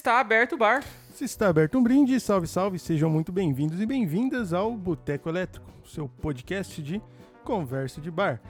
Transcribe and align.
está 0.00 0.18
aberto 0.18 0.54
o 0.54 0.56
bar. 0.56 0.82
Se 1.12 1.24
está 1.24 1.48
aberto 1.48 1.76
um 1.76 1.82
brinde, 1.82 2.18
salve, 2.18 2.46
salve, 2.46 2.78
sejam 2.78 3.10
muito 3.10 3.30
bem-vindos 3.30 3.78
e 3.82 3.84
bem-vindas 3.84 4.54
ao 4.54 4.74
Boteco 4.74 5.28
Elétrico, 5.28 5.70
seu 5.84 6.08
podcast 6.08 6.82
de 6.82 7.02
conversa 7.44 8.00
de 8.00 8.10
bar. 8.10 8.40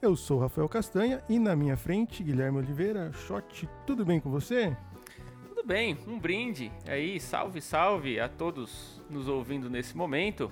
Eu 0.00 0.14
sou 0.14 0.38
Rafael 0.38 0.68
Castanha 0.68 1.20
e 1.28 1.36
na 1.40 1.56
minha 1.56 1.76
frente, 1.76 2.22
Guilherme 2.22 2.58
Oliveira. 2.58 3.12
Shot, 3.12 3.68
tudo 3.84 4.04
bem 4.04 4.20
com 4.20 4.30
você? 4.30 4.76
Tudo 5.48 5.66
bem, 5.66 5.98
um 6.06 6.16
brinde 6.16 6.70
aí, 6.86 7.18
salve, 7.18 7.60
salve 7.60 8.20
a 8.20 8.28
todos 8.28 9.02
nos 9.10 9.26
ouvindo 9.26 9.68
nesse 9.68 9.96
momento. 9.96 10.48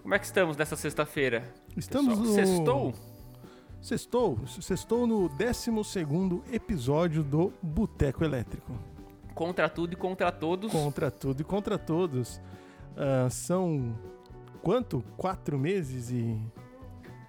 Como 0.00 0.14
é 0.14 0.18
que 0.18 0.24
estamos 0.24 0.56
nessa 0.56 0.76
sexta-feira? 0.76 1.44
Estamos 1.76 2.18
Pessoal, 2.18 2.26
no... 2.26 2.46
Sextou? 2.46 2.94
Sextou. 3.82 4.38
Sextou 4.46 5.06
no 5.06 5.28
12º 5.28 6.40
episódio 6.50 7.22
do 7.22 7.52
Boteco 7.62 8.24
Elétrico. 8.24 8.72
Contra 9.40 9.70
tudo 9.70 9.94
e 9.94 9.96
contra 9.96 10.30
todos. 10.30 10.70
Contra 10.70 11.10
tudo 11.10 11.40
e 11.40 11.44
contra 11.44 11.78
todos. 11.78 12.42
Ah, 12.94 13.26
são 13.30 13.98
quanto? 14.62 15.02
Quatro 15.16 15.58
meses 15.58 16.10
e. 16.10 16.38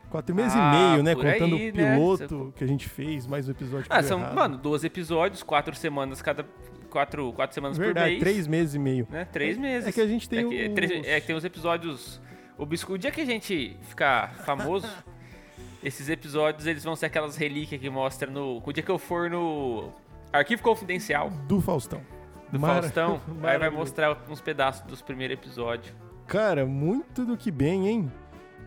Quatro 0.10 0.36
meses 0.36 0.52
Ah, 0.54 0.60
e 0.60 0.92
meio, 0.92 1.04
né? 1.04 1.16
por 1.16 1.24
Contando 1.24 1.56
aí, 1.56 1.72
o 1.72 1.74
né? 1.76 1.96
piloto 1.96 2.54
que 2.58 2.66
a 2.66 2.68
gente 2.68 2.90
fez, 2.90 3.26
mais 3.26 3.48
o 3.48 3.52
episódio 3.52 3.86
Ah, 3.90 4.04
são, 4.04 4.20
errado. 4.20 4.36
mano, 4.36 4.58
12 4.58 4.86
episódios, 4.86 5.42
quatro 5.42 5.74
semanas 5.74 6.22
cada. 6.22 6.46
Quatro, 6.90 7.32
quatro 7.32 7.54
semanas 7.54 7.78
por 7.78 7.86
Verdade, 7.86 8.10
mês. 8.10 8.20
três 8.20 8.46
meses 8.48 8.76
e 8.76 8.80
meio. 8.80 9.08
Né? 9.10 9.24
Três 9.24 9.56
É- 9.58 9.62
meses. 9.62 9.88
É 9.88 9.92
que 9.94 10.02
a 10.02 10.08
gente 10.08 10.28
tem 10.28 10.40
é 10.40 10.44
que, 10.50 10.62
é 10.64 10.68
os- 10.68 10.74
três- 10.76 11.08
é 11.08 11.22
que 11.22 11.28
tem 11.28 11.36
os 11.38 11.46
episódios 11.46 12.20
obscuros. 12.58 12.96
O 12.98 13.00
dia 13.00 13.10
que 13.12 13.22
a 13.22 13.26
gente 13.26 13.78
ficar 13.84 14.34
famoso, 14.40 14.86
esses 15.82 16.10
episódios 16.10 16.68
eles 16.68 16.84
vão 16.84 16.94
ser 16.98 17.06
aquelas 17.06 17.38
relíquias 17.38 17.80
que 17.80 17.90
mostra 17.90 18.30
no. 18.30 18.62
O 18.66 18.74
dia 18.74 18.84
que 18.84 18.92
eu 18.92 18.98
for 19.00 19.30
no 19.30 19.94
Arquivo 20.34 20.62
Confidencial 20.64 21.30
do 21.48 21.60
Faustão. 21.62 22.02
do 22.52 22.60
Mara- 22.60 22.82
Faustão, 22.82 23.22
aí 23.44 23.58
vai 23.58 23.70
mostrar 23.70 24.18
uns 24.30 24.42
pedaços 24.42 24.82
dos 24.86 25.02
primeiros 25.02 25.38
episódios. 25.38 25.94
Cara, 26.28 26.66
muito 26.66 27.26
do 27.26 27.36
que 27.38 27.52
bem, 27.52 27.88
hein? 27.88 28.12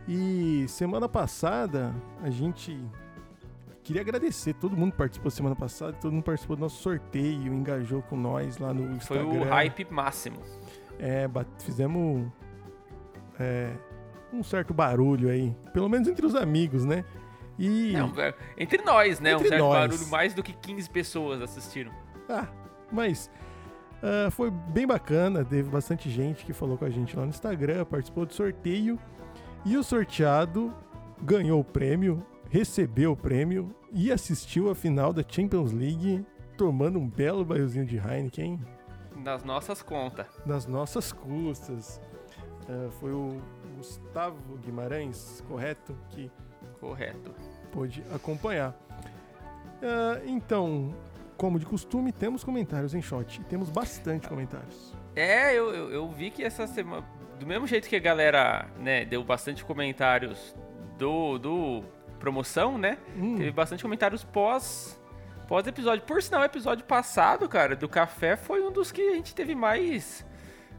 E 0.06 0.66
semana 0.68 1.08
passada 1.08 1.94
a 2.22 2.28
gente 2.28 2.78
queria 3.82 4.02
agradecer 4.02 4.52
todo 4.54 4.76
mundo 4.76 4.92
que 4.92 4.98
participou 4.98 5.30
semana 5.30 5.56
passada, 5.56 5.92
todo 5.94 6.12
mundo 6.12 6.24
participou 6.24 6.56
do 6.56 6.60
nosso 6.60 6.82
sorteio, 6.82 7.52
engajou 7.54 8.02
com 8.02 8.16
nós 8.16 8.58
lá 8.58 8.72
no 8.74 8.84
Foi 9.00 9.16
Instagram. 9.18 9.40
o 9.40 9.44
hype 9.44 9.86
máximo. 9.90 10.38
É, 10.98 11.26
fizemos 11.60 12.30
é, 13.38 13.72
um 14.32 14.42
certo 14.42 14.72
barulho 14.74 15.28
aí, 15.30 15.54
pelo 15.72 15.88
menos 15.88 16.06
entre 16.08 16.24
os 16.26 16.34
amigos, 16.34 16.84
né? 16.84 17.04
E 17.58 17.92
Não, 17.92 18.12
é, 18.20 18.34
entre 18.58 18.83
nós, 18.83 19.20
né? 19.20 19.33
Entre 19.33 19.47
um 19.47 19.48
certo 19.48 19.62
nós. 19.62 19.91
barulho, 19.91 20.08
mais 20.08 20.34
do 20.34 20.42
que 20.42 20.52
15 20.52 20.91
pessoas 20.91 21.41
assistiram. 21.41 21.92
Ah, 22.28 22.47
mas 22.91 23.30
ah, 24.02 24.30
foi 24.30 24.50
bem 24.50 24.86
bacana, 24.86 25.44
teve 25.44 25.70
bastante 25.70 26.10
gente 26.10 26.44
que 26.44 26.52
falou 26.52 26.77
com 26.77 26.84
a 26.84 26.91
gente 26.91 27.16
lá 27.16 27.22
no 27.22 27.30
Instagram, 27.30 27.84
participou 27.86 28.27
do 28.27 28.34
sorteio 28.34 28.98
e 29.64 29.77
o 29.77 29.82
sorteado 29.82 30.75
ganhou 31.22 31.60
o 31.60 31.64
prêmio, 31.64 32.22
recebeu 32.50 33.12
o 33.12 33.16
prêmio 33.16 33.75
e 33.92 34.12
assistiu 34.12 34.70
a 34.70 34.75
final 34.75 35.12
da 35.12 35.25
Champions 35.27 35.72
League 35.72 36.25
tomando 36.58 36.98
um 36.98 37.08
belo 37.08 37.44
barrilzinho 37.44 37.86
de 37.86 37.97
Heineken 37.97 38.60
Nas 39.16 39.42
nossas 39.42 39.82
contas. 39.82 40.27
nas 40.44 40.66
nossas 40.66 41.12
custas. 41.12 42.00
Ah, 42.69 42.91
foi 43.00 43.12
o 43.12 43.41
Gustavo 43.77 44.56
Guimarães, 44.58 45.42
correto, 45.48 45.97
que 46.10 46.30
Correto. 46.84 47.34
pôde 47.72 48.04
acompanhar. 48.14 48.74
Ah, 49.82 50.20
então, 50.27 50.94
como 51.36 51.59
de 51.59 51.66
costume, 51.66 52.12
temos 52.12 52.44
comentários 52.44 52.94
em 52.94 53.03
shot. 53.03 53.41
E 53.41 53.44
temos 53.44 53.70
bastante 53.70 54.28
comentários. 54.28 54.94
É, 55.16 55.54
eu, 55.54 55.75
eu, 55.75 55.91
eu 55.91 56.09
vi 56.10 56.31
que 56.31 56.44
essa 56.44 56.66
semana. 56.66 57.04
Do 57.38 57.47
mesmo 57.47 57.66
jeito 57.66 57.88
que 57.88 57.97
a 57.97 58.00
galera, 58.00 58.66
né, 58.78 59.04
deu 59.04 59.25
bastante 59.25 59.64
comentários 59.64 60.54
do, 60.98 61.38
do 61.38 61.84
promoção, 62.20 62.78
né? 62.78 62.97
Hum, 63.16 63.36
Teve 63.36 63.50
bastante 63.50 63.82
comentários 63.82 64.22
pós. 64.22 65.00
Pós 65.48 65.66
episódio. 65.66 66.04
Por 66.04 66.22
sinal, 66.22 66.42
o 66.42 66.44
episódio 66.44 66.84
passado, 66.84 67.48
cara, 67.48 67.75
do 67.75 67.88
café 67.88 68.36
foi 68.36 68.62
um 68.62 68.70
dos 68.70 68.92
que 68.92 69.03
a 69.03 69.14
gente 69.14 69.34
teve 69.34 69.54
mais. 69.54 70.25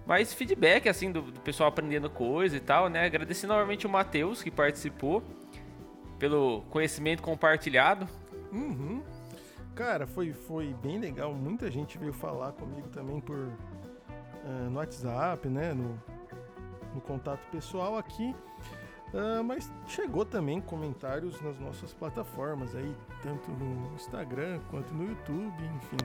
Mais 0.08 0.32
feedback, 0.34 0.88
assim, 0.88 1.12
do, 1.12 1.20
do 1.24 1.42
pessoal 1.42 1.68
aprendendo 1.68 2.08
coisa 2.12 2.56
e 2.56 2.60
tal, 2.60 2.90
né? 2.90 3.06
Agradecer 3.06 3.48
novamente 3.48 3.88
o 3.88 3.90
Matheus, 3.90 4.44
que 4.44 4.52
participou, 4.52 5.24
pelo 6.26 6.64
conhecimento 6.72 7.22
compartilhado. 7.22 8.08
uhum. 8.52 9.04
Cara, 9.76 10.08
foi, 10.08 10.34
foi 10.34 10.74
bem 10.82 10.98
legal. 10.98 11.34
Muita 11.36 11.70
gente 11.70 12.00
veio 12.00 12.14
falar 12.14 12.54
comigo 12.54 12.88
também 12.88 13.20
por 13.20 13.52
ah, 14.44 14.68
no 14.70 14.78
WhatsApp, 14.78 15.48
né? 15.48 15.74
No, 15.74 16.02
no 16.96 17.02
contato 17.02 17.46
pessoal 17.52 17.96
aqui. 17.96 18.34
Ah, 19.14 19.44
mas 19.44 19.72
chegou 19.86 20.26
também 20.26 20.60
comentários 20.60 21.40
nas 21.42 21.60
nossas 21.60 21.94
plataformas 21.94 22.74
aí, 22.74 22.96
tanto 23.22 23.52
no 23.52 23.94
Instagram 23.94 24.60
quanto 24.72 24.92
no 24.96 25.08
YouTube, 25.08 25.64
enfim. 25.76 25.98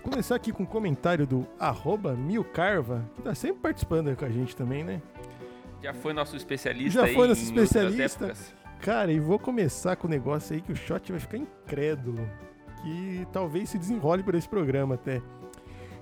Começar 0.00 0.36
aqui 0.36 0.52
com 0.52 0.62
um 0.62 0.66
comentário 0.66 1.26
do 1.26 1.44
arroba 1.58 2.12
Milcarva, 2.12 3.04
que 3.16 3.22
tá 3.22 3.34
sempre 3.34 3.62
participando 3.62 4.14
com 4.14 4.26
a 4.26 4.30
gente 4.30 4.54
também, 4.54 4.84
né? 4.84 5.02
Já 5.82 5.92
foi 5.92 6.12
nosso 6.12 6.36
especialista 6.36 7.04
Já 7.04 7.12
foi 7.12 7.26
nosso 7.26 7.42
especialista. 7.42 8.32
Cara, 8.84 9.10
e 9.10 9.18
vou 9.18 9.38
começar 9.38 9.96
com 9.96 10.06
o 10.06 10.10
negócio 10.10 10.54
aí 10.54 10.60
que 10.60 10.70
o 10.72 10.76
Shot 10.76 11.10
vai 11.10 11.18
ficar 11.20 11.38
incrédulo. 11.38 12.28
Que 12.82 13.26
talvez 13.32 13.70
se 13.70 13.78
desenrole 13.78 14.22
por 14.22 14.34
esse 14.34 14.46
programa 14.48 14.94
até. 14.96 15.22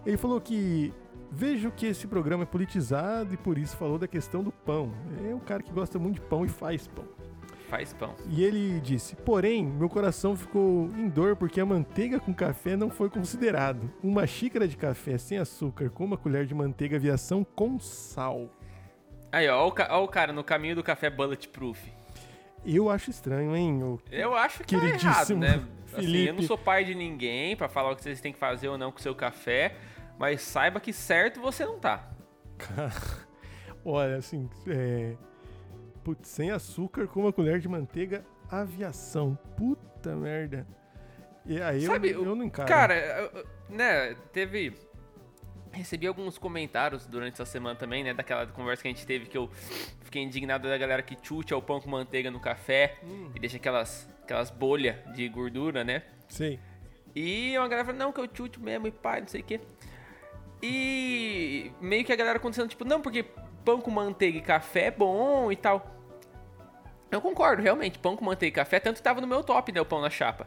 Ele 0.04 0.16
falou 0.16 0.40
que 0.40 0.92
vejo 1.30 1.70
que 1.70 1.86
esse 1.86 2.08
programa 2.08 2.42
é 2.42 2.46
politizado 2.46 3.32
e 3.34 3.36
por 3.36 3.56
isso 3.56 3.76
falou 3.76 3.98
da 3.98 4.08
questão 4.08 4.42
do 4.42 4.50
pão. 4.50 4.92
É 5.24 5.32
um 5.32 5.38
cara 5.38 5.62
que 5.62 5.70
gosta 5.72 5.96
muito 5.96 6.16
de 6.16 6.22
pão 6.22 6.44
e 6.44 6.48
faz 6.48 6.88
pão. 6.88 7.04
Faz 7.68 7.92
pão. 7.92 8.16
E 8.28 8.42
ele 8.42 8.80
disse: 8.80 9.14
Porém, 9.14 9.64
meu 9.64 9.88
coração 9.88 10.36
ficou 10.36 10.88
em 10.98 11.08
dor 11.08 11.36
porque 11.36 11.60
a 11.60 11.64
manteiga 11.64 12.18
com 12.18 12.34
café 12.34 12.76
não 12.76 12.90
foi 12.90 13.08
considerado. 13.08 13.88
Uma 14.02 14.26
xícara 14.26 14.66
de 14.66 14.76
café 14.76 15.16
sem 15.18 15.38
açúcar 15.38 15.88
com 15.88 16.04
uma 16.04 16.16
colher 16.16 16.44
de 16.46 16.54
manteiga 16.54 16.96
aviação 16.96 17.44
com 17.44 17.78
sal. 17.78 18.50
Aí, 19.30 19.48
ó, 19.48 19.62
ó 19.64 19.68
o, 19.68 19.72
ca- 19.72 19.88
ó 19.92 20.02
o 20.02 20.08
cara 20.08 20.32
no 20.32 20.42
caminho 20.42 20.74
do 20.74 20.82
café 20.82 21.08
Bulletproof. 21.08 21.78
Eu 22.64 22.88
acho 22.88 23.10
estranho, 23.10 23.56
hein? 23.56 23.82
ô 23.82 23.98
Eu 24.10 24.34
acho 24.34 24.62
que 24.64 24.76
tá 24.76 24.86
errado, 24.86 25.36
né? 25.36 25.62
Assim, 25.92 26.02
Felipe. 26.02 26.28
eu 26.28 26.34
não 26.34 26.42
sou 26.42 26.56
pai 26.56 26.84
de 26.84 26.94
ninguém 26.94 27.56
pra 27.56 27.68
falar 27.68 27.90
o 27.90 27.96
que 27.96 28.02
vocês 28.02 28.20
têm 28.20 28.32
que 28.32 28.38
fazer 28.38 28.68
ou 28.68 28.78
não 28.78 28.90
com 28.90 28.98
o 28.98 29.02
seu 29.02 29.14
café, 29.14 29.76
mas 30.18 30.40
saiba 30.42 30.80
que 30.80 30.92
certo 30.92 31.40
você 31.40 31.64
não 31.64 31.78
tá. 31.78 32.10
Olha, 33.84 34.16
assim, 34.16 34.48
é. 34.68 35.14
Putz, 36.04 36.28
sem 36.28 36.50
açúcar 36.50 37.06
com 37.06 37.20
uma 37.20 37.32
colher 37.32 37.58
de 37.60 37.68
manteiga, 37.68 38.24
aviação. 38.50 39.38
Puta 39.56 40.14
merda. 40.16 40.66
E 41.44 41.60
aí 41.60 41.82
Sabe, 41.82 42.10
eu, 42.10 42.24
eu 42.24 42.34
não 42.34 42.44
encaro. 42.44 42.68
Cara, 42.68 43.30
né, 43.68 44.14
teve. 44.32 44.74
Recebi 45.72 46.06
alguns 46.06 46.36
comentários 46.36 47.06
durante 47.06 47.34
essa 47.34 47.46
semana 47.46 47.74
também, 47.74 48.04
né? 48.04 48.12
Daquela 48.12 48.46
conversa 48.46 48.82
que 48.82 48.88
a 48.88 48.90
gente 48.90 49.06
teve 49.06 49.26
que 49.26 49.36
eu 49.38 49.48
fiquei 50.02 50.22
indignado 50.22 50.68
da 50.68 50.76
galera 50.76 51.02
que 51.02 51.16
chute 51.22 51.54
o 51.54 51.62
pão 51.62 51.80
com 51.80 51.88
manteiga 51.88 52.30
no 52.30 52.38
café 52.40 52.96
Hum. 53.02 53.30
e 53.34 53.38
deixa 53.40 53.56
aquelas, 53.56 54.06
aquelas 54.22 54.50
bolhas 54.50 54.96
de 55.14 55.26
gordura, 55.28 55.82
né? 55.82 56.02
Sei. 56.28 56.60
E 57.14 57.56
uma 57.58 57.68
galera 57.68 57.86
falou, 57.86 57.98
não, 57.98 58.12
que 58.12 58.20
eu 58.20 58.28
chute 58.32 58.60
mesmo 58.60 58.86
e 58.86 58.90
pai, 58.90 59.20
não 59.22 59.28
sei 59.28 59.40
o 59.40 59.44
quê. 59.44 59.60
E 60.62 61.72
meio 61.80 62.04
que 62.04 62.12
a 62.12 62.16
galera 62.16 62.38
acontecendo, 62.38 62.68
tipo, 62.68 62.84
não, 62.84 63.00
porque 63.00 63.24
pão 63.64 63.80
com 63.80 63.90
manteiga 63.90 64.38
e 64.38 64.42
café 64.42 64.86
é 64.86 64.90
bom 64.90 65.50
e 65.50 65.56
tal. 65.56 65.90
Eu 67.10 67.20
concordo, 67.20 67.62
realmente, 67.62 67.98
pão 67.98 68.16
com 68.16 68.24
manteiga 68.24 68.54
e 68.54 68.64
café, 68.64 68.78
tanto 68.78 68.96
que 68.96 69.02
tava 69.02 69.20
no 69.20 69.26
meu 69.26 69.42
top, 69.42 69.72
né, 69.72 69.80
o 69.80 69.84
pão 69.84 70.00
na 70.00 70.08
chapa. 70.08 70.46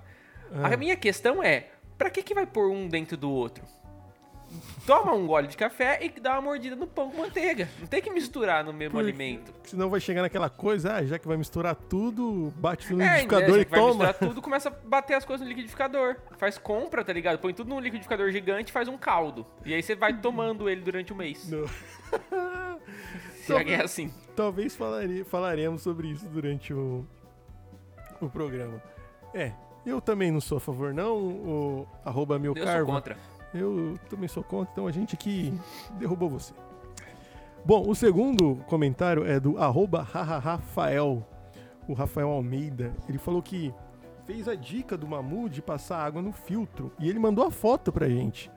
Ah. 0.54 0.74
A 0.74 0.78
minha 0.78 0.96
questão 0.96 1.44
é, 1.44 1.68
pra 1.98 2.10
que 2.10 2.24
que 2.24 2.34
vai 2.34 2.46
pôr 2.46 2.72
um 2.72 2.88
dentro 2.88 3.18
do 3.18 3.30
outro? 3.30 3.64
Toma 4.86 5.13
um 5.13 5.25
gole 5.28 5.48
de 5.48 5.57
café 5.57 6.00
e 6.02 6.10
dá 6.19 6.34
uma 6.34 6.42
mordida 6.42 6.75
no 6.75 6.86
pão 6.88 7.10
com 7.10 7.22
manteiga. 7.22 7.68
Não 7.80 7.88
tem 7.88 8.02
que 8.02 8.10
misturar 8.12 8.63
no 8.63 8.72
mesmo 8.74 8.94
Por- 8.94 9.00
alimento. 9.00 9.54
Senão 9.63 9.90
vai 9.90 10.00
chegar 10.00 10.22
naquela 10.22 10.50
coisa, 10.50 10.94
ah, 10.96 11.04
já 11.06 11.18
que 11.18 11.28
vai 11.28 11.38
misturar 11.38 11.75
tudo, 11.75 12.54
bate 12.57 12.94
no 12.94 13.02
É, 13.02 13.06
liquidificador 13.06 13.48
né, 13.50 13.56
já 13.56 13.62
e 13.62 13.66
que 13.66 13.72
vai 13.72 13.80
toma. 13.80 13.90
misturar 13.92 14.13
tudo, 14.16 14.42
começa 14.42 14.69
a 14.69 14.72
bater 14.72 15.16
as 15.16 15.25
coisas 15.25 15.44
no 15.46 15.50
liquidificador. 15.50 16.18
Faz 16.38 16.57
compra, 16.57 17.04
tá 17.04 17.12
ligado? 17.13 17.40
Põe 17.40 17.54
tudo 17.54 17.69
num 17.69 17.80
liquidificador 17.80 18.31
gigante 18.31 18.69
e 18.69 18.72
faz 18.74 18.88
um 18.88 18.98
caldo. 18.98 19.46
E 19.66 19.74
aí 19.74 19.81
você 19.81 19.96
vai 19.96 20.13
tomando 20.19 20.69
ele 20.69 20.81
durante 20.81 21.12
o 21.12 21.16
mês. 21.16 21.50
Não. 21.50 21.66
Já 23.48 23.63
que 23.63 23.72
é 23.74 23.84
assim. 23.84 24.12
Talvez 24.36 24.75
falare- 24.75 25.24
falaremos 25.24 25.81
sobre 25.81 26.10
isso 26.10 26.28
durante 26.28 26.74
o, 26.74 27.06
o 28.19 28.30
programa. 28.30 28.81
É, 29.34 29.51
eu 29.86 30.01
também 30.01 30.31
não 30.31 30.42
sou 30.42 30.58
a 30.58 30.62
favor, 30.62 30.94
não. 30.94 31.16
O 31.18 31.88
arroba 32.04 32.40
Eu 32.44 32.56
sou 32.56 32.86
contra. 32.86 33.18
Eu 33.57 33.98
também 34.10 34.28
sou 34.28 34.44
contra, 34.44 34.72
então 34.72 34.88
a 34.88 34.92
gente 34.92 35.16
aqui 35.16 35.54
derrubou 35.98 36.30
você. 36.30 36.54
Bom, 37.63 37.90
o 37.90 37.96
segundo 37.96 38.57
comentário 38.68 39.25
é 39.25 39.40
do 39.40 39.57
arroba 39.57 40.02
Rafael, 40.04 41.25
o 41.88 41.94
Rafael 41.94 42.30
Almeida. 42.30 42.94
Ele 43.10 43.18
falou 43.18 43.42
que 43.42 43.74
fez 44.25 44.48
a 44.48 44.56
dica 44.56 44.96
do 44.98 45.07
Mamu 45.07 45.50
de 45.50 45.62
passar 45.62 45.98
água 46.06 46.22
no 46.22 46.31
filtro 46.31 46.92
e 47.00 47.10
ele 47.10 47.18
mandou 47.19 47.46
a 47.46 47.52
foto 47.52 47.92
pra 47.92 48.07
gente. 48.07 48.52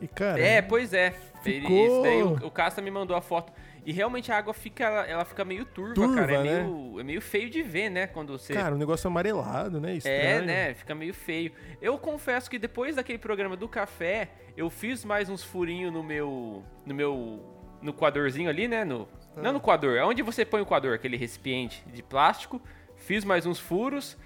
E, 0.00 0.06
cara. 0.06 0.40
É, 0.40 0.60
pois 0.62 0.92
é. 0.92 1.10
Ficou- 1.42 2.02
daí 2.02 2.22
o, 2.22 2.32
o 2.46 2.50
Casta 2.50 2.80
me 2.82 2.90
mandou 2.90 3.16
a 3.16 3.20
foto. 3.20 3.52
E 3.86 3.92
realmente 3.92 4.32
a 4.32 4.36
água 4.36 4.52
fica, 4.52 4.84
ela, 4.84 5.24
fica 5.24 5.44
meio 5.44 5.64
turva, 5.64 5.94
Turva, 5.94 6.14
cara. 6.16 6.34
É 6.34 6.42
né? 6.42 6.62
meio, 6.64 7.00
é 7.00 7.04
meio 7.04 7.20
feio 7.22 7.48
de 7.48 7.62
ver, 7.62 7.88
né? 7.88 8.08
Quando 8.08 8.36
você. 8.36 8.52
Cara, 8.52 8.74
o 8.74 8.78
negócio 8.78 9.06
amarelado, 9.06 9.80
né? 9.80 9.92
é, 9.92 9.96
Estranho. 9.96 10.44
né? 10.44 10.74
Fica 10.74 10.92
meio 10.92 11.14
feio. 11.14 11.52
Eu 11.80 11.96
confesso 11.96 12.50
que 12.50 12.58
depois 12.58 12.96
daquele 12.96 13.18
programa 13.18 13.56
do 13.56 13.68
café, 13.68 14.28
eu 14.56 14.68
fiz 14.68 15.04
mais 15.04 15.28
uns 15.28 15.44
furinhos 15.44 15.92
no 15.92 16.02
meu. 16.02 16.64
No 16.84 16.92
meu. 16.94 17.52
No 17.80 17.92
coadorzinho 17.92 18.50
ali, 18.50 18.66
né? 18.66 18.84
No, 18.84 19.08
Ah. 19.36 19.40
Não 19.42 19.52
no 19.52 19.60
coador, 19.60 19.96
é 19.96 20.04
onde 20.04 20.20
você 20.22 20.44
põe 20.44 20.60
o 20.60 20.66
coador, 20.66 20.94
aquele 20.94 21.16
recipiente 21.16 21.84
de 21.86 22.02
plástico. 22.02 22.60
Fiz 22.96 23.24
mais 23.24 23.46
uns 23.46 23.60
furos. 23.60 24.16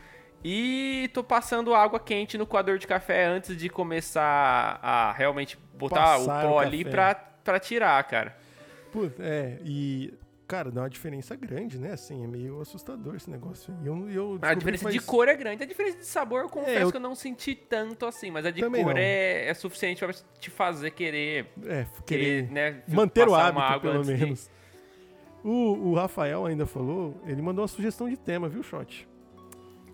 E 0.43 1.11
tô 1.13 1.23
passando 1.23 1.75
água 1.75 2.01
quente 2.01 2.39
no 2.39 2.47
coador 2.47 2.79
de 2.79 2.87
café 2.87 3.27
antes 3.27 3.55
de 3.55 3.69
começar 3.69 4.79
a 4.83 5.13
realmente 5.13 5.59
botar 5.75 6.17
Passar 6.17 6.45
o 6.47 6.49
o 6.49 6.51
pó 6.53 6.59
ali 6.61 6.79
café. 6.85 6.91
pra, 6.91 7.15
pra 7.45 7.61
tirar, 7.61 8.03
cara. 8.05 8.40
Puta, 8.93 9.23
é, 9.23 9.59
e. 9.65 10.13
Cara, 10.49 10.69
dá 10.69 10.81
uma 10.83 10.91
diferença 10.91 11.37
grande, 11.37 11.79
né? 11.79 11.93
Assim, 11.93 12.25
é 12.25 12.27
meio 12.27 12.61
assustador 12.61 13.15
esse 13.15 13.31
negócio. 13.31 13.73
E 13.85 13.87
eu, 13.87 14.11
eu 14.11 14.39
A 14.43 14.53
diferença 14.53 14.83
faz- 14.83 14.95
de 14.97 15.01
cor 15.01 15.29
é 15.29 15.37
grande. 15.37 15.63
A 15.63 15.67
diferença 15.67 15.99
de 15.99 16.05
sabor, 16.07 16.41
eu 16.41 16.49
confesso 16.49 16.81
eu- 16.87 16.91
que 16.91 16.97
eu 16.97 17.01
não 17.01 17.15
senti 17.15 17.55
tanto 17.55 18.05
assim. 18.05 18.33
Mas 18.33 18.45
a 18.45 18.51
de 18.51 18.61
Também 18.61 18.83
cor 18.83 18.93
não. 18.95 19.01
é, 19.01 19.47
é 19.47 19.55
suficiente 19.55 20.05
pra 20.05 20.13
te 20.41 20.51
fazer 20.51 20.91
querer, 20.91 21.47
É, 21.65 21.87
querer, 22.05 22.49
querer 22.49 22.51
né, 22.51 22.83
manter 22.89 23.29
o 23.29 23.35
hábito, 23.37 23.81
pelo 23.81 23.99
antes 23.99 24.09
de- 24.09 24.25
menos. 24.25 24.51
O, 25.45 25.91
o 25.91 25.95
Rafael 25.95 26.45
ainda 26.47 26.67
falou, 26.67 27.15
ele 27.27 27.41
mandou 27.41 27.63
uma 27.63 27.69
sugestão 27.69 28.09
de 28.09 28.17
tema, 28.17 28.49
viu, 28.49 28.65
Shot? 28.65 29.09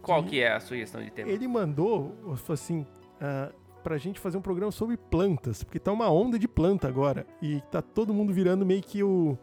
Qual 0.00 0.25
que 0.25 0.40
é 0.40 0.52
a 0.52 0.60
sugestão 0.60 1.02
de 1.04 1.10
tema? 1.10 1.31
Ele 1.31 1.46
mandou, 1.46 2.14
assim, 2.48 2.87
ah, 3.20 3.52
pra 3.87 3.99
gente 3.99 4.19
fazer 4.19 4.37
um 4.37 4.43
programa 4.43 4.73
sobre 4.73 4.97
plantas, 4.97 5.62
porque 5.62 5.79
tá 5.79 5.93
uma 5.93 6.11
onda 6.11 6.37
de 6.41 6.49
planta 6.49 6.88
agora. 6.88 7.25
E 7.41 7.61
tá 7.71 7.81
todo 7.81 8.12
mundo 8.12 8.33
virando 8.33 8.67
meio 8.67 8.83
que 8.83 9.00
o, 9.00 9.38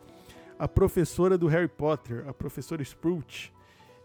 a 0.59 0.67
professora 0.67 1.37
do 1.37 1.47
Harry 1.47 1.69
Potter, 1.69 2.25
a 2.27 2.33
professora 2.33 2.81
Sprout. 2.81 3.53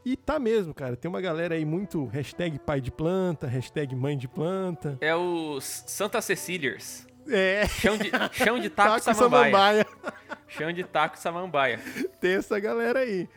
E 0.05 0.17
tá 0.17 0.39
mesmo, 0.39 0.73
cara. 0.73 0.95
Tem 0.95 1.09
uma 1.09 1.21
galera 1.21 1.57
aí 1.57 1.65
muito 1.65 2.05
hashtag 2.05 2.57
pai 2.61 2.81
de 2.81 2.93
planta, 2.93 3.49
hashtag 3.49 3.97
mãe 3.97 4.17
de 4.17 4.29
planta. 4.29 4.97
É 5.01 5.13
o 5.13 5.61
Santa 5.61 6.21
Ceciliers. 6.21 7.05
É, 7.29 7.67
Chão 7.67 7.99
de, 7.99 8.13
chão 8.31 8.61
de 8.61 8.71
taco, 8.71 8.91
taco 8.91 9.01
samambaia. 9.03 9.51
samambaia. 9.51 9.87
Chão 10.47 10.73
de 10.73 10.85
taco 10.85 11.19
samambaia. 11.19 11.81
Tem 12.21 12.35
essa 12.35 12.61
galera 12.61 13.01
aí. 13.01 13.29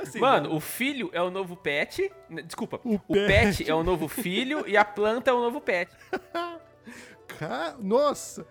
Assim, 0.00 0.18
Mano, 0.20 0.54
o 0.54 0.60
filho 0.60 1.10
é 1.12 1.20
o 1.22 1.30
novo 1.30 1.56
pet. 1.56 2.10
Desculpa. 2.44 2.80
O 2.84 2.94
O, 2.94 3.12
pet. 3.12 3.26
pet 3.58 3.70
é 3.70 3.74
o 3.74 3.82
novo 3.82 4.08
filho 4.08 4.64
e 4.66 4.76
a 4.76 4.84
planta 4.84 5.30
é 5.30 5.34
o 5.34 5.40
novo 5.40 5.60
pet. 5.60 5.90
Nossa! 7.80 8.46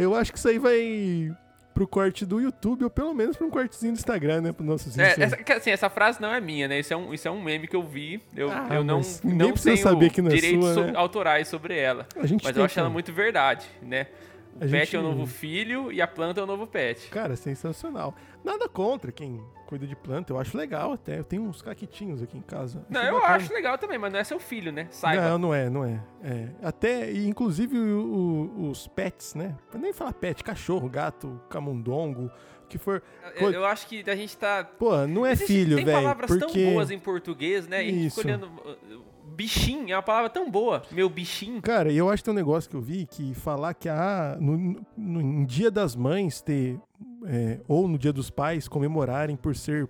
Eu 0.00 0.14
acho 0.14 0.32
que 0.32 0.38
isso 0.38 0.48
aí 0.48 0.58
vai 0.58 1.34
pro 1.74 1.86
corte 1.86 2.24
do 2.24 2.40
YouTube, 2.40 2.84
ou 2.84 2.90
pelo 2.90 3.12
menos 3.12 3.36
pra 3.36 3.46
um 3.46 3.50
cortezinho 3.50 3.92
do 3.92 3.96
Instagram, 3.98 4.40
né? 4.40 4.52
Pro 4.52 4.64
nossos 4.64 4.96
É, 4.98 5.14
essa, 5.20 5.36
assim, 5.54 5.70
essa 5.70 5.90
frase 5.90 6.20
não 6.22 6.32
é 6.32 6.40
minha, 6.40 6.66
né? 6.66 6.78
Isso 6.80 6.94
é 6.94 6.96
um, 6.96 7.12
isso 7.12 7.28
é 7.28 7.30
um 7.30 7.42
meme 7.42 7.68
que 7.68 7.76
eu 7.76 7.82
vi. 7.82 8.22
Eu, 8.34 8.50
Ah, 8.50 8.68
eu 8.70 8.82
não, 8.84 9.02
não 9.22 9.52
tenho 9.52 9.76
saber 9.76 10.08
que 10.10 10.22
não 10.22 10.30
é 10.30 10.34
direitos 10.34 10.72
sua, 10.72 10.86
né? 10.86 10.92
autorais 10.96 11.48
sobre 11.48 11.78
ela. 11.78 12.06
A 12.16 12.26
gente 12.26 12.42
Mas 12.42 12.56
eu 12.56 12.64
acho 12.64 12.80
ela 12.80 12.88
muito 12.88 13.12
verdade, 13.12 13.66
né? 13.82 14.06
O 14.54 14.64
A 14.64 14.68
pet 14.68 14.72
gente- 14.86 14.96
é 14.96 14.98
o 14.98 15.02
novo 15.02 15.26
filho 15.26 15.92
e 15.92 16.00
a 16.00 16.06
planta 16.06 16.40
é 16.40 16.44
o 16.44 16.46
novo 16.46 16.66
pet. 16.66 17.08
Cara, 17.10 17.36
sensacional. 17.36 18.14
Nada 18.42 18.66
contra 18.70 19.12
quem 19.12 19.38
cuida 19.66 19.86
de 19.86 19.94
planta, 19.96 20.32
eu 20.32 20.38
acho 20.38 20.56
legal 20.56 20.92
até. 20.92 21.18
Eu 21.18 21.24
tenho 21.24 21.42
uns 21.42 21.60
caquitinhos 21.60 22.22
aqui 22.22 22.38
em 22.38 22.42
casa. 22.42 22.86
Não, 22.88 23.02
eu 23.02 23.14
bacana. 23.14 23.34
acho 23.34 23.52
legal 23.52 23.76
também, 23.76 23.98
mas 23.98 24.12
não 24.12 24.18
é 24.20 24.24
seu 24.24 24.38
filho, 24.38 24.70
né? 24.72 24.86
Saiba. 24.90 25.28
Não, 25.30 25.38
não 25.38 25.54
é, 25.54 25.68
não 25.68 25.84
é. 25.84 26.00
É, 26.22 26.48
Até, 26.62 27.10
e 27.12 27.26
inclusive 27.28 27.78
o- 27.78 28.52
o- 28.56 28.70
os 28.70 28.86
pets, 28.88 29.34
né? 29.34 29.56
Pra 29.70 29.78
nem 29.80 29.92
falar 29.92 30.12
pet, 30.14 30.42
cachorro, 30.44 30.88
gato, 30.88 31.40
camundongo, 31.50 32.30
o 32.64 32.66
que 32.68 32.78
for. 32.78 33.02
eu, 33.36 33.50
eu 33.52 33.64
acho 33.66 33.86
que 33.86 34.08
a 34.08 34.16
gente 34.16 34.36
tá. 34.36 34.64
Pô, 34.64 35.06
não 35.06 35.26
é 35.26 35.32
Existe- 35.32 35.52
filho, 35.52 35.76
Tem 35.76 35.84
velho. 35.84 35.98
palavras 35.98 36.26
Porque 36.30 36.44
tão 36.62 36.72
boas 36.72 36.90
em 36.90 36.98
português, 36.98 37.66
né? 37.68 37.84
E 37.84 37.88
a 37.88 37.92
gente 37.92 38.06
Isso. 38.06 38.20
olhando. 38.20 38.50
Bichinho 39.34 39.92
é 39.92 39.96
uma 39.96 40.02
palavra 40.02 40.30
tão 40.30 40.50
boa. 40.50 40.82
Meu 40.90 41.08
bichinho. 41.08 41.60
Cara, 41.60 41.92
eu 41.92 42.08
acho 42.08 42.22
que 42.22 42.24
tem 42.24 42.32
um 42.32 42.36
negócio 42.36 42.70
que 42.70 42.76
eu 42.76 42.80
vi 42.80 43.06
que 43.06 43.34
falar 43.34 43.74
que 43.74 43.88
ah, 43.88 44.36
no, 44.40 44.80
no, 44.96 45.46
Dia 45.46 45.70
das 45.70 45.94
Mães 45.96 46.40
ter, 46.40 46.80
é, 47.26 47.60
ou 47.68 47.88
no 47.88 47.98
Dia 47.98 48.12
dos 48.12 48.30
Pais, 48.30 48.68
comemorarem 48.68 49.36
por 49.36 49.54
ser 49.56 49.88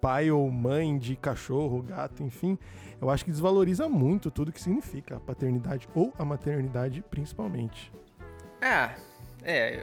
pai 0.00 0.30
ou 0.30 0.50
mãe 0.50 0.98
de 0.98 1.14
cachorro, 1.14 1.82
gato, 1.82 2.22
enfim, 2.22 2.58
eu 3.00 3.10
acho 3.10 3.24
que 3.24 3.30
desvaloriza 3.30 3.88
muito 3.88 4.30
tudo 4.30 4.50
que 4.50 4.60
significa 4.60 5.16
a 5.16 5.20
paternidade 5.20 5.88
ou 5.94 6.12
a 6.18 6.24
maternidade, 6.24 7.04
principalmente. 7.10 7.92
Ah, 8.62 8.94
é. 8.96 9.09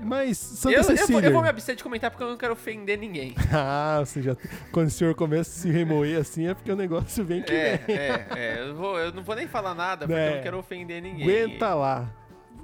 Mas, 0.04 0.38
Santa 0.38 0.76
Eu, 0.76 0.80
eu, 0.80 0.84
vou, 0.88 0.98
Cecília... 0.98 1.26
eu 1.28 1.34
vou 1.34 1.42
me 1.42 1.50
abster 1.50 1.76
de 1.76 1.84
comentar 1.84 2.12
porque 2.12 2.24
eu 2.24 2.30
não 2.30 2.38
quero 2.38 2.54
ofender 2.54 2.98
ninguém. 2.98 3.34
ah, 3.54 4.02
você 4.06 4.22
já... 4.22 4.36
Quando 4.72 4.88
o 4.88 4.92
senhor 4.92 5.16
começa 5.16 5.50
a 5.50 5.54
se 5.62 5.70
remoer 5.72 6.20
assim, 6.20 6.48
é 6.48 6.54
porque 6.54 6.72
o 6.72 6.76
negócio 6.76 7.24
vem 7.26 7.42
que 7.42 7.52
É, 7.54 7.78
vem. 7.78 7.96
é, 7.96 8.28
é. 8.36 8.60
Eu, 8.70 8.76
vou, 8.76 8.98
eu 9.00 9.12
não 9.14 9.24
vou 9.24 9.36
nem 9.36 9.48
falar 9.48 9.74
nada 9.74 10.06
porque 10.08 10.20
É. 10.20 10.30
eu 10.32 10.36
não 10.36 10.44
quero 10.44 10.58
ofender 10.60 11.02
ninguém. 11.02 11.24
Aguenta 11.24 11.74
lá. 11.74 12.10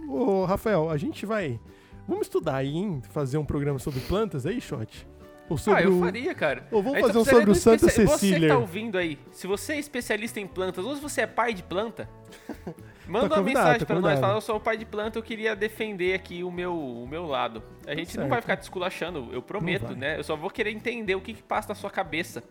Ô, 0.08 0.46
Rafael, 0.46 0.90
a 0.90 0.98
gente 0.98 1.26
vai... 1.26 1.60
Vamos 2.08 2.28
estudar 2.28 2.58
aí, 2.58 2.76
hein? 2.76 3.02
Fazer 3.12 3.38
um 3.38 3.46
programa 3.46 3.80
sobre 3.80 4.00
plantas 4.02 4.46
aí, 4.46 4.60
Shot? 4.60 5.08
Ou 5.54 5.58
sobre 5.58 5.82
Ah, 5.82 5.84
eu 5.84 6.00
faria, 6.00 6.34
cara. 6.34 6.68
Ou 6.72 6.82
vamos 6.82 7.00
fazer 7.00 7.18
um 7.20 7.26
sobre 7.26 7.52
o 7.52 7.56
Santa 7.56 7.86
especia- 7.86 8.06
Você 8.08 8.14
que 8.28 8.32
Cecília. 8.34 8.50
tá 8.50 8.58
ouvindo 8.58 8.98
aí, 8.98 9.20
se 9.32 9.46
você 9.46 9.74
é 9.74 9.80
especialista 9.80 10.40
em 10.40 10.48
plantas, 10.48 10.84
ou 10.84 10.96
se 10.96 11.02
você 11.02 11.22
é 11.22 11.28
pai 11.28 11.54
de 11.54 11.62
planta, 11.62 12.10
manda 13.08 13.30
Tá 13.30 13.36
uma 13.36 13.44
mensagem 13.44 13.80
tá 13.80 13.86
pra 13.86 14.00
nós. 14.00 14.20
Fala, 14.20 14.38
eu 14.38 14.42
sou 14.42 14.60
pai 14.60 14.78
de 14.78 14.86
planta, 14.86 15.20
eu 15.20 15.24
queria 15.24 15.56
defender 15.56 16.16
aqui 16.16 16.44
o 16.44 16.50
meu, 16.52 16.76
o 16.76 17.08
meu 17.08 17.26
lado. 17.28 17.62
A 17.86 17.94
gente 17.94 18.18
não 18.18 18.24
vai 18.24 18.38
certo. 18.38 18.42
ficar 18.44 18.58
te 18.58 18.64
esculachando, 18.64 19.30
eu 19.32 19.42
prometo, 19.42 19.96
né? 19.96 20.18
Eu 20.18 20.24
só 20.24 20.36
vou 20.36 20.50
querer 20.50 20.72
entender 20.72 21.14
o 21.14 21.22
que, 21.22 21.34
que 21.36 21.44
passa 21.44 21.70
na 21.70 21.76
sua 21.76 21.92
cabeça. 21.92 22.44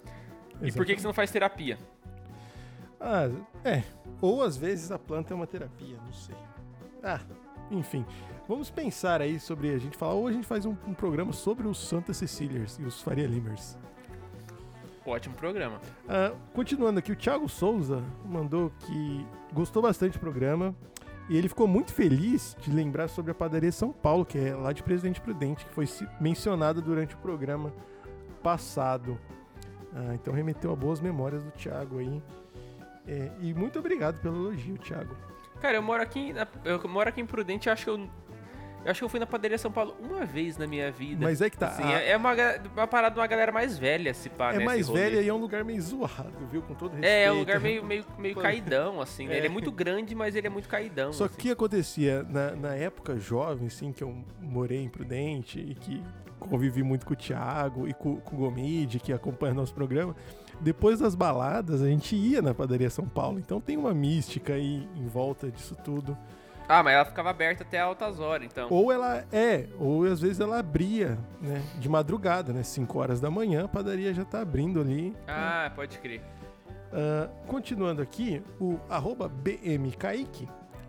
E 0.62 0.70
por 0.70 0.86
que, 0.86 0.94
que 0.94 1.00
você 1.00 1.06
não 1.08 1.14
faz 1.14 1.30
terapia? 1.30 1.76
Ah, 3.00 3.28
é. 3.64 3.82
Ou 4.20 4.42
às 4.44 4.56
vezes 4.56 4.92
a 4.92 4.98
planta 4.98 5.32
é 5.32 5.36
uma 5.36 5.46
terapia, 5.46 5.96
não 6.04 6.12
sei. 6.12 6.36
Ah, 7.02 7.18
enfim. 7.70 8.04
Vamos 8.52 8.68
pensar 8.68 9.22
aí 9.22 9.40
sobre 9.40 9.70
a 9.70 9.78
gente 9.78 9.96
falar, 9.96 10.12
ou 10.12 10.26
a 10.26 10.30
gente 10.32 10.46
faz 10.46 10.66
um, 10.66 10.76
um 10.86 10.92
programa 10.92 11.32
sobre 11.32 11.66
os 11.66 11.78
Santa 11.78 12.12
Cecílias 12.12 12.78
e 12.78 12.82
os 12.84 13.00
Faria 13.00 13.26
Limers. 13.26 13.78
Ótimo 15.06 15.34
programa. 15.34 15.80
Ah, 16.06 16.34
continuando 16.52 16.98
aqui, 16.98 17.10
o 17.12 17.16
Thiago 17.16 17.48
Souza 17.48 18.04
mandou 18.26 18.70
que 18.80 19.26
gostou 19.54 19.80
bastante 19.80 20.18
do 20.18 20.20
programa 20.20 20.74
e 21.30 21.36
ele 21.38 21.48
ficou 21.48 21.66
muito 21.66 21.94
feliz 21.94 22.54
de 22.60 22.70
lembrar 22.70 23.08
sobre 23.08 23.30
a 23.30 23.34
padaria 23.34 23.72
São 23.72 23.90
Paulo, 23.90 24.22
que 24.26 24.36
é 24.36 24.54
lá 24.54 24.74
de 24.74 24.82
Presidente 24.82 25.18
Prudente, 25.18 25.64
que 25.64 25.72
foi 25.72 25.86
ci- 25.86 26.06
mencionada 26.20 26.78
durante 26.82 27.14
o 27.14 27.18
programa 27.18 27.72
passado. 28.42 29.18
Ah, 29.94 30.12
então 30.14 30.34
remeteu 30.34 30.70
a 30.70 30.76
boas 30.76 31.00
memórias 31.00 31.42
do 31.42 31.50
Thiago 31.52 32.00
aí. 32.00 32.22
É, 33.08 33.30
e 33.40 33.54
muito 33.54 33.78
obrigado 33.78 34.20
pelo 34.20 34.36
elogio, 34.48 34.76
Thiago. 34.76 35.16
Cara, 35.58 35.76
eu 35.76 35.82
moro 35.82 36.02
aqui, 36.02 36.34
eu 36.64 36.88
moro 36.88 37.08
aqui 37.08 37.20
em 37.20 37.26
Prudente, 37.26 37.70
acho 37.70 37.84
que 37.84 37.90
eu, 37.90 38.08
eu 38.84 38.90
acho 38.90 39.00
que 39.00 39.04
eu 39.04 39.08
fui 39.08 39.20
na 39.20 39.26
padaria 39.26 39.56
São 39.58 39.70
Paulo 39.70 39.96
uma 40.00 40.24
vez 40.24 40.56
na 40.56 40.66
minha 40.66 40.90
vida. 40.90 41.24
Mas 41.24 41.40
é 41.40 41.48
que 41.48 41.56
tá. 41.56 41.68
Assim, 41.68 41.82
a- 41.84 42.00
é 42.00 42.10
é 42.10 42.16
uma, 42.16 42.32
uma 42.74 42.86
parada 42.86 43.14
de 43.14 43.20
uma 43.20 43.26
galera 43.26 43.52
mais 43.52 43.78
velha, 43.78 44.12
se 44.12 44.28
pá, 44.28 44.52
é 44.52 44.58
né, 44.58 44.64
mais 44.64 44.88
velha 44.88 45.20
e 45.20 45.28
é 45.28 45.34
um 45.34 45.38
lugar 45.38 45.64
meio 45.64 45.80
zoado, 45.80 46.46
viu? 46.50 46.62
Com 46.62 46.74
todo 46.74 46.92
respeito. 46.92 47.12
É, 47.12 47.24
é 47.24 47.32
um 47.32 47.38
lugar 47.38 47.60
meio, 47.60 47.84
meio, 47.84 48.04
meio 48.18 48.36
caidão, 48.40 49.00
assim, 49.00 49.26
né? 49.26 49.34
É. 49.34 49.36
Ele 49.38 49.46
é 49.46 49.50
muito 49.50 49.70
grande, 49.70 50.14
mas 50.14 50.34
ele 50.34 50.46
é 50.46 50.50
muito 50.50 50.68
caidão. 50.68 51.12
Só 51.12 51.24
assim. 51.24 51.34
que 51.34 51.40
o 51.40 51.42
que 51.42 51.50
acontecia 51.50 52.22
na, 52.24 52.56
na 52.56 52.74
época 52.74 53.18
jovem, 53.18 53.66
assim, 53.66 53.92
que 53.92 54.02
eu 54.02 54.14
morei 54.40 54.82
em 54.82 54.88
Prudente 54.88 55.58
e 55.58 55.74
que 55.74 56.02
convivi 56.38 56.82
muito 56.82 57.06
com 57.06 57.12
o 57.12 57.16
Thiago 57.16 57.88
e 57.88 57.94
com, 57.94 58.16
com 58.16 58.36
o 58.36 58.38
Gomide, 58.40 58.98
que 58.98 59.12
acompanha 59.12 59.54
nosso 59.54 59.72
programa, 59.72 60.14
depois 60.60 61.00
das 61.00 61.14
baladas 61.14 61.82
a 61.82 61.86
gente 61.86 62.14
ia 62.14 62.42
na 62.42 62.54
padaria 62.54 62.90
São 62.90 63.06
Paulo. 63.06 63.38
Então 63.38 63.60
tem 63.60 63.76
uma 63.76 63.94
mística 63.94 64.54
aí 64.54 64.88
em 64.96 65.06
volta 65.06 65.50
disso 65.50 65.76
tudo. 65.84 66.16
Ah, 66.68 66.82
mas 66.82 66.94
ela 66.94 67.04
ficava 67.04 67.30
aberta 67.30 67.62
até 67.64 67.80
altas 67.80 68.18
horas, 68.20 68.46
então. 68.50 68.68
Ou 68.70 68.90
ela 68.90 69.24
é, 69.32 69.68
ou 69.78 70.04
às 70.04 70.20
vezes 70.20 70.40
ela 70.40 70.58
abria, 70.58 71.18
né, 71.40 71.62
de 71.78 71.88
madrugada, 71.88 72.52
né, 72.52 72.62
5 72.62 72.98
horas 72.98 73.20
da 73.20 73.30
manhã, 73.30 73.64
a 73.64 73.68
padaria 73.68 74.14
já 74.14 74.24
tá 74.24 74.40
abrindo 74.40 74.80
ali. 74.80 75.14
Ah, 75.26 75.70
pode 75.74 75.98
crer. 75.98 76.22
Ah, 76.92 77.28
continuando 77.46 78.00
aqui, 78.00 78.42
o 78.60 78.78
arroba 78.88 79.28
BMKaique, 79.28 80.48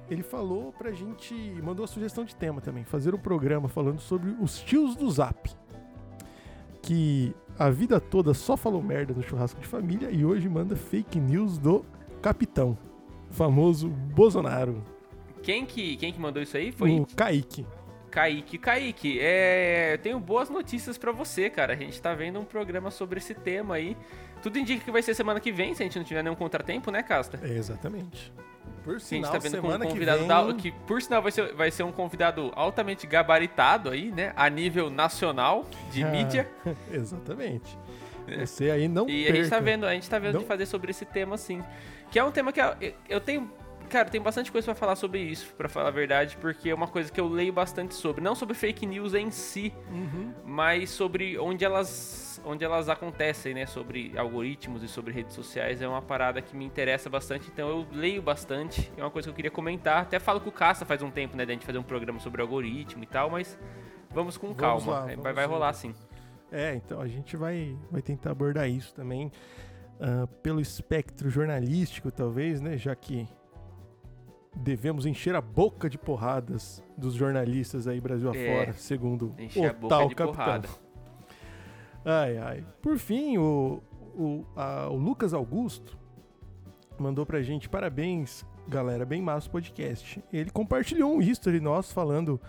ele 0.10 0.24
falou 0.24 0.72
pra 0.74 0.92
gente, 0.92 1.34
mandou 1.64 1.84
a 1.84 1.88
sugestão 1.88 2.24
de 2.24 2.36
tema 2.36 2.62
também, 2.62 2.84
fazer 2.84 3.16
um 3.16 3.20
programa 3.20 3.68
falando 3.68 4.00
sobre 4.00 4.36
os 4.40 4.60
tios 4.62 4.96
do 4.96 5.10
Zap. 5.10 5.50
Que 6.82 7.34
a 7.58 7.70
vida 7.70 8.00
toda 8.00 8.34
só 8.34 8.58
falou 8.58 8.82
merda 8.82 9.14
no 9.14 9.24
churrasco 9.24 9.62
de 9.62 9.68
família 9.68 10.10
e 10.12 10.26
hoje 10.26 10.50
manda 10.50 10.76
fake 10.76 11.20
news 11.20 11.58
do 11.58 11.86
capitão, 12.22 12.78
famoso 13.30 13.90
Bolsonaro, 13.90 14.84
Quem 15.44 15.66
que, 15.66 15.98
quem 15.98 16.12
que 16.12 16.20
mandou 16.20 16.42
isso 16.42 16.56
aí? 16.58 16.72
Foi 16.72 16.90
o 17.00 17.06
Kaique. 17.16 17.66
Kaique. 18.10 18.58
Kaique, 18.58 19.20
é, 19.20 19.94
eu 19.94 19.98
tenho 19.98 20.20
boas 20.20 20.50
notícias 20.50 20.98
para 20.98 21.12
você, 21.12 21.50
cara. 21.50 21.74
A 21.74 21.76
gente 21.76 22.02
tá 22.02 22.14
vendo 22.14 22.40
um 22.40 22.46
programa 22.46 22.90
sobre 22.90 23.20
esse 23.20 23.34
tema 23.34 23.76
aí. 23.76 23.98
Tudo 24.42 24.58
indica 24.58 24.84
que 24.84 24.92
vai 24.92 25.02
ser 25.02 25.14
semana 25.14 25.40
que 25.40 25.52
vem, 25.52 25.74
se 25.74 25.84
a 25.84 25.86
gente 25.86 25.98
não 25.98 26.06
tiver 26.06 26.24
nenhum 26.24 26.36
contratempo, 26.36 26.92
né, 26.92 27.04
Casta? 27.04 27.40
É, 27.44 27.50
exatamente. 27.50 28.32
Por 28.84 29.00
sinal, 29.00 29.32
a 29.32 29.34
gente 29.34 29.44
tá 29.44 29.50
vendo 29.50 29.62
com 29.62 29.68
um 29.68 29.90
convidado 29.90 30.18
que, 30.20 30.28
vem... 30.28 30.28
da, 30.28 30.54
que, 30.54 30.72
por 30.86 31.02
sinal, 31.02 31.22
vai 31.22 31.32
ser, 31.32 31.54
vai 31.54 31.72
ser 31.72 31.84
um 31.84 31.92
convidado 31.92 32.52
altamente 32.56 33.08
gabaritado 33.08 33.90
aí, 33.90 34.12
né? 34.12 34.34
A 34.36 34.50
nível 34.50 34.90
nacional 34.90 35.66
de 35.92 36.04
ah, 36.04 36.10
mídia. 36.10 36.50
Exatamente. 36.92 37.78
Você 38.40 38.70
aí 38.70 38.88
não 38.88 39.10
E 39.10 39.24
perca. 39.24 39.32
a 39.32 39.42
gente 39.42 39.50
tá 39.50 39.60
vendo, 39.60 39.86
a 39.86 39.94
gente 39.94 40.10
tá 40.10 40.20
vendo 40.20 40.34
não... 40.34 40.42
de 40.42 40.46
fazer 40.46 40.66
sobre 40.66 40.92
esse 40.92 41.06
tema, 41.06 41.38
sim. 41.38 41.64
Que 42.12 42.20
é 42.20 42.24
um 42.24 42.32
tema 42.32 42.52
que 42.52 42.60
eu 43.10 43.20
tenho 43.20 43.50
cara, 43.90 44.10
tem 44.10 44.22
bastante 44.22 44.52
coisa 44.52 44.66
para 44.66 44.76
falar 44.76 44.96
sobre 44.96 45.20
isso, 45.20 45.54
para 45.56 45.70
falar 45.70 45.90
a 45.90 45.92
verdade, 45.92 46.38
porque 46.38 46.70
é 46.70 46.76
uma 46.76 46.88
coisa 46.88 47.12
que 47.12 47.20
eu 47.20 47.28
leio 47.28 47.54
bastante 47.54 47.94
sobre, 47.94 48.22
não 48.22 48.36
sobre 48.36 48.56
fake 48.56 48.86
news 48.86 49.14
em 49.14 49.32
si, 49.32 49.74
uhum. 49.90 50.34
mas 50.46 50.90
sobre 50.90 51.38
onde 51.38 51.64
elas, 51.64 52.42
onde 52.46 52.64
elas 52.64 52.90
acontecem, 52.90 53.54
né, 53.54 53.66
sobre 53.66 54.18
algoritmos 54.18 54.84
e 54.84 54.88
sobre 54.88 55.14
redes 55.14 55.34
sociais, 55.36 55.82
é 55.82 55.88
uma 55.88 56.02
parada 56.02 56.42
que 56.42 56.56
me 56.56 56.66
interessa 56.66 57.10
bastante, 57.10 57.50
então 57.52 57.70
eu 57.70 57.88
leio 57.92 58.22
bastante, 58.22 58.92
é 58.98 59.02
uma 59.02 59.12
coisa 59.12 59.28
que 59.28 59.32
eu 59.32 59.36
queria 59.36 59.52
comentar, 59.52 60.02
até 60.02 60.20
falo 60.20 60.40
com 60.40 60.50
o 60.50 60.52
Caça 60.52 60.86
faz 60.86 61.02
um 61.02 61.12
tempo, 61.12 61.36
né, 61.38 61.46
da 61.46 61.54
gente 61.54 61.66
fazer 61.66 61.78
um 61.78 61.84
programa 61.84 62.20
sobre 62.20 62.42
algoritmo 62.42 63.04
e 63.04 63.08
tal, 63.08 63.30
mas 63.30 63.58
vamos 64.12 64.38
com 64.38 64.54
vamos 64.54 64.86
calma, 64.86 65.00
lá, 65.06 65.12
é, 65.12 65.16
vai, 65.16 65.34
vai 65.34 65.46
rolar 65.46 65.74
sim. 65.74 65.94
É, 66.52 66.76
então 66.76 67.02
a 67.02 67.08
gente 67.08 67.36
vai, 67.36 67.76
vai 67.92 68.02
tentar 68.02 68.32
abordar 68.32 68.70
isso 68.70 68.94
também. 68.94 69.32
Uh, 70.00 70.28
pelo 70.42 70.60
espectro 70.60 71.30
jornalístico, 71.30 72.12
talvez, 72.12 72.60
né? 72.60 72.78
Já 72.78 72.96
que 72.96 73.28
devemos 74.56 75.06
encher 75.06 75.36
a 75.36 75.42
boca 75.42 75.90
de 75.90 75.98
porradas 75.98 76.84
dos 76.98 77.14
jornalistas 77.14 77.88
aí 77.88 78.00
Brasil 78.00 78.32
é, 78.34 78.52
afora, 78.52 78.74
segundo 78.74 79.36
o 79.56 79.88
tal 79.88 80.10
capitão. 80.10 80.28
Porrada. 80.28 80.70
Ai, 82.06 82.38
ai. 82.38 82.66
Por 82.82 82.98
fim, 82.98 83.38
o, 83.38 83.82
o, 84.16 84.46
a, 84.56 84.90
o 84.90 84.96
Lucas 84.96 85.34
Augusto 85.34 85.98
mandou 87.00 87.26
pra 87.26 87.42
gente 87.42 87.68
parabéns, 87.70 88.46
galera, 88.68 89.06
bem 89.06 89.22
massa 89.22 89.48
o 89.48 89.52
podcast. 89.52 90.24
Ele 90.32 90.50
compartilhou 90.50 91.16
um 91.16 91.22
history 91.22 91.60
nosso 91.60 91.94
falando, 91.94 92.40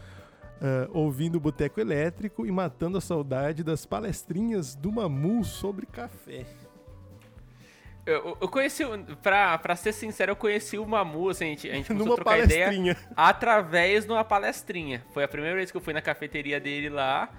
uh, 0.60 0.90
ouvindo 0.92 1.36
o 1.36 1.40
Boteco 1.40 1.80
Elétrico 1.80 2.44
e 2.44 2.50
matando 2.50 2.98
a 2.98 3.00
saudade 3.00 3.62
das 3.62 3.86
palestrinhas 3.86 4.74
do 4.74 4.92
Mamu 4.92 5.44
sobre 5.44 5.86
café. 5.86 6.44
Eu, 8.06 8.36
eu 8.38 8.48
conheci, 8.48 8.84
pra, 9.22 9.56
pra 9.56 9.74
ser 9.74 9.92
sincero, 9.92 10.32
eu 10.32 10.36
conheci 10.36 10.76
o 10.76 10.86
Mamu, 10.86 11.30
assim, 11.30 11.44
a 11.44 11.48
gente, 11.48 11.70
a 11.70 11.74
gente 11.74 11.88
começou 11.88 12.12
a 12.12 12.16
trocar 12.16 12.38
ideia 12.38 12.96
através 13.16 14.04
de 14.04 14.12
uma 14.12 14.22
palestrinha. 14.22 15.02
Foi 15.12 15.24
a 15.24 15.28
primeira 15.28 15.56
vez 15.56 15.70
que 15.70 15.76
eu 15.76 15.80
fui 15.80 15.94
na 15.94 16.02
cafeteria 16.02 16.60
dele 16.60 16.90
lá. 16.90 17.30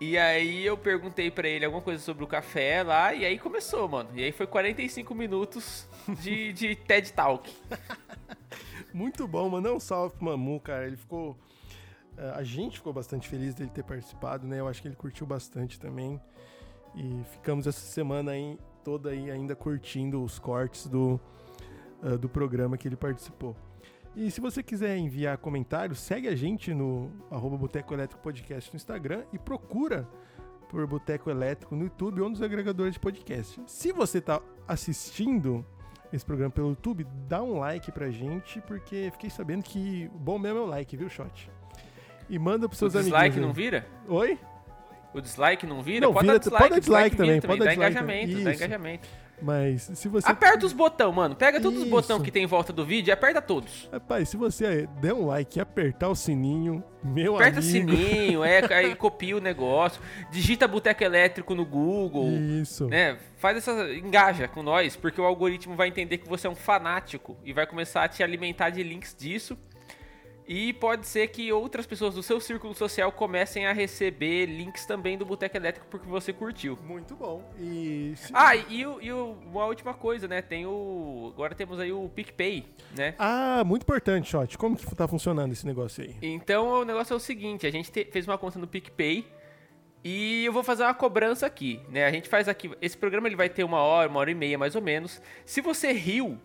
E 0.00 0.16
aí 0.16 0.64
eu 0.64 0.76
perguntei 0.76 1.30
para 1.30 1.48
ele 1.48 1.64
alguma 1.64 1.82
coisa 1.82 2.02
sobre 2.02 2.22
o 2.22 2.26
café 2.26 2.82
lá, 2.82 3.14
e 3.14 3.24
aí 3.24 3.38
começou, 3.38 3.88
mano. 3.88 4.10
E 4.14 4.22
aí 4.22 4.30
foi 4.30 4.46
45 4.46 5.12
minutos 5.14 5.88
de, 6.20 6.52
de 6.52 6.76
TED 6.76 7.12
Talk. 7.12 7.50
Muito 8.92 9.26
bom, 9.26 9.48
mano. 9.48 9.70
Não 9.70 9.80
salve 9.80 10.16
pro 10.16 10.26
Mamu, 10.26 10.60
cara. 10.60 10.86
Ele 10.86 10.96
ficou. 10.96 11.36
Eh, 12.16 12.32
a 12.34 12.42
gente 12.42 12.76
ficou 12.76 12.92
bastante 12.92 13.28
feliz 13.28 13.54
dele 13.54 13.70
ter 13.74 13.82
participado, 13.82 14.46
né? 14.46 14.60
Eu 14.60 14.68
acho 14.68 14.80
que 14.80 14.88
ele 14.88 14.96
curtiu 14.96 15.26
bastante 15.26 15.80
também. 15.80 16.20
E 16.94 17.22
ficamos 17.32 17.66
essa 17.66 17.80
semana 17.80 18.32
aí 18.32 18.58
toda 18.84 19.10
aí 19.10 19.30
ainda 19.30 19.54
curtindo 19.54 20.22
os 20.22 20.38
cortes 20.38 20.86
do, 20.86 21.20
uh, 22.02 22.18
do 22.18 22.28
programa 22.28 22.76
que 22.76 22.88
ele 22.88 22.96
participou. 22.96 23.56
E 24.16 24.30
se 24.30 24.40
você 24.40 24.62
quiser 24.62 24.96
enviar 24.96 25.38
comentários, 25.38 26.00
segue 26.00 26.26
a 26.28 26.34
gente 26.34 26.74
no 26.74 27.10
arroba 27.30 27.56
Boteco 27.56 27.94
Elétrico 27.94 28.22
Podcast 28.22 28.72
no 28.72 28.76
Instagram 28.76 29.22
e 29.32 29.38
procura 29.38 30.08
por 30.68 30.86
Boteco 30.86 31.30
Elétrico 31.30 31.74
no 31.76 31.84
YouTube 31.84 32.20
ou 32.20 32.28
nos 32.28 32.42
agregadores 32.42 32.94
de 32.94 33.00
podcast. 33.00 33.60
Se 33.66 33.92
você 33.92 34.18
está 34.18 34.40
assistindo 34.66 35.64
esse 36.12 36.24
programa 36.24 36.50
pelo 36.50 36.70
YouTube, 36.70 37.06
dá 37.28 37.42
um 37.42 37.58
like 37.58 37.92
pra 37.92 38.10
gente, 38.10 38.60
porque 38.62 39.08
fiquei 39.12 39.30
sabendo 39.30 39.62
que 39.62 40.10
bom 40.14 40.38
mesmo 40.38 40.58
é 40.58 40.62
o 40.62 40.66
like, 40.66 40.96
viu, 40.96 41.08
Shot? 41.08 41.50
E 42.28 42.38
manda 42.38 42.68
pros 42.68 42.78
seus 42.78 42.94
amigos. 42.94 43.18
Dislike 43.18 43.40
não 43.40 43.52
vira? 43.52 43.86
Oi? 44.06 44.38
O 45.14 45.20
dislike 45.20 45.66
não 45.66 45.82
vira? 45.82 46.06
Não, 46.06 46.12
pode, 46.12 46.26
vira, 46.26 46.38
dar 46.38 46.44
dislike, 46.44 46.62
pode 46.62 46.74
dar 46.74 46.80
dislike, 46.80 47.16
também, 47.16 47.40
pode 47.40 47.58
dar 47.58 47.64
dá 47.64 47.70
dislike 47.70 47.90
engajamento, 47.90 48.32
também. 48.32 48.44
dá 48.44 48.54
engajamento. 48.54 49.08
Mas 49.40 49.90
se 49.94 50.08
você. 50.08 50.28
Aperta 50.28 50.66
os 50.66 50.72
botões, 50.72 51.14
mano. 51.14 51.36
Pega 51.36 51.60
todos 51.60 51.78
Isso. 51.78 51.84
os 51.84 51.90
botões 51.90 52.22
que 52.22 52.30
tem 52.30 52.42
em 52.42 52.46
volta 52.46 52.72
do 52.72 52.84
vídeo 52.84 53.10
e 53.10 53.12
aperta 53.12 53.40
todos. 53.40 53.88
Rapaz, 53.92 54.28
se 54.28 54.36
você 54.36 54.88
der 55.00 55.14
um 55.14 55.26
like 55.26 55.58
e 55.58 55.62
apertar 55.62 56.08
o 56.08 56.14
sininho, 56.14 56.82
meu 57.02 57.36
aperta 57.36 57.60
amigo. 57.60 57.90
Aperta 57.90 57.94
o 57.94 58.02
sininho, 58.02 58.44
é, 58.44 58.58
aí 58.74 58.94
copia 58.94 59.36
o 59.36 59.40
negócio. 59.40 60.00
Digita 60.30 60.66
boteco 60.66 61.02
elétrico 61.04 61.54
no 61.54 61.64
Google. 61.64 62.28
Isso. 62.30 62.86
Né? 62.88 63.18
Faz 63.36 63.58
essa. 63.58 63.92
Engaja 63.94 64.48
com 64.48 64.62
nós, 64.62 64.96
porque 64.96 65.20
o 65.20 65.24
algoritmo 65.24 65.76
vai 65.76 65.88
entender 65.88 66.18
que 66.18 66.28
você 66.28 66.46
é 66.46 66.50
um 66.50 66.56
fanático 66.56 67.36
e 67.44 67.52
vai 67.52 67.66
começar 67.66 68.04
a 68.04 68.08
te 68.08 68.22
alimentar 68.22 68.70
de 68.70 68.82
links 68.82 69.14
disso. 69.16 69.56
E 70.48 70.72
pode 70.72 71.06
ser 71.06 71.28
que 71.28 71.52
outras 71.52 71.86
pessoas 71.86 72.14
do 72.14 72.22
seu 72.22 72.40
círculo 72.40 72.74
social 72.74 73.12
comecem 73.12 73.66
a 73.66 73.72
receber 73.74 74.46
links 74.46 74.86
também 74.86 75.18
do 75.18 75.26
Boteco 75.26 75.58
Elétrico 75.58 75.86
porque 75.90 76.08
você 76.08 76.32
curtiu. 76.32 76.78
Muito 76.86 77.14
bom. 77.14 77.52
E... 77.60 78.14
Ah, 78.32 78.56
e, 78.56 78.80
e 78.80 79.12
uma 79.12 79.66
última 79.66 79.92
coisa, 79.92 80.26
né? 80.26 80.40
Tem 80.40 80.64
o. 80.64 81.32
Agora 81.34 81.54
temos 81.54 81.78
aí 81.78 81.92
o 81.92 82.08
PicPay, 82.08 82.64
né? 82.96 83.14
Ah, 83.18 83.62
muito 83.62 83.82
importante, 83.82 84.30
Shot. 84.30 84.56
Como 84.56 84.74
que 84.74 84.94
tá 84.96 85.06
funcionando 85.06 85.52
esse 85.52 85.66
negócio 85.66 86.02
aí? 86.02 86.16
Então 86.22 86.80
o 86.80 86.84
negócio 86.84 87.12
é 87.12 87.16
o 87.16 87.20
seguinte: 87.20 87.66
a 87.66 87.70
gente 87.70 87.92
te, 87.92 88.06
fez 88.06 88.26
uma 88.26 88.38
conta 88.38 88.58
no 88.58 88.66
PicPay. 88.66 89.26
E 90.02 90.44
eu 90.46 90.52
vou 90.52 90.62
fazer 90.62 90.84
uma 90.84 90.94
cobrança 90.94 91.44
aqui, 91.44 91.82
né? 91.90 92.06
A 92.06 92.10
gente 92.10 92.26
faz 92.26 92.48
aqui. 92.48 92.70
Esse 92.80 92.96
programa 92.96 93.28
ele 93.28 93.36
vai 93.36 93.50
ter 93.50 93.64
uma 93.64 93.80
hora, 93.80 94.08
uma 94.08 94.20
hora 94.20 94.30
e 94.30 94.34
meia 94.34 94.56
mais 94.56 94.74
ou 94.74 94.80
menos. 94.80 95.20
Se 95.44 95.60
você 95.60 95.92
riu 95.92 96.38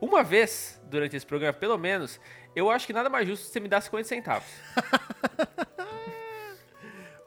uma 0.00 0.22
vez 0.22 0.80
durante 0.88 1.16
esse 1.16 1.24
programa, 1.24 1.54
pelo 1.54 1.78
menos, 1.78 2.20
eu 2.54 2.70
acho 2.70 2.86
que 2.86 2.92
nada 2.92 3.08
mais 3.08 3.26
justo 3.26 3.46
você 3.46 3.60
me 3.60 3.68
dar 3.68 3.80
50 3.80 4.08
centavos. 4.08 4.48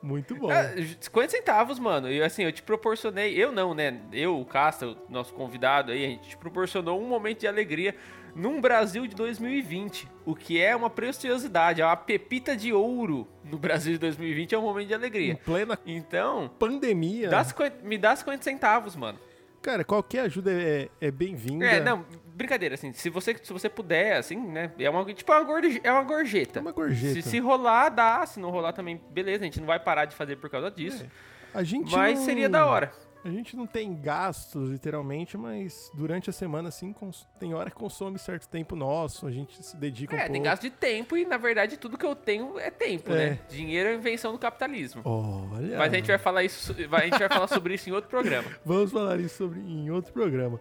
Muito 0.01 0.35
bom. 0.35 0.49
É, 0.49 0.73
50 1.01 1.31
centavos, 1.31 1.79
mano. 1.79 2.09
E 2.09 2.21
assim, 2.23 2.43
eu 2.43 2.51
te 2.51 2.63
proporcionei. 2.63 3.33
Eu 3.35 3.51
não, 3.51 3.73
né? 3.73 3.99
Eu, 4.13 4.39
o 4.39 4.45
Casta, 4.45 4.87
o 4.87 4.97
nosso 5.09 5.33
convidado 5.33 5.91
aí, 5.91 6.05
a 6.05 6.07
gente 6.07 6.29
te 6.29 6.37
proporcionou 6.37 7.01
um 7.01 7.07
momento 7.07 7.41
de 7.41 7.47
alegria 7.47 7.93
num 8.33 8.61
Brasil 8.61 9.05
de 9.05 9.15
2020. 9.15 10.07
O 10.25 10.35
que 10.35 10.61
é 10.61 10.75
uma 10.75 10.89
preciosidade, 10.89 11.81
é 11.81 11.85
uma 11.85 11.97
pepita 11.97 12.55
de 12.55 12.71
ouro 12.71 13.27
no 13.43 13.57
Brasil 13.57 13.93
de 13.93 13.99
2020, 13.99 14.53
é 14.53 14.57
um 14.57 14.61
momento 14.61 14.87
de 14.87 14.93
alegria. 14.93 15.33
Em 15.33 15.35
plena 15.35 15.77
então, 15.85 16.49
pandemia. 16.59 17.29
Dá 17.29 17.43
50, 17.43 17.83
me 17.83 17.97
dá 17.97 18.15
50 18.15 18.43
centavos, 18.43 18.95
mano. 18.95 19.19
Cara, 19.67 19.83
qualquer 19.83 20.21
ajuda 20.21 20.49
é, 20.49 20.87
é 21.01 21.11
bem-vinda. 21.11 21.65
É, 21.65 21.81
não, 21.81 22.05
brincadeira, 22.33 22.75
assim, 22.75 22.93
se 22.93 23.09
você, 23.09 23.35
se 23.43 23.51
você 23.51 23.67
puder, 23.67 24.15
assim, 24.15 24.37
né, 24.37 24.71
é 24.79 24.89
uma, 24.89 25.03
tipo, 25.13 25.29
é 25.29 25.35
uma, 25.35 25.43
gorje, 25.43 25.81
é 25.83 25.91
uma 25.91 26.03
gorjeta. 26.03 26.59
É 26.59 26.61
uma 26.61 26.71
gorjeta. 26.71 27.21
Se, 27.21 27.21
se 27.21 27.39
rolar, 27.39 27.89
dá, 27.89 28.25
se 28.25 28.39
não 28.39 28.49
rolar 28.49 28.71
também, 28.71 29.01
beleza, 29.11 29.41
a 29.41 29.43
gente 29.43 29.59
não 29.59 29.67
vai 29.67 29.77
parar 29.77 30.05
de 30.05 30.15
fazer 30.15 30.37
por 30.37 30.49
causa 30.49 30.71
disso. 30.71 31.03
É. 31.03 31.07
A 31.53 31.63
gente 31.63 31.91
Mas 31.93 32.17
não... 32.17 32.25
seria 32.25 32.47
da 32.47 32.65
hora. 32.65 32.93
A 33.27 33.29
gente 33.29 33.57
não 33.57 33.67
tem 33.67 33.93
gastos, 33.93 34.69
literalmente, 34.69 35.37
mas 35.37 35.91
durante 35.93 36.29
a 36.29 36.33
semana, 36.33 36.69
assim, 36.69 36.95
tem 37.37 37.53
hora 37.53 37.69
que 37.69 37.75
consome 37.75 38.17
certo 38.17 38.47
tempo 38.47 38.73
nosso, 38.73 39.27
a 39.27 39.31
gente 39.31 39.61
se 39.61 39.75
dedica 39.75 40.15
um 40.15 40.17
é, 40.17 40.19
pouco. 40.21 40.31
É, 40.31 40.33
tem 40.33 40.41
gasto 40.41 40.61
de 40.61 40.69
tempo 40.69 41.17
e, 41.17 41.25
na 41.25 41.35
verdade, 41.35 41.75
tudo 41.75 41.97
que 41.97 42.05
eu 42.05 42.15
tenho 42.15 42.57
é 42.57 42.71
tempo, 42.71 43.11
é. 43.11 43.31
né? 43.31 43.39
Dinheiro 43.49 43.89
é 43.89 43.95
invenção 43.95 44.31
do 44.31 44.39
capitalismo. 44.39 45.01
Olha. 45.03 45.77
Mas 45.77 45.91
a 45.91 45.95
gente 45.97 46.07
vai 46.07 46.17
falar 46.17 46.45
isso, 46.45 46.71
a 46.71 46.99
gente 47.01 47.19
vai 47.19 47.27
falar 47.27 47.47
sobre 47.47 47.73
isso 47.73 47.89
em 47.89 47.91
outro 47.91 48.09
programa. 48.09 48.49
Vamos 48.63 48.93
falar 48.93 49.19
isso 49.19 49.35
sobre, 49.35 49.59
em 49.59 49.91
outro 49.91 50.13
programa. 50.13 50.57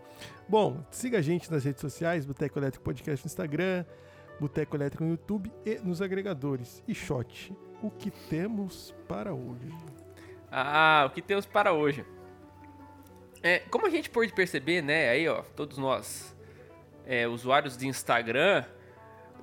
Bom, 0.48 0.84
siga 0.90 1.18
a 1.18 1.22
gente 1.22 1.48
nas 1.48 1.64
redes 1.64 1.80
sociais, 1.80 2.26
Boteco 2.26 2.58
Elétrico 2.58 2.84
Podcast 2.84 3.24
no 3.24 3.28
Instagram, 3.28 3.84
Boteco 4.40 4.76
Elétrico 4.76 5.04
no 5.04 5.10
YouTube 5.10 5.52
e 5.64 5.78
nos 5.78 6.02
agregadores. 6.02 6.82
E 6.88 6.92
Shot, 6.92 7.56
o 7.80 7.92
que 7.92 8.10
temos 8.10 8.92
para 9.06 9.32
hoje? 9.32 9.72
Ah, 10.50 11.04
o 11.06 11.10
que 11.10 11.22
temos 11.22 11.46
para 11.46 11.72
hoje? 11.72 12.04
É, 13.42 13.60
como 13.70 13.86
a 13.86 13.90
gente 13.90 14.10
pode 14.10 14.32
perceber, 14.32 14.82
né, 14.82 15.10
aí 15.10 15.28
ó, 15.28 15.42
todos 15.54 15.78
nós 15.78 16.34
é, 17.06 17.28
usuários 17.28 17.76
de 17.76 17.86
Instagram, 17.86 18.64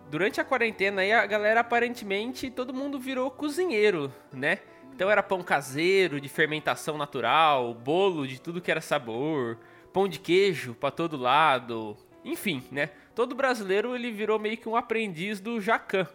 durante 0.09 0.41
a 0.41 0.43
quarentena 0.43 1.01
aí 1.01 1.11
a 1.11 1.25
galera 1.25 1.61
aparentemente 1.61 2.51
todo 2.51 2.73
mundo 2.73 2.99
virou 2.99 3.31
cozinheiro, 3.31 4.11
né? 4.31 4.59
Então 4.93 5.09
era 5.09 5.23
pão 5.23 5.41
caseiro, 5.41 6.21
de 6.21 6.29
fermentação 6.29 6.97
natural, 6.97 7.73
bolo 7.73 8.27
de 8.27 8.39
tudo 8.39 8.61
que 8.61 8.69
era 8.69 8.81
sabor, 8.81 9.57
pão 9.91 10.07
de 10.07 10.19
queijo 10.19 10.75
para 10.75 10.91
todo 10.91 11.17
lado, 11.17 11.97
enfim, 12.23 12.63
né? 12.71 12.89
Todo 13.15 13.35
brasileiro 13.35 13.95
ele 13.95 14.11
virou 14.11 14.37
meio 14.37 14.57
que 14.57 14.69
um 14.69 14.75
aprendiz 14.75 15.39
do 15.39 15.59
Jacan. 15.59 16.07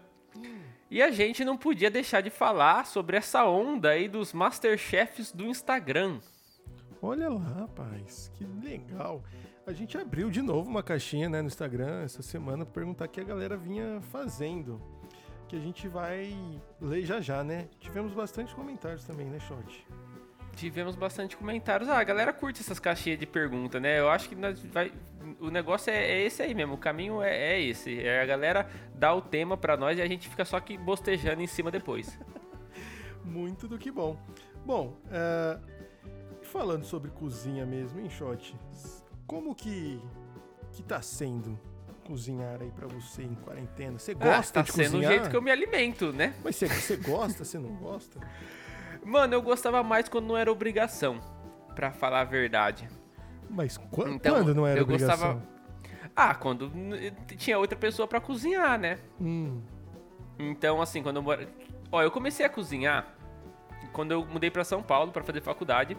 E 0.90 1.02
a 1.02 1.10
gente 1.10 1.44
não 1.44 1.56
podia 1.56 1.90
deixar 1.90 2.20
de 2.20 2.30
falar 2.30 2.86
sobre 2.86 3.16
essa 3.16 3.44
onda 3.44 3.90
aí 3.90 4.08
dos 4.08 4.32
Masterchefs 4.32 5.32
do 5.32 5.44
Instagram. 5.44 6.18
Olha 7.00 7.28
lá, 7.28 7.40
rapaz, 7.60 8.32
que 8.34 8.44
legal. 8.44 9.22
A 9.64 9.72
gente 9.72 9.96
abriu 9.96 10.30
de 10.30 10.42
novo 10.42 10.68
uma 10.68 10.82
caixinha 10.82 11.28
né, 11.28 11.40
no 11.40 11.46
Instagram 11.46 12.02
essa 12.02 12.22
semana 12.22 12.64
para 12.64 12.74
perguntar 12.74 13.04
o 13.04 13.08
que 13.08 13.20
a 13.20 13.24
galera 13.24 13.56
vinha 13.56 14.00
fazendo. 14.00 14.80
que 15.46 15.54
a 15.54 15.60
gente 15.60 15.86
vai 15.86 16.34
ler 16.80 17.04
já 17.04 17.20
já, 17.20 17.44
né? 17.44 17.68
Tivemos 17.78 18.12
bastante 18.12 18.54
comentários 18.54 19.04
também, 19.04 19.26
né, 19.26 19.38
Shot? 19.38 19.86
Tivemos 20.56 20.96
bastante 20.96 21.36
comentários. 21.36 21.88
Ah, 21.88 21.98
a 21.98 22.04
galera 22.04 22.32
curte 22.32 22.60
essas 22.60 22.80
caixinhas 22.80 23.18
de 23.18 23.26
pergunta, 23.26 23.78
né? 23.78 24.00
Eu 24.00 24.10
acho 24.10 24.28
que 24.28 24.34
vai... 24.34 24.92
o 25.38 25.50
negócio 25.50 25.90
é, 25.90 25.96
é, 25.96 26.26
esse 26.26 26.42
aí 26.42 26.52
mesmo. 26.52 26.74
O 26.74 26.78
caminho 26.78 27.22
é, 27.22 27.54
é, 27.54 27.62
esse. 27.62 28.00
É 28.00 28.20
a 28.20 28.26
galera 28.26 28.68
dá 28.94 29.14
o 29.14 29.22
tema 29.22 29.56
para 29.56 29.76
nós 29.76 29.96
e 29.98 30.02
a 30.02 30.06
gente 30.08 30.28
fica 30.28 30.44
só 30.44 30.58
que 30.58 30.76
bostejando 30.76 31.40
em 31.40 31.46
cima 31.46 31.70
depois. 31.70 32.18
Muito 33.24 33.68
do 33.68 33.78
que 33.78 33.90
bom. 33.90 34.18
Bom, 34.66 34.98
uh, 35.06 35.77
falando 36.48 36.84
sobre 36.84 37.10
cozinha 37.10 37.64
mesmo, 37.64 38.00
hein, 38.00 38.10
Shot? 38.10 38.56
Como 39.26 39.54
que, 39.54 40.02
que 40.72 40.82
tá 40.82 41.00
sendo 41.00 41.58
cozinhar 42.06 42.60
aí 42.60 42.70
para 42.70 42.88
você 42.88 43.22
em 43.22 43.34
quarentena? 43.34 43.98
Você 43.98 44.12
ah, 44.12 44.14
gosta 44.14 44.60
ah, 44.60 44.62
tá 44.62 44.66
de 44.66 44.72
cozinhar? 44.72 44.90
Tá 44.90 44.98
sendo 44.98 45.04
o 45.04 45.08
jeito 45.08 45.30
que 45.30 45.36
eu 45.36 45.42
me 45.42 45.50
alimento, 45.50 46.12
né? 46.12 46.34
Mas 46.42 46.56
você, 46.56 46.66
você 46.66 46.96
gosta, 46.96 47.44
você 47.44 47.58
não 47.58 47.74
gosta? 47.76 48.18
Mano, 49.04 49.34
eu 49.34 49.42
gostava 49.42 49.82
mais 49.82 50.08
quando 50.08 50.26
não 50.26 50.36
era 50.36 50.50
obrigação, 50.50 51.20
pra 51.74 51.92
falar 51.92 52.22
a 52.22 52.24
verdade. 52.24 52.88
Mas 53.48 53.76
qu 53.76 54.08
então, 54.08 54.34
quando 54.36 54.54
não 54.54 54.66
era 54.66 54.80
eu 54.80 54.84
obrigação? 54.84 55.34
Gostava... 55.34 55.58
Ah, 56.16 56.34
quando 56.34 56.72
tinha 57.36 57.58
outra 57.58 57.78
pessoa 57.78 58.08
para 58.08 58.20
cozinhar, 58.20 58.78
né? 58.78 58.98
Hum. 59.20 59.62
Então, 60.38 60.82
assim, 60.82 61.02
quando 61.02 61.16
eu 61.16 61.22
moro... 61.22 61.46
Ó, 61.92 62.02
eu 62.02 62.10
comecei 62.10 62.44
a 62.44 62.48
cozinhar 62.48 63.17
quando 63.98 64.12
eu 64.12 64.24
mudei 64.24 64.48
para 64.48 64.62
São 64.62 64.80
Paulo 64.80 65.10
para 65.10 65.24
fazer 65.24 65.40
faculdade. 65.40 65.96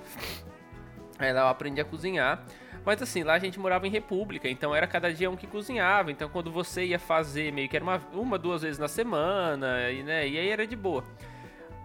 Aí 1.19 1.33
lá 1.33 1.41
eu 1.41 1.47
aprendi 1.49 1.81
a 1.81 1.83
cozinhar. 1.83 2.45
Mas 2.85 3.01
assim, 3.01 3.23
lá 3.23 3.33
a 3.33 3.39
gente 3.39 3.59
morava 3.59 3.85
em 3.85 3.89
república, 3.89 4.47
então 4.47 4.73
era 4.73 4.87
cada 4.87 5.13
dia 5.13 5.29
um 5.29 5.35
que 5.35 5.45
cozinhava. 5.45 6.09
Então 6.09 6.29
quando 6.29 6.49
você 6.49 6.85
ia 6.85 6.97
fazer 6.97 7.51
meio 7.51 7.67
que 7.67 7.75
era 7.75 7.83
uma, 7.83 8.01
uma 8.13 8.39
duas 8.39 8.61
vezes 8.61 8.79
na 8.79 8.87
semana, 8.87 9.91
e, 9.91 10.01
né, 10.01 10.25
e 10.25 10.37
aí 10.37 10.47
era 10.47 10.65
de 10.65 10.77
boa. 10.77 11.03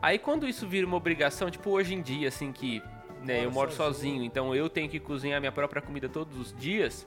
Aí 0.00 0.16
quando 0.16 0.46
isso 0.46 0.68
vira 0.68 0.86
uma 0.86 0.96
obrigação, 0.96 1.50
tipo 1.50 1.68
hoje 1.70 1.94
em 1.94 2.00
dia, 2.00 2.28
assim, 2.28 2.52
que 2.52 2.80
né, 3.24 3.44
eu 3.44 3.50
moro 3.50 3.72
sozinho. 3.72 4.12
sozinho, 4.12 4.24
então 4.24 4.54
eu 4.54 4.70
tenho 4.70 4.88
que 4.88 5.00
cozinhar 5.00 5.40
minha 5.40 5.50
própria 5.50 5.82
comida 5.82 6.08
todos 6.08 6.38
os 6.38 6.56
dias. 6.56 7.04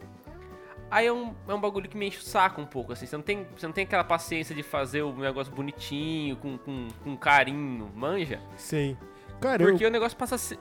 Aí 0.90 1.08
é 1.08 1.12
um, 1.12 1.34
é 1.48 1.54
um 1.54 1.60
bagulho 1.60 1.90
que 1.90 1.98
me 1.98 2.08
enche 2.08 2.20
o 2.20 2.22
saco 2.22 2.62
um 2.62 2.66
pouco, 2.66 2.94
assim. 2.94 3.06
Você 3.06 3.16
não 3.18 3.24
tem, 3.24 3.46
você 3.56 3.68
não 3.68 3.74
tem 3.74 3.84
aquela 3.84 4.04
paciência 4.04 4.56
de 4.56 4.64
fazer 4.64 5.02
o 5.02 5.14
negócio 5.14 5.54
bonitinho, 5.54 6.38
com, 6.38 6.58
com, 6.58 6.88
com 7.04 7.18
carinho, 7.18 7.92
manja? 7.94 8.40
Sei. 8.56 8.98
Cara, 9.42 9.66
Porque 9.66 9.84
eu... 9.84 9.90
o 9.90 9.92
negócio 9.92 10.18
passa 10.18 10.36
a 10.36 10.38
ser... 10.38 10.60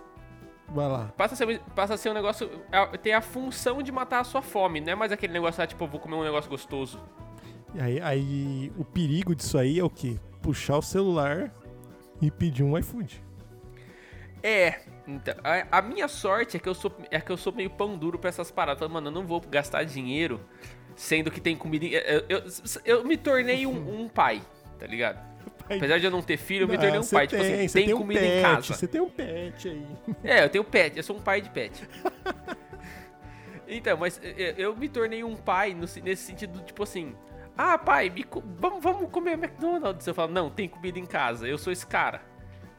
Vai 0.68 0.88
lá. 0.88 1.12
Passa 1.16 1.34
a, 1.34 1.36
ser, 1.36 1.60
passa 1.76 1.94
a 1.94 1.96
ser 1.96 2.10
um 2.10 2.14
negócio... 2.14 2.50
É, 2.72 2.84
tem 2.98 3.14
a 3.14 3.20
função 3.20 3.82
de 3.82 3.92
matar 3.92 4.20
a 4.20 4.24
sua 4.24 4.42
fome, 4.42 4.80
não 4.80 4.92
é 4.92 4.94
mais 4.96 5.12
aquele 5.12 5.32
negócio, 5.32 5.62
ah, 5.62 5.66
tipo, 5.66 5.84
eu 5.84 5.88
vou 5.88 6.00
comer 6.00 6.16
um 6.16 6.24
negócio 6.24 6.50
gostoso. 6.50 7.00
E 7.72 7.80
aí, 7.80 8.00
aí 8.00 8.72
o 8.76 8.84
perigo 8.84 9.34
disso 9.34 9.56
aí 9.56 9.78
é 9.78 9.84
o 9.84 9.90
quê? 9.90 10.18
Puxar 10.42 10.78
o 10.78 10.82
celular 10.82 11.52
e 12.20 12.30
pedir 12.30 12.64
um 12.64 12.76
iFood. 12.76 13.22
É, 14.42 14.80
então, 15.06 15.34
a, 15.44 15.78
a, 15.78 15.82
minha 15.82 16.08
sorte 16.08 16.56
é 16.56 16.60
que 16.60 16.68
eu 16.68 16.74
sou 16.74 16.92
é 17.10 17.20
que 17.20 17.30
eu 17.30 17.36
sou 17.36 17.52
meio 17.52 17.70
pão 17.70 17.96
duro 17.96 18.18
pra 18.18 18.28
essas 18.28 18.50
paradas. 18.50 18.80
Falo, 18.80 18.92
mano, 18.92 19.08
eu 19.08 19.12
não 19.12 19.24
vou 19.24 19.40
gastar 19.40 19.84
dinheiro 19.84 20.40
sendo 20.96 21.30
que 21.30 21.40
tem 21.40 21.56
comida. 21.56 21.86
Eu, 21.86 22.24
eu, 22.28 22.42
eu 22.84 23.04
me 23.04 23.16
tornei 23.16 23.66
um, 23.66 24.02
um, 24.02 24.08
pai, 24.08 24.42
tá 24.78 24.86
ligado? 24.86 25.24
Apesar 25.64 25.98
de 25.98 26.06
eu 26.06 26.10
não 26.10 26.22
ter 26.22 26.36
filho, 26.36 26.64
eu 26.64 26.68
me 26.68 26.76
tornei 26.76 26.98
um 26.98 27.06
pai. 27.06 27.26
Tipo 27.26 27.40
tem, 27.40 27.52
tipo 27.52 27.64
assim, 27.64 27.72
tem, 27.72 27.86
tem 27.86 27.96
comida 27.96 28.20
um 28.20 28.24
pet, 28.24 28.38
em 28.38 28.42
casa. 28.42 28.74
Você 28.74 28.88
tem 28.88 29.00
um 29.00 29.10
pet 29.10 29.68
aí. 29.68 29.86
É, 30.24 30.44
eu 30.44 30.48
tenho 30.48 30.64
pet, 30.64 30.96
eu 30.96 31.02
sou 31.02 31.16
um 31.16 31.20
pai 31.20 31.40
de 31.40 31.50
pet. 31.50 31.88
então, 33.68 33.96
mas 33.96 34.20
eu 34.56 34.74
me 34.76 34.88
tornei 34.88 35.22
um 35.22 35.36
pai 35.36 35.72
nesse 35.74 36.22
sentido, 36.22 36.60
tipo 36.64 36.82
assim. 36.82 37.14
Ah, 37.56 37.78
pai, 37.78 38.12
vamos, 38.58 38.82
vamos 38.82 39.10
comer 39.10 39.32
McDonald's. 39.32 40.06
Eu 40.06 40.14
falo, 40.14 40.32
não, 40.32 40.50
tem 40.50 40.68
comida 40.68 40.98
em 40.98 41.06
casa, 41.06 41.48
eu 41.48 41.56
sou 41.56 41.72
esse 41.72 41.86
cara. 41.86 42.20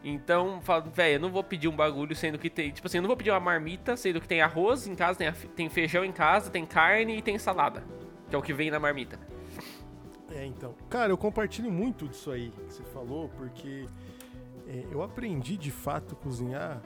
Então, 0.10 0.62
velho, 0.94 1.16
eu 1.16 1.20
não 1.20 1.30
vou 1.30 1.44
pedir 1.44 1.68
um 1.68 1.76
bagulho 1.76 2.16
sendo 2.16 2.40
que 2.40 2.50
tem. 2.50 2.72
Tipo 2.72 2.88
assim, 2.88 2.98
eu 2.98 3.02
não 3.02 3.08
vou 3.08 3.18
pedir 3.18 3.30
uma 3.32 3.42
marmita, 3.42 3.98
sendo 3.98 4.22
que 4.22 4.28
tem 4.28 4.42
arroz 4.42 4.88
em 4.88 4.96
casa, 4.96 5.20
tem, 5.20 5.32
tem 5.50 5.70
feijão 5.70 6.06
em 6.06 6.14
casa, 6.14 6.50
tem 6.50 6.66
carne 6.66 7.18
e 7.18 7.22
tem 7.22 7.38
salada. 7.38 7.84
Que 8.29 8.36
é 8.36 8.38
o 8.40 8.42
que 8.42 8.53
vem 8.53 8.72
na 8.72 8.79
marmita. 8.79 9.20
É, 10.31 10.46
então. 10.46 10.74
Cara, 10.90 11.12
eu 11.12 11.18
compartilho 11.18 11.70
muito 11.70 12.08
disso 12.08 12.31
aí 12.31 12.51
que 12.51 12.74
você 12.74 12.84
falou, 12.84 13.27
porque 13.38 13.86
é, 14.66 14.86
eu 14.90 15.03
aprendi 15.03 15.58
de 15.58 15.72
fato 15.72 16.16
cozinhar. 16.16 16.81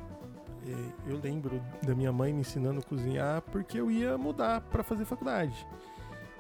É, 0.66 1.12
eu 1.12 1.20
lembro 1.20 1.62
da 1.84 1.94
minha 1.94 2.12
mãe 2.12 2.34
me 2.34 2.42
ensinando 2.42 2.80
a 2.80 2.84
cozinhar 2.84 3.42
porque 3.44 3.80
eu 3.80 3.92
ia 3.92 4.18
mudar 4.18 4.62
para 4.62 4.82
fazer 4.82 5.06
faculdade. 5.06 5.68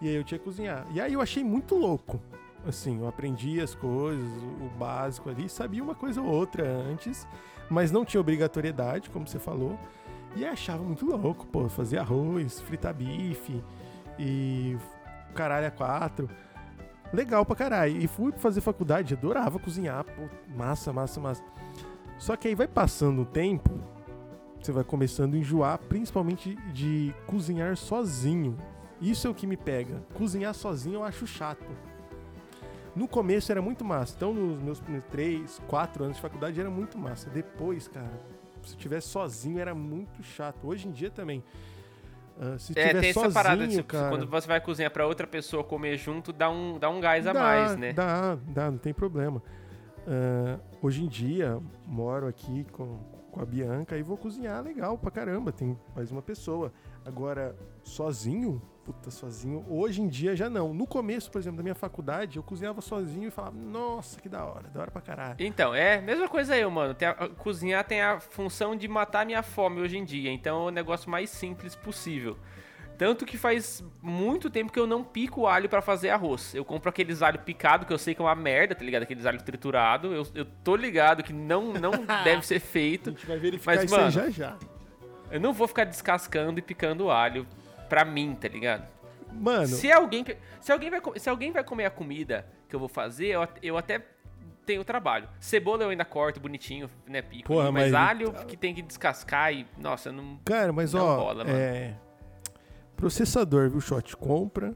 E 0.01 0.07
aí 0.07 0.15
eu 0.15 0.23
tinha 0.23 0.39
que 0.39 0.45
cozinhar. 0.45 0.87
E 0.91 0.99
aí 0.99 1.13
eu 1.13 1.21
achei 1.21 1.43
muito 1.43 1.75
louco. 1.75 2.19
Assim, 2.65 2.99
eu 2.99 3.07
aprendi 3.07 3.59
as 3.59 3.73
coisas, 3.73 4.23
o 4.23 4.69
básico 4.77 5.29
ali, 5.29 5.49
sabia 5.49 5.83
uma 5.83 5.95
coisa 5.95 6.21
ou 6.21 6.27
outra 6.27 6.67
antes, 6.67 7.27
mas 7.69 7.91
não 7.91 8.05
tinha 8.05 8.21
obrigatoriedade, 8.21 9.09
como 9.09 9.27
você 9.27 9.39
falou. 9.39 9.79
E 10.35 10.45
achava 10.45 10.83
muito 10.83 11.05
louco, 11.05 11.45
pô, 11.47 11.67
fazer 11.67 11.97
arroz, 11.97 12.61
fritar 12.61 12.93
bife 12.93 13.63
e 14.17 14.77
caralho 15.33 15.67
a 15.67 15.71
quatro. 15.71 16.29
Legal 17.11 17.45
pra 17.45 17.55
caralho. 17.55 17.97
E 17.97 18.07
fui 18.07 18.31
fazer 18.33 18.61
faculdade, 18.61 19.13
adorava 19.13 19.59
cozinhar, 19.59 20.05
pô, 20.05 20.29
massa, 20.55 20.93
massa, 20.93 21.19
massa. 21.19 21.43
Só 22.17 22.35
que 22.35 22.47
aí 22.47 22.55
vai 22.55 22.67
passando 22.67 23.23
o 23.23 23.25
tempo, 23.25 23.71
você 24.61 24.71
vai 24.71 24.83
começando 24.83 25.33
a 25.33 25.37
enjoar, 25.37 25.79
principalmente 25.79 26.55
de 26.71 27.13
cozinhar 27.25 27.75
sozinho. 27.75 28.55
Isso 29.01 29.27
é 29.27 29.29
o 29.29 29.33
que 29.33 29.47
me 29.47 29.57
pega. 29.57 30.03
Cozinhar 30.13 30.53
sozinho 30.53 30.95
eu 30.95 31.03
acho 31.03 31.25
chato. 31.25 31.65
No 32.95 33.07
começo 33.07 33.51
era 33.51 33.61
muito 33.61 33.85
massa. 33.85 34.13
Então, 34.15 34.33
nos 34.33 34.61
meus 34.61 34.79
primeiros 34.79 35.09
3, 35.09 35.61
4 35.67 36.03
anos 36.03 36.17
de 36.17 36.21
faculdade 36.21 36.59
era 36.59 36.69
muito 36.69 36.97
massa. 36.97 37.29
Depois, 37.29 37.87
cara, 37.87 38.11
se 38.63 38.75
tivesse 38.75 39.07
sozinho 39.07 39.59
era 39.59 39.73
muito 39.73 40.21
chato. 40.23 40.67
Hoje 40.67 40.87
em 40.87 40.91
dia 40.91 41.09
também. 41.09 41.43
Uh, 42.37 42.57
se 42.57 42.73
é, 42.77 42.93
tem 42.93 43.13
sozinho, 43.13 43.29
essa 43.29 43.33
parada 43.33 43.67
de 43.67 43.83
cara, 43.83 44.09
quando 44.09 44.27
você 44.27 44.47
vai 44.47 44.59
cozinhar 44.59 44.91
para 44.91 45.05
outra 45.05 45.27
pessoa 45.27 45.63
comer 45.63 45.97
junto, 45.97 46.33
dá 46.33 46.49
um, 46.49 46.79
dá 46.79 46.89
um 46.89 46.99
gás 46.99 47.25
dá, 47.25 47.31
a 47.31 47.33
mais, 47.33 47.77
né? 47.77 47.93
Dá, 47.93 48.37
dá, 48.47 48.71
não 48.71 48.77
tem 48.77 48.93
problema. 48.93 49.41
Uh, 49.99 50.59
hoje 50.81 51.03
em 51.03 51.07
dia, 51.07 51.59
moro 51.85 52.27
aqui 52.27 52.65
com, 52.71 52.97
com 53.31 53.41
a 53.41 53.45
Bianca 53.45 53.97
e 53.97 54.01
vou 54.01 54.17
cozinhar 54.17 54.63
legal 54.63 54.97
pra 54.97 55.11
caramba. 55.11 55.51
Tem 55.51 55.77
mais 55.95 56.11
uma 56.11 56.21
pessoa. 56.21 56.73
Agora, 57.05 57.55
sozinho, 57.83 58.61
puta, 58.83 59.11
sozinho. 59.11 59.65
Hoje 59.67 60.01
em 60.01 60.07
dia 60.07 60.35
já 60.35 60.49
não. 60.49 60.73
No 60.73 60.85
começo, 60.85 61.31
por 61.31 61.39
exemplo, 61.39 61.57
da 61.57 61.63
minha 61.63 61.75
faculdade, 61.75 62.37
eu 62.37 62.43
cozinhava 62.43 62.81
sozinho 62.81 63.27
e 63.27 63.31
falava, 63.31 63.55
nossa, 63.55 64.19
que 64.19 64.27
da 64.27 64.43
hora, 64.43 64.67
da 64.69 64.81
hora 64.81 64.91
pra 64.91 65.01
caralho. 65.01 65.35
Então, 65.39 65.73
é, 65.73 66.01
mesma 66.01 66.27
coisa 66.27 66.53
aí, 66.53 66.65
mano. 66.65 66.93
Tem 66.93 67.07
a, 67.07 67.13
cozinhar 67.13 67.83
tem 67.83 68.01
a 68.01 68.19
função 68.19 68.75
de 68.75 68.87
matar 68.87 69.25
minha 69.25 69.43
fome 69.43 69.81
hoje 69.81 69.97
em 69.97 70.03
dia. 70.03 70.31
Então 70.31 70.63
é 70.63 70.67
o 70.67 70.71
negócio 70.71 71.09
mais 71.09 71.29
simples 71.29 71.75
possível. 71.75 72.37
Tanto 72.97 73.25
que 73.25 73.35
faz 73.35 73.83
muito 73.99 74.47
tempo 74.47 74.71
que 74.71 74.79
eu 74.79 74.85
não 74.85 75.03
pico 75.03 75.47
alho 75.47 75.67
para 75.67 75.81
fazer 75.81 76.09
arroz. 76.09 76.53
Eu 76.53 76.63
compro 76.63 76.87
aqueles 76.87 77.23
alho 77.23 77.39
picado 77.39 77.83
que 77.83 77.91
eu 77.91 77.97
sei 77.97 78.13
que 78.13 78.21
é 78.21 78.25
uma 78.25 78.35
merda, 78.35 78.75
tá 78.75 78.85
ligado? 78.85 79.03
Aqueles 79.03 79.25
alho 79.25 79.41
triturado. 79.41 80.13
Eu, 80.13 80.27
eu 80.35 80.45
tô 80.45 80.75
ligado 80.75 81.23
que 81.23 81.33
não, 81.33 81.73
não 81.73 81.91
deve 82.23 82.45
ser 82.45 82.59
feito. 82.59 83.09
A 83.09 83.13
gente 83.13 83.25
vai 83.25 83.39
verificar 83.39 83.75
mas, 83.75 83.85
isso 83.85 83.95
mano, 83.95 84.11
já 84.11 84.29
já. 84.29 84.55
Eu 85.31 85.39
não 85.39 85.51
vou 85.51 85.67
ficar 85.67 85.85
descascando 85.85 86.59
e 86.59 86.61
picando 86.61 87.09
alho 87.09 87.47
pra 87.91 88.05
mim, 88.05 88.37
tá 88.39 88.47
ligado? 88.47 88.87
Mano. 89.33 89.67
Se 89.67 89.91
alguém, 89.91 90.23
se 90.61 90.71
alguém, 90.71 90.89
vai, 90.89 91.01
se 91.17 91.29
alguém 91.29 91.51
vai 91.51 91.61
comer 91.61 91.85
a 91.85 91.91
comida 91.91 92.47
que 92.69 92.73
eu 92.73 92.79
vou 92.79 92.87
fazer, 92.87 93.27
eu, 93.27 93.45
eu 93.61 93.77
até 93.77 94.01
tenho 94.65 94.85
trabalho. 94.85 95.27
Cebola 95.41 95.83
eu 95.83 95.89
ainda 95.89 96.05
corto 96.05 96.39
bonitinho, 96.39 96.89
né, 97.05 97.21
pico. 97.21 97.49
Porra, 97.49 97.69
mas, 97.69 97.91
mas, 97.91 97.93
alho 97.93 98.31
que 98.45 98.55
tem 98.55 98.73
que 98.73 98.81
descascar 98.81 99.53
e, 99.53 99.67
nossa, 99.77 100.09
não. 100.09 100.39
Cara, 100.45 100.71
mas 100.71 100.93
não 100.93 101.05
ó, 101.05 101.15
rola, 101.17 101.43
é. 101.49 101.95
Processador, 102.95 103.69
viu, 103.69 103.81
Shot? 103.81 104.15
Compra. 104.15 104.73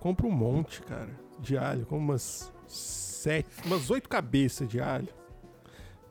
Compra 0.00 0.26
um 0.26 0.30
monte, 0.30 0.80
cara, 0.80 1.10
de 1.38 1.58
alho. 1.58 1.84
Com 1.84 1.98
umas 1.98 2.50
sete, 2.66 3.46
umas 3.66 3.90
oito 3.90 4.08
cabeças 4.08 4.66
de 4.66 4.80
alho. 4.80 5.08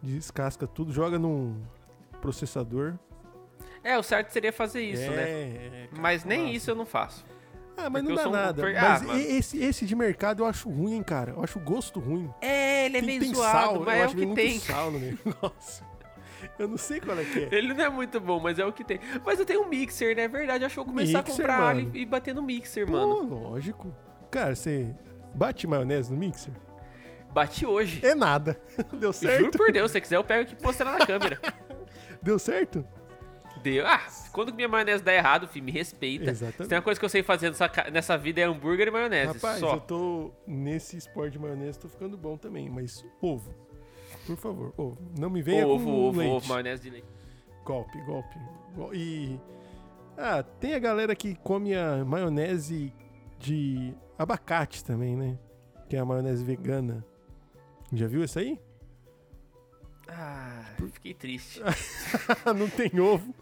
Descasca 0.04 0.68
tudo, 0.68 0.94
joga 0.94 1.18
num 1.18 1.64
processador. 2.22 2.94
É, 3.84 3.98
o 3.98 4.04
certo 4.04 4.30
seria 4.30 4.54
fazer 4.54 4.82
isso, 4.82 5.10
né? 5.12 5.30
é, 5.30 5.70
né? 5.70 5.83
Cara, 5.94 6.02
mas 6.02 6.24
nem 6.24 6.44
nossa. 6.44 6.54
isso 6.54 6.72
eu 6.72 6.76
não 6.76 6.86
faço. 6.86 7.26
Ah, 7.76 7.90
mas 7.90 8.04
não 8.04 8.14
dá 8.14 8.30
nada. 8.30 8.64
Um... 8.64 8.78
Ah, 8.78 9.02
mas 9.06 9.26
esse, 9.26 9.58
esse 9.58 9.86
de 9.86 9.96
mercado 9.96 10.44
eu 10.44 10.46
acho 10.46 10.70
ruim, 10.70 10.94
hein, 10.94 11.04
cara. 11.04 11.32
Eu 11.32 11.44
acho 11.44 11.58
o 11.58 11.62
gosto 11.62 12.00
ruim. 12.00 12.30
É, 12.42 12.86
ele 12.86 12.98
é 12.98 13.00
tem, 13.00 13.08
meio 13.08 13.20
tem 13.22 13.34
zoado, 13.34 13.58
sal, 13.58 13.80
mas 13.82 14.02
é 14.02 14.06
o 14.06 14.16
que 14.16 14.36
tem. 14.36 14.60
sal 14.60 14.92
no 14.92 15.00
negócio. 15.00 15.86
Eu 16.60 16.68
não 16.68 16.78
sei 16.78 17.00
qual 17.00 17.18
é 17.18 17.24
que 17.24 17.40
é. 17.40 17.50
Ele 17.52 17.74
não 17.74 17.84
é 17.84 17.90
muito 17.90 18.20
bom, 18.20 18.40
mas 18.40 18.60
é 18.60 18.66
o 18.66 18.72
que 18.72 18.84
tem. 18.84 19.00
Mas 19.26 19.40
eu 19.40 19.46
tenho 19.46 19.64
um 19.64 19.70
mixer, 19.70 20.16
né? 20.16 20.24
É 20.24 20.28
verdade. 20.28 20.66
Acho 20.66 20.76
que 20.76 20.80
eu 20.80 20.86
vou 20.86 20.94
começar 20.94 21.24
mixer, 21.24 21.34
a 21.34 21.38
comprar 21.38 21.68
ali 21.70 21.90
e 21.94 22.06
bater 22.06 22.36
no 22.36 22.44
mixer, 22.44 22.90
mano. 22.90 23.28
Pô, 23.28 23.36
lógico. 23.36 23.94
Cara, 24.30 24.56
você 24.56 24.94
bate 25.34 25.66
maionese 25.66 26.12
no 26.12 26.18
mixer? 26.18 26.54
Bati 27.32 27.66
hoje. 27.66 28.06
É 28.06 28.14
nada. 28.14 28.60
Deu 28.94 29.12
certo? 29.12 29.46
Juro 29.46 29.58
por 29.58 29.72
Deus, 29.72 29.90
se 29.90 29.94
você 29.94 30.02
quiser 30.02 30.18
eu 30.18 30.24
pego 30.24 30.44
aqui 30.44 30.56
e 30.60 30.64
mostrar 30.64 30.98
na 30.98 31.06
câmera. 31.06 31.40
Deu 32.22 32.38
certo? 32.38 32.86
Deus. 33.64 33.88
Ah, 33.88 34.02
quando 34.32 34.54
minha 34.54 34.68
maionese 34.68 35.04
dá 35.04 35.14
errado, 35.14 35.48
filho, 35.48 35.66
me 35.66 35.72
respeita. 35.72 36.30
Exatamente. 36.30 36.64
Se 36.64 36.70
tem 36.70 36.78
uma 36.78 36.84
coisa 36.84 37.00
que 37.00 37.06
eu 37.06 37.10
sei 37.10 37.24
fazer 37.24 37.50
nessa, 37.50 37.72
nessa 37.92 38.18
vida 38.18 38.42
é 38.42 38.44
hambúrguer 38.44 38.88
e 38.90 38.92
maionese. 38.92 39.34
Rapaz, 39.34 39.60
só. 39.60 39.76
eu 39.76 39.80
tô 39.82 40.32
nesse 40.46 40.98
esporte 40.98 41.32
de 41.34 41.40
maionese, 41.40 41.80
tô 41.80 41.88
ficando 41.88 42.18
bom 42.18 42.38
também, 42.38 42.70
mas 42.70 43.04
ovo. 43.22 43.54
Por 44.28 44.38
favor, 44.38 44.74
ovo. 44.78 44.98
Não 45.18 45.30
me 45.30 45.42
venha 45.42 45.68
ovo, 45.68 45.84
com 45.86 45.92
ovo, 46.10 46.20
leite. 46.20 46.34
ovo, 46.36 46.48
maionese 46.48 46.84
de 46.84 46.90
leite. 46.90 47.08
Golpe, 47.66 47.98
golpe. 48.06 48.36
Go- 48.76 48.94
E. 48.94 49.40
Ah, 50.18 50.44
tem 50.44 50.74
a 50.76 50.80
galera 50.80 51.16
que 51.16 51.34
come 51.36 51.74
a 51.76 52.04
maionese 52.06 52.94
de 53.40 53.94
abacate 54.18 54.84
também, 54.84 55.16
né? 55.16 55.38
Que 55.90 55.96
é 55.96 56.00
a 56.00 56.06
maionese 56.06 56.44
vegana. 56.44 57.04
Já 57.92 58.08
viu 58.08 58.24
essa 58.24 58.40
aí? 58.40 58.60
Ah, 60.08 60.64
fiquei 60.94 61.14
triste. 61.14 61.62
Não 62.56 62.70
tem 62.70 63.00
ovo. 63.00 63.34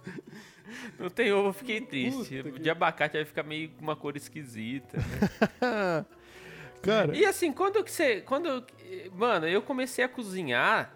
Não 1.00 1.10
tem 1.10 1.32
ovo, 1.34 1.52
fiquei 1.54 1.82
triste. 1.82 2.38
Puta 2.38 2.52
que- 2.52 2.60
De 2.60 2.70
abacate 2.70 3.18
vai 3.18 3.26
ficar 3.26 3.44
meio 3.44 3.70
com 3.70 3.82
uma 3.82 3.96
cor 3.96 4.16
esquisita. 4.16 4.98
né? 4.98 6.06
Cara, 6.82 7.16
E 7.16 7.26
assim, 7.26 7.52
quando 7.52 7.84
que 7.84 7.92
você. 7.92 8.22
Quando. 8.22 8.66
Mano, 9.14 9.48
eu 9.48 9.62
comecei 9.62 10.04
a 10.04 10.10
cozinhar 10.10 10.94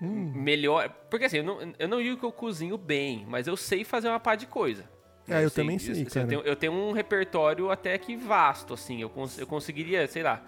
hum, 0.00 0.32
melhor. 0.34 0.88
Porque 1.10 1.26
assim, 1.26 1.38
eu 1.38 1.44
não, 1.44 1.74
eu 1.78 1.88
não 1.88 2.02
digo 2.02 2.16
que 2.18 2.24
eu 2.24 2.32
cozinho 2.32 2.78
bem, 2.78 3.26
mas 3.28 3.46
eu 3.46 3.56
sei 3.56 3.84
fazer 3.84 4.08
uma 4.08 4.20
pá 4.20 4.34
de 4.34 4.46
coisa. 4.46 4.88
Ah, 5.28 5.40
eu 5.42 5.50
também 5.50 5.78
sei, 5.78 5.92
assim, 5.92 6.04
cara. 6.06 6.24
Eu 6.24 6.28
tenho, 6.28 6.40
eu 6.42 6.56
tenho 6.56 6.72
um 6.72 6.92
repertório 6.92 7.70
até 7.70 7.96
que 7.98 8.16
vasto, 8.16 8.74
assim. 8.74 9.00
Eu, 9.02 9.08
cons- 9.10 9.38
eu 9.38 9.46
conseguiria, 9.46 10.06
sei 10.08 10.22
lá, 10.22 10.42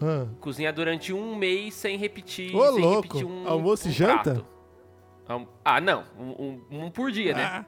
ah, 0.00 0.26
cozinhar 0.40 0.72
durante 0.74 1.12
um 1.12 1.34
mês 1.36 1.74
sem 1.74 1.96
repetir. 1.96 2.54
Ô, 2.54 2.72
sem 2.72 2.80
louco! 2.82 3.02
repetir 3.02 3.26
um. 3.26 3.48
Almoço 3.48 3.86
e 3.88 3.90
um 3.90 3.94
janta? 3.94 4.34
prato. 4.34 4.46
Ah, 5.64 5.80
não. 5.80 6.04
Um, 6.18 6.60
um- 6.70 6.84
um 6.86 6.90
por 6.90 7.10
dia, 7.10 7.34
né? 7.34 7.42
ah. 7.44 7.64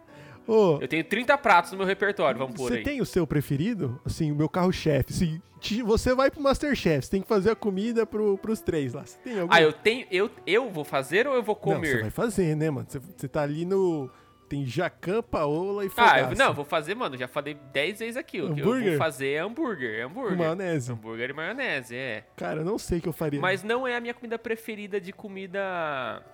Ô, 0.46 0.78
Eu 0.80 0.88
tenho 0.88 1.04
30 1.04 1.36
pratos 1.36 1.72
no 1.72 1.78
meu 1.78 1.86
repertório, 1.86 2.38
vamos 2.38 2.54
por 2.56 2.68
Você 2.70 2.78
aí. 2.78 2.82
tem 2.82 3.00
o 3.02 3.04
seu 3.06 3.26
preferido? 3.26 4.00
Assim, 4.04 4.32
o 4.32 4.34
meu 4.34 4.48
carro-chefe. 4.48 5.12
Assim, 5.12 5.42
você 5.84 6.14
vai 6.14 6.30
pro 6.30 6.40
Masterchef, 6.40 7.04
você 7.04 7.10
tem 7.10 7.20
que 7.20 7.28
fazer 7.28 7.50
a 7.50 7.54
comida 7.56 8.06
pro, 8.06 8.38
pros 8.38 8.60
três 8.60 8.94
lá. 8.94 9.04
Você 9.04 9.18
tem 9.18 9.40
algum? 9.40 9.52
Ah, 9.52 9.60
eu 9.60 9.72
tenho. 9.74 10.06
Eu, 10.10 10.30
eu 10.46 10.70
vou 10.70 10.84
fazer 10.84 11.26
ou 11.26 11.34
eu 11.34 11.42
vou 11.42 11.54
Não, 11.66 11.74
você 11.74 11.74
comer? 11.74 12.00
vai 12.00 12.10
fazer, 12.10 12.56
né, 12.56 12.70
mano? 12.70 12.86
Você, 12.88 12.98
você 12.98 13.28
tá 13.28 13.42
ali 13.42 13.66
no... 13.66 14.08
Tem 14.48 14.64
Jacan, 14.64 15.22
Paola 15.22 15.84
e 15.84 15.88
ah, 15.88 15.90
Fogaça. 15.90 16.32
eu, 16.32 16.36
não, 16.38 16.54
vou 16.54 16.64
fazer, 16.64 16.94
mano. 16.94 17.16
Já 17.16 17.28
falei 17.28 17.54
10 17.72 17.98
vezes 17.98 18.16
aqui. 18.16 18.40
O 18.40 18.54
que 18.54 18.60
eu 18.60 18.64
Hambúrguer? 18.64 18.88
vou 18.90 18.98
fazer 18.98 19.28
é 19.32 19.38
hambúrguer. 19.40 20.00
É 20.00 20.02
Com 20.04 20.08
hambúrguer. 20.10 20.38
maionese. 20.38 20.92
Hambúrguer 20.92 21.30
e 21.30 21.32
maionese, 21.34 21.94
é. 21.94 22.24
Cara, 22.36 22.60
eu 22.60 22.64
não 22.64 22.78
sei 22.78 22.98
o 22.98 23.02
que 23.02 23.08
eu 23.08 23.12
faria. 23.12 23.40
Mas 23.40 23.62
não 23.62 23.86
é 23.86 23.94
a 23.96 24.00
minha 24.00 24.14
comida 24.14 24.38
preferida 24.38 25.00
de 25.00 25.12
comida 25.12 26.24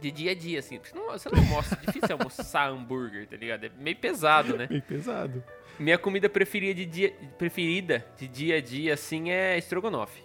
de 0.00 0.10
dia 0.10 0.30
a 0.32 0.34
dia, 0.34 0.58
assim. 0.60 0.78
Porque 0.78 0.96
não- 0.98 1.10
Você 1.10 1.28
não 1.30 1.38
almoça, 1.38 1.74
é 1.82 1.86
difícil 1.86 2.16
almoçar 2.16 2.68
hambúrguer, 2.70 3.26
tá 3.26 3.36
ligado? 3.36 3.64
É 3.64 3.70
meio 3.78 3.96
pesado, 3.96 4.56
né? 4.56 4.66
Meio 4.70 4.82
pesado. 4.82 5.42
Minha 5.78 5.98
comida 5.98 6.28
preferida 6.28 6.74
de 6.74 6.86
dia, 6.86 7.14
preferida 7.36 8.04
de 8.16 8.26
dia 8.26 8.56
a 8.56 8.60
dia, 8.62 8.94
assim, 8.94 9.30
é 9.30 9.58
estrogonofe. 9.58 10.22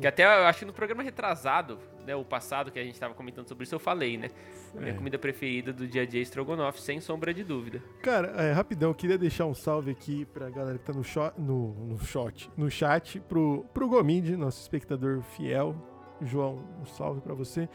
Que 0.00 0.06
até 0.06 0.24
eu 0.24 0.46
acho 0.46 0.60
que 0.60 0.64
no 0.64 0.72
programa 0.72 1.02
retrasado, 1.02 1.78
né, 2.06 2.14
o 2.16 2.24
passado 2.24 2.70
que 2.70 2.78
a 2.78 2.84
gente 2.84 2.98
tava 2.98 3.14
comentando 3.14 3.46
sobre 3.48 3.64
isso, 3.64 3.74
eu 3.74 3.78
falei, 3.78 4.16
né? 4.16 4.28
A 4.76 4.80
minha 4.80 4.92
É. 4.92 4.96
comida 4.96 5.18
preferida 5.18 5.72
do 5.72 5.86
dia 5.86 6.02
a 6.02 6.06
dia 6.06 6.20
é 6.20 6.22
estrogonofe, 6.22 6.80
sem 6.80 7.00
sombra 7.00 7.32
de 7.34 7.44
dúvida. 7.44 7.82
Cara, 8.02 8.28
é, 8.42 8.52
rapidão, 8.52 8.90
eu 8.90 8.94
queria 8.94 9.16
deixar 9.18 9.46
um 9.46 9.54
salve 9.54 9.90
aqui 9.90 10.24
pra 10.26 10.50
galera 10.50 10.78
que 10.78 10.84
tá 10.84 10.92
no, 10.92 11.02
shot, 11.04 11.32
no, 11.38 11.74
no, 11.86 11.98
shot, 11.98 12.50
no 12.56 12.70
chat, 12.70 13.20
pro, 13.20 13.64
pro 13.72 13.88
Gomide, 13.88 14.36
nosso 14.36 14.60
espectador 14.60 15.22
fiel. 15.22 15.74
João, 16.22 16.64
um 16.80 16.84
salve 16.84 17.20
pra 17.20 17.32
você. 17.34 17.68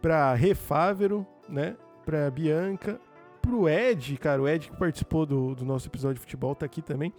Pra 0.00 0.32
Refávero, 0.34 1.26
né? 1.48 1.76
Pra 2.04 2.30
Bianca. 2.30 3.00
Pro 3.42 3.68
Ed, 3.68 4.16
cara, 4.18 4.40
o 4.42 4.48
Ed 4.48 4.68
que 4.70 4.76
participou 4.76 5.24
do, 5.26 5.54
do 5.54 5.64
nosso 5.64 5.88
episódio 5.88 6.14
de 6.16 6.20
futebol 6.20 6.54
tá 6.54 6.66
aqui 6.66 6.80
também. 6.82 7.12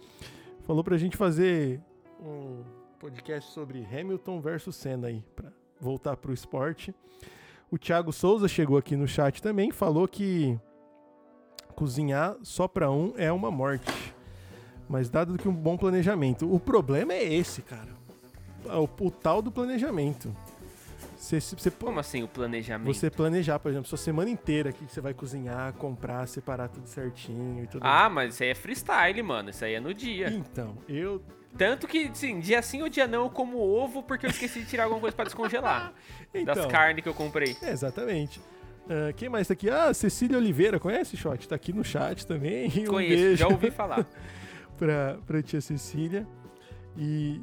Falou 0.62 0.82
pra 0.84 0.96
gente 0.96 1.16
fazer 1.16 1.80
um 2.20 2.62
podcast 3.00 3.50
sobre 3.52 3.82
Hamilton 3.82 4.42
versus 4.42 4.76
Senna 4.76 5.08
aí, 5.08 5.24
pra 5.34 5.50
voltar 5.80 6.18
pro 6.18 6.34
esporte. 6.34 6.94
O 7.70 7.78
Thiago 7.78 8.12
Souza 8.12 8.46
chegou 8.46 8.76
aqui 8.76 8.94
no 8.94 9.08
chat 9.08 9.40
também, 9.40 9.70
falou 9.70 10.06
que 10.06 10.60
cozinhar 11.74 12.36
só 12.42 12.68
pra 12.68 12.90
um 12.90 13.14
é 13.16 13.32
uma 13.32 13.50
morte. 13.50 13.90
Mas 14.86 15.08
dado 15.08 15.38
que 15.38 15.48
um 15.48 15.54
bom 15.54 15.78
planejamento. 15.78 16.52
O 16.52 16.60
problema 16.60 17.14
é 17.14 17.24
esse, 17.24 17.62
cara. 17.62 17.88
O, 18.66 19.06
o 19.06 19.10
tal 19.10 19.40
do 19.40 19.50
planejamento. 19.50 20.30
Você, 21.16 21.40
você, 21.40 21.70
Como 21.70 21.98
assim 21.98 22.22
o 22.22 22.28
planejamento? 22.28 22.92
você 22.92 23.08
planejar, 23.10 23.58
por 23.60 23.70
exemplo, 23.70 23.88
sua 23.88 23.96
semana 23.96 24.28
inteira 24.28 24.72
que 24.72 24.84
você 24.84 25.00
vai 25.00 25.14
cozinhar, 25.14 25.72
comprar, 25.74 26.26
separar 26.28 26.68
tudo 26.68 26.86
certinho 26.86 27.64
e 27.64 27.66
tudo 27.66 27.82
Ah, 27.82 28.10
mas 28.10 28.34
isso 28.34 28.42
aí 28.42 28.50
é 28.50 28.54
freestyle, 28.54 29.22
mano. 29.22 29.48
Isso 29.50 29.64
aí 29.64 29.74
é 29.74 29.80
no 29.80 29.94
dia. 29.94 30.28
Então, 30.30 30.76
eu. 30.86 31.22
Tanto 31.58 31.86
que, 31.88 32.10
sim, 32.14 32.38
dia 32.40 32.62
sim 32.62 32.80
ou 32.82 32.88
dia 32.88 33.06
não 33.06 33.24
eu 33.24 33.30
como 33.30 33.58
ovo 33.58 34.02
porque 34.02 34.24
eu 34.26 34.30
esqueci 34.30 34.60
de 34.60 34.66
tirar 34.66 34.84
alguma 34.84 35.00
coisa 35.00 35.14
pra 35.16 35.24
descongelar. 35.24 35.92
Então, 36.32 36.54
das 36.54 36.66
carnes 36.66 37.02
que 37.02 37.08
eu 37.08 37.14
comprei. 37.14 37.56
exatamente. 37.60 38.40
Ah, 38.88 39.12
quem 39.12 39.28
mais 39.28 39.48
tá 39.48 39.52
aqui? 39.54 39.68
Ah, 39.68 39.92
Cecília 39.92 40.38
Oliveira, 40.38 40.78
conhece, 40.78 41.16
Shot? 41.16 41.48
Tá 41.48 41.56
aqui 41.56 41.72
no 41.72 41.84
chat 41.84 42.24
também. 42.26 42.68
Um 42.82 42.86
Conheço, 42.86 43.14
beijo. 43.16 43.36
já 43.36 43.48
ouvi 43.48 43.70
falar. 43.70 44.06
pra, 44.78 45.18
pra 45.26 45.42
tia 45.42 45.60
Cecília. 45.60 46.24
E 46.96 47.40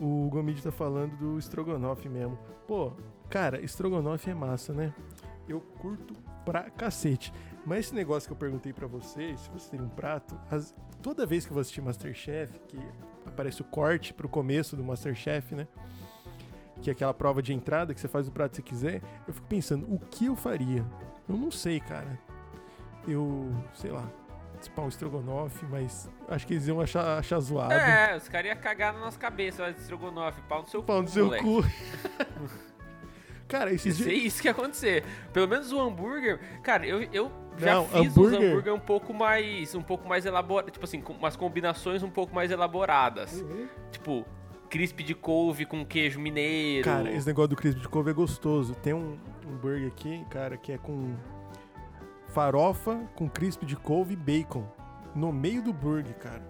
o 0.00 0.28
Gomide 0.30 0.62
tá 0.62 0.70
falando 0.70 1.16
do 1.16 1.38
estrogonofe 1.38 2.08
mesmo. 2.08 2.38
Pô, 2.68 2.92
cara, 3.28 3.60
estrogonofe 3.60 4.30
é 4.30 4.34
massa, 4.34 4.72
né? 4.72 4.94
Eu 5.48 5.60
curto 5.60 6.14
pra 6.44 6.70
cacete. 6.70 7.32
Mas 7.66 7.86
esse 7.86 7.94
negócio 7.96 8.28
que 8.28 8.32
eu 8.32 8.36
perguntei 8.38 8.72
pra 8.72 8.86
vocês, 8.86 9.40
se 9.40 9.50
você 9.50 9.70
tem 9.72 9.80
um 9.80 9.88
prato, 9.88 10.38
as- 10.50 10.74
toda 11.02 11.26
vez 11.26 11.44
que 11.44 11.50
eu 11.50 11.54
vou 11.54 11.60
assistir 11.60 11.80
Masterchef, 11.82 12.58
que 12.68 12.78
aparece 13.30 13.60
o 13.62 13.64
corte 13.64 14.12
pro 14.12 14.28
começo 14.28 14.76
do 14.76 14.84
Masterchef, 14.84 15.54
né? 15.54 15.66
Que 16.82 16.90
é 16.90 16.92
aquela 16.92 17.12
prova 17.14 17.42
de 17.42 17.52
entrada 17.52 17.92
que 17.94 18.00
você 18.00 18.08
faz 18.08 18.28
o 18.28 18.32
prato 18.32 18.50
que 18.50 18.56
você 18.56 18.62
quiser, 18.62 19.02
eu 19.26 19.34
fico 19.34 19.46
pensando, 19.46 19.86
o 19.92 19.98
que 19.98 20.26
eu 20.26 20.36
faria? 20.36 20.84
Eu 21.28 21.36
não 21.36 21.50
sei, 21.50 21.78
cara. 21.80 22.18
Eu, 23.06 23.50
sei 23.74 23.90
lá, 23.90 24.06
pau 24.74 24.88
estrogonofe, 24.88 25.64
mas 25.66 26.08
acho 26.28 26.46
que 26.46 26.54
eles 26.54 26.66
iam 26.68 26.80
achar, 26.80 27.18
achar 27.18 27.40
zoado. 27.40 27.72
É, 27.72 28.16
os 28.16 28.28
caras 28.28 28.50
iam 28.52 28.60
cagar 28.60 28.92
na 28.92 29.00
nossa 29.00 29.18
cabeça, 29.18 29.72
de 29.72 29.80
estrogonofe, 29.80 30.40
pau 30.42 30.62
no 30.62 30.68
seu 30.68 30.82
Pau 30.82 30.96
cu, 30.96 31.02
no 31.02 31.08
seu 31.08 31.24
moleque. 31.26 31.44
cu. 31.44 31.62
cara, 33.48 33.72
esses 33.72 33.98
Isso 33.98 34.08
é 34.08 34.12
dias. 34.12 34.24
isso 34.24 34.42
que 34.42 34.48
ia 34.48 34.52
acontecer. 34.52 35.04
Pelo 35.32 35.48
menos 35.48 35.72
o 35.72 35.80
hambúrguer, 35.80 36.40
cara, 36.62 36.86
eu, 36.86 37.02
eu 37.12 37.30
já 37.58 37.74
Não, 37.74 37.86
fiz 37.86 38.12
hambúrguer- 38.16 38.40
os 38.40 38.46
hambúrguer 38.46 38.74
um 38.74 38.80
pouco 38.80 39.12
mais, 39.14 39.74
um 39.74 39.82
pouco 39.82 40.08
mais 40.08 40.24
elaborados, 40.26 40.72
tipo 40.72 40.84
assim, 40.84 41.00
com 41.00 41.12
umas 41.12 41.36
combinações 41.36 42.02
um 42.02 42.10
pouco 42.10 42.34
mais 42.34 42.50
elaboradas. 42.50 43.44
Tipo, 43.90 44.24
crisp 44.68 45.02
de 45.02 45.14
couve 45.14 45.66
com 45.66 45.84
queijo 45.84 46.20
mineiro. 46.20 46.84
Cara, 46.84 47.10
esse 47.12 47.26
negócio 47.26 47.48
do 47.48 47.56
crisp 47.56 47.80
de 47.80 47.88
couve 47.88 48.10
é 48.10 48.14
gostoso. 48.14 48.74
Tem 48.76 48.94
um 48.94 49.18
hambúrguer 49.46 49.88
aqui, 49.88 50.24
cara, 50.30 50.56
que 50.56 50.72
é 50.72 50.78
com 50.78 51.14
farofa, 52.28 53.00
com 53.14 53.28
crisp 53.28 53.64
de 53.66 53.76
couve 53.76 54.14
e 54.14 54.16
bacon. 54.16 54.64
No 55.14 55.32
meio 55.32 55.62
do 55.62 55.72
burger, 55.72 56.14
cara. 56.16 56.42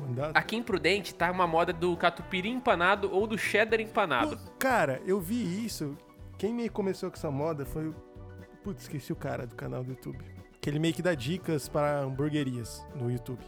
Mandar... 0.00 0.30
Aqui 0.34 0.56
em 0.56 0.62
Prudente 0.62 1.12
tá 1.14 1.30
uma 1.30 1.46
moda 1.46 1.72
do 1.72 1.96
catupiry 1.96 2.48
empanado 2.48 3.10
ou 3.12 3.26
do 3.26 3.36
cheddar 3.36 3.80
empanado. 3.80 4.38
Cara, 4.58 5.02
eu 5.04 5.20
vi 5.20 5.64
isso. 5.64 5.96
Quem 6.38 6.54
me 6.54 6.68
começou 6.68 7.10
com 7.10 7.16
essa 7.16 7.30
moda 7.30 7.66
foi 7.66 7.88
o. 7.88 7.94
Putz, 8.70 8.82
esqueci 8.82 9.12
o 9.12 9.16
cara 9.16 9.46
do 9.48 9.56
canal 9.56 9.82
do 9.82 9.90
YouTube. 9.90 10.18
Que 10.60 10.70
ele 10.70 10.78
meio 10.78 10.94
que 10.94 11.02
dá 11.02 11.12
dicas 11.14 11.68
para 11.68 12.00
hamburguerias 12.02 12.86
no 12.94 13.10
YouTube. 13.10 13.42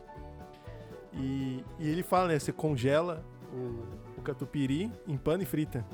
E, 1.12 1.62
e 1.78 1.88
ele 1.88 2.02
fala, 2.02 2.28
né? 2.28 2.38
Você 2.38 2.50
congela 2.52 3.24
o, 3.52 4.18
o 4.18 4.22
catupiry, 4.22 4.90
empana 5.06 5.44
e 5.44 5.46
frita. 5.46 5.86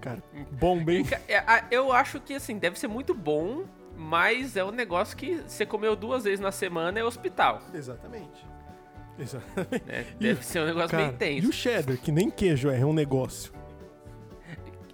Cara, 0.00 0.20
bom 0.58 0.82
bem. 0.84 1.06
É, 1.28 1.64
Eu 1.70 1.92
acho 1.92 2.18
que 2.18 2.34
assim, 2.34 2.58
deve 2.58 2.76
ser 2.78 2.88
muito 2.88 3.14
bom, 3.14 3.64
mas 3.96 4.56
é 4.56 4.64
um 4.64 4.72
negócio 4.72 5.16
que 5.16 5.36
você 5.46 5.64
comeu 5.64 5.94
duas 5.94 6.24
vezes 6.24 6.40
na 6.40 6.50
semana 6.50 6.98
é 6.98 7.04
hospital. 7.04 7.62
Exatamente. 7.72 8.44
Exatamente. 9.16 9.84
E- 10.18 10.22
Deve 10.24 10.44
ser 10.44 10.62
um 10.62 10.66
negócio 10.66 10.90
Cara, 10.90 11.04
bem 11.08 11.16
tenso. 11.16 11.46
e 11.46 11.48
o 11.48 11.52
cheddar, 11.52 11.96
que 11.98 12.10
nem 12.10 12.28
queijo 12.28 12.68
é, 12.70 12.80
é 12.80 12.84
um 12.86 12.92
negócio. 12.94 13.52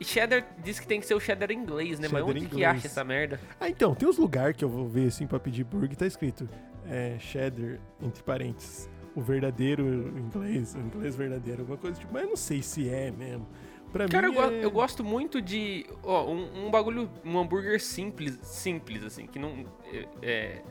E 0.01 0.05
cheddar 0.05 0.47
diz 0.63 0.79
que 0.79 0.87
tem 0.87 1.01
que 1.01 1.07
ser 1.07 1.15
o 1.15 1.21
cheddar 1.21 1.51
inglês, 1.51 1.99
né? 1.99 2.07
Cheddar 2.09 2.23
Mas 2.25 2.31
onde 2.31 2.47
que 2.47 2.55
inglês. 2.57 2.77
acha 2.77 2.87
essa 2.87 3.03
merda? 3.05 3.41
Ah, 3.59 3.69
então, 3.69 3.95
tem 3.95 4.09
uns 4.09 4.17
lugares 4.19 4.57
que 4.57 4.65
eu 4.65 4.69
vou 4.69 4.89
ver 4.89 5.09
assim 5.09 5.27
pra 5.27 5.41
pedir 5.41 5.65
burger, 5.65 5.97
tá 5.97 6.07
escrito 6.07 6.49
é, 6.89 7.17
cheddar, 7.19 7.79
entre 8.01 8.23
parênteses. 8.23 8.89
O 9.15 9.21
verdadeiro 9.21 9.85
inglês, 10.17 10.75
o 10.77 10.79
inglês 10.79 11.17
verdadeiro, 11.17 11.63
alguma 11.63 11.77
coisa 11.79 11.99
tipo, 11.99 12.13
mas 12.13 12.23
eu 12.23 12.29
não 12.29 12.37
sei 12.37 12.63
se 12.63 12.89
é 12.89 13.11
mesmo. 13.11 13.47
Pra 13.91 14.07
Cara, 14.07 14.27
eu, 14.27 14.31
mim 14.33 14.37
go- 14.37 14.45
é... 14.53 14.65
eu 14.65 14.71
gosto 14.71 15.03
muito 15.03 15.41
de. 15.43 15.87
Ó, 16.05 16.31
um, 16.31 16.67
um 16.67 16.71
bagulho. 16.71 17.11
Um 17.25 17.39
hambúrguer 17.39 17.81
simples, 17.83 18.39
simples, 18.43 19.03
assim, 19.03 19.27
que 19.27 19.39
não. 19.39 19.65
É, 19.91 20.07
é- 20.23 20.63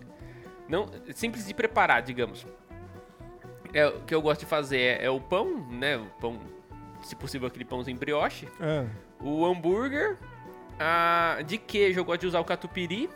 não 0.70 0.86
simples 1.16 1.46
de 1.48 1.54
preparar, 1.54 2.02
digamos. 2.04 2.46
É, 3.74 3.88
o 3.88 4.02
que 4.02 4.13
eu 4.16 4.22
gosto 4.22 4.42
de 4.42 4.46
fazer 4.46 4.78
é, 4.80 5.06
é 5.06 5.10
o 5.10 5.20
pão, 5.20 5.68
né? 5.72 5.98
O 5.98 6.06
pão, 6.22 6.40
se 7.04 7.16
possível, 7.16 7.48
aquele 7.48 7.66
pãozinho 7.66 7.98
brioche. 7.98 8.48
Ah, 8.62 8.86
O 9.19 9.45
hambúrguer. 9.45 10.17
ah, 10.80 11.39
de 11.45 11.58
queijo, 11.58 11.99
eu 11.99 12.06
gosto 12.06 12.21
de 12.21 12.27
usar 12.27 12.39
o 12.39 12.45
catupiry. 12.45 13.10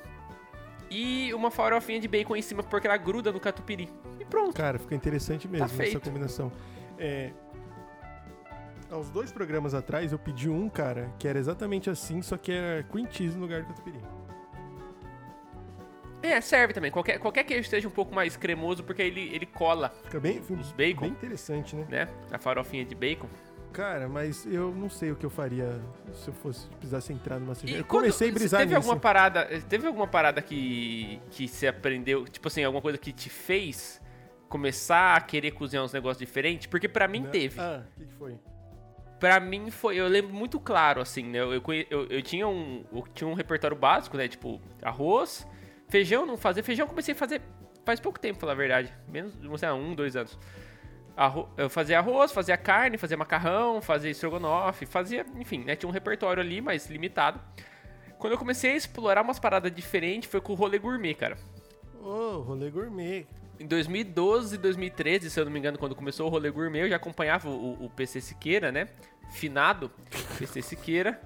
e 0.90 1.34
uma 1.34 1.50
farofinha 1.52 2.00
de 2.00 2.08
bacon 2.08 2.36
em 2.36 2.42
cima 2.42 2.64
porque 2.64 2.88
ela 2.88 2.98
gruda 2.98 3.32
no 3.32 3.40
catupiry. 3.40 3.90
E 4.20 4.26
pronto. 4.26 4.56
Cara, 4.56 4.78
fica 4.80 4.96
interessante 4.96 5.48
mesmo 5.48 5.68
Tá 5.70 5.84
essa 5.84 6.00
combinação. 6.00 6.52
É, 6.98 7.32
uns 8.92 9.10
dois 9.10 9.32
programas 9.32 9.74
atrás 9.74 10.12
eu 10.12 10.20
pedi 10.20 10.50
um, 10.50 10.68
cara, 10.70 11.10
que 11.18 11.28
era 11.28 11.40
exatamente 11.40 11.90
assim, 11.90 12.22
só 12.22 12.36
que 12.38 12.52
era 12.52 12.84
cream 12.84 13.08
cheese 13.10 13.36
no 13.36 13.42
lugar 13.44 13.62
do 13.62 13.68
catupiry. 13.70 14.00
É, 16.24 16.40
serve 16.40 16.74
também. 16.74 16.92
Qualquer, 16.92 17.18
qualquer 17.20 17.44
queijo 17.44 17.62
esteja 17.62 17.88
um 17.88 17.92
pouco 17.92 18.14
mais 18.14 18.38
cremoso 18.38 18.84
porque 18.84 19.02
ele, 19.02 19.34
ele 19.34 19.46
cola, 19.46 19.90
Fica 20.04 20.20
bem, 20.20 20.40
Os 20.40 20.72
bacon. 20.72 21.02
bem 21.02 21.10
interessante, 21.12 21.76
né? 21.76 21.86
né? 21.90 22.08
A 22.32 22.38
farofinha 22.38 22.86
de 22.86 22.94
bacon. 22.94 23.28
Cara, 23.74 24.10
mas 24.10 24.46
eu 24.46 24.74
não 24.76 24.90
sei 24.90 25.12
o 25.12 25.16
que 25.16 25.26
eu 25.26 25.30
faria 25.30 25.80
se 26.14 26.28
eu 26.28 26.34
fosse 26.34 26.68
precisasse 26.68 27.14
entrar 27.14 27.40
numa 27.40 27.56
cerveja. 27.56 27.80
Eu 27.80 27.86
comecei 27.86 28.30
a 28.30 28.34
brisar 28.34 28.60
teve 28.60 28.76
nisso. 28.76 28.86
alguma 28.86 29.00
parada, 29.00 29.46
teve 29.70 29.88
alguma 29.88 30.08
parada 30.08 30.42
que 30.42 31.22
que 31.32 31.48
você 31.48 31.68
aprendeu, 31.68 32.26
tipo 32.26 32.48
assim, 32.48 32.64
alguma 32.64 32.82
coisa 32.82 32.98
que 32.98 33.14
te 33.14 33.30
fez 33.30 34.02
começar 34.50 35.16
a 35.16 35.22
querer 35.22 35.52
cozinhar 35.52 35.86
uns 35.86 35.94
negócios 35.94 36.20
diferentes? 36.20 36.68
Porque 36.68 36.90
pra 36.90 37.08
mim 37.08 37.22
né? 37.22 37.30
teve. 37.30 37.60
Ah, 37.60 37.86
o 37.96 38.00
que, 38.00 38.06
que 38.06 38.14
foi? 38.14 38.38
Pra 39.20 39.40
mim 39.40 39.72
foi, 39.72 39.96
eu 39.96 40.08
lembro 40.08 40.34
muito 40.34 40.60
claro 40.60 41.00
assim, 41.00 41.24
né? 41.24 41.40
Eu, 41.40 41.54
eu, 41.54 41.64
eu, 41.90 42.08
eu 42.08 42.22
tinha 42.22 42.48
um 42.48 42.84
eu 42.92 43.04
tinha 43.14 43.28
um 43.28 43.34
repertório 43.34 43.78
básico, 43.78 44.18
né, 44.18 44.28
tipo 44.28 44.60
arroz, 44.82 45.48
feijão, 45.88 46.26
não 46.26 46.36
fazia 46.36 46.64
feijão, 46.64 46.86
eu 46.86 46.90
comecei 46.90 47.14
a 47.14 47.18
fazer 47.18 47.42
faz 47.86 48.00
pouco 48.00 48.20
tempo, 48.20 48.40
falar 48.40 48.52
a 48.52 48.56
verdade, 48.56 48.94
menos, 49.08 49.34
não 49.40 49.58
sei, 49.58 49.70
um, 49.70 49.96
dois 49.96 50.16
anos. 50.16 50.38
Arro- 51.16 51.50
eu 51.58 51.70
fazia 51.70 52.00
arroz, 52.00 52.32
fazia 52.32 52.58
carne, 52.58 52.98
fazia 52.98 53.18
macarrão, 53.18 53.82
fazia 53.82 54.10
estrogonofe, 54.10 54.86
fazia, 54.86 55.26
enfim, 55.38 55.60
né? 55.64 55.76
Tinha 55.76 55.90
um 55.90 55.94
repertório 55.94 56.42
ali, 56.42 56.62
mas 56.62 56.90
limitado. 56.90 57.40
Quando 58.18 58.34
eu 58.34 58.38
comecei 58.40 58.74
a 58.74 58.76
explorar 58.76 59.22
umas 59.22 59.40
paradas 59.40 59.74
diferentes, 59.74 60.30
foi 60.30 60.40
com 60.40 60.54
o 60.54 60.56
rolê 60.56 60.78
gourmet, 60.80 61.14
cara. 61.14 61.38
Ô, 62.02 62.40
rolê 62.40 62.70
gourmet. 62.70 63.28
Em 63.60 63.68
2012 63.68 64.56
e 64.56 64.58
2013, 64.58 65.30
se 65.30 65.40
eu 65.40 65.46
não 65.46 65.52
me 65.52 65.60
engano, 65.60 65.78
quando 65.78 65.96
começou 65.96 66.28
o 66.28 66.30
rolê 66.30 66.50
gourmet, 66.50 66.82
eu 66.82 66.90
já 66.90 66.96
acompanhava 66.96 67.50
o, 67.50 67.86
o 67.86 67.90
PC 67.90 68.22
Siqueira, 68.22 68.72
né? 68.72 68.88
Finado 69.34 69.92
PC 70.40 70.62
Siqueira. 70.62 71.22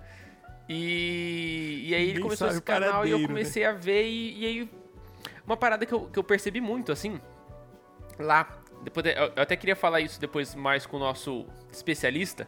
E, 0.68 1.86
e 1.88 1.96
aí 1.96 2.10
ele 2.10 2.20
começou 2.20 2.48
esse 2.48 2.62
canal 2.62 3.06
e 3.06 3.12
eu 3.12 3.20
né? 3.20 3.28
comecei 3.28 3.64
a 3.66 3.72
ver. 3.72 4.06
E, 4.08 4.40
e 4.40 4.46
aí, 4.46 4.72
uma 5.46 5.56
parada 5.56 5.86
que 5.86 5.94
eu, 5.94 6.02
que 6.08 6.18
eu 6.18 6.24
percebi 6.24 6.60
muito, 6.60 6.92
assim, 6.92 7.20
lá. 8.18 8.48
Depois, 8.86 9.06
eu 9.06 9.42
até 9.44 9.56
queria 9.58 9.76
falar 9.76 10.00
isso 10.00 10.20
depois 10.22 10.56
mais 10.56 10.86
com 10.86 10.96
o 10.98 11.00
nosso 11.00 11.46
especialista. 11.72 12.48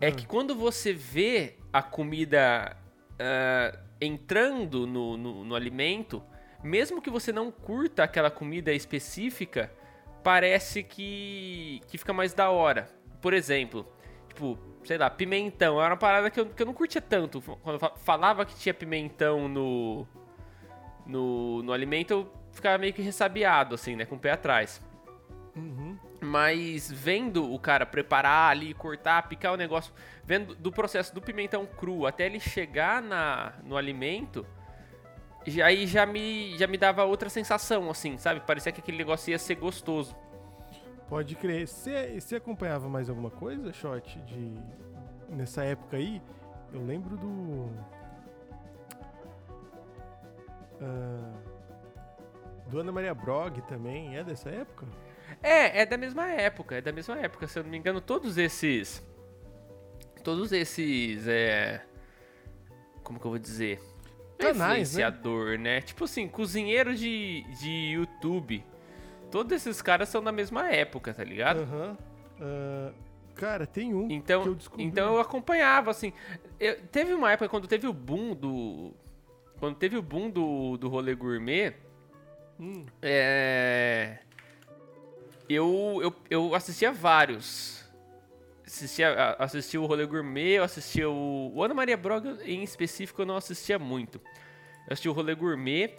É 0.00 0.08
Ah. 0.08 0.12
que 0.12 0.26
quando 0.26 0.54
você 0.54 0.92
vê 0.94 1.56
a 1.72 1.82
comida 1.82 2.76
ah, 3.18 3.78
entrando 4.00 4.86
no, 4.86 5.16
no, 5.16 5.44
no 5.44 5.54
alimento, 5.54 6.22
mesmo 6.62 7.02
que 7.02 7.10
você 7.10 7.32
não 7.32 7.50
curta 7.50 8.02
aquela 8.04 8.30
comida 8.30 8.72
específica, 8.72 9.70
parece 10.22 10.82
que, 10.82 11.80
que 11.88 11.98
fica 11.98 12.12
mais 12.12 12.32
da 12.32 12.48
hora. 12.50 12.88
Por 13.20 13.34
exemplo, 13.34 13.86
tipo, 14.28 14.58
sei 14.84 14.96
lá, 14.96 15.10
pimentão. 15.10 15.78
Era 15.80 15.90
uma 15.92 15.96
parada 15.98 16.30
que 16.30 16.40
eu, 16.40 16.46
que 16.46 16.62
eu 16.62 16.66
não 16.66 16.72
curtia 16.74 17.02
tanto. 17.02 17.42
Quando 17.42 17.74
eu 17.74 17.78
fa- 17.80 17.92
falava 17.96 18.46
que 18.46 18.54
tinha 18.56 18.72
pimentão 18.72 19.48
no, 19.48 20.06
no, 21.06 21.62
no 21.62 21.72
alimento, 21.72 22.10
eu 22.12 22.32
ficava 22.52 22.78
meio 22.78 22.92
que 22.92 23.02
ressabiado, 23.02 23.74
assim, 23.74 23.96
né? 23.96 24.04
Com 24.06 24.14
o 24.16 24.18
pé 24.18 24.30
atrás. 24.32 24.80
Uhum. 25.56 25.98
Mas 26.20 26.90
vendo 26.90 27.52
o 27.52 27.58
cara 27.58 27.84
preparar 27.84 28.50
ali, 28.50 28.72
cortar, 28.74 29.28
picar 29.28 29.52
o 29.52 29.56
negócio, 29.56 29.92
vendo 30.24 30.54
do 30.54 30.70
processo 30.70 31.14
do 31.14 31.20
pimentão 31.20 31.66
cru 31.66 32.06
até 32.06 32.26
ele 32.26 32.38
chegar 32.38 33.02
na, 33.02 33.54
no 33.64 33.76
alimento, 33.76 34.46
já, 35.46 35.66
aí 35.66 35.86
já 35.86 36.06
me, 36.06 36.56
já 36.56 36.66
me 36.66 36.76
dava 36.76 37.04
outra 37.04 37.28
sensação, 37.28 37.90
assim, 37.90 38.16
sabe? 38.18 38.40
Parecia 38.40 38.70
que 38.70 38.80
aquele 38.80 38.98
negócio 38.98 39.30
ia 39.30 39.38
ser 39.38 39.56
gostoso. 39.56 40.16
Pode 41.08 41.34
crer. 41.34 41.66
Você 41.66 42.36
acompanhava 42.36 42.88
mais 42.88 43.08
alguma 43.08 43.30
coisa, 43.30 43.72
Shot, 43.72 44.20
de 44.20 44.54
nessa 45.28 45.64
época 45.64 45.96
aí? 45.96 46.22
Eu 46.72 46.84
lembro 46.84 47.16
do 47.16 47.68
ah, 50.80 51.32
do 52.68 52.78
Ana 52.78 52.92
Maria 52.92 53.14
Brog 53.14 53.60
também, 53.62 54.16
é 54.16 54.22
dessa 54.22 54.48
época? 54.48 54.86
É, 55.42 55.82
é 55.82 55.86
da 55.86 55.96
mesma 55.96 56.28
época, 56.30 56.76
é 56.76 56.80
da 56.80 56.92
mesma 56.92 57.18
época. 57.18 57.46
Se 57.46 57.58
eu 57.58 57.62
não 57.62 57.70
me 57.70 57.78
engano, 57.78 58.00
todos 58.00 58.36
esses. 58.38 59.02
Todos 60.24 60.52
esses. 60.52 61.26
É. 61.28 61.82
Como 63.02 63.18
que 63.18 63.26
eu 63.26 63.30
vou 63.30 63.38
dizer? 63.38 63.80
Canais, 64.38 64.58
né? 64.58 65.04
influenciador, 65.04 65.58
né? 65.58 65.80
Tipo 65.82 66.04
assim, 66.04 66.26
cozinheiro 66.28 66.94
de, 66.94 67.44
de 67.58 67.70
YouTube. 67.94 68.64
Todos 69.30 69.52
esses 69.52 69.80
caras 69.82 70.08
são 70.08 70.22
da 70.22 70.32
mesma 70.32 70.70
época, 70.70 71.12
tá 71.14 71.22
ligado? 71.22 71.60
Aham. 71.62 71.96
Ah, 72.40 72.92
cara, 73.34 73.66
tem 73.66 73.94
um 73.94 74.08
que 74.08 74.14
Então, 74.14 74.44
eu 74.44 74.54
descobri. 74.54 74.84
então 74.84 75.14
eu 75.14 75.20
acompanhava, 75.20 75.90
assim. 75.90 76.12
Eu- 76.58 76.80
teve 76.86 77.12
uma 77.14 77.30
época 77.32 77.48
quando 77.48 77.68
teve 77.68 77.86
o 77.86 77.92
boom 77.92 78.34
do. 78.34 78.94
Quando 79.58 79.76
teve 79.76 79.96
o 79.96 80.02
boom 80.02 80.30
do, 80.30 80.76
do 80.78 80.88
rolê 80.88 81.14
gourmet. 81.14 81.74
Hum, 82.58 82.84
É. 83.02 84.18
Eu, 85.52 85.98
eu, 86.00 86.14
eu 86.30 86.54
assistia 86.54 86.92
vários. 86.92 87.84
Assistia, 88.64 89.34
assistia 89.36 89.80
o 89.80 89.86
Rolê 89.86 90.06
Gourmet, 90.06 90.58
eu 90.58 90.62
assistia 90.62 91.10
o. 91.10 91.52
O 91.52 91.64
Ana 91.64 91.74
Maria 91.74 91.96
Broga 91.96 92.38
em 92.44 92.62
específico 92.62 93.20
eu 93.22 93.26
não 93.26 93.36
assistia 93.36 93.76
muito. 93.76 94.20
Eu 94.86 94.92
assistia 94.92 95.10
o 95.10 95.14
Rolê 95.14 95.34
Gourmet, 95.34 95.96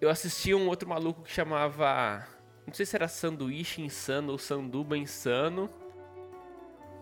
eu 0.00 0.10
assistia 0.10 0.56
um 0.56 0.66
outro 0.66 0.88
maluco 0.88 1.22
que 1.22 1.30
chamava. 1.30 2.26
Não 2.66 2.74
sei 2.74 2.84
se 2.84 2.96
era 2.96 3.06
Sanduíche 3.06 3.80
Insano 3.80 4.32
ou 4.32 4.38
Sanduba 4.38 4.98
Insano. 4.98 5.70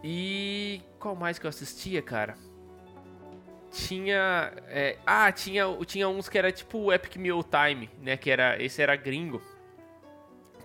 E. 0.05 0.83
Qual 0.99 1.17
mais 1.17 1.39
que 1.39 1.47
eu 1.47 1.49
assistia, 1.49 2.03
cara? 2.03 2.37
Tinha. 3.71 4.53
é, 4.69 4.99
ah, 5.07 5.33
tinha, 5.33 5.65
tinha 5.87 6.11
uns 6.11 6.29
que 6.29 6.37
era 6.37 6.53
tipo 6.53 6.93
Epic 6.93 7.17
Meal 7.17 7.43
Time, 7.43 7.89
né? 8.03 8.19
Que 8.19 8.31
era. 8.31 8.63
Esse 8.63 8.83
era 8.83 8.95
gringo. 8.97 9.41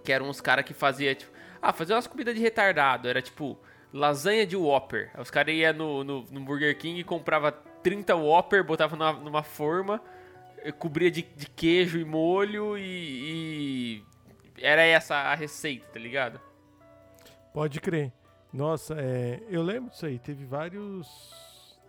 Que 0.04 0.12
eram 0.12 0.30
uns 0.30 0.42
caras 0.42 0.66
que 0.66 0.74
fazia, 0.74 1.14
tipo. 1.16 1.32
Ah, 1.62 1.72
fazia 1.72 1.96
umas 1.96 2.08
comidas 2.08 2.34
de 2.36 2.42
retardado. 2.42 3.08
Era 3.08 3.22
tipo 3.22 3.58
lasanha 3.94 4.46
de 4.46 4.56
Whopper. 4.56 5.12
Os 5.20 5.30
caras 5.30 5.54
iam 5.54 5.74
no, 5.74 6.04
no, 6.04 6.26
no 6.30 6.40
Burger 6.42 6.78
King 6.78 7.00
e 7.00 7.04
comprava 7.04 7.52
30 7.52 8.16
Whopper, 8.16 8.64
botava 8.64 8.96
numa, 8.96 9.14
numa 9.14 9.44
forma, 9.44 10.02
eh, 10.60 10.72
cobria 10.72 11.12
de, 11.12 11.24
de 11.24 11.48
queijo 11.48 12.00
e 12.00 12.06
molho 12.06 12.78
e, 12.78 14.02
e 14.02 14.04
Era 14.62 14.84
essa 14.84 15.16
a 15.16 15.36
receita, 15.36 15.88
tá 15.94 16.00
ligado? 16.00 16.40
Pode 17.54 17.82
crer. 17.82 18.14
Nossa, 18.54 18.96
é, 19.00 19.42
eu 19.50 19.62
lembro 19.62 19.90
disso 19.90 20.06
aí. 20.06 20.20
Teve 20.20 20.46
vários. 20.46 21.08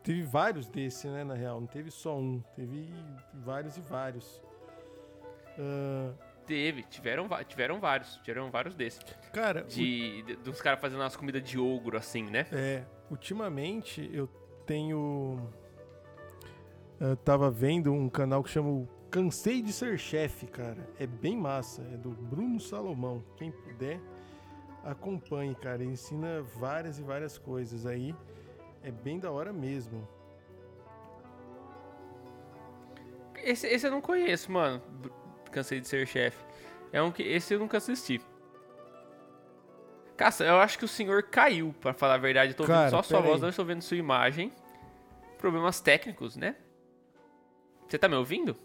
Teve 0.02 0.22
vários 0.22 0.68
desse, 0.68 1.06
né, 1.06 1.22
na 1.22 1.34
real. 1.34 1.60
Não 1.60 1.66
teve 1.66 1.90
só 1.90 2.16
um. 2.16 2.42
Teve 2.56 2.92
vários 3.32 3.76
e 3.76 3.80
vários. 3.80 4.42
Ah, 5.58 6.12
Teve, 6.46 6.82
tiveram, 6.82 7.28
tiveram 7.46 7.78
vários, 7.78 8.16
tiveram 8.16 8.50
vários 8.50 8.74
desses. 8.74 9.00
cara, 9.32 9.62
De, 9.62 10.22
de, 10.22 10.36
dos 10.36 10.60
caras 10.60 10.80
fazendo 10.80 11.00
umas 11.00 11.16
comidas 11.16 11.42
de 11.42 11.58
ogro, 11.58 11.96
assim, 11.96 12.24
né? 12.24 12.46
É, 12.52 12.84
ultimamente 13.10 14.10
eu 14.12 14.26
tenho. 14.66 15.50
Eu 16.98 17.16
tava 17.16 17.50
vendo 17.50 17.92
um 17.92 18.08
canal 18.08 18.42
que 18.42 18.50
chama 18.50 18.68
o 18.68 18.88
Cansei 19.10 19.60
de 19.60 19.72
Ser 19.72 19.98
Chefe, 19.98 20.46
cara. 20.46 20.88
É 20.98 21.06
bem 21.06 21.36
massa. 21.36 21.82
É 21.92 21.96
do 21.96 22.10
Bruno 22.10 22.58
Salomão. 22.60 23.24
Quem 23.36 23.50
puder, 23.50 24.00
acompanhe, 24.84 25.54
cara. 25.54 25.82
Ele 25.82 25.92
ensina 25.92 26.42
várias 26.42 26.98
e 26.98 27.02
várias 27.02 27.38
coisas 27.38 27.86
aí. 27.86 28.14
É 28.82 28.90
bem 28.90 29.18
da 29.18 29.30
hora 29.30 29.52
mesmo. 29.52 30.08
Esse, 33.36 33.66
esse 33.66 33.86
eu 33.86 33.90
não 33.90 34.00
conheço, 34.00 34.50
mano. 34.52 34.80
Cansei 35.52 35.80
de 35.80 35.86
ser 35.86 36.06
chefe. 36.06 36.42
É 36.92 37.00
um 37.00 37.12
que. 37.12 37.22
Esse 37.22 37.54
eu 37.54 37.60
nunca 37.60 37.76
assisti. 37.76 38.20
Caça, 40.16 40.44
eu 40.44 40.58
acho 40.58 40.78
que 40.78 40.84
o 40.84 40.88
senhor 40.88 41.22
caiu, 41.24 41.74
pra 41.80 41.92
falar 41.92 42.14
a 42.14 42.18
verdade. 42.18 42.52
Eu 42.52 42.56
tô 42.56 42.64
Cara, 42.64 42.82
vendo 42.82 42.90
só 42.90 43.02
sua 43.02 43.18
pera 43.18 43.28
voz, 43.28 43.36
aí. 43.36 43.42
não 43.42 43.48
estou 43.48 43.64
vendo 43.64 43.82
sua 43.82 43.96
imagem. 43.96 44.52
Problemas 45.38 45.80
técnicos, 45.80 46.36
né? 46.36 46.56
Você 47.88 47.98
tá 47.98 48.08
me 48.08 48.16
ouvindo? 48.16 48.56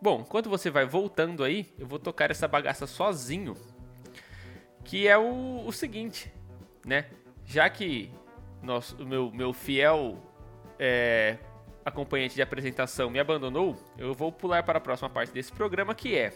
Bom, 0.00 0.20
enquanto 0.20 0.50
você 0.50 0.70
vai 0.70 0.84
voltando 0.84 1.42
aí, 1.42 1.72
eu 1.78 1.86
vou 1.86 1.98
tocar 1.98 2.30
essa 2.30 2.46
bagaça 2.46 2.86
sozinho. 2.86 3.56
Que 4.84 5.08
é 5.08 5.16
o, 5.16 5.64
o 5.66 5.72
seguinte, 5.72 6.32
né? 6.84 7.06
Já 7.44 7.68
que 7.70 8.10
nosso, 8.62 9.02
o 9.02 9.06
meu, 9.06 9.30
meu 9.32 9.52
fiel 9.52 10.18
é, 10.78 11.38
acompanhante 11.86 12.34
de 12.34 12.42
apresentação 12.42 13.08
me 13.08 13.20
abandonou, 13.20 13.76
eu 13.96 14.12
vou 14.12 14.32
pular 14.32 14.64
para 14.64 14.78
a 14.78 14.80
próxima 14.80 15.08
parte 15.08 15.32
desse 15.32 15.52
programa 15.52 15.94
que 15.94 16.16
é 16.16 16.34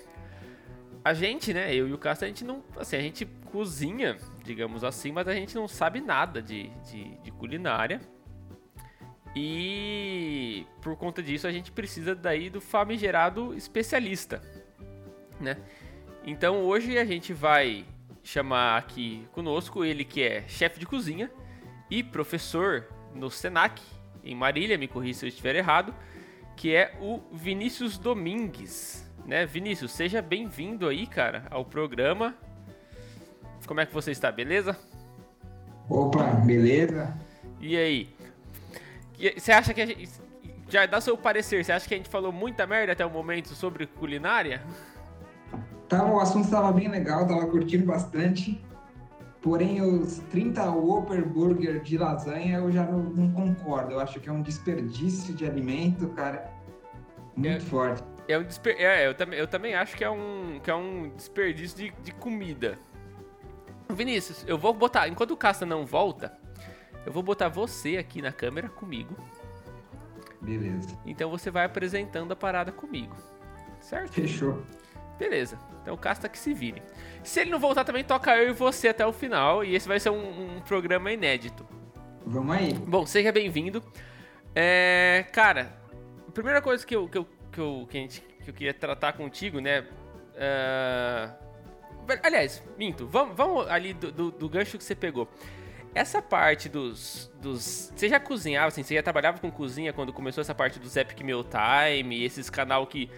a 1.04 1.12
gente, 1.12 1.52
né, 1.52 1.74
eu 1.74 1.88
e 1.88 1.92
o 1.92 1.98
Castro, 1.98 2.26
a 2.26 2.28
gente 2.28 2.44
não, 2.44 2.62
assim, 2.76 2.96
a 2.96 3.00
gente 3.00 3.24
cozinha, 3.50 4.16
digamos 4.44 4.84
assim, 4.84 5.10
mas 5.10 5.26
a 5.26 5.34
gente 5.34 5.54
não 5.56 5.66
sabe 5.66 6.00
nada 6.00 6.40
de, 6.40 6.68
de, 6.84 7.16
de 7.16 7.30
culinária. 7.32 8.00
E 9.34 10.66
por 10.82 10.96
conta 10.96 11.22
disso 11.22 11.46
a 11.46 11.52
gente 11.52 11.72
precisa 11.72 12.14
daí 12.14 12.50
do 12.50 12.60
famigerado 12.60 13.54
especialista, 13.54 14.42
né? 15.40 15.56
Então 16.24 16.62
hoje 16.62 16.98
a 16.98 17.04
gente 17.04 17.32
vai 17.32 17.84
chamar 18.22 18.76
aqui 18.76 19.26
conosco 19.32 19.84
ele 19.84 20.04
que 20.04 20.22
é 20.22 20.46
chefe 20.46 20.78
de 20.78 20.86
cozinha 20.86 21.30
e 21.88 22.02
professor 22.02 22.86
no 23.14 23.30
Senac 23.30 23.80
em 24.24 24.34
Marília, 24.34 24.78
me 24.78 24.88
corrija 24.88 25.20
se 25.20 25.24
eu 25.26 25.28
estiver 25.28 25.56
errado, 25.56 25.94
que 26.56 26.74
é 26.74 26.94
o 27.00 27.20
Vinícius 27.32 27.98
Domingues, 27.98 29.08
né? 29.24 29.46
Vinícius, 29.46 29.92
seja 29.92 30.20
bem-vindo 30.20 30.88
aí, 30.88 31.06
cara, 31.06 31.46
ao 31.50 31.64
programa. 31.64 32.34
Como 33.66 33.80
é 33.80 33.86
que 33.86 33.94
você 33.94 34.10
está, 34.10 34.30
beleza? 34.30 34.76
Opa, 35.88 36.24
beleza? 36.44 37.16
E 37.60 37.76
aí? 37.76 38.14
Você 39.36 39.52
acha 39.52 39.74
que 39.74 39.80
a 39.80 39.86
gente. 39.86 40.08
Já 40.68 40.86
dá 40.86 41.00
seu 41.00 41.16
parecer, 41.18 41.64
você 41.64 41.72
acha 41.72 41.86
que 41.88 41.94
a 41.94 41.96
gente 41.96 42.08
falou 42.08 42.30
muita 42.30 42.66
merda 42.66 42.92
até 42.92 43.04
o 43.04 43.10
momento 43.10 43.48
sobre 43.54 43.86
culinária? 43.86 44.62
Tá, 45.88 46.04
o 46.04 46.20
assunto 46.20 46.44
estava 46.44 46.70
bem 46.70 46.88
legal, 46.88 47.26
tava 47.26 47.44
curtindo 47.46 47.84
bastante. 47.84 48.62
Porém, 49.42 49.80
os 49.80 50.18
30 50.30 50.70
Whopper 50.70 51.26
Burger 51.26 51.80
de 51.80 51.96
lasanha 51.96 52.58
eu 52.58 52.70
já 52.70 52.84
não, 52.84 53.02
não, 53.02 53.32
concordo. 53.32 53.92
Eu 53.92 54.00
acho 54.00 54.20
que 54.20 54.28
é 54.28 54.32
um 54.32 54.42
desperdício 54.42 55.34
de 55.34 55.46
alimento, 55.46 56.08
cara. 56.08 56.50
Muito 57.34 57.48
é, 57.48 57.60
forte. 57.60 58.02
É 58.28 58.38
um 58.38 58.42
desper... 58.42 58.76
é, 58.78 59.06
eu, 59.06 59.14
também, 59.14 59.38
eu 59.38 59.46
também 59.46 59.74
acho 59.74 59.96
que 59.96 60.04
é 60.04 60.10
um, 60.10 60.60
que 60.62 60.70
é 60.70 60.74
um 60.74 61.08
desperdício 61.16 61.76
de, 61.76 61.90
de 62.02 62.12
comida. 62.12 62.78
Vinícius, 63.88 64.44
eu 64.46 64.58
vou 64.58 64.74
botar. 64.74 65.08
Enquanto 65.08 65.30
o 65.30 65.36
Casta 65.36 65.64
não 65.64 65.86
volta, 65.86 66.38
eu 67.06 67.12
vou 67.12 67.22
botar 67.22 67.48
você 67.48 67.96
aqui 67.96 68.20
na 68.20 68.30
câmera 68.32 68.68
comigo. 68.68 69.16
Beleza. 70.40 70.96
Então 71.06 71.30
você 71.30 71.50
vai 71.50 71.64
apresentando 71.64 72.32
a 72.32 72.36
parada 72.36 72.70
comigo. 72.70 73.16
Certo? 73.80 74.12
Fechou. 74.12 74.62
Beleza. 75.20 75.58
Então 75.82 75.92
o 75.92 75.98
Casta 75.98 76.30
que 76.30 76.38
se 76.38 76.54
vire. 76.54 76.82
Se 77.22 77.40
ele 77.40 77.50
não 77.50 77.60
voltar 77.60 77.84
também, 77.84 78.02
toca 78.02 78.34
eu 78.38 78.48
e 78.48 78.52
você 78.54 78.88
até 78.88 79.06
o 79.06 79.12
final. 79.12 79.62
E 79.62 79.74
esse 79.74 79.86
vai 79.86 80.00
ser 80.00 80.08
um, 80.08 80.56
um 80.56 80.60
programa 80.62 81.12
inédito. 81.12 81.68
Vamos 82.24 82.56
aí. 82.56 82.72
Bom, 82.72 83.04
seja 83.04 83.30
bem-vindo. 83.30 83.82
É, 84.54 85.26
cara, 85.30 85.76
a 86.26 86.32
primeira 86.32 86.62
coisa 86.62 86.86
que 86.86 86.96
eu, 86.96 87.06
que 87.06 87.18
eu, 87.18 87.26
que 87.52 87.60
eu, 87.60 87.86
que 87.90 87.98
a 87.98 88.00
gente, 88.00 88.20
que 88.22 88.50
eu 88.50 88.54
queria 88.54 88.72
tratar 88.72 89.12
contigo, 89.12 89.60
né? 89.60 89.80
Uh, 90.34 91.36
aliás, 92.22 92.62
minto. 92.78 93.06
Vamos, 93.06 93.36
vamos 93.36 93.68
ali 93.68 93.92
do, 93.92 94.10
do, 94.10 94.30
do 94.30 94.48
gancho 94.48 94.78
que 94.78 94.84
você 94.84 94.94
pegou. 94.94 95.28
Essa 95.94 96.22
parte 96.22 96.66
dos, 96.66 97.30
dos. 97.42 97.92
Você 97.94 98.08
já 98.08 98.18
cozinhava, 98.18 98.68
assim, 98.68 98.82
você 98.82 98.94
já 98.94 99.02
trabalhava 99.02 99.38
com 99.38 99.50
cozinha 99.50 99.92
quando 99.92 100.14
começou 100.14 100.40
essa 100.40 100.54
parte 100.54 100.78
dos 100.78 100.96
Epic 100.96 101.20
Meal 101.20 101.44
Time, 101.44 102.24
esses 102.24 102.48
canal 102.48 102.86
que 102.86 103.10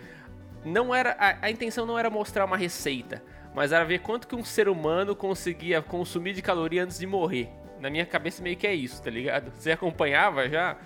não 0.64 0.94
era. 0.94 1.16
A, 1.18 1.46
a, 1.46 1.50
intenção 1.50 1.86
não 1.86 1.98
era 1.98 2.10
mostrar 2.10 2.44
uma 2.44 2.56
receita, 2.56 3.22
mas 3.54 3.72
era 3.72 3.84
ver 3.84 4.00
quanto 4.00 4.26
que 4.26 4.34
um 4.34 4.44
ser 4.44 4.68
humano 4.68 5.14
conseguia 5.14 5.82
consumir 5.82 6.34
de 6.34 6.42
caloria 6.42 6.84
antes 6.84 6.98
de 6.98 7.06
morrer. 7.06 7.48
Na 7.80 7.90
minha 7.90 8.06
cabeça 8.06 8.42
meio 8.42 8.56
que 8.56 8.66
é 8.66 8.74
isso, 8.74 9.02
tá 9.02 9.10
ligado? 9.10 9.50
Você 9.52 9.72
acompanhava 9.72 10.48
já? 10.48 10.76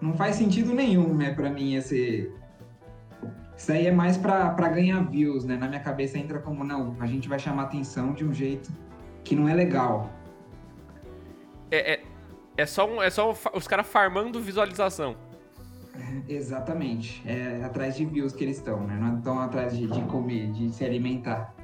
Não 0.00 0.14
faz 0.14 0.36
sentido 0.36 0.72
nenhum, 0.72 1.14
né, 1.14 1.34
pra 1.34 1.50
mim, 1.50 1.74
esse. 1.74 2.32
Isso 3.56 3.72
aí 3.72 3.86
é 3.86 3.90
mais 3.90 4.16
pra, 4.16 4.50
pra 4.50 4.68
ganhar 4.68 5.00
views, 5.10 5.44
né? 5.44 5.56
Na 5.56 5.66
minha 5.66 5.80
cabeça 5.80 6.16
entra 6.16 6.38
como, 6.38 6.62
não, 6.62 6.96
a 7.00 7.06
gente 7.06 7.28
vai 7.28 7.38
chamar 7.38 7.64
atenção 7.64 8.12
de 8.12 8.24
um 8.24 8.32
jeito 8.32 8.70
que 9.24 9.34
não 9.34 9.48
é 9.48 9.54
legal 9.54 10.08
é, 11.70 11.94
é, 11.94 12.02
é 12.56 12.66
só, 12.66 12.88
um, 12.88 13.02
é 13.02 13.10
só 13.10 13.34
os 13.52 13.68
caras 13.68 13.86
farmando 13.86 14.40
visualização. 14.40 15.16
Exatamente. 16.28 17.22
É 17.26 17.62
atrás 17.64 17.96
de 17.96 18.04
views 18.04 18.32
que 18.32 18.44
eles 18.44 18.58
estão, 18.58 18.86
né? 18.86 18.96
Não 19.00 19.18
estão 19.18 19.38
atrás 19.38 19.76
de, 19.76 19.86
de, 19.86 20.02
comer, 20.02 20.50
de 20.52 20.70
se 20.70 20.84
alimentar. 20.84 21.54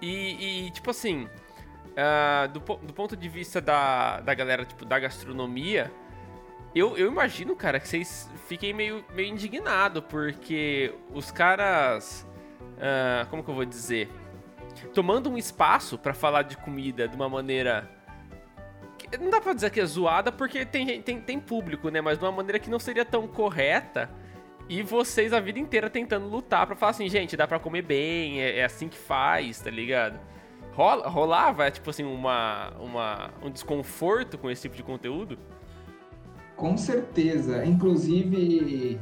E, 0.00 0.66
e 0.66 0.70
tipo 0.70 0.90
assim, 0.90 1.24
uh, 1.24 2.48
do, 2.52 2.60
do 2.60 2.92
ponto 2.92 3.16
de 3.16 3.28
vista 3.28 3.60
da, 3.60 4.20
da 4.20 4.34
galera, 4.34 4.64
tipo, 4.64 4.84
da 4.84 4.98
gastronomia, 4.98 5.92
eu, 6.74 6.96
eu 6.96 7.08
imagino, 7.08 7.54
cara, 7.56 7.80
que 7.80 7.88
vocês 7.88 8.30
fiquem 8.46 8.72
meio, 8.72 9.04
meio 9.14 9.28
indignados, 9.28 10.02
porque 10.08 10.94
os 11.12 11.30
caras. 11.30 12.26
Uh, 12.60 13.28
como 13.28 13.44
que 13.44 13.50
eu 13.50 13.54
vou 13.54 13.64
dizer? 13.64 14.08
Tomando 14.94 15.28
um 15.28 15.36
espaço 15.36 15.98
para 15.98 16.14
falar 16.14 16.42
de 16.42 16.56
comida 16.56 17.06
de 17.06 17.14
uma 17.14 17.28
maneira 17.28 17.90
não 19.18 19.30
dá 19.30 19.40
pra 19.40 19.52
dizer 19.52 19.70
que 19.70 19.80
é 19.80 19.84
zoada 19.84 20.30
porque 20.30 20.64
tem, 20.64 21.02
tem, 21.02 21.20
tem 21.20 21.40
público, 21.40 21.88
né? 21.88 22.00
Mas 22.00 22.18
de 22.18 22.24
uma 22.24 22.32
maneira 22.32 22.58
que 22.58 22.70
não 22.70 22.78
seria 22.78 23.04
tão 23.04 23.26
correta. 23.26 24.10
E 24.68 24.82
vocês 24.82 25.32
a 25.32 25.40
vida 25.40 25.58
inteira 25.58 25.90
tentando 25.90 26.28
lutar 26.28 26.64
pra 26.64 26.76
falar 26.76 26.90
assim, 26.90 27.08
gente, 27.08 27.36
dá 27.36 27.46
pra 27.46 27.58
comer 27.58 27.82
bem, 27.82 28.40
é, 28.40 28.58
é 28.58 28.64
assim 28.64 28.88
que 28.88 28.96
faz, 28.96 29.58
tá 29.60 29.68
ligado? 29.68 30.20
Rola, 30.72 31.08
rolava, 31.08 31.68
tipo 31.72 31.90
assim, 31.90 32.04
uma, 32.04 32.70
uma, 32.78 33.30
um 33.42 33.50
desconforto 33.50 34.38
com 34.38 34.48
esse 34.48 34.62
tipo 34.62 34.76
de 34.76 34.84
conteúdo? 34.84 35.36
Com 36.54 36.76
certeza. 36.76 37.64
Inclusive, 37.64 39.00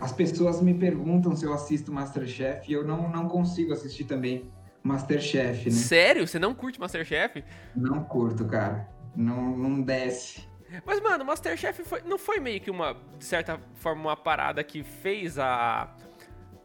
as 0.00 0.12
pessoas 0.12 0.60
me 0.60 0.74
perguntam 0.74 1.36
se 1.36 1.44
eu 1.44 1.54
assisto 1.54 1.92
Masterchef 1.92 2.68
e 2.68 2.72
eu 2.72 2.84
não, 2.84 3.08
não 3.08 3.28
consigo 3.28 3.72
assistir 3.72 4.04
também 4.06 4.50
Masterchef, 4.82 5.66
né? 5.66 5.70
Sério? 5.70 6.26
Você 6.26 6.40
não 6.40 6.52
curte 6.52 6.80
Masterchef? 6.80 7.44
Não 7.76 8.02
curto, 8.02 8.44
cara 8.44 8.95
não, 9.16 9.56
não 9.56 9.80
desce. 9.80 10.46
Mas, 10.84 11.00
mano, 11.00 11.24
Masterchef 11.24 11.82
foi, 11.84 12.02
não 12.02 12.18
foi 12.18 12.40
meio 12.40 12.60
que 12.60 12.70
uma, 12.70 12.96
de 13.18 13.24
certa 13.24 13.58
forma, 13.74 14.02
uma 14.02 14.16
parada 14.16 14.62
que 14.62 14.82
fez 14.82 15.38
a, 15.38 15.88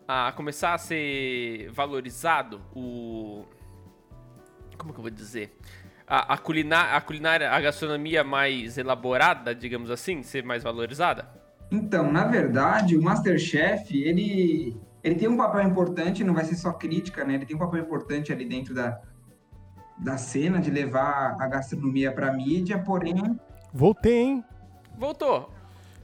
a 0.08 0.32
começar 0.34 0.74
a 0.74 0.78
ser 0.78 1.70
valorizado 1.72 2.62
o. 2.76 3.46
Como 4.78 4.92
que 4.92 5.00
eu 5.00 5.04
vou 5.04 5.12
dizer? 5.12 5.56
A, 6.08 6.34
a, 6.34 6.38
culinária, 6.38 6.98
a 6.98 7.02
culinária, 7.02 7.52
a 7.52 7.62
gastronomia 7.62 8.24
mais 8.24 8.78
elaborada, 8.78 9.56
digamos 9.56 9.90
assim, 9.90 10.24
ser 10.24 10.44
mais 10.44 10.64
valorizada? 10.64 11.30
Então, 11.72 12.12
na 12.12 12.26
verdade, 12.26 12.98
o 12.98 13.02
Masterchef, 13.02 13.96
ele, 13.96 14.76
ele 15.02 15.16
tem 15.16 15.30
um 15.30 15.38
papel 15.38 15.62
importante, 15.62 16.24
não 16.24 16.34
vai 16.34 16.44
ser 16.44 16.56
só 16.56 16.74
crítica, 16.74 17.24
né? 17.24 17.36
Ele 17.36 17.46
tem 17.46 17.56
um 17.56 17.60
papel 17.60 17.80
importante 17.80 18.34
ali 18.34 18.44
dentro 18.44 18.74
da, 18.74 19.00
da 20.02 20.18
cena, 20.18 20.60
de 20.60 20.72
levar 20.72 21.38
a 21.40 21.48
gastronomia 21.48 22.12
para 22.12 22.34
mídia, 22.34 22.80
porém. 22.80 23.40
Voltei, 23.72 24.18
hein? 24.18 24.46
Voltou. 24.98 25.50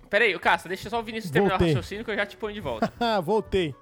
Peraí, 0.09 0.37
Cássio, 0.39 0.69
deixa 0.69 0.89
só 0.89 0.99
o 0.99 1.03
Vinícius 1.03 1.31
terminar 1.31 1.57
Voltei. 1.57 1.73
o 1.73 1.75
raciocínio 1.75 2.05
que 2.05 2.11
eu 2.11 2.15
já 2.15 2.25
te 2.25 2.37
ponho 2.37 2.53
de 2.53 2.61
volta. 2.61 2.93
Voltei. 3.21 3.75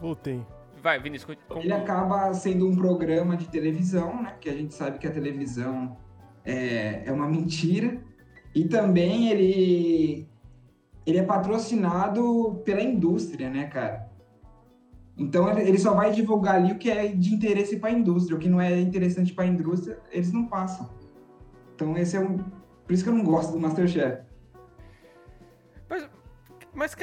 Voltei. 0.00 0.44
Vai, 0.82 1.00
Vinícius. 1.00 1.36
Como... 1.48 1.60
Ele 1.60 1.72
acaba 1.72 2.32
sendo 2.34 2.68
um 2.68 2.76
programa 2.76 3.36
de 3.36 3.48
televisão, 3.48 4.22
né? 4.22 4.34
Que 4.40 4.48
a 4.48 4.52
gente 4.52 4.74
sabe 4.74 4.98
que 4.98 5.06
a 5.06 5.10
televisão 5.10 5.96
é, 6.44 7.02
é 7.06 7.12
uma 7.12 7.26
mentira. 7.26 7.98
E 8.54 8.64
também 8.66 9.30
ele, 9.30 10.28
ele 11.04 11.18
é 11.18 11.22
patrocinado 11.22 12.62
pela 12.64 12.82
indústria, 12.82 13.50
né, 13.50 13.66
cara? 13.66 14.07
Então 15.18 15.58
ele 15.58 15.78
só 15.78 15.94
vai 15.94 16.12
divulgar 16.12 16.54
ali 16.54 16.72
o 16.72 16.78
que 16.78 16.88
é 16.88 17.08
de 17.08 17.34
interesse 17.34 17.76
para 17.76 17.90
a 17.90 17.92
indústria, 17.92 18.36
o 18.36 18.38
que 18.38 18.48
não 18.48 18.60
é 18.60 18.78
interessante 18.80 19.32
para 19.32 19.44
a 19.44 19.48
indústria, 19.48 19.98
eles 20.12 20.32
não 20.32 20.46
passam. 20.46 20.88
Então 21.74 21.96
esse 21.96 22.16
é 22.16 22.20
um, 22.20 22.38
por 22.38 22.92
isso 22.92 23.02
que 23.02 23.10
eu 23.10 23.14
não 23.14 23.24
gosto 23.24 23.52
do 23.52 23.58
MasterChef. 23.58 24.22
Mas, 25.90 26.08
mas 26.72 26.96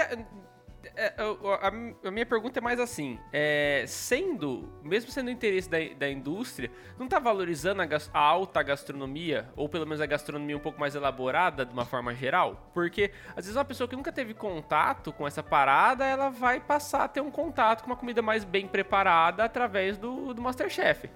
é, 0.95 1.13
a, 1.17 2.07
a, 2.07 2.11
minha 2.11 2.25
pergunta 2.25 2.59
é 2.59 2.61
mais 2.61 2.79
assim: 2.79 3.19
é, 3.31 3.83
sendo, 3.87 4.69
mesmo 4.83 5.11
sendo 5.11 5.29
interesse 5.29 5.69
da, 5.69 5.77
da 5.97 6.09
indústria, 6.09 6.71
não 6.97 7.05
está 7.05 7.19
valorizando 7.19 7.81
a, 7.81 7.87
a, 8.13 8.19
alta 8.19 8.63
gastronomia, 8.63 9.49
ou 9.55 9.67
pelo 9.67 9.85
menos 9.85 10.01
a 10.01 10.05
gastronomia 10.05 10.55
um 10.55 10.59
pouco 10.59 10.79
mais 10.79 10.95
elaborada 10.95 11.65
de 11.65 11.73
uma 11.73 11.85
forma 11.85 12.13
geral? 12.13 12.69
Porque 12.73 13.11
às 13.29 13.45
vezes 13.45 13.55
uma 13.55 13.65
pessoa 13.65 13.87
que 13.87 13.95
nunca 13.95 14.11
teve 14.11 14.33
contato 14.33 15.11
com 15.11 15.27
essa 15.27 15.43
parada, 15.43 16.05
ela 16.05 16.29
vai 16.29 16.59
passar 16.59 17.03
a 17.03 17.07
ter 17.07 17.21
um 17.21 17.31
contato 17.31 17.83
com 17.83 17.87
uma 17.87 17.97
comida 17.97 18.21
mais 18.21 18.43
bem 18.43 18.67
preparada 18.67 19.43
através 19.43 19.97
do, 19.97 20.33
do 20.33 20.41
Masterchef. 20.41 21.09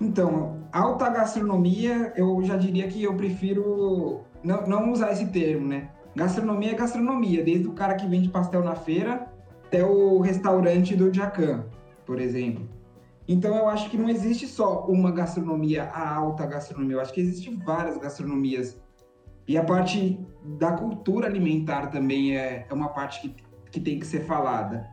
Então, 0.00 0.60
alta 0.72 1.08
gastronomia, 1.08 2.12
eu 2.16 2.42
já 2.42 2.56
diria 2.56 2.88
que 2.88 3.02
eu 3.02 3.14
prefiro 3.16 4.24
não, 4.42 4.66
não 4.66 4.92
usar 4.92 5.12
esse 5.12 5.26
termo, 5.28 5.68
né? 5.68 5.88
Gastronomia 6.16 6.72
é 6.72 6.74
gastronomia, 6.74 7.42
desde 7.42 7.66
o 7.66 7.72
cara 7.72 7.94
que 7.94 8.06
vende 8.06 8.28
pastel 8.28 8.62
na 8.62 8.76
feira 8.76 9.32
até 9.66 9.84
o 9.84 10.20
restaurante 10.20 10.94
do 10.94 11.12
Jacan, 11.12 11.64
por 12.06 12.20
exemplo. 12.20 12.68
Então 13.26 13.56
eu 13.56 13.68
acho 13.68 13.90
que 13.90 13.96
não 13.96 14.08
existe 14.08 14.46
só 14.46 14.86
uma 14.86 15.10
gastronomia, 15.10 15.84
a 15.84 16.14
alta 16.14 16.46
gastronomia. 16.46 16.96
Eu 16.96 17.00
acho 17.00 17.12
que 17.12 17.20
existem 17.20 17.56
várias 17.56 17.98
gastronomias. 17.98 18.80
E 19.48 19.58
a 19.58 19.64
parte 19.64 20.20
da 20.58 20.72
cultura 20.72 21.26
alimentar 21.26 21.88
também 21.88 22.36
é, 22.36 22.66
é 22.68 22.74
uma 22.74 22.90
parte 22.90 23.20
que, 23.20 23.34
que 23.70 23.80
tem 23.80 23.98
que 23.98 24.06
ser 24.06 24.20
falada. 24.20 24.86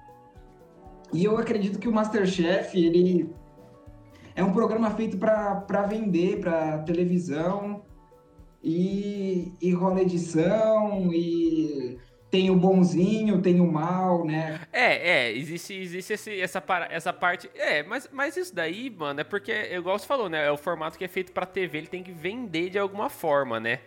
E 1.13 1.23
eu 1.23 1.37
acredito 1.37 1.77
que 1.77 1.87
o 1.87 1.91
Masterchef, 1.91 2.77
ele 2.77 3.29
é 4.33 4.43
um 4.43 4.53
programa 4.53 4.89
feito 4.91 5.17
para 5.17 5.83
vender, 5.83 6.39
para 6.39 6.79
televisão, 6.79 7.83
e, 8.63 9.51
e 9.61 9.71
rola 9.73 10.01
edição, 10.01 11.11
e 11.13 11.97
tem 12.31 12.49
o 12.49 12.55
bonzinho, 12.55 13.41
tem 13.41 13.59
o 13.59 13.69
mal, 13.69 14.25
né? 14.25 14.61
É, 14.71 15.27
é, 15.27 15.37
existe, 15.37 15.73
existe 15.73 16.13
esse, 16.13 16.39
essa, 16.39 16.63
essa 16.89 17.11
parte. 17.11 17.49
É, 17.53 17.83
mas, 17.83 18.09
mas 18.11 18.37
isso 18.37 18.55
daí, 18.55 18.89
mano, 18.89 19.19
é 19.19 19.23
porque, 19.23 19.51
igual 19.51 19.99
você 19.99 20.07
falou, 20.07 20.29
né? 20.29 20.47
É 20.47 20.51
o 20.51 20.57
formato 20.57 20.97
que 20.97 21.03
é 21.03 21.09
feito 21.09 21.33
pra 21.33 21.45
TV, 21.45 21.79
ele 21.79 21.87
tem 21.87 22.01
que 22.01 22.13
vender 22.13 22.69
de 22.69 22.79
alguma 22.79 23.09
forma, 23.09 23.59
né? 23.59 23.79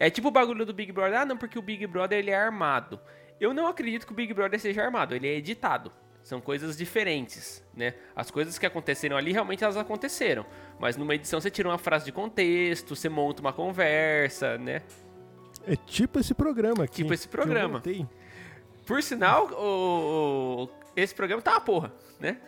É 0.00 0.10
tipo 0.10 0.28
o 0.28 0.32
bagulho 0.32 0.66
do 0.66 0.72
Big 0.72 0.90
Brother. 0.90 1.20
Ah, 1.20 1.24
não, 1.24 1.36
porque 1.36 1.58
o 1.58 1.62
Big 1.62 1.86
Brother 1.86 2.18
ele 2.18 2.30
é 2.30 2.36
armado. 2.36 2.98
Eu 3.40 3.54
não 3.54 3.66
acredito 3.66 4.06
que 4.06 4.12
o 4.12 4.16
Big 4.16 4.32
Brother 4.34 4.58
seja 4.58 4.82
armado, 4.82 5.14
ele 5.14 5.28
é 5.28 5.36
editado. 5.36 5.92
São 6.24 6.40
coisas 6.40 6.74
diferentes, 6.74 7.62
né? 7.76 7.92
As 8.16 8.30
coisas 8.30 8.58
que 8.58 8.64
aconteceram 8.64 9.14
ali 9.14 9.30
realmente 9.30 9.62
elas 9.62 9.76
aconteceram, 9.76 10.46
mas 10.80 10.96
numa 10.96 11.14
edição 11.14 11.38
você 11.38 11.50
tira 11.50 11.68
uma 11.68 11.76
frase 11.76 12.06
de 12.06 12.12
contexto, 12.12 12.96
você 12.96 13.10
monta 13.10 13.42
uma 13.42 13.52
conversa, 13.52 14.56
né? 14.56 14.80
É 15.66 15.76
tipo 15.76 16.18
esse 16.18 16.32
programa 16.32 16.84
aqui. 16.84 17.02
Tipo 17.02 17.12
esse 17.12 17.28
programa. 17.28 17.82
Por 18.86 19.02
sinal, 19.02 19.50
o, 19.52 20.64
o, 20.64 20.68
esse 20.96 21.14
programa 21.14 21.42
tá 21.42 21.52
uma 21.52 21.60
porra, 21.60 21.92
né? 22.18 22.38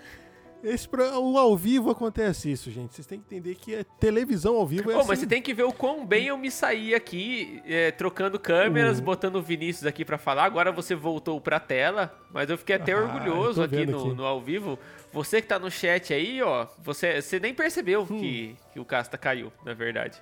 Esse, 0.62 0.88
o 0.88 1.38
ao 1.38 1.56
vivo 1.56 1.90
acontece 1.90 2.50
isso, 2.50 2.70
gente. 2.70 2.94
Vocês 2.94 3.06
têm 3.06 3.20
que 3.20 3.26
entender 3.26 3.54
que 3.54 3.74
é 3.74 3.84
televisão 4.00 4.56
ao 4.56 4.66
vivo 4.66 4.90
é 4.90 4.94
oh, 4.94 5.00
assim. 5.00 5.08
Mas 5.08 5.18
você 5.20 5.26
tem 5.26 5.42
que 5.42 5.54
ver 5.54 5.62
o 5.62 5.72
quão 5.72 6.04
bem 6.04 6.26
eu 6.26 6.38
me 6.38 6.50
saí 6.50 6.94
aqui, 6.94 7.62
é, 7.66 7.90
trocando 7.90 8.38
câmeras, 8.38 8.98
uhum. 8.98 9.04
botando 9.04 9.36
o 9.36 9.42
Vinícius 9.42 9.86
aqui 9.86 10.04
para 10.04 10.18
falar. 10.18 10.44
Agora 10.44 10.72
você 10.72 10.94
voltou 10.94 11.40
pra 11.40 11.60
tela, 11.60 12.12
mas 12.32 12.50
eu 12.50 12.58
fiquei 12.58 12.76
até 12.76 12.92
ah, 12.92 13.02
orgulhoso 13.02 13.62
aqui 13.62 13.86
no, 13.86 13.98
aqui 13.98 14.14
no, 14.14 14.24
ao 14.24 14.40
vivo. 14.40 14.78
Você 15.12 15.40
que 15.40 15.48
tá 15.48 15.58
no 15.58 15.70
chat 15.70 16.12
aí, 16.12 16.42
ó, 16.42 16.66
você, 16.82 17.20
você 17.20 17.38
nem 17.38 17.54
percebeu 17.54 18.02
hum. 18.02 18.18
que, 18.18 18.56
que 18.72 18.80
o 18.80 18.84
Casta 18.84 19.16
caiu, 19.16 19.52
na 19.64 19.74
verdade. 19.74 20.20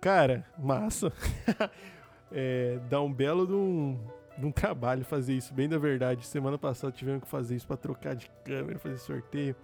Cara, 0.00 0.46
massa. 0.58 1.12
é, 2.32 2.78
dá 2.88 3.02
um 3.02 3.12
belo 3.12 3.46
de 3.46 3.52
um 3.52 3.98
um 4.46 4.52
trabalho 4.52 5.04
fazer 5.04 5.34
isso, 5.34 5.52
bem 5.52 5.68
da 5.68 5.78
verdade. 5.78 6.26
Semana 6.26 6.58
passada 6.58 6.92
tivemos 6.92 7.22
que 7.22 7.28
fazer 7.28 7.56
isso 7.56 7.66
para 7.66 7.76
trocar 7.76 8.14
de 8.14 8.30
câmera, 8.44 8.78
fazer 8.78 8.98
sorteio. 8.98 9.54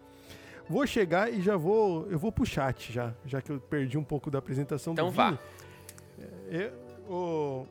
Vou 0.69 0.87
chegar 0.87 1.33
e 1.33 1.41
já 1.41 1.57
vou. 1.57 2.07
Eu 2.11 2.19
vou 2.19 2.33
pro 2.33 2.45
chat 2.45 2.93
já, 2.93 3.15
já 3.25 3.41
que 3.41 3.51
eu 3.51 3.61
perdi 3.61 3.97
um 3.97 4.05
pouco 4.05 4.31
da 4.31 4.39
apresentação 4.39 4.93
então 4.93 5.07
do 5.07 5.13
Vini. 5.13 5.27
Então 5.29 5.39
vá. 5.39 6.57
É, 6.57 6.73
o... 7.09 7.67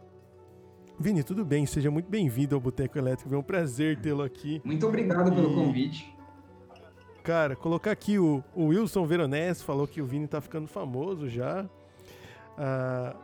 Vini, 0.98 1.24
tudo 1.24 1.44
bem? 1.44 1.66
Seja 1.66 1.92
muito 1.92 2.10
bem-vindo 2.10 2.56
ao 2.56 2.62
Boteco 2.62 2.98
Elétrico. 2.98 3.34
É 3.34 3.38
um 3.38 3.44
prazer 3.44 4.00
tê-lo 4.00 4.24
aqui. 4.24 4.62
Muito 4.64 4.88
obrigado 4.88 5.32
e... 5.32 5.36
pelo 5.36 5.54
convite. 5.54 6.16
Cara, 7.22 7.56
colocar 7.56 7.92
aqui 7.92 8.18
o, 8.20 8.44
o 8.54 8.68
Wilson 8.68 9.06
Veronese 9.06 9.64
falou 9.64 9.88
que 9.88 10.02
o 10.02 10.06
Vini 10.06 10.28
tá 10.28 10.40
ficando 10.40 10.68
famoso 10.68 11.28
já. 11.28 11.66
Ah, 12.58 13.16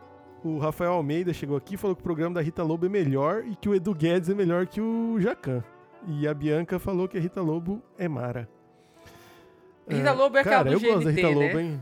o 0.44 0.58
Rafael 0.58 0.92
Almeida 0.92 1.32
chegou 1.32 1.56
aqui 1.56 1.74
e 1.74 1.76
falou 1.76 1.94
que 1.94 2.00
o 2.00 2.04
programa 2.04 2.34
da 2.34 2.40
Rita 2.40 2.62
Lobo 2.62 2.86
é 2.86 2.88
melhor 2.88 3.44
e 3.46 3.54
que 3.54 3.68
o 3.68 3.74
Edu 3.74 3.94
Guedes 3.94 4.28
é 4.28 4.34
melhor 4.34 4.66
que 4.66 4.80
o 4.80 5.20
Jacan. 5.20 5.62
E 6.06 6.26
a 6.26 6.34
Bianca 6.34 6.78
falou 6.78 7.08
que 7.08 7.16
a 7.16 7.20
Rita 7.20 7.40
Lobo 7.40 7.82
é 7.96 8.08
Mara. 8.08 8.48
Rita 9.88 10.08
é, 10.08 10.12
Lobo 10.12 10.36
é 10.36 10.40
aquela 10.40 10.64
do 10.64 10.72
eu 10.72 10.80
GNT, 10.80 10.92
gosto 10.92 11.04
da 11.04 11.10
Rita 11.10 11.28
né? 11.28 11.34
Lobo, 11.34 11.58
hein? 11.58 11.80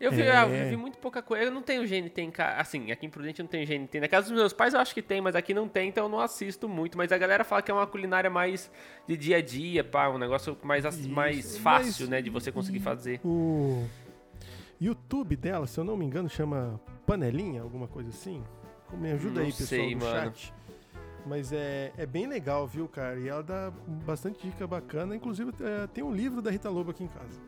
Eu 0.00 0.12
vi, 0.12 0.22
é... 0.22 0.42
eu 0.42 0.70
vi 0.70 0.76
muito 0.76 0.98
pouca 0.98 1.20
coisa. 1.20 1.44
Eu 1.44 1.50
não 1.50 1.62
tenho 1.62 1.82
GNT 1.82 2.20
em 2.20 2.30
casa. 2.30 2.60
Assim, 2.60 2.90
aqui 2.92 3.06
em 3.06 3.10
Prudente 3.10 3.42
não 3.42 3.48
tem 3.48 3.64
GNT. 3.64 4.00
Na 4.00 4.08
casa 4.08 4.28
dos 4.28 4.36
meus 4.36 4.52
pais 4.52 4.74
eu 4.74 4.80
acho 4.80 4.94
que 4.94 5.02
tem, 5.02 5.20
mas 5.20 5.34
aqui 5.34 5.52
não 5.52 5.68
tem, 5.68 5.88
então 5.88 6.04
eu 6.04 6.08
não 6.08 6.20
assisto 6.20 6.68
muito. 6.68 6.96
Mas 6.96 7.10
a 7.10 7.18
galera 7.18 7.42
fala 7.42 7.62
que 7.62 7.70
é 7.70 7.74
uma 7.74 7.86
culinária 7.86 8.30
mais 8.30 8.70
de 9.06 9.16
dia 9.16 9.38
a 9.38 9.42
dia, 9.42 9.82
pá, 9.82 10.08
um 10.08 10.18
negócio 10.18 10.56
mais, 10.62 10.84
mais 11.06 11.58
fácil, 11.58 12.02
mas... 12.02 12.08
né, 12.10 12.22
de 12.22 12.30
você 12.30 12.52
conseguir 12.52 12.80
fazer. 12.80 13.20
O 13.24 13.84
YouTube 14.80 15.36
dela, 15.36 15.66
se 15.66 15.78
eu 15.78 15.84
não 15.84 15.96
me 15.96 16.04
engano, 16.04 16.28
chama 16.28 16.80
Panelinha, 17.06 17.62
alguma 17.62 17.88
coisa 17.88 18.10
assim. 18.10 18.42
Me 18.92 19.12
ajuda 19.12 19.40
não 19.40 19.46
aí, 19.46 19.52
pessoal, 19.52 19.66
sei, 19.66 19.94
no 19.94 20.04
mano. 20.04 20.20
chat. 20.20 20.54
Mas 21.26 21.52
é, 21.52 21.92
é 21.96 22.06
bem 22.06 22.26
legal, 22.26 22.66
viu, 22.66 22.88
cara? 22.88 23.18
E 23.18 23.28
ela 23.28 23.42
dá 23.42 23.72
bastante 24.06 24.46
dica 24.48 24.66
bacana. 24.66 25.14
Inclusive, 25.14 25.52
é, 25.60 25.86
tem 25.88 26.02
um 26.02 26.12
livro 26.12 26.40
da 26.40 26.50
Rita 26.50 26.70
Lobo 26.70 26.90
aqui 26.90 27.04
em 27.04 27.08
casa. 27.08 27.40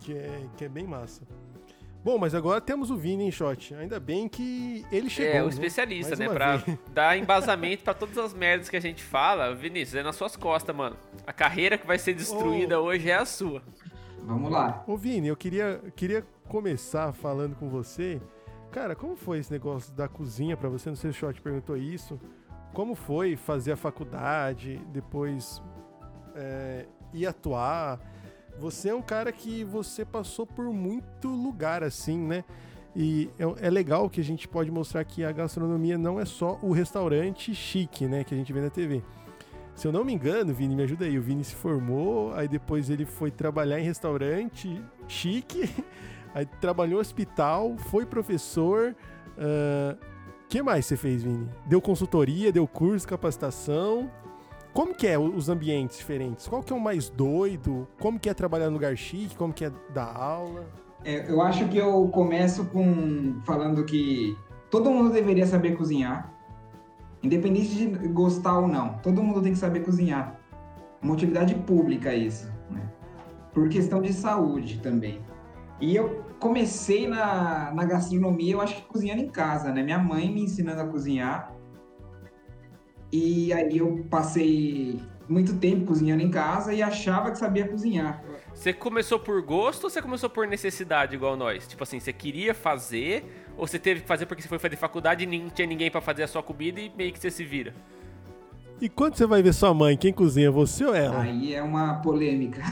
Que 0.00 0.14
é, 0.14 0.46
que 0.56 0.64
é 0.64 0.68
bem 0.68 0.86
massa. 0.86 1.22
Bom, 2.02 2.16
mas 2.16 2.34
agora 2.34 2.62
temos 2.62 2.90
o 2.90 2.96
Vini 2.96 3.24
em 3.24 3.30
shot. 3.30 3.74
Ainda 3.74 4.00
bem 4.00 4.26
que 4.26 4.84
ele 4.90 5.10
chegou. 5.10 5.34
É, 5.34 5.42
o 5.44 5.48
especialista, 5.48 6.16
né? 6.16 6.28
Pra 6.28 6.56
vez. 6.56 6.78
dar 6.92 7.18
embasamento 7.18 7.84
para 7.84 7.92
todas 7.92 8.16
as 8.16 8.32
merdas 8.32 8.70
que 8.70 8.76
a 8.76 8.80
gente 8.80 9.02
fala. 9.02 9.54
Vinícius, 9.54 9.96
é 9.96 10.02
nas 10.02 10.16
suas 10.16 10.34
costas, 10.34 10.74
mano. 10.74 10.96
A 11.26 11.32
carreira 11.32 11.76
que 11.76 11.86
vai 11.86 11.98
ser 11.98 12.14
destruída 12.14 12.80
oh. 12.80 12.84
hoje 12.84 13.10
é 13.10 13.16
a 13.16 13.26
sua. 13.26 13.62
Vamos 14.24 14.50
lá. 14.50 14.84
Ô, 14.86 14.96
Vini, 14.96 15.28
eu 15.28 15.36
queria, 15.36 15.80
queria 15.96 16.24
começar 16.48 17.12
falando 17.12 17.56
com 17.56 17.68
você. 17.68 18.20
Cara, 18.70 18.94
como 18.94 19.16
foi 19.16 19.38
esse 19.38 19.50
negócio 19.50 19.92
da 19.94 20.08
cozinha 20.08 20.56
para 20.56 20.68
você? 20.68 20.88
Não 20.88 20.96
sei 20.96 21.10
se 21.12 21.16
o 21.16 21.20
Short 21.20 21.40
perguntou 21.40 21.76
isso. 21.76 22.20
Como 22.72 22.94
foi 22.94 23.36
fazer 23.36 23.72
a 23.72 23.76
faculdade, 23.76 24.80
depois 24.92 25.62
é, 26.36 26.86
ir 27.12 27.26
atuar? 27.26 27.98
Você 28.58 28.90
é 28.90 28.94
um 28.94 29.02
cara 29.02 29.32
que 29.32 29.64
você 29.64 30.04
passou 30.04 30.46
por 30.46 30.66
muito 30.66 31.28
lugar 31.28 31.82
assim, 31.82 32.18
né? 32.18 32.44
E 32.94 33.30
é, 33.38 33.66
é, 33.66 33.70
legal 33.70 34.10
que 34.10 34.20
a 34.20 34.24
gente 34.24 34.48
pode 34.48 34.70
mostrar 34.70 35.04
que 35.04 35.24
a 35.24 35.32
gastronomia 35.32 35.96
não 35.96 36.18
é 36.18 36.24
só 36.24 36.58
o 36.62 36.72
restaurante 36.72 37.54
chique, 37.54 38.06
né? 38.06 38.24
Que 38.24 38.34
a 38.34 38.36
gente 38.36 38.52
vê 38.52 38.60
na 38.60 38.70
TV. 38.70 39.02
Se 39.80 39.88
eu 39.88 39.92
não 39.92 40.04
me 40.04 40.12
engano, 40.12 40.52
Vini, 40.52 40.76
me 40.76 40.82
ajuda 40.82 41.06
aí. 41.06 41.18
O 41.18 41.22
Vini 41.22 41.42
se 41.42 41.54
formou, 41.54 42.34
aí 42.34 42.46
depois 42.46 42.90
ele 42.90 43.06
foi 43.06 43.30
trabalhar 43.30 43.80
em 43.80 43.82
restaurante 43.82 44.78
chique, 45.08 45.70
Aí 46.34 46.44
trabalhou 46.60 46.96
no 46.96 47.00
hospital, 47.00 47.78
foi 47.78 48.04
professor. 48.04 48.94
O 49.38 49.40
uh, 49.40 49.98
que 50.50 50.62
mais 50.62 50.84
você 50.84 50.98
fez, 50.98 51.22
Vini? 51.22 51.48
Deu 51.64 51.80
consultoria, 51.80 52.52
deu 52.52 52.66
curso, 52.68 53.08
capacitação. 53.08 54.10
Como 54.74 54.94
que 54.94 55.06
é 55.06 55.18
os 55.18 55.48
ambientes 55.48 55.96
diferentes? 55.96 56.46
Qual 56.46 56.62
que 56.62 56.74
é 56.74 56.76
o 56.76 56.80
mais 56.80 57.08
doido? 57.08 57.88
Como 57.98 58.20
que 58.20 58.28
é 58.28 58.34
trabalhar 58.34 58.66
no 58.66 58.74
lugar 58.74 58.94
chique? 58.98 59.34
Como 59.34 59.50
que 59.50 59.64
é 59.64 59.72
dar 59.94 60.14
aula? 60.14 60.66
É, 61.06 61.32
eu 61.32 61.40
acho 61.40 61.66
que 61.68 61.78
eu 61.78 62.06
começo 62.08 62.66
com 62.66 63.40
falando 63.46 63.82
que 63.86 64.36
todo 64.70 64.90
mundo 64.90 65.10
deveria 65.10 65.46
saber 65.46 65.74
cozinhar, 65.74 66.30
independente 67.22 67.74
de 67.74 68.08
gostar 68.08 68.58
ou 68.58 68.68
não. 68.68 68.94
Todo 69.02 69.22
mundo 69.22 69.42
tem 69.42 69.52
que 69.52 69.58
saber 69.58 69.80
cozinhar. 69.80 70.38
Uma 71.02 71.14
utilidade 71.14 71.54
pública 71.54 72.14
isso, 72.14 72.50
né? 72.70 72.82
Por 73.52 73.68
questão 73.68 74.00
de 74.00 74.12
saúde 74.12 74.80
também. 74.80 75.20
E 75.80 75.96
eu 75.96 76.24
comecei 76.38 77.08
na, 77.08 77.72
na 77.72 77.84
gastronomia, 77.84 78.52
eu 78.52 78.60
acho 78.60 78.76
que 78.76 78.82
cozinhando 78.82 79.22
em 79.22 79.28
casa, 79.28 79.72
né? 79.72 79.82
Minha 79.82 79.98
mãe 79.98 80.30
me 80.30 80.42
ensinando 80.42 80.80
a 80.82 80.86
cozinhar. 80.86 81.54
E 83.12 83.52
aí 83.52 83.78
eu 83.78 84.06
passei 84.10 85.00
muito 85.28 85.56
tempo 85.56 85.86
cozinhando 85.86 86.22
em 86.22 86.30
casa 86.30 86.72
e 86.72 86.82
achava 86.82 87.30
que 87.30 87.38
sabia 87.38 87.66
cozinhar. 87.66 88.22
Você 88.52 88.72
começou 88.72 89.18
por 89.18 89.40
gosto 89.42 89.84
ou 89.84 89.90
você 89.90 90.02
começou 90.02 90.28
por 90.28 90.46
necessidade, 90.46 91.14
igual 91.14 91.36
nós? 91.36 91.66
Tipo 91.66 91.82
assim, 91.84 92.00
você 92.00 92.12
queria 92.12 92.52
fazer 92.52 93.39
ou 93.60 93.66
você 93.66 93.78
teve 93.78 94.00
que 94.00 94.06
fazer 94.06 94.24
porque 94.24 94.40
você 94.40 94.48
foi 94.48 94.58
fazer 94.58 94.76
faculdade 94.76 95.24
e 95.24 95.26
não 95.26 95.50
tinha 95.50 95.68
ninguém 95.68 95.90
para 95.90 96.00
fazer 96.00 96.22
a 96.22 96.26
sua 96.26 96.42
comida 96.42 96.80
e 96.80 96.90
meio 96.96 97.12
que 97.12 97.18
você 97.18 97.30
se 97.30 97.44
vira? 97.44 97.74
E 98.80 98.88
quando 98.88 99.16
você 99.16 99.26
vai 99.26 99.42
ver 99.42 99.52
sua 99.52 99.74
mãe, 99.74 99.98
quem 99.98 100.14
cozinha, 100.14 100.50
você 100.50 100.82
ou 100.82 100.94
ela? 100.94 101.20
Aí 101.20 101.54
é 101.54 101.62
uma 101.62 101.96
polêmica. 101.96 102.62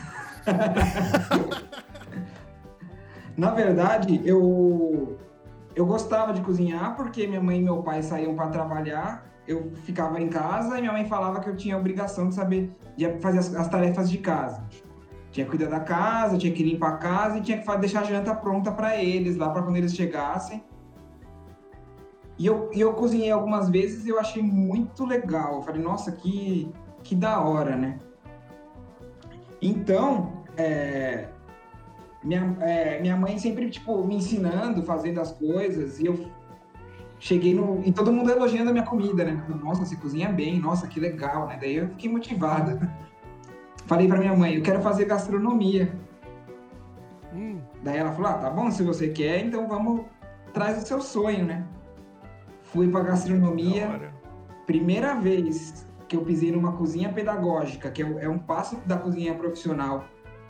Na 3.37 3.51
verdade, 3.51 4.23
eu 4.25 5.19
eu 5.77 5.85
gostava 5.85 6.33
de 6.33 6.41
cozinhar 6.41 6.97
porque 6.97 7.27
minha 7.27 7.41
mãe 7.41 7.59
e 7.59 7.63
meu 7.63 7.83
pai 7.83 8.03
saíam 8.03 8.35
para 8.35 8.49
trabalhar, 8.49 9.31
eu 9.47 9.71
ficava 9.85 10.19
em 10.19 10.29
casa 10.29 10.79
e 10.79 10.81
minha 10.81 10.93
mãe 10.93 11.07
falava 11.07 11.41
que 11.41 11.51
eu 11.51 11.57
tinha 11.57 11.75
a 11.75 11.79
obrigação 11.79 12.31
de 12.31 12.35
saber 12.35 12.73
de 12.97 13.19
fazer 13.19 13.41
as, 13.41 13.55
as 13.55 13.69
tarefas 13.69 14.11
de 14.11 14.17
casa. 14.17 14.65
Tinha 15.31 15.45
que 15.45 15.51
cuidar 15.51 15.69
da 15.69 15.81
casa, 15.81 16.39
tinha 16.39 16.53
que 16.53 16.63
limpar 16.63 16.95
a 16.95 16.97
casa 16.97 17.37
e 17.37 17.43
tinha 17.43 17.59
que 17.59 17.77
deixar 17.77 18.01
a 18.01 18.05
janta 18.05 18.35
pronta 18.35 18.73
para 18.73 18.97
eles 18.97 19.37
lá 19.37 19.51
para 19.51 19.61
quando 19.61 19.77
eles 19.77 19.95
chegassem. 19.95 20.63
E 22.39 22.47
eu, 22.47 22.71
e 22.73 22.81
eu 22.81 22.93
cozinhei 22.95 23.33
algumas 23.33 23.69
vezes 23.69 24.07
e 24.07 24.11
eu 24.11 24.21
achei 24.21 24.43
muito 24.43 25.05
legal. 25.05 25.57
Eu 25.57 25.63
falei, 25.63 25.83
nossa, 25.83 26.13
que, 26.13 26.71
que 27.03 27.15
da 27.15 27.41
hora, 27.41 27.75
né? 27.75 27.99
Então, 29.61 30.45
é, 30.57 31.29
minha, 32.23 32.57
é, 32.61 33.01
minha 33.01 33.17
mãe 33.17 33.39
sempre, 33.39 33.69
tipo, 33.69 34.05
me 34.05 34.17
ensinando, 34.17 34.85
fazendo 34.85 35.21
as 35.21 35.33
coisas, 35.33 35.99
e 35.99 36.07
eu 36.07 36.29
cheguei 37.19 37.55
no. 37.55 37.83
E 37.85 37.93
todo 37.93 38.13
mundo 38.13 38.31
elogiando 38.31 38.71
a 38.71 38.73
minha 38.73 38.85
comida, 38.85 39.25
né? 39.25 39.45
Nossa, 39.61 39.85
você 39.85 39.97
cozinha 39.97 40.29
bem, 40.29 40.61
nossa, 40.61 40.87
que 40.87 41.01
legal, 41.01 41.49
né? 41.49 41.59
Daí 41.61 41.75
eu 41.77 41.89
fiquei 41.89 42.09
motivada. 42.09 42.79
Falei 43.87 44.07
pra 44.07 44.19
minha 44.19 44.37
mãe, 44.37 44.55
eu 44.55 44.63
quero 44.63 44.81
fazer 44.81 45.07
gastronomia. 45.07 45.93
Hum. 47.35 47.59
Daí 47.83 47.99
ela 47.99 48.13
falou: 48.13 48.31
ah, 48.31 48.35
tá 48.35 48.51
bom, 48.51 48.71
se 48.71 48.85
você 48.85 49.09
quer, 49.09 49.45
então 49.45 49.67
vamos, 49.67 50.05
traz 50.53 50.81
o 50.81 50.87
seu 50.87 51.01
sonho, 51.01 51.45
né? 51.45 51.67
Fui 52.73 52.89
pra 52.89 53.03
gastronomia. 53.03 54.13
Primeira 54.67 55.15
vez 55.15 55.87
que 56.07 56.17
eu 56.17 56.23
pisei 56.23 56.53
numa 56.53 56.73
cozinha 56.73 57.13
pedagógica, 57.13 57.91
que 57.91 58.03
é, 58.03 58.25
é 58.25 58.29
um 58.29 58.39
passo 58.39 58.77
da 58.87 58.97
cozinha 58.97 59.35
profissional 59.35 60.05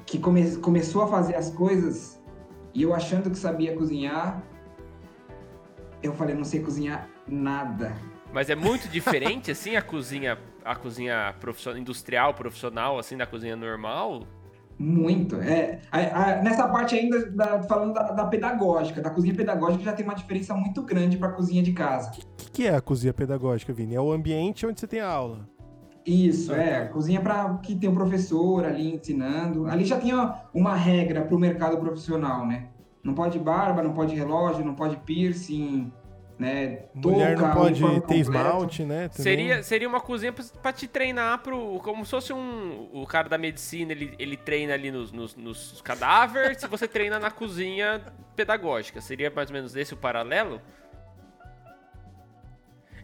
que 0.06 0.18
come, 0.18 0.56
começou 0.56 1.02
a 1.02 1.08
fazer 1.08 1.34
as 1.34 1.50
coisas 1.50 2.18
E 2.74 2.82
eu 2.82 2.94
achando 2.94 3.30
que 3.30 3.36
sabia 3.36 3.76
cozinhar, 3.76 4.42
eu 6.02 6.12
falei, 6.14 6.34
não 6.34 6.44
sei 6.44 6.60
cozinhar 6.60 7.08
nada. 7.26 7.96
Mas 8.32 8.50
é 8.50 8.54
muito 8.54 8.88
diferente, 8.88 9.50
assim, 9.50 9.74
a 9.74 9.82
cozinha, 9.82 10.38
a 10.64 10.74
cozinha 10.76 11.34
profissional, 11.40 11.80
industrial, 11.80 12.34
profissional, 12.34 12.98
assim, 12.98 13.16
da 13.16 13.26
cozinha 13.26 13.56
normal? 13.56 14.26
Muito. 14.78 15.36
É, 15.36 15.80
a, 15.90 15.98
a, 15.98 16.42
nessa 16.42 16.68
parte 16.68 16.94
ainda, 16.94 17.30
da, 17.30 17.62
falando 17.64 17.94
da, 17.94 18.12
da, 18.12 18.26
pedagógica, 18.26 19.00
da 19.00 19.10
cozinha 19.10 19.34
pedagógica, 19.34 19.82
já 19.82 19.92
tem 19.92 20.04
uma 20.04 20.14
diferença 20.14 20.54
muito 20.54 20.82
grande 20.82 21.16
para 21.16 21.28
a 21.28 21.32
cozinha 21.32 21.62
de 21.62 21.72
casa. 21.72 22.10
O 22.10 22.12
que, 22.12 22.50
que, 22.52 22.66
é 22.66 22.76
a 22.76 22.80
cozinha 22.80 23.12
pedagógica, 23.12 23.72
Vini? 23.72 23.96
É 23.96 24.00
o 24.00 24.12
ambiente 24.12 24.64
onde 24.64 24.78
você 24.78 24.86
tem 24.86 25.00
a 25.00 25.08
aula. 25.08 25.48
Isso, 26.06 26.54
é. 26.54 26.86
Cozinha 26.86 27.20
para 27.20 27.54
que 27.58 27.74
tem 27.74 27.90
um 27.90 27.94
professor 27.94 28.64
ali 28.64 28.94
ensinando. 28.94 29.66
Ali 29.66 29.84
já 29.84 29.98
tinha 29.98 30.42
uma 30.54 30.74
regra 30.74 31.22
para 31.22 31.36
o 31.36 31.38
mercado 31.38 31.76
profissional, 31.76 32.46
né? 32.46 32.68
Não 33.02 33.14
pode 33.14 33.38
barba, 33.38 33.82
não 33.82 33.92
pode 33.92 34.14
relógio, 34.14 34.64
não 34.64 34.74
pode 34.74 34.96
piercing, 34.98 35.92
né? 36.38 36.84
Mulher 36.94 37.36
não 37.36 37.52
pode 37.52 37.82
ter 38.02 38.16
esmalte, 38.16 38.84
né? 38.84 39.10
Seria, 39.12 39.62
seria 39.62 39.88
uma 39.88 40.00
cozinha 40.00 40.32
para 40.32 40.72
te 40.72 40.86
treinar 40.86 41.38
pro. 41.40 41.80
Como 41.80 42.04
se 42.04 42.12
fosse 42.12 42.32
um. 42.32 42.88
O 42.92 43.06
cara 43.06 43.28
da 43.28 43.36
medicina, 43.36 43.90
ele, 43.90 44.14
ele 44.18 44.36
treina 44.36 44.74
ali 44.74 44.90
nos, 44.90 45.10
nos, 45.10 45.34
nos 45.34 45.82
cadáveres, 45.82 46.58
se 46.58 46.66
você 46.68 46.86
treina 46.86 47.18
na 47.18 47.30
cozinha 47.30 48.00
pedagógica. 48.36 49.00
Seria 49.00 49.30
mais 49.30 49.50
ou 49.50 49.54
menos 49.54 49.74
esse 49.74 49.94
o 49.94 49.96
paralelo? 49.96 50.62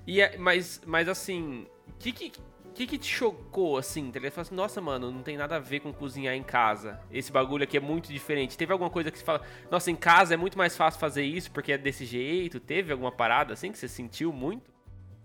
E, 0.07 0.20
é, 0.20 0.37
mas, 0.37 0.80
mas 0.87 1.09
assim, 1.09 1.66
o 1.89 1.93
que, 1.99 2.12
que, 2.12 2.32
que 2.74 2.86
que 2.86 2.98
te 2.98 3.06
chocou, 3.06 3.78
assim, 3.78 4.10
tá 4.10 4.18
ligado? 4.18 4.40
assim, 4.40 4.54
nossa, 4.54 4.80
mano, 4.80 5.10
não 5.10 5.22
tem 5.22 5.36
nada 5.36 5.56
a 5.56 5.60
ver 5.60 5.80
com 5.80 5.92
cozinhar 5.92 6.34
em 6.34 6.42
casa. 6.42 7.00
Esse 7.10 7.30
bagulho 7.30 7.62
aqui 7.62 7.76
é 7.76 7.80
muito 7.80 8.12
diferente. 8.12 8.58
Teve 8.58 8.72
alguma 8.72 8.90
coisa 8.90 9.10
que 9.10 9.18
você 9.18 9.24
fala, 9.24 9.40
nossa, 9.70 9.90
em 9.90 9.96
casa 9.96 10.34
é 10.34 10.36
muito 10.36 10.58
mais 10.58 10.76
fácil 10.76 10.98
fazer 10.98 11.22
isso 11.22 11.50
porque 11.52 11.72
é 11.72 11.78
desse 11.78 12.04
jeito? 12.04 12.58
Teve 12.58 12.92
alguma 12.92 13.12
parada, 13.12 13.52
assim, 13.52 13.70
que 13.70 13.78
você 13.78 13.86
sentiu 13.86 14.32
muito? 14.32 14.72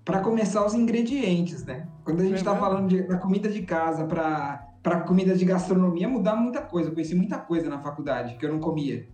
Para 0.06 0.22
começar, 0.22 0.66
os 0.66 0.74
ingredientes, 0.74 1.66
né? 1.66 1.88
Quando 2.04 2.22
a 2.22 2.24
gente 2.24 2.42
é 2.42 2.44
tá 2.44 2.52
mesmo? 2.52 2.66
falando 2.66 2.88
de, 2.88 3.02
da 3.04 3.18
comida 3.18 3.50
de 3.50 3.64
casa 3.64 4.06
para 4.06 4.66
para 4.82 5.02
comida 5.02 5.36
de 5.36 5.44
gastronomia, 5.44 6.08
mudar 6.08 6.38
muita 6.38 6.62
coisa. 6.62 6.90
Eu 6.90 6.94
conheci 6.94 7.14
muita 7.14 7.38
coisa 7.38 7.70
na 7.70 7.80
faculdade 7.80 8.38
que 8.38 8.46
eu 8.46 8.50
não 8.50 8.62
comia. 8.62 9.08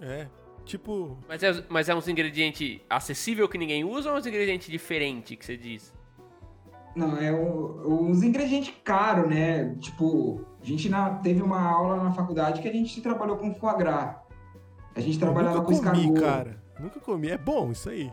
É, 0.00 0.26
tipo... 0.64 1.18
Mas 1.28 1.42
é, 1.42 1.64
mas 1.68 1.88
é 1.90 1.94
uns 1.94 2.08
ingredientes 2.08 2.80
acessível 2.88 3.46
que 3.46 3.58
ninguém 3.58 3.84
usa 3.84 4.10
ou 4.10 4.16
uns 4.16 4.26
ingredientes 4.26 4.68
diferentes 4.68 5.36
que 5.36 5.44
você 5.44 5.56
diz? 5.56 5.92
Não, 6.94 7.16
é 7.16 7.32
uns 7.32 8.22
ingredientes 8.22 8.74
caros, 8.84 9.28
né? 9.28 9.76
Tipo, 9.76 10.44
a 10.60 10.64
gente 10.64 10.88
na, 10.88 11.10
teve 11.16 11.40
uma 11.40 11.60
aula 11.60 12.02
na 12.02 12.12
faculdade 12.12 12.60
que 12.60 12.68
a 12.68 12.72
gente 12.72 13.00
trabalhou 13.00 13.36
com 13.36 13.54
foie 13.54 13.76
gras. 13.76 14.16
A 14.94 15.00
gente 15.00 15.18
trabalhava 15.18 15.62
com 15.62 15.72
escargot. 15.72 16.06
Nunca 16.06 16.20
comi, 16.20 16.26
cara. 16.26 16.62
Nunca 16.80 17.00
comi. 17.00 17.30
É 17.30 17.38
bom 17.38 17.70
isso 17.70 17.88
aí. 17.88 18.12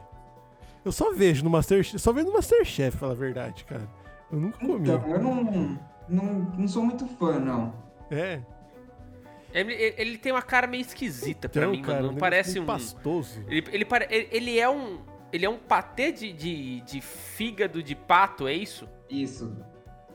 Eu 0.85 0.91
só 0.91 1.11
vejo 1.11 1.43
no 1.43 1.49
Masterchef, 1.49 1.99
só 1.99 2.13
vejo 2.13 2.27
no 2.27 2.33
Masterchef, 2.33 2.97
pela 2.97 3.15
verdade, 3.15 3.65
cara. 3.65 3.89
Eu 4.31 4.39
nunca 4.39 4.59
comi. 4.59 4.89
Então, 4.89 5.09
eu 5.09 5.21
não, 5.21 5.79
não, 6.07 6.23
não 6.57 6.67
sou 6.67 6.83
muito 6.83 7.05
fã, 7.07 7.39
não. 7.39 7.73
É. 8.11 8.39
Ele, 9.53 9.73
ele 9.97 10.17
tem 10.17 10.31
uma 10.31 10.41
cara 10.41 10.67
meio 10.67 10.81
esquisita 10.81 11.47
então, 11.47 11.63
pra 11.63 11.71
mim, 11.71 11.81
cara, 11.81 12.01
mano. 12.01 12.11
Não 12.11 12.19
parece 12.19 12.59
um. 12.59 12.65
Pastoso. 12.65 13.43
Ele, 13.47 13.65
ele, 13.71 13.87
ele, 14.09 14.29
ele 14.31 14.59
é 14.59 14.69
um 14.69 14.99
ele 15.31 15.45
é 15.45 15.49
um 15.49 15.57
patê 15.57 16.11
de, 16.11 16.31
de, 16.33 16.81
de 16.81 17.01
fígado 17.01 17.81
de 17.83 17.95
pato, 17.95 18.47
é 18.47 18.53
isso? 18.53 18.87
Isso. 19.09 19.55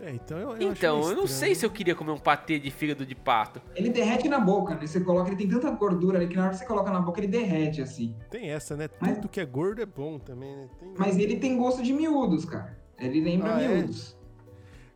É, 0.01 0.11
então 0.11 0.37
eu, 0.37 0.57
eu 0.57 0.73
Então, 0.73 1.01
eu 1.09 1.15
não 1.15 1.29
sei 1.29 1.55
se 1.55 1.65
eu 1.65 1.71
queria 1.71 1.95
comer 1.95 2.11
um 2.11 2.19
patê 2.19 2.59
de 2.59 2.71
fígado 2.73 3.07
de 3.07 3.15
pato. 3.15 3.63
Ele 3.75 3.89
derrete 3.89 4.29
na 4.29 4.41
boca, 4.41 4.75
né? 4.75 4.85
Você 4.85 5.01
coloca, 5.01 5.29
ele 5.29 5.37
tem 5.37 5.49
tanta 5.49 5.71
gordura 5.71 6.19
ali 6.19 6.27
que 6.27 6.35
na 6.35 6.43
hora 6.43 6.51
que 6.51 6.59
você 6.59 6.67
coloca 6.67 6.91
na 6.91 7.01
boca 7.01 7.21
ele 7.21 7.29
derrete 7.29 7.81
assim. 7.81 8.17
Tem 8.29 8.51
essa, 8.51 8.77
né? 8.77 8.89
Mas, 9.01 9.15
Tudo 9.15 9.29
que 9.29 9.41
é 9.41 9.47
gordo 9.47 9.81
é 9.81 9.87
bom 9.87 10.19
também, 10.19 10.57
né? 10.57 10.69
Tem... 10.81 10.95
Mas 10.99 11.19
ele 11.19 11.37
tem 11.37 11.57
gosto 11.57 11.83
de 11.83 11.93
miúdos, 11.93 12.45
cara. 12.45 12.77
Ele 12.99 13.21
lembra 13.21 13.55
ah, 13.55 13.63
é? 13.63 13.69
miúdos. 13.69 14.17
É? 14.19 14.23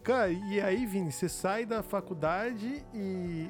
Cara, 0.03 0.31
e 0.31 0.61
aí, 0.61 0.87
Vini, 0.87 1.13
você 1.13 1.29
sai 1.29 1.65
da 1.65 1.83
faculdade 1.85 2.85
e 2.93 3.49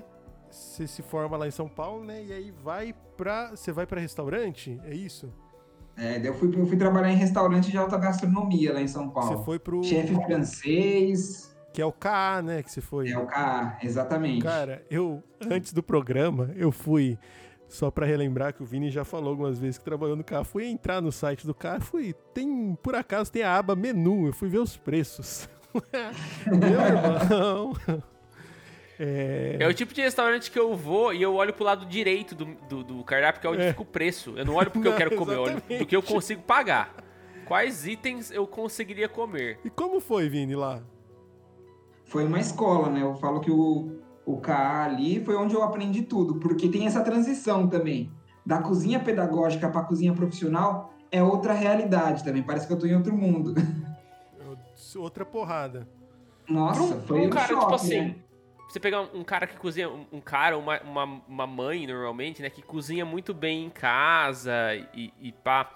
você 0.51 0.87
se 0.87 1.03
forma 1.03 1.39
lá 1.39 1.49
em 1.49 1.51
São 1.51 1.69
Paulo, 1.69 2.05
né? 2.05 2.23
E 2.23 2.33
aí 2.33 2.51
vai 2.51 2.95
pra. 3.17 3.51
Você 3.51 3.73
vai 3.73 3.87
pra 3.87 4.01
restaurante? 4.01 4.79
É 4.85 4.95
isso? 4.95 5.33
É, 5.97 6.21
eu 6.27 6.35
fui, 6.35 6.53
eu 6.55 6.67
fui 6.67 6.77
trabalhar 6.77 7.11
em 7.11 7.17
restaurante 7.17 7.71
de 7.71 7.79
alta 7.79 7.97
gastronomia 7.97 8.75
lá 8.75 8.83
em 8.83 8.89
São 8.89 9.09
Paulo. 9.09 9.39
Você 9.39 9.45
foi 9.45 9.59
pro. 9.59 9.83
Chefe 9.83 10.15
francês. 10.15 11.57
Que 11.73 11.81
é 11.81 11.87
o 11.87 11.93
KA, 11.93 12.43
né? 12.43 12.63
Que 12.63 12.71
você 12.71 12.81
foi. 12.81 13.11
É 13.11 13.19
o 13.19 13.27
KA, 13.27 13.79
exatamente. 13.83 14.43
Cara, 14.43 14.85
eu, 14.91 15.23
antes 15.51 15.73
do 15.73 15.83
programa, 15.83 16.51
eu 16.57 16.71
fui. 16.71 17.19
Só 17.69 17.91
para 17.91 18.07
relembrar 18.07 18.55
que 18.55 18.63
o 18.63 18.67
Vini 18.67 18.91
já 18.91 19.05
falou 19.05 19.31
algumas 19.31 19.59
vezes 19.59 19.77
que 19.77 19.85
trabalhou 19.85 20.15
no 20.15 20.23
carro. 20.23 20.45
Fui 20.45 20.67
entrar 20.67 21.01
no 21.03 21.11
site 21.11 21.45
do 21.45 21.53
carro, 21.53 21.81
fui. 21.81 22.15
Tem, 22.33 22.79
por 22.81 22.95
acaso, 22.95 23.33
tem 23.33 23.43
a 23.43 23.57
aba 23.57 23.75
menu. 23.75 24.27
Eu 24.27 24.33
fui 24.33 24.49
ver 24.49 24.61
os 24.61 24.77
preços. 24.77 25.49
Meu 26.47 26.81
irmão. 26.81 27.73
É... 28.99 29.57
é 29.61 29.69
o 29.69 29.75
tipo 29.75 29.93
de 29.93 30.01
restaurante 30.01 30.51
que 30.51 30.59
eu 30.59 30.75
vou 30.75 31.13
e 31.13 31.21
eu 31.23 31.35
olho 31.35 31.53
pro 31.53 31.65
lado 31.65 31.85
direito 31.87 32.35
do, 32.35 32.47
do, 32.69 32.83
do 32.83 33.05
cardápio, 33.05 33.41
que 33.41 33.47
é 33.47 33.51
onde 33.51 33.63
é. 33.63 33.69
fica 33.69 33.83
o 33.83 33.87
preço. 33.87 34.35
Eu 34.37 34.45
não 34.45 34.55
olho 34.55 34.71
porque 34.71 34.89
não, 34.89 34.95
eu 34.95 34.99
quero 34.99 35.17
comer, 35.17 35.35
eu 35.35 35.43
olho 35.43 35.63
do 35.79 35.87
que 35.87 35.97
eu 35.97 36.03
consigo 36.03 36.43
pagar. 36.43 36.95
Quais 37.47 37.87
itens 37.87 38.31
eu 38.31 38.47
conseguiria 38.47 39.09
comer. 39.09 39.61
E 39.65 39.71
como 39.71 40.01
foi, 40.01 40.29
Vini, 40.29 40.57
lá? 40.57 40.83
Foi 42.07 42.25
uma 42.25 42.41
escola, 42.41 42.89
né? 42.89 43.03
Eu 43.03 43.15
falo 43.17 43.41
que 43.41 43.51
o, 43.51 43.99
o 44.25 44.39
KA 44.39 44.85
ali 44.85 45.25
foi 45.25 45.37
onde 45.37 45.55
eu 45.55 45.63
aprendi 45.63 46.03
tudo, 46.03 46.37
porque 46.37 46.69
tem 46.69 46.87
essa 46.87 47.03
transição 47.03 47.69
também. 47.69 48.11
Da 48.45 48.61
cozinha 48.61 48.99
pedagógica 48.99 49.69
para 49.69 49.83
cozinha 49.83 50.13
profissional 50.13 50.93
é 51.11 51.23
outra 51.23 51.53
realidade 51.53 52.25
também. 52.25 52.43
Parece 52.43 52.67
que 52.67 52.73
eu 52.73 52.79
tô 52.79 52.87
em 52.87 52.95
outro 52.95 53.17
mundo. 53.17 53.55
Outra 54.97 55.25
porrada. 55.25 55.89
Nossa, 56.49 57.01
foi 57.01 57.21
um, 57.21 57.27
um 57.27 57.31
cara, 57.31 57.49
tipo 57.49 57.61
choque, 57.61 57.73
tipo 57.73 57.75
assim, 57.75 58.01
né? 58.01 58.17
Você 58.77 58.81
pegar 58.81 59.01
um, 59.01 59.25
cara 59.25 59.47
que 59.47 59.57
cozinha, 59.57 59.89
um, 59.89 60.21
cara, 60.21 60.59
uma, 60.59 60.79
uma, 60.83 61.05
uma, 61.27 61.47
mãe 61.47 61.87
normalmente, 61.87 62.43
né, 62.43 62.51
que 62.51 62.61
cozinha 62.61 63.07
muito 63.07 63.33
bem 63.33 63.65
em 63.65 63.71
casa 63.71 64.53
e, 64.93 65.11
e 65.19 65.33
pá. 65.33 65.73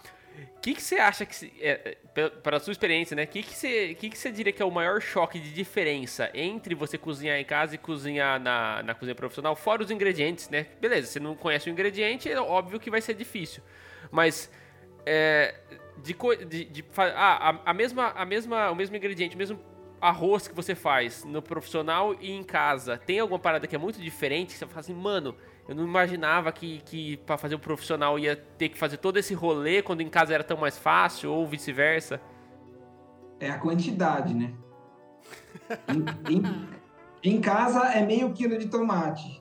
O 0.59 0.61
que, 0.61 0.75
que 0.75 0.83
você 0.83 0.97
acha 0.97 1.25
que, 1.25 1.51
é, 1.63 1.97
é 2.15 2.29
para 2.29 2.59
a 2.59 2.61
sua 2.61 2.73
experiência, 2.73 3.17
né? 3.17 3.25
O 3.25 3.27
que, 3.27 3.43
que, 3.43 3.57
você, 3.57 3.95
que, 3.95 4.11
que 4.11 4.19
você 4.19 4.31
diria 4.31 4.53
que 4.53 4.61
é 4.61 4.67
o 4.67 4.71
maior 4.71 5.01
choque 5.01 5.41
de 5.41 5.51
diferença 5.51 6.31
entre 6.35 6.75
você 6.75 6.99
cozinhar 6.99 7.39
em 7.39 7.45
casa 7.45 7.75
e 7.75 7.79
cozinhar 7.79 8.39
na, 8.39 8.83
na 8.83 8.95
cozinha 8.95 9.15
profissional? 9.15 9.57
Fora 9.57 9.83
os 9.83 9.91
ingredientes, 9.91 10.51
né? 10.51 10.67
Beleza, 10.79 11.07
você 11.07 11.19
não 11.19 11.35
conhece 11.35 11.71
o 11.71 11.73
ingrediente, 11.73 12.31
é 12.31 12.39
óbvio 12.39 12.79
que 12.79 12.91
vai 12.91 13.01
ser 13.01 13.15
difícil. 13.15 13.63
Mas 14.11 14.53
é, 15.07 15.55
de, 16.03 16.15
de, 16.47 16.65
de, 16.67 16.85
ah, 16.99 17.51
a, 17.65 17.71
a, 17.71 17.73
mesma, 17.73 18.09
a 18.11 18.27
mesma, 18.27 18.71
o 18.71 18.75
mesmo 18.75 18.95
ingrediente, 18.95 19.35
o 19.37 19.39
mesmo 19.39 19.59
arroz 20.01 20.49
que 20.49 20.55
você 20.55 20.75
faz 20.75 21.25
no 21.25 21.43
profissional 21.43 22.15
e 22.21 22.31
em 22.31 22.43
casa, 22.43 22.97
tem 22.97 23.21
alguma 23.21 23.39
parada 23.39 23.67
que 23.67 23.77
é 23.77 23.79
muito 23.79 24.01
diferente? 24.01 24.55
Você 24.55 24.67
fala 24.67 24.81
assim, 24.81 24.95
mano, 24.95 25.35
eu 25.69 25.75
não 25.75 25.85
imaginava 25.85 26.51
que, 26.51 26.81
que 26.85 27.17
para 27.19 27.37
fazer 27.37 27.55
o 27.55 27.59
profissional 27.59 28.19
ia 28.19 28.35
ter 28.35 28.71
que 28.71 28.79
fazer 28.79 28.97
todo 28.97 29.19
esse 29.19 29.35
rolê 29.35 29.83
quando 29.83 30.01
em 30.01 30.09
casa 30.09 30.35
era 30.35 30.43
tão 30.43 30.57
mais 30.57 30.79
fácil, 30.79 31.31
ou 31.31 31.47
vice-versa. 31.47 32.21
É 33.39 33.51
a 33.51 33.59
quantidade, 33.59 34.35
né? 34.35 34.53
em, 35.89 36.37
em, 36.37 37.37
em, 37.37 37.41
casa 37.41 37.93
é 37.93 38.05
meio 38.05 38.33
quilo 38.33 38.59
de 38.59 38.69
tomate. 38.69 39.41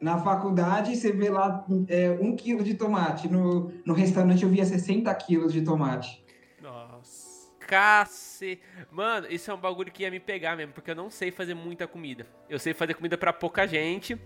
Na 0.00 0.18
faculdade 0.18 0.96
você 0.96 1.12
vê 1.12 1.30
lá 1.30 1.64
é, 1.88 2.10
um 2.20 2.34
quilo 2.34 2.64
de 2.64 2.74
tomate. 2.74 3.28
No, 3.28 3.70
no 3.84 3.94
restaurante 3.94 4.42
eu 4.42 4.48
via 4.48 4.64
60 4.64 5.14
quilos 5.14 5.52
de 5.52 5.62
tomate. 5.62 6.21
Cace. 7.72 8.60
Mano, 8.90 9.26
isso 9.30 9.50
é 9.50 9.54
um 9.54 9.56
bagulho 9.56 9.90
que 9.90 10.02
ia 10.02 10.10
me 10.10 10.20
pegar 10.20 10.54
mesmo, 10.54 10.74
porque 10.74 10.90
eu 10.90 10.94
não 10.94 11.08
sei 11.08 11.30
fazer 11.30 11.54
muita 11.54 11.86
comida. 11.86 12.26
Eu 12.46 12.58
sei 12.58 12.74
fazer 12.74 12.92
comida 12.92 13.16
para 13.16 13.32
pouca 13.32 13.66
gente. 13.66 14.20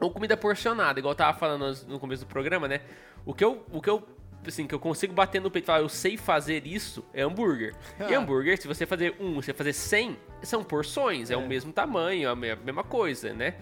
Ou 0.00 0.10
comida 0.10 0.36
porcionada, 0.36 0.98
igual 0.98 1.12
eu 1.12 1.16
tava 1.16 1.38
falando 1.38 1.72
no 1.86 2.00
começo 2.00 2.24
do 2.24 2.28
programa, 2.28 2.66
né? 2.66 2.80
O 3.24 3.32
que 3.32 3.44
eu, 3.44 3.64
o 3.70 3.80
que 3.80 3.88
eu 3.88 4.02
assim, 4.44 4.66
que 4.66 4.74
eu 4.74 4.80
consigo 4.80 5.14
bater 5.14 5.40
no 5.40 5.52
peito 5.52 5.64
e 5.64 5.68
falar, 5.68 5.78
eu 5.78 5.88
sei 5.88 6.16
fazer 6.16 6.66
isso, 6.66 7.04
é 7.14 7.22
hambúrguer. 7.22 7.76
E 8.10 8.12
hambúrguer, 8.12 8.60
se 8.60 8.66
você 8.66 8.84
fazer 8.84 9.14
um, 9.20 9.36
você 9.36 9.54
fazer 9.54 9.72
100, 9.72 10.18
são 10.42 10.64
porções, 10.64 11.30
é, 11.30 11.34
é 11.34 11.36
o 11.36 11.46
mesmo 11.46 11.72
tamanho, 11.72 12.28
é 12.28 12.50
a 12.50 12.56
mesma 12.56 12.82
coisa, 12.82 13.32
né? 13.32 13.54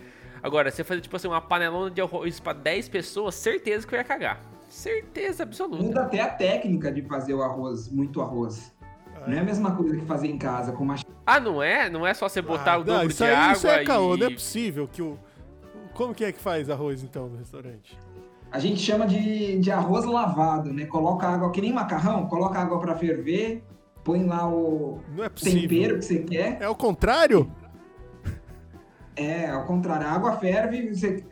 Agora, 0.43 0.71
se 0.71 0.79
você 0.79 0.85
fazer, 0.85 1.03
tipo 1.03 1.15
assim, 1.15 1.29
uma 1.29 1.41
panelona 1.41 1.91
de 1.91 2.01
arroz 2.01 2.41
pra 2.41 2.55
10 2.55 2.89
pessoas, 2.89 3.35
certeza 3.35 3.87
que 3.87 3.95
eu 3.95 3.99
ia 3.99 4.05
cagar. 4.05 4.41
Certeza 4.71 5.43
absoluta. 5.43 5.83
Muda 5.83 6.03
até 6.03 6.21
a 6.23 6.31
técnica 6.31 6.91
de 6.91 7.03
fazer 7.03 7.35
o 7.35 7.43
arroz, 7.43 7.91
muito 7.91 8.23
arroz. 8.23 8.73
Não 9.27 9.37
é 9.37 9.41
a 9.41 9.45
mesma 9.45 9.75
coisa 9.75 9.97
que 9.97 10.05
fazer 10.05 10.29
em 10.29 10.39
casa 10.39 10.73
com 10.73 10.85
uma. 10.85 10.97
Ah, 11.25 11.39
não 11.39 11.63
é? 11.63 11.89
Não 11.89 12.07
é 12.07 12.13
só 12.15 12.29
você 12.29 12.43
botar 12.43 12.75
ah, 12.75 12.79
o 12.79 12.85
dobro 12.85 13.13
de 13.13 13.25
aí, 13.25 13.35
água 13.35 13.53
isso 13.53 13.69
é 13.69 13.85
caô, 13.85 14.15
e... 14.15 14.19
não 14.19 14.27
é 14.27 14.31
possível 14.31 14.89
que 14.89 15.03
o. 15.03 15.19
Como 15.95 16.15
que 16.15 16.25
é 16.25 16.33
que 16.33 16.41
faz 16.41 16.71
arroz 16.71 17.03
então 17.03 17.29
no 17.29 17.37
restaurante? 17.37 17.99
A 18.51 18.59
gente 18.59 18.81
chama 18.81 19.07
de, 19.07 19.59
de 19.59 19.71
arroz 19.71 20.05
lavado, 20.05 20.73
né? 20.73 20.87
Coloca 20.87 21.27
água 21.27 21.51
que 21.51 21.61
nem 21.61 21.73
macarrão, 21.73 22.27
coloca 22.27 22.59
água 22.59 22.79
para 22.79 22.95
ferver, 22.97 23.63
põe 24.05 24.25
lá 24.25 24.49
o 24.49 25.01
é 25.19 25.29
tempero 25.29 25.99
que 25.99 26.05
você 26.05 26.19
quer. 26.21 26.59
É 26.61 26.69
o 26.69 26.75
contrário? 26.75 27.51
É, 29.17 29.49
ao 29.49 29.65
contrário. 29.65 30.07
A 30.07 30.13
água 30.13 30.33
ferve, 30.37 30.95
você 30.95 31.25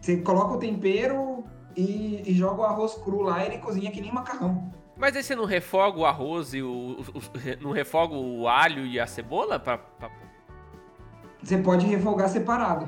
Você 0.00 0.16
coloca 0.18 0.54
o 0.54 0.58
tempero 0.58 1.44
e, 1.76 2.22
e 2.26 2.34
joga 2.34 2.62
o 2.62 2.64
arroz 2.64 2.94
cru 2.94 3.22
lá 3.22 3.42
e 3.44 3.48
ele 3.48 3.58
cozinha 3.58 3.90
que 3.90 4.00
nem 4.00 4.12
macarrão. 4.12 4.72
Mas 5.00 5.16
aí 5.16 5.22
você 5.22 5.34
não 5.34 5.46
refoga 5.46 5.98
o 5.98 6.04
arroz 6.04 6.52
e 6.52 6.62
o. 6.62 6.68
o- 6.68 7.18
o- 7.18 7.62
não 7.62 7.70
refoga 7.72 8.14
o 8.14 8.46
alho 8.46 8.84
e 8.84 9.00
a 9.00 9.06
cebola? 9.06 9.58
Pra, 9.58 9.78
pra- 9.78 10.10
Você 11.42 11.56
pode 11.58 11.86
refogar 11.86 12.28
separado. 12.28 12.86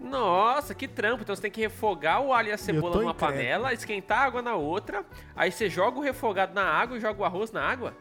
Nossa, 0.00 0.74
que 0.74 0.86
trampo. 0.88 1.22
Então 1.22 1.34
você 1.34 1.42
tem 1.42 1.50
que 1.50 1.60
refogar 1.60 2.20
o 2.22 2.32
alho 2.32 2.48
e 2.48 2.52
a 2.52 2.58
cebola 2.58 2.96
numa 2.96 3.10
incrédulo. 3.12 3.38
panela, 3.38 3.72
esquentar 3.72 4.18
a 4.18 4.24
água 4.24 4.42
na 4.42 4.54
outra, 4.54 5.04
aí 5.34 5.50
você 5.50 5.68
joga 5.68 5.98
o 5.98 6.02
refogado 6.02 6.54
na 6.54 6.64
água 6.64 6.96
e 6.96 7.00
joga 7.00 7.20
o 7.20 7.24
arroz 7.24 7.50
na 7.52 7.62
água? 7.62 7.94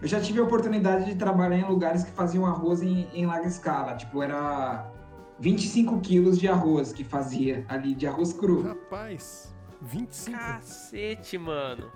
Eu 0.00 0.06
já 0.06 0.20
tive 0.20 0.38
a 0.38 0.44
oportunidade 0.44 1.04
de 1.06 1.16
trabalhar 1.16 1.56
em 1.56 1.64
lugares 1.64 2.04
que 2.04 2.10
faziam 2.12 2.46
arroz 2.46 2.82
em, 2.82 3.08
em 3.12 3.26
larga 3.26 3.48
escala. 3.48 3.96
Tipo, 3.96 4.22
era 4.22 4.88
25 5.40 6.00
quilos 6.00 6.38
de 6.38 6.46
arroz 6.48 6.92
que 6.92 7.02
fazia 7.02 7.64
ali, 7.68 7.94
de 7.94 8.06
arroz 8.06 8.32
cru. 8.32 8.62
Rapaz, 8.62 9.52
25. 9.82 10.36
Cacete, 10.38 11.38
mano. 11.38 11.90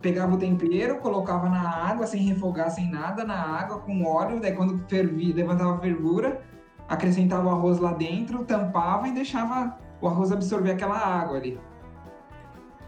Pegava 0.00 0.34
o 0.34 0.38
tempero, 0.38 0.98
colocava 0.98 1.48
na 1.48 1.68
água, 1.68 2.06
sem 2.06 2.22
refogar, 2.22 2.70
sem 2.70 2.90
nada, 2.90 3.24
na 3.24 3.34
água, 3.38 3.80
com 3.80 4.02
óleo. 4.04 4.40
Daí 4.40 4.52
quando 4.52 4.78
fervia, 4.88 5.34
levantava 5.34 5.74
a 5.74 5.78
fervura, 5.78 6.40
acrescentava 6.88 7.46
o 7.48 7.50
arroz 7.50 7.78
lá 7.78 7.92
dentro, 7.92 8.44
tampava 8.44 9.08
e 9.08 9.12
deixava 9.12 9.76
o 10.00 10.08
arroz 10.08 10.32
absorver 10.32 10.70
aquela 10.72 10.96
água 10.98 11.36
ali. 11.36 11.60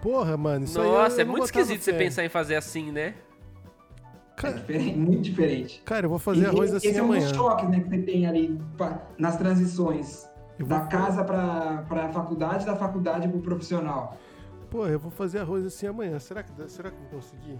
Porra, 0.00 0.36
mano, 0.36 0.64
isso 0.64 0.82
Nossa, 0.82 1.20
é 1.20 1.24
não 1.24 1.32
muito 1.32 1.44
esquisito 1.44 1.82
você 1.82 1.92
pensar 1.92 2.24
em 2.24 2.28
fazer 2.28 2.56
assim, 2.56 2.90
né? 2.90 3.14
É 4.34 4.34
Cara, 4.34 4.54
diferente, 4.54 4.98
muito 4.98 5.20
diferente. 5.22 5.82
cara, 5.84 6.06
eu 6.06 6.10
vou 6.10 6.18
fazer 6.18 6.40
E 6.42 6.46
arroz 6.46 6.74
assim 6.74 6.88
esse 6.88 6.98
é 6.98 7.02
um 7.02 7.04
amanhã. 7.04 7.28
dos 7.28 7.36
choques 7.36 7.68
né, 7.68 7.80
que 7.80 7.88
você 7.90 7.98
tem 7.98 8.26
ali 8.26 8.60
nas 9.18 9.36
transições. 9.36 10.26
Eu 10.62 10.66
vou 10.66 10.78
Da 10.78 10.86
casa 10.86 11.24
para 11.24 11.84
a 12.04 12.08
faculdade, 12.08 12.64
da 12.66 12.76
faculdade 12.76 13.28
para 13.28 13.36
o 13.36 13.40
profissional. 13.42 14.16
Pô, 14.70 14.86
eu 14.86 14.98
vou 14.98 15.10
fazer 15.10 15.40
arroz 15.40 15.66
assim 15.66 15.86
amanhã. 15.86 16.18
Será 16.18 16.42
que, 16.42 16.52
dá- 16.52 16.68
será 16.68 16.90
que 16.90 16.96
eu 16.96 17.00
vou 17.10 17.20
conseguir? 17.20 17.58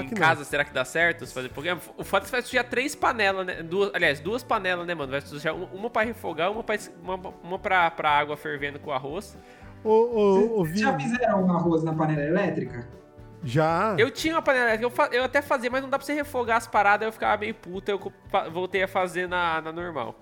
Em 0.00 0.04
não. 0.04 0.14
casa, 0.14 0.44
será 0.44 0.64
que 0.64 0.72
dá 0.72 0.84
certo 0.84 1.26
você 1.26 1.34
fazer 1.34 1.48
programa? 1.48 1.80
O 1.98 2.04
foda 2.04 2.22
é 2.22 2.24
que 2.24 2.26
você 2.30 2.32
vai 2.36 2.42
sujar 2.42 2.64
três 2.68 2.94
panelas, 2.94 3.44
né? 3.44 3.60
Duas, 3.62 3.90
aliás, 3.92 4.20
duas 4.20 4.42
panelas, 4.44 4.86
né, 4.86 4.94
mano? 4.94 5.10
Vai 5.10 5.20
sujar 5.20 5.52
uma, 5.54 5.66
uma 5.66 5.90
pra 5.90 6.02
refogar, 6.02 6.50
uma 6.52 6.62
pra, 6.62 6.76
es- 6.76 6.92
uma, 7.02 7.16
uma 7.42 7.58
pra, 7.58 7.90
pra 7.90 8.08
água 8.10 8.36
fervendo 8.36 8.78
com 8.78 8.92
arroz. 8.92 9.36
Ô, 9.82 9.90
ô, 9.90 10.60
ô, 10.60 10.64
Vocês 10.64 10.78
já 10.80 10.96
fizeram 10.98 11.44
um 11.44 11.52
arroz 11.52 11.82
na 11.82 11.92
panela 11.92 12.22
elétrica? 12.22 12.88
já. 13.42 13.94
Eu 13.98 14.10
tinha 14.10 14.34
uma 14.36 14.42
panela 14.42 14.64
elétrica, 14.70 14.86
eu, 14.86 14.90
fa- 14.90 15.10
eu 15.12 15.22
até 15.24 15.42
fazia, 15.42 15.68
mas 15.70 15.82
não 15.82 15.90
dá 15.90 15.98
pra 15.98 16.06
você 16.06 16.14
refogar 16.14 16.56
as 16.56 16.66
paradas, 16.68 17.04
eu 17.06 17.12
ficava 17.12 17.36
meio 17.38 17.54
puta, 17.54 17.90
eu 17.92 18.00
voltei 18.52 18.82
a 18.84 18.88
fazer 18.88 19.28
na, 19.28 19.60
na 19.60 19.70
normal. 19.72 20.14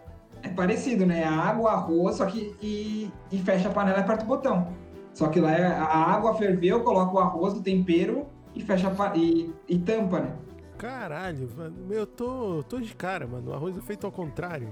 É 0.53 0.55
parecido, 0.55 1.07
né? 1.07 1.25
A 1.25 1.33
água, 1.33 1.73
arroz, 1.73 2.17
só 2.17 2.27
que 2.27 2.55
e, 2.61 3.11
e 3.31 3.39
fecha 3.39 3.69
a 3.69 3.73
panela 3.73 3.99
e 3.99 4.01
aperta 4.03 4.23
o 4.25 4.29
botão. 4.29 4.69
Só 5.15 5.29
que 5.29 5.41
lá 5.41 5.51
é- 5.53 5.67
a 5.67 5.87
água 6.13 6.35
ferveu, 6.35 6.83
coloca 6.83 7.15
o 7.15 7.19
arroz, 7.19 7.55
o 7.55 7.63
tempero 7.63 8.27
e 8.55 8.63
fecha 8.63 8.89
a 8.89 9.17
e, 9.17 9.53
e 9.67 9.79
tampa, 9.79 10.21
né? 10.21 10.37
Caralho, 10.77 11.49
mano. 11.57 11.77
Meu, 11.89 12.01
eu 12.01 12.07
tô, 12.07 12.63
tô 12.69 12.79
de 12.81 12.95
cara, 12.95 13.27
mano. 13.27 13.51
O 13.51 13.55
arroz 13.55 13.77
é 13.77 13.81
feito 13.81 14.05
ao 14.07 14.13
contrário. 14.13 14.69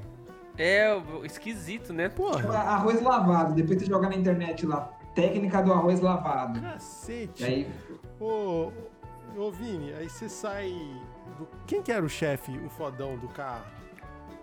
É, 0.58 1.00
esquisito, 1.24 1.92
né? 1.92 2.08
Porra, 2.08 2.58
Arroz 2.58 3.00
lavado, 3.00 3.54
depois 3.54 3.78
você 3.80 3.86
joga 3.86 4.08
na 4.08 4.16
internet 4.16 4.66
lá. 4.66 4.90
Técnica 5.14 5.62
do 5.62 5.72
arroz 5.72 6.00
lavado. 6.00 6.60
cacete. 6.60 7.42
E 7.42 7.46
aí, 7.46 7.70
Ô, 8.20 8.70
ô, 9.36 9.50
Vini, 9.50 9.94
aí 9.94 10.10
você 10.10 10.28
sai. 10.28 10.70
Do... 11.38 11.48
Quem 11.66 11.80
que 11.80 11.90
era 11.90 12.04
o 12.04 12.08
chefe, 12.08 12.52
o 12.58 12.68
fodão 12.68 13.16
do 13.16 13.28
carro? 13.28 13.64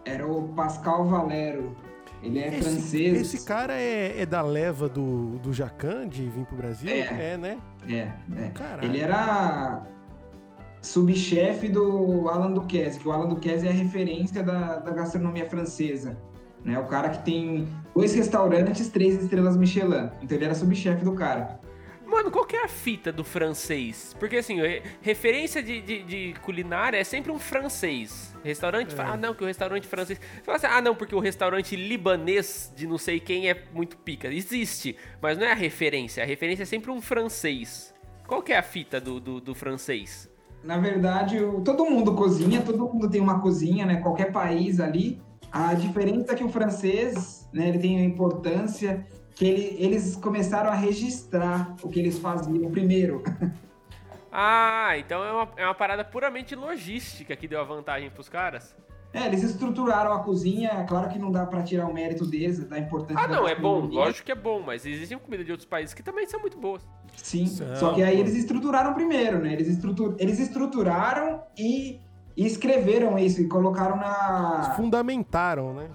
Era 0.08 0.28
o 0.28 0.48
Pascal 0.50 1.06
Valero. 1.06 1.76
Ele 2.24 2.40
é 2.40 2.52
francês. 2.52 3.22
Esse 3.22 3.46
cara 3.46 3.74
é, 3.74 4.22
é 4.22 4.26
da 4.26 4.42
leva 4.42 4.90
do, 4.90 5.38
do 5.38 5.54
Jacan 5.54 6.08
de 6.08 6.24
vir 6.24 6.46
pro 6.46 6.58
Brasil? 6.58 6.90
É. 6.90 7.38
né? 7.38 7.58
É, 7.88 8.12
é. 8.36 8.50
Caralho. 8.54 8.86
Ele 8.86 9.00
era 9.00 9.84
subchefe 10.82 11.68
do 11.68 12.28
Alan 12.30 12.52
Duquesne, 12.52 13.00
que 13.00 13.08
o 13.08 13.12
Alan 13.12 13.28
Duquesne 13.28 13.68
é 13.68 13.72
a 13.72 13.74
referência 13.74 14.42
da, 14.42 14.78
da 14.78 14.92
gastronomia 14.92 15.48
francesa. 15.48 16.18
Né? 16.64 16.78
O 16.80 16.86
cara 16.86 17.10
que 17.10 17.24
tem 17.24 17.68
dois 17.96 18.14
restaurantes, 18.16 18.90
três 18.90 19.22
estrelas 19.22 19.56
Michelin. 19.56 20.10
Então 20.22 20.38
ele 20.38 20.46
era 20.46 20.56
subchefe 20.56 21.04
do 21.04 21.14
cara. 21.14 21.60
Mano, 22.08 22.32
qual 22.32 22.46
que 22.46 22.56
é 22.56 22.64
a 22.64 22.68
fita 22.70 23.12
do 23.12 23.24
francês? 23.24 24.16
Porque 24.18 24.38
assim, 24.38 24.62
re- 24.62 24.82
referência 25.02 25.62
de, 25.62 25.82
de- 25.82 26.04
de 26.04 26.34
culinária 26.42 26.98
é 26.98 27.04
sempre 27.04 27.32
um 27.32 27.38
francês. 27.38 28.34
Restaurante, 28.44 28.96
fala, 28.96 29.14
ah 29.14 29.18
não, 29.18 29.34
que 29.34 29.44
o 29.44 29.48
restaurante 29.48 29.86
francês. 29.88 30.18
Você 30.20 30.42
fala 30.44 30.56
assim, 30.58 30.68
ah 30.68 30.82
não, 30.82 30.96
porque 30.96 31.14
o 31.14 31.20
restaurante 31.20 31.76
libanês 31.76 32.72
de 32.76 32.88
não 32.88 32.98
sei 32.98 33.20
quem 33.20 33.50
é 33.50 33.62
muito 33.74 33.98
pica. 33.98 34.30
Existe, 34.34 34.96
mas 35.22 35.38
não 35.38 35.46
é 35.46 35.52
a 35.52 35.56
referência. 35.56 36.24
A 36.24 36.26
referência 36.26 36.64
é 36.64 36.66
sempre 36.66 36.90
um 36.92 37.02
francês. 37.02 37.94
Qual 38.26 38.42
que 38.42 38.54
é 38.54 38.58
a 38.58 38.64
fita 38.64 39.02
do, 39.02 39.20
do, 39.20 39.42
do 39.42 39.54
francês? 39.54 40.30
Na 40.64 40.78
verdade, 40.78 41.40
o- 41.44 41.60
todo 41.62 41.86
mundo 41.86 42.16
cozinha, 42.16 42.62
todo 42.62 42.78
mundo 42.88 43.10
tem 43.10 43.20
uma 43.20 43.42
cozinha, 43.42 43.86
né? 43.86 43.98
Qualquer 43.98 44.32
país 44.32 44.80
ali. 44.80 45.22
A 45.52 45.74
diferença 45.74 46.32
é 46.32 46.36
que 46.36 46.44
o 46.44 46.50
francês, 46.50 47.48
né, 47.54 47.70
ele 47.70 47.80
tem 47.80 48.00
a 48.00 48.04
importância 48.04 49.06
que 49.38 49.46
ele- 49.46 49.76
eles 49.80 50.16
começaram 50.16 50.70
a 50.72 50.74
registrar 50.74 51.76
o 51.84 51.90
que 51.90 52.00
eles 52.00 52.18
faziam 52.18 52.70
primeiro. 52.72 53.24
Ah, 54.40 54.96
então 55.00 55.24
é 55.24 55.32
uma, 55.32 55.50
é 55.56 55.66
uma 55.66 55.74
parada 55.74 56.04
puramente 56.04 56.54
logística 56.54 57.36
que 57.36 57.48
deu 57.48 57.60
a 57.60 57.64
vantagem 57.64 58.10
pros 58.12 58.28
caras? 58.30 58.76
É, 59.14 59.26
eles 59.26 59.42
estruturaram 59.42 60.14
a 60.14 60.20
cozinha, 60.20 60.70
é 60.70 60.84
claro 60.84 61.10
que 61.10 61.18
não 61.18 61.32
dá 61.32 61.46
pra 61.46 61.64
tirar 61.64 61.88
o 61.88 61.94
mérito 61.94 62.26
deles, 62.26 62.60
da 62.68 62.78
importância 62.78 63.24
Ah 63.24 63.26
da 63.26 63.36
não, 63.36 63.48
é 63.48 63.56
bom, 63.56 63.86
lógico 63.86 64.26
que 64.26 64.32
é 64.32 64.36
bom, 64.36 64.62
mas 64.64 64.86
existem 64.86 65.18
comida 65.18 65.44
de 65.44 65.52
outros 65.52 65.68
países 65.68 65.94
que 65.96 66.04
também 66.04 66.28
são 66.28 66.40
muito 66.42 66.58
boas. 66.60 66.84
Sim, 67.16 67.48
São, 67.48 67.76
só 67.78 67.94
que 67.94 68.04
aí 68.04 68.16
pô. 68.18 68.22
eles 68.22 68.36
estruturaram 68.36 68.94
primeiro, 68.94 69.40
né? 69.40 69.54
Eles, 69.54 69.70
estrutur... 69.70 70.16
eles 70.20 70.38
estruturaram 70.40 71.42
e... 71.58 72.00
e 72.36 72.46
escreveram 72.46 73.18
isso 73.18 73.42
e 73.42 73.48
colocaram 73.48 73.96
na... 73.96 74.74
Fundamentaram, 74.76 75.74
né? 75.74 75.90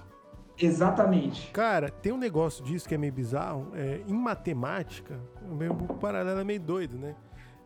Exatamente. 0.64 1.50
Cara, 1.50 1.88
tem 1.90 2.12
um 2.12 2.16
negócio 2.18 2.64
disso 2.64 2.88
que 2.88 2.94
é 2.94 2.98
meio 2.98 3.12
bizarro. 3.12 3.70
É, 3.74 4.02
em 4.06 4.14
matemática, 4.14 5.18
o 5.42 5.54
meu 5.54 5.74
paralelo 5.74 6.40
é 6.40 6.44
meio 6.44 6.60
doido, 6.60 6.96
né? 6.98 7.14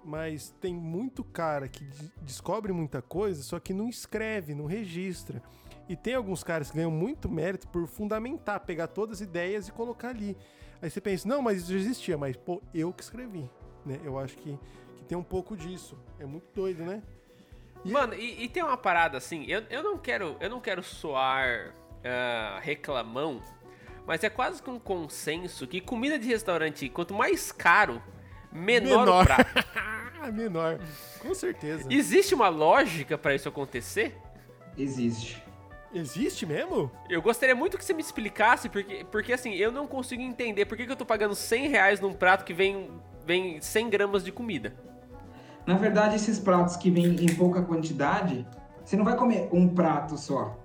Mas 0.05 0.51
tem 0.61 0.73
muito 0.75 1.25
cara 1.25 1.69
que 1.69 1.85
de- 1.85 2.13
descobre 2.23 2.73
muita 2.73 3.03
coisa, 3.03 3.43
só 3.43 3.59
que 3.59 3.75
não 3.75 3.89
escreve, 3.89 4.55
não 4.55 4.67
registra. 4.67 5.43
E 5.89 5.97
tem 5.97 6.15
alguns 6.15 6.43
caras 6.43 6.71
que 6.71 6.77
ganham 6.77 6.91
muito 6.91 7.29
mérito 7.29 7.69
por 7.69 7.87
fundamentar, 7.87 8.61
pegar 8.61 8.87
todas 8.89 9.19
as 9.19 9.21
ideias 9.21 9.69
e 9.69 9.73
colocar 9.73 10.09
ali. 10.09 10.37
Aí 10.81 10.91
você 10.91 11.01
pensa, 11.01 11.29
não, 11.29 11.43
mas 11.43 11.59
isso 11.63 11.73
já 11.73 11.79
existia, 11.79 12.19
mas 12.19 12.37
pô, 12.37 12.63
eu 12.75 12.93
que 12.93 13.03
escrevi. 13.03 13.49
Né? 13.85 13.99
Eu 14.05 14.19
acho 14.19 14.37
que, 14.39 14.59
que 14.97 15.05
tem 15.05 15.17
um 15.17 15.23
pouco 15.23 15.57
disso. 15.57 15.97
É 16.19 16.27
muito 16.27 16.47
doido, 16.55 16.85
né? 16.85 17.03
E- 17.85 17.91
Mano, 17.93 18.15
e, 18.15 18.45
e 18.45 18.49
tem 18.49 18.63
uma 18.63 18.77
parada 18.77 19.17
assim, 19.19 19.45
eu, 19.47 19.63
eu 19.71 19.83
não 19.83 19.97
quero 19.99 20.37
eu 20.41 20.51
não 20.51 20.61
quero 20.61 20.83
soar 20.83 21.73
ah, 22.05 22.59
reclamão, 22.63 23.41
mas 24.07 24.23
é 24.23 24.31
quase 24.31 24.63
que 24.63 24.71
um 24.71 24.79
consenso 24.79 25.67
que 25.67 25.81
comida 25.81 26.19
de 26.19 26.29
restaurante, 26.29 26.89
quanto 26.89 27.13
mais 27.13 27.51
caro, 27.51 28.01
menor, 28.53 29.01
Menor. 29.07 29.23
o 29.23 29.27
prato. 29.27 29.67
Menor. 30.33 30.81
Com 31.21 31.35
certeza. 31.35 31.87
Existe 31.91 32.35
uma 32.35 32.49
lógica 32.49 33.17
pra 33.17 33.35
isso 33.35 33.49
acontecer? 33.49 34.17
Existe. 34.77 35.43
Existe 35.95 36.45
mesmo? 36.45 36.91
Eu 37.09 37.23
gostaria 37.23 37.55
muito 37.55 37.79
que 37.79 37.85
você 37.85 37.95
me 37.95 38.03
explicasse, 38.03 38.69
porque, 38.69 39.07
porque 39.11 39.33
assim, 39.33 39.55
eu 39.55 39.71
não 39.71 39.87
consigo 39.87 40.21
entender 40.21 40.67
por 40.67 40.77
que, 40.77 40.85
que 40.85 40.93
eu 40.93 40.97
tô 40.97 41.07
pagando 41.07 41.35
100 41.35 41.69
reais 41.69 42.01
num 42.01 42.13
prato 42.13 42.45
que 42.45 42.53
vem, 42.53 42.91
vem 43.25 43.61
100 43.61 43.89
gramas 43.89 44.25
de 44.25 44.33
comida. 44.33 44.75
Na 45.65 45.77
verdade, 45.77 46.17
esses 46.17 46.39
pratos 46.39 46.77
que 46.77 46.91
vêm 46.91 47.17
em 47.25 47.35
pouca 47.35 47.63
quantidade, 47.63 48.47
você 48.85 48.97
não 48.97 49.05
vai 49.05 49.17
comer 49.17 49.49
um 49.53 49.69
prato 49.69 50.17
só. 50.19 50.57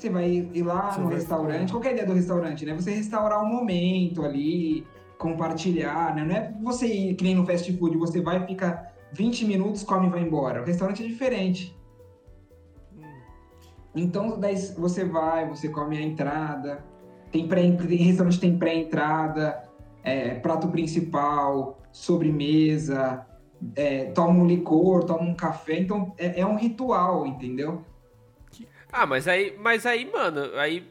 Você 0.00 0.08
vai 0.08 0.30
ir 0.30 0.62
lá 0.62 0.90
Você 0.90 1.00
no 1.02 1.08
restaurante, 1.08 1.70
qual 1.70 1.84
é 1.84 1.88
a 1.88 1.92
ideia 1.92 2.06
do 2.06 2.14
restaurante, 2.14 2.64
né? 2.64 2.72
Você 2.72 2.90
restaurar 2.90 3.42
o 3.42 3.46
momento 3.46 4.24
ali, 4.24 4.86
compartilhar, 5.18 6.14
né? 6.14 6.24
Não 6.24 6.34
é 6.34 6.54
você 6.62 6.86
ir 6.86 7.14
que 7.16 7.22
nem 7.22 7.34
no 7.34 7.44
fast 7.44 7.70
food, 7.76 7.98
você 7.98 8.18
vai, 8.18 8.46
fica 8.46 8.90
20 9.12 9.44
minutos, 9.44 9.82
come 9.82 10.06
e 10.06 10.10
vai 10.10 10.22
embora. 10.22 10.62
O 10.62 10.64
restaurante 10.64 11.04
é 11.04 11.06
diferente. 11.06 11.78
Então, 13.94 14.40
daí 14.40 14.56
você 14.56 15.04
vai, 15.04 15.46
você 15.46 15.68
come 15.68 15.98
a 15.98 16.00
entrada, 16.00 16.82
tem, 17.30 17.46
pré, 17.46 17.70
tem 17.70 17.98
restaurante 17.98 18.36
que 18.36 18.40
tem 18.40 18.56
pré-entrada, 18.56 19.68
é, 20.02 20.36
prato 20.36 20.68
principal, 20.68 21.78
sobremesa, 21.92 23.26
é, 23.76 24.06
toma 24.12 24.30
um 24.30 24.46
licor, 24.46 25.04
toma 25.04 25.24
um 25.24 25.34
café, 25.34 25.78
então 25.78 26.14
é, 26.16 26.40
é 26.40 26.46
um 26.46 26.56
ritual, 26.56 27.26
entendeu? 27.26 27.84
Ah, 28.92 29.06
mas 29.06 29.28
aí, 29.28 29.56
mas 29.58 29.86
aí, 29.86 30.04
mano, 30.10 30.56
aí 30.58 30.86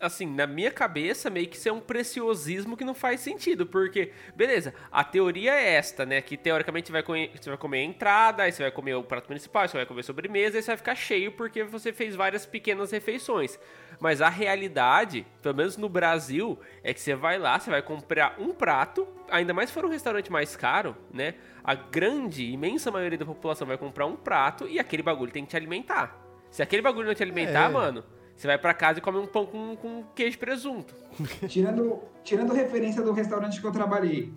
assim, 0.00 0.26
na 0.26 0.46
minha 0.46 0.70
cabeça, 0.70 1.30
meio 1.30 1.46
que 1.48 1.56
isso 1.56 1.68
é 1.68 1.72
um 1.72 1.80
preciosismo 1.80 2.76
que 2.76 2.84
não 2.84 2.94
faz 2.94 3.20
sentido, 3.20 3.64
porque, 3.66 4.12
beleza, 4.34 4.74
a 4.90 5.04
teoria 5.04 5.54
é 5.54 5.74
esta, 5.74 6.04
né, 6.04 6.20
que 6.20 6.36
teoricamente 6.36 6.88
você 6.88 6.92
vai, 6.92 7.02
comer, 7.02 7.30
você 7.34 7.48
vai 7.48 7.58
comer 7.58 7.78
a 7.78 7.84
entrada, 7.84 8.42
aí 8.42 8.52
você 8.52 8.62
vai 8.62 8.72
comer 8.72 8.94
o 8.94 9.04
prato 9.04 9.28
principal, 9.28 9.66
você 9.66 9.76
vai 9.76 9.86
comer 9.86 10.02
sobremesa, 10.02 10.58
e 10.58 10.62
você 10.62 10.68
vai 10.68 10.76
ficar 10.76 10.94
cheio 10.94 11.32
porque 11.32 11.62
você 11.62 11.92
fez 11.92 12.14
várias 12.14 12.44
pequenas 12.44 12.90
refeições. 12.90 13.58
Mas 14.00 14.20
a 14.20 14.28
realidade, 14.28 15.24
pelo 15.40 15.54
menos 15.54 15.76
no 15.76 15.88
Brasil, 15.88 16.58
é 16.82 16.92
que 16.92 17.00
você 17.00 17.14
vai 17.14 17.38
lá, 17.38 17.58
você 17.58 17.70
vai 17.70 17.82
comprar 17.82 18.34
um 18.38 18.52
prato, 18.52 19.06
ainda 19.30 19.54
mais 19.54 19.70
se 19.70 19.74
for 19.74 19.84
um 19.84 19.90
restaurante 19.90 20.30
mais 20.30 20.56
caro, 20.56 20.96
né, 21.12 21.34
a 21.62 21.74
grande, 21.74 22.44
imensa 22.50 22.90
maioria 22.90 23.18
da 23.18 23.24
população 23.24 23.66
vai 23.66 23.78
comprar 23.78 24.06
um 24.06 24.16
prato 24.16 24.66
e 24.68 24.78
aquele 24.78 25.02
bagulho 25.02 25.30
tem 25.30 25.44
que 25.44 25.50
te 25.50 25.56
alimentar. 25.56 26.21
Se 26.52 26.62
aquele 26.62 26.82
bagulho 26.82 27.06
não 27.06 27.14
te 27.14 27.22
alimentar, 27.22 27.70
é. 27.70 27.72
mano, 27.72 28.04
você 28.36 28.46
vai 28.46 28.58
para 28.58 28.74
casa 28.74 28.98
e 28.98 29.02
come 29.02 29.16
um 29.16 29.26
pão 29.26 29.46
com, 29.46 29.74
com 29.74 30.04
queijo 30.14 30.36
e 30.36 30.38
presunto. 30.38 30.94
Tirando, 31.48 32.00
tirando 32.22 32.52
referência 32.52 33.02
do 33.02 33.12
restaurante 33.12 33.58
que 33.58 33.66
eu 33.66 33.72
trabalhei, 33.72 34.34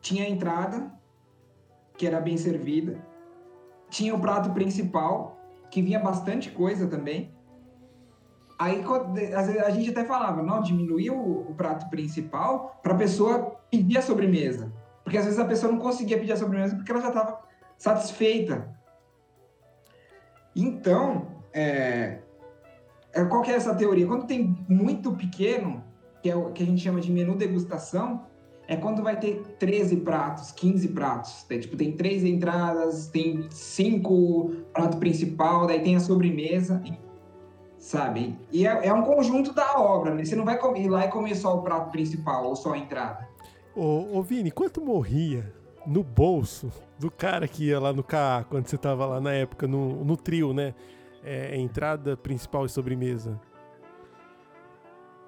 tinha 0.00 0.24
a 0.24 0.28
entrada, 0.28 0.92
que 1.96 2.04
era 2.04 2.20
bem 2.20 2.36
servida. 2.36 2.98
Tinha 3.88 4.12
o 4.12 4.20
prato 4.20 4.50
principal, 4.50 5.38
que 5.70 5.80
vinha 5.80 6.00
bastante 6.00 6.50
coisa 6.50 6.88
também. 6.88 7.32
Aí 8.58 8.82
a 9.64 9.70
gente 9.70 9.90
até 9.90 10.04
falava, 10.04 10.42
não, 10.42 10.60
diminuir 10.60 11.10
o, 11.10 11.50
o 11.50 11.54
prato 11.54 11.88
principal 11.88 12.78
para 12.82 12.92
a 12.92 12.96
pessoa 12.96 13.56
pedir 13.70 13.98
a 13.98 14.02
sobremesa. 14.02 14.72
Porque 15.04 15.16
às 15.16 15.24
vezes 15.24 15.38
a 15.38 15.44
pessoa 15.44 15.72
não 15.72 15.78
conseguia 15.78 16.18
pedir 16.18 16.32
a 16.32 16.36
sobremesa 16.36 16.74
porque 16.74 16.90
ela 16.90 17.00
já 17.00 17.08
estava 17.08 17.40
satisfeita. 17.78 18.79
Então, 20.54 21.26
é, 21.52 22.18
é, 23.12 23.24
qual 23.24 23.42
que 23.42 23.50
é 23.50 23.54
essa 23.54 23.74
teoria? 23.74 24.06
Quando 24.06 24.26
tem 24.26 24.56
muito 24.68 25.12
pequeno, 25.12 25.82
que 26.22 26.30
é 26.30 26.36
o 26.36 26.52
que 26.52 26.62
a 26.62 26.66
gente 26.66 26.82
chama 26.82 27.00
de 27.00 27.10
menu 27.10 27.36
degustação, 27.36 28.26
é 28.66 28.76
quando 28.76 29.02
vai 29.02 29.18
ter 29.18 29.42
13 29.58 29.96
pratos, 29.96 30.52
15 30.52 30.88
pratos. 30.88 31.42
Tem, 31.44 31.58
tipo, 31.58 31.76
tem 31.76 31.92
três 31.92 32.24
entradas, 32.24 33.08
tem 33.08 33.46
cinco 33.50 34.52
prato 34.72 34.96
principal, 34.98 35.66
daí 35.66 35.80
tem 35.80 35.96
a 35.96 36.00
sobremesa, 36.00 36.80
sabe? 37.78 38.38
E 38.52 38.66
é, 38.66 38.86
é 38.86 38.92
um 38.92 39.02
conjunto 39.02 39.52
da 39.52 39.76
obra, 39.80 40.14
né? 40.14 40.24
Você 40.24 40.36
não 40.36 40.44
vai 40.44 40.56
ir 40.76 40.88
lá 40.88 41.06
e 41.06 41.08
comer 41.08 41.34
só 41.34 41.56
o 41.56 41.62
prato 41.62 41.90
principal 41.90 42.46
ou 42.46 42.54
só 42.54 42.74
a 42.74 42.78
entrada. 42.78 43.28
Ô, 43.74 44.18
ô 44.18 44.22
Vini, 44.22 44.50
quanto 44.50 44.80
morria 44.80 45.52
no 45.86 46.02
bolso 46.02 46.70
do 46.98 47.10
cara 47.10 47.48
que 47.48 47.66
ia 47.66 47.80
lá 47.80 47.92
no 47.92 48.02
KA, 48.02 48.44
quando 48.48 48.66
você 48.66 48.76
tava 48.76 49.06
lá 49.06 49.20
na 49.20 49.32
época, 49.32 49.66
no, 49.66 50.04
no 50.04 50.16
trio, 50.16 50.52
né? 50.52 50.74
é, 51.24 51.56
entrada 51.56 52.16
principal 52.16 52.66
e 52.66 52.68
sobremesa? 52.68 53.40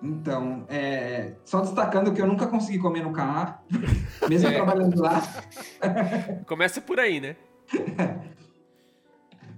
Então, 0.02 0.64
é, 0.68 1.34
só 1.44 1.60
destacando 1.60 2.12
que 2.12 2.20
eu 2.20 2.26
nunca 2.26 2.46
consegui 2.48 2.78
comer 2.78 3.04
no 3.04 3.12
KA, 3.12 3.62
mesmo 4.28 4.48
é. 4.48 4.52
trabalhando 4.52 5.00
lá. 5.00 5.22
Começa 6.46 6.80
por 6.80 6.98
aí, 6.98 7.20
né? 7.20 7.36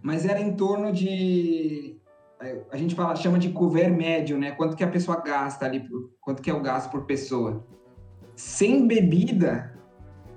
Mas 0.02 0.26
era 0.26 0.40
em 0.40 0.54
torno 0.54 0.92
de. 0.92 1.98
A 2.70 2.76
gente 2.76 2.94
fala, 2.94 3.16
chama 3.16 3.38
de 3.38 3.50
couvert 3.52 3.90
médio, 3.90 4.36
né? 4.36 4.50
Quanto 4.50 4.76
que 4.76 4.84
a 4.84 4.88
pessoa 4.88 5.18
gasta 5.22 5.64
ali, 5.64 5.88
quanto 6.20 6.42
que 6.42 6.50
é 6.50 6.54
o 6.54 6.60
gasto 6.60 6.90
por 6.90 7.06
pessoa. 7.06 7.66
Sem 8.36 8.86
bebida, 8.86 9.73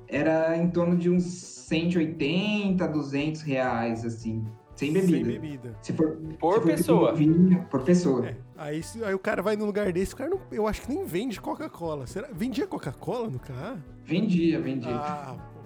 era 0.07 0.57
em 0.57 0.69
torno 0.69 0.95
de 0.95 1.09
uns 1.09 1.23
180, 1.23 2.87
200 2.87 3.41
reais, 3.41 4.05
assim. 4.05 4.45
Sem 4.75 4.93
bebida. 4.93 5.17
Sem 5.17 5.25
bebida. 5.25 5.75
Se 5.81 5.93
for, 5.93 6.15
por 6.15 6.29
se 6.29 6.37
for 6.39 6.61
pessoa. 6.63 7.13
Vinho, 7.15 7.65
por 7.69 7.81
pessoa. 7.81 8.27
É. 8.27 8.37
Aí, 8.55 8.81
aí 9.05 9.13
o 9.13 9.19
cara 9.19 9.41
vai 9.41 9.55
num 9.55 9.65
lugar 9.65 9.91
desse, 9.91 10.13
o 10.13 10.17
cara 10.17 10.29
não, 10.29 10.39
eu 10.51 10.67
acho 10.67 10.83
que 10.83 10.89
nem 10.89 11.03
vende 11.03 11.41
Coca-Cola. 11.41 12.05
Será? 12.05 12.29
Vendia 12.31 12.67
Coca-Cola 12.67 13.27
no 13.27 13.39
carro? 13.39 13.81
Vendia, 14.05 14.59
vendia. 14.61 14.95
Ah, 14.95 15.35
pô, 15.35 15.59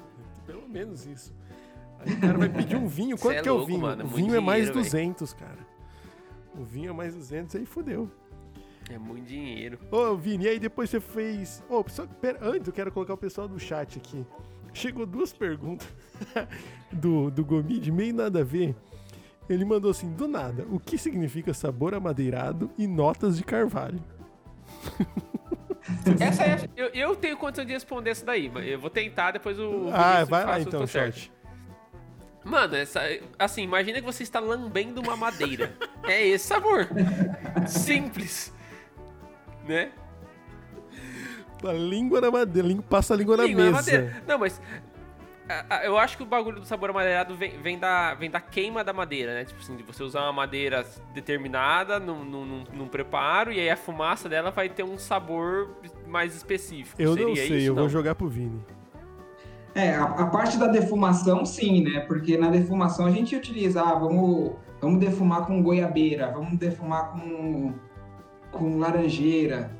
pelo 0.45 0.67
menos 0.67 1.05
isso. 1.05 1.33
Aí 1.99 2.13
o 2.13 2.19
cara 2.19 2.37
vai 2.37 2.49
pedir 2.49 2.77
um 2.77 2.87
vinho. 2.87 3.17
Quanto 3.17 3.37
é 3.37 3.41
que 3.41 3.49
é 3.49 3.51
o 3.51 3.65
vinho? 3.65 3.81
Mano, 3.81 4.01
é 4.01 4.05
o 4.05 4.07
vinho 4.07 4.33
é 4.33 4.39
mais 4.39 4.67
dinheiro, 4.67 4.81
200, 4.81 5.33
véio. 5.33 5.45
cara. 5.45 5.59
O 6.57 6.63
vinho 6.63 6.89
é 6.89 6.93
mais 6.93 7.13
200, 7.13 7.55
aí 7.57 7.65
fodeu. 7.65 8.09
É 8.91 8.97
muito 8.97 9.25
dinheiro. 9.25 9.79
Ô, 9.89 10.17
Vini, 10.17 10.43
e 10.43 10.49
aí 10.49 10.59
depois 10.59 10.89
você 10.89 10.99
fez. 10.99 11.63
Ô, 11.69 11.81
pessoal, 11.81 12.07
pera, 12.19 12.39
antes 12.41 12.67
eu 12.67 12.73
quero 12.73 12.91
colocar 12.91 13.13
o 13.13 13.17
pessoal 13.17 13.47
do 13.47 13.57
chat 13.57 13.97
aqui. 13.97 14.25
Chegou 14.73 15.05
duas 15.05 15.31
perguntas 15.31 15.87
do, 16.91 17.31
do 17.31 17.45
Gomid, 17.45 17.89
meio 17.89 18.13
nada 18.13 18.41
a 18.41 18.43
ver. 18.43 18.75
Ele 19.49 19.63
mandou 19.63 19.91
assim, 19.91 20.11
do 20.11 20.27
nada, 20.27 20.65
o 20.69 20.79
que 20.79 20.97
significa 20.97 21.53
sabor 21.53 21.93
amadeirado 21.93 22.69
e 22.77 22.85
notas 22.85 23.37
de 23.37 23.43
carvalho? 23.43 24.01
Essa 26.19 26.43
é, 26.43 26.69
eu, 26.75 26.87
eu, 26.89 27.15
tenho 27.15 27.35
condição 27.35 27.65
de 27.65 27.73
responder 27.73 28.11
essa 28.11 28.23
daí, 28.23 28.49
mas 28.49 28.67
eu 28.67 28.79
vou 28.79 28.89
tentar, 28.89 29.31
depois 29.31 29.57
o. 29.59 29.89
Ah, 29.91 30.23
vai 30.23 30.45
lá 30.45 30.59
então, 30.59 30.85
chat. 30.85 31.31
Mano, 32.43 32.75
essa, 32.75 33.01
assim, 33.37 33.63
imagina 33.63 33.99
que 33.99 34.05
você 34.05 34.21
está 34.21 34.39
lambendo 34.39 35.01
uma 35.01 35.15
madeira. 35.15 35.75
é 36.07 36.25
esse 36.27 36.47
sabor. 36.47 36.87
Simples. 37.67 38.53
Né? 39.68 39.91
A 41.64 41.74
língua 41.74 42.20
na 42.20 42.32
madeira, 42.32 42.68
passa 42.89 43.14
a 43.14 43.18
língua, 43.18 43.38
língua 43.38 43.66
na 43.66 43.72
mesa. 43.72 44.01
Na 44.26 44.34
Não, 44.34 44.39
mas 44.39 44.59
eu 45.84 45.97
acho 45.97 46.18
que 46.18 46.24
o 46.24 46.26
bagulho 46.26 46.59
do 46.59 46.66
sabor 46.66 46.89
amadeirado 46.89 47.36
vem, 47.36 47.57
vem, 47.62 47.78
da, 47.78 48.14
vem 48.14 48.30
da 48.30 48.39
queima 48.39 48.84
da 48.84 48.93
madeira, 48.93 49.34
né? 49.34 49.45
Tipo 49.45 49.59
assim, 49.59 49.76
de 49.76 49.84
você 49.84 50.03
usar 50.03 50.22
uma 50.22 50.34
madeira 50.34 50.86
determinada 51.14 51.99
num, 51.99 52.24
num, 52.24 52.64
num 52.74 52.88
preparo 52.88 53.51
e 53.51 53.59
aí 53.59 53.70
a 53.70 53.78
fumaça 53.78 54.30
dela 54.30 54.51
vai 54.51 54.70
ter 54.70 54.84
um 54.84 54.97
sabor 54.97 55.76
mais 56.07 56.36
específico. 56.36 57.01
Eu 57.01 57.14
Seria 57.14 57.28
não 57.28 57.36
sei, 57.36 57.45
isso? 57.45 57.68
eu 57.68 57.76
não? 57.76 57.82
vou 57.84 57.89
jogar 57.89 58.16
pro 58.16 58.28
Vini. 58.28 58.64
É, 59.74 59.95
a, 59.95 60.03
a, 60.03 60.26
parte 60.28 60.57
da 60.57 60.68
defumação, 60.68 61.45
sim, 61.45 61.84
né? 61.84 62.01
Porque 62.01 62.38
na 62.38 62.49
defumação 62.49 63.05
a 63.05 63.12
gente 63.12 63.36
utiliza, 63.36 63.82
ah, 63.82 63.93
vamos, 63.93 64.53
vamos 64.82 64.99
defumar 64.99 65.45
com 65.45 65.64
goiabeira, 65.64 66.30
vamos 66.32 66.57
defumar 66.57 67.12
com, 67.12 67.74
com 68.52 68.78
laranjeira. 68.78 69.72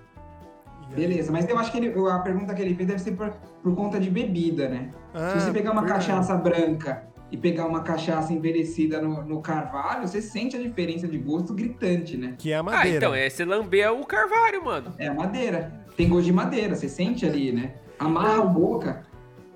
Beleza, 0.96 1.32
mas 1.32 1.48
eu 1.48 1.58
acho 1.58 1.72
que 1.72 1.78
ele, 1.78 1.94
a 2.10 2.20
pergunta 2.20 2.54
que 2.54 2.62
ele 2.62 2.76
fez 2.76 2.88
deve 2.88 3.00
ser 3.00 3.12
por, 3.12 3.30
por 3.64 3.76
conta 3.76 4.00
de 4.00 4.10
bebida, 4.10 4.68
né? 4.68 4.90
Ah, 5.14 5.30
Se 5.30 5.46
você 5.46 5.52
pegar 5.52 5.72
uma 5.72 5.86
cachaça 5.86 6.36
branca 6.36 7.08
e 7.32 7.38
pegar 7.38 7.66
uma 7.66 7.82
cachaça 7.82 8.34
envelhecida 8.34 9.02
no, 9.02 9.24
no, 9.24 9.42
carvalho, 9.42 10.06
você 10.06 10.22
sente 10.22 10.58
a 10.58 10.62
diferença 10.62 11.08
de 11.08 11.18
gosto 11.18 11.54
gritante, 11.54 12.18
né? 12.18 12.36
Que 12.38 12.52
é 12.52 12.58
a 12.58 12.64
madeira. 12.64 12.90
Ah, 12.90 12.98
então, 12.98 13.16
é 13.16 13.26
esse 13.26 13.46
lamber 13.46 13.94
o 13.94 14.06
carvalho, 14.06 14.66
mano. 14.66 14.94
É 14.98 15.08
a 15.08 15.14
madeira. 15.14 15.72
Tem 15.96 16.10
gosto 16.10 16.26
de 16.26 16.34
madeira, 16.34 16.76
você 16.76 16.90
sente 16.90 17.26
ali, 17.26 17.54
né? 17.54 17.76
Amarra 17.98 18.42
a 18.42 18.46
boca. 18.46 19.04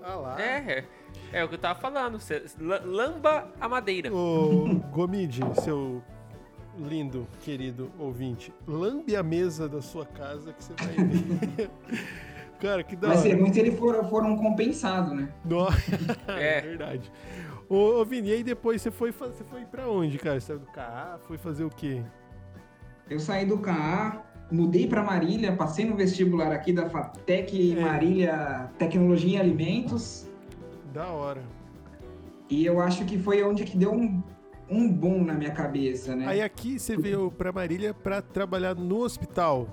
Ah 0.02 0.16
lá. 0.16 0.42
É, 0.42 0.58
é. 0.72 0.86
É 1.34 1.44
o 1.44 1.50
que 1.50 1.56
eu 1.56 1.60
tava 1.60 1.78
falando. 1.78 2.18
Você 2.18 2.44
lamba 2.60 3.52
a 3.60 3.68
madeira. 3.68 4.14
Ô, 4.14 4.80
Gomide, 4.94 5.42
seu 5.62 6.02
lindo, 6.78 7.28
querido 7.42 7.92
ouvinte, 8.00 8.54
lambe 8.68 9.16
a 9.16 9.24
mesa 9.24 9.68
da 9.68 9.82
sua 9.82 10.06
casa 10.06 10.54
que 10.54 10.64
você 10.64 10.74
vai 10.74 10.96
ver. 11.06 11.70
Cara, 12.60 12.84
que 12.84 12.96
da 12.96 13.10
Vai 13.10 13.18
ser 13.18 13.40
ruim 13.40 13.52
se 13.52 13.60
ele 13.60 13.72
for, 13.72 14.04
for 14.10 14.24
um 14.24 14.38
compensado, 14.38 15.14
né? 15.14 15.30
Nossa, 15.44 15.78
é. 16.28 16.58
é 16.58 16.62
verdade. 16.62 17.12
Ô, 17.68 18.00
ô, 18.00 18.06
Vini, 18.06 18.30
e 18.30 18.34
aí 18.34 18.44
depois 18.44 18.82
você 18.82 18.92
foi, 18.92 19.12
você 19.12 19.44
foi 19.44 19.66
pra 19.66 19.90
onde, 19.90 20.18
cara? 20.18 20.40
Você 20.40 20.48
saiu 20.48 20.60
do 20.60 20.68
CA, 20.68 21.20
foi 21.28 21.38
fazer 21.38 21.64
o 21.64 21.70
quê? 21.70 22.02
Eu 23.10 23.20
saí 23.20 23.46
do 23.46 23.58
CA, 23.58 24.24
mudei 24.52 24.88
para 24.88 25.04
Marília, 25.04 25.56
passei 25.56 25.86
no 25.86 25.96
vestibular 25.96 26.52
aqui 26.52 26.72
da 26.72 26.90
FATEC 26.90 27.78
é. 27.78 27.82
Marília 27.82 28.72
Tecnologia 28.78 29.38
e 29.38 29.42
Alimentos. 29.42 30.28
Da 30.94 31.08
hora. 31.08 31.44
E 32.50 32.66
eu 32.66 32.80
acho 32.80 33.04
que 33.06 33.18
foi 33.18 33.44
onde 33.44 33.64
que 33.64 33.78
deu 33.78 33.92
um, 33.92 34.24
um 34.70 34.92
boom 34.92 35.24
na 35.24 35.34
minha 35.34 35.52
cabeça, 35.52 36.16
né? 36.16 36.28
Aí 36.28 36.42
aqui 36.42 36.80
você 36.80 36.98
veio 36.98 37.32
para 37.32 37.52
Marília 37.52 37.94
para 37.94 38.22
trabalhar 38.22 38.76
no 38.76 39.00
hospital. 39.00 39.68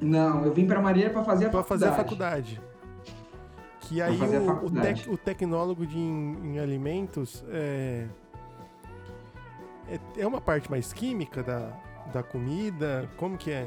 Não, 0.00 0.44
eu 0.44 0.52
vim 0.52 0.66
para 0.66 0.80
Marília 0.80 1.10
para 1.10 1.24
fazer 1.24 1.46
a 1.46 1.50
pra 1.50 1.62
faculdade. 1.62 1.90
fazer 1.90 2.00
a 2.00 2.04
faculdade. 2.04 2.60
Que 3.80 4.00
aí 4.00 4.18
o, 4.18 4.66
o, 4.66 4.70
tec, 4.70 5.08
o, 5.08 5.16
tecnólogo 5.16 5.86
de, 5.86 5.98
em, 5.98 6.38
em 6.42 6.58
alimentos 6.58 7.44
é, 7.50 8.06
é, 9.88 10.00
é, 10.18 10.26
uma 10.26 10.40
parte 10.40 10.70
mais 10.70 10.92
química 10.92 11.42
da, 11.42 11.70
da 12.12 12.22
comida? 12.22 13.08
Como 13.16 13.36
que 13.36 13.50
é? 13.50 13.66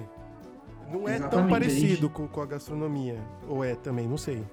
Não 0.92 1.08
é 1.08 1.18
Exatamente, 1.18 1.30
tão 1.30 1.48
parecido 1.48 1.88
gente... 1.88 2.10
com, 2.10 2.28
com, 2.28 2.42
a 2.42 2.46
gastronomia. 2.46 3.20
Ou 3.48 3.64
é 3.64 3.76
também, 3.76 4.08
não 4.08 4.18
sei. 4.18 4.44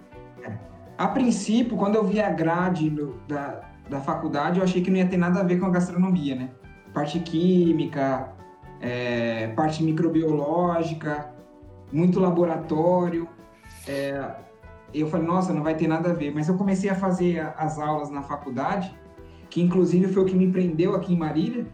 É. 0.42 0.52
A 0.98 1.08
princípio, 1.08 1.76
quando 1.76 1.96
eu 1.96 2.04
vi 2.04 2.20
a 2.20 2.30
grade 2.30 2.90
no, 2.90 3.14
da, 3.26 3.73
da 3.88 4.00
faculdade, 4.00 4.58
eu 4.58 4.64
achei 4.64 4.82
que 4.82 4.90
não 4.90 4.98
ia 4.98 5.06
ter 5.06 5.16
nada 5.16 5.40
a 5.40 5.42
ver 5.42 5.58
com 5.58 5.66
a 5.66 5.70
gastronomia, 5.70 6.34
né? 6.34 6.50
Parte 6.92 7.20
química, 7.20 8.32
é, 8.80 9.48
parte 9.48 9.82
microbiológica, 9.82 11.30
muito 11.92 12.18
laboratório. 12.20 13.28
É, 13.86 14.36
eu 14.92 15.08
falei, 15.08 15.26
nossa, 15.26 15.52
não 15.52 15.62
vai 15.62 15.74
ter 15.74 15.88
nada 15.88 16.10
a 16.10 16.14
ver. 16.14 16.32
Mas 16.32 16.48
eu 16.48 16.56
comecei 16.56 16.88
a 16.88 16.94
fazer 16.94 17.40
as 17.56 17.78
aulas 17.78 18.10
na 18.10 18.22
faculdade, 18.22 18.94
que 19.50 19.60
inclusive 19.60 20.08
foi 20.08 20.22
o 20.22 20.26
que 20.26 20.36
me 20.36 20.50
prendeu 20.50 20.94
aqui 20.94 21.12
em 21.12 21.18
Marília. 21.18 21.66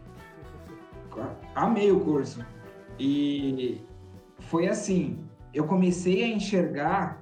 Amei 1.55 1.91
o 1.91 1.99
curso. 1.99 2.43
E 2.99 3.81
foi 4.39 4.67
assim, 4.67 5.19
eu 5.53 5.65
comecei 5.65 6.23
a 6.23 6.27
enxergar 6.27 7.21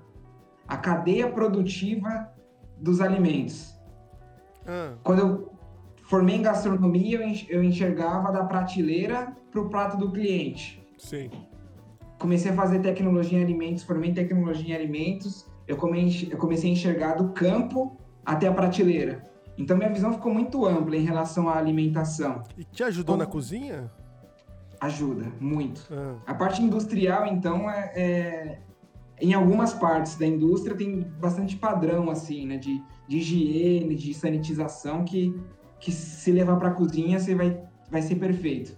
a 0.68 0.78
cadeia 0.78 1.28
produtiva 1.30 2.32
dos 2.78 3.02
alimentos. 3.02 3.79
Ah, 4.70 4.94
Quando 5.04 5.20
eu 5.20 5.52
formei 6.04 6.36
em 6.36 6.42
gastronomia, 6.44 7.18
eu 7.18 7.28
enx- 7.28 7.48
eu 7.50 7.64
enxergava 7.64 8.32
da 8.32 8.44
prateleira 8.44 9.36
para 9.52 9.62
o 9.62 9.68
prato 9.70 9.98
do 9.98 10.12
cliente. 10.12 10.80
sim. 10.98 11.30
Comecei 12.20 12.52
a 12.52 12.54
fazer 12.54 12.80
tecnologia 12.82 13.40
em 13.40 13.44
alimentos, 13.44 13.82
formei 13.84 14.10
em 14.10 14.14
tecnologia 14.14 14.74
em 14.76 14.78
alimentos, 14.78 15.48
eu 15.66 15.78
come- 15.78 16.28
eu 16.30 16.38
comecei 16.38 16.70
a 16.70 16.74
enxergar 16.74 17.14
do 17.14 17.30
campo 17.30 17.98
até 18.26 18.46
a 18.48 18.54
prateleira. 18.54 19.24
Então 19.58 19.78
minha 19.78 19.90
visão 19.90 20.12
ficou 20.14 20.34
muito 20.34 20.66
ampla 20.66 20.98
em 20.98 21.02
relação 21.06 21.48
à 21.48 21.58
alimentação. 21.58 22.44
E 22.58 22.66
te 22.66 22.84
ajudou 22.84 23.16
Bom. 23.16 23.20
na 23.24 23.26
cozinha? 23.26 23.90
Ajuda, 24.82 25.28
muito. 25.40 25.88
Ah, 25.92 26.16
A 26.28 26.34
parte 26.34 26.62
industrial, 26.62 27.26
então, 27.26 27.70
é, 27.72 27.92
é- 27.96 28.60
em 29.22 29.34
algumas 29.34 29.74
partes 29.74 30.16
da 30.16 30.26
indústria 30.26 30.76
tem 30.76 31.02
bastante 31.02 31.56
padrão, 31.56 32.10
assim, 32.10 32.48
né, 32.48 32.58
de, 32.58 32.82
de 33.08 33.18
higiene, 33.18 33.96
de 33.96 34.14
sanitização, 34.14 35.04
que, 35.04 35.38
que 35.80 35.92
se 35.92 36.32
levar 36.32 36.58
para 36.58 36.70
a 36.70 36.74
cozinha, 36.74 37.20
você 37.20 37.36
vai, 37.36 37.62
vai 37.90 38.02
ser 38.02 38.16
perfeito. 38.16 38.78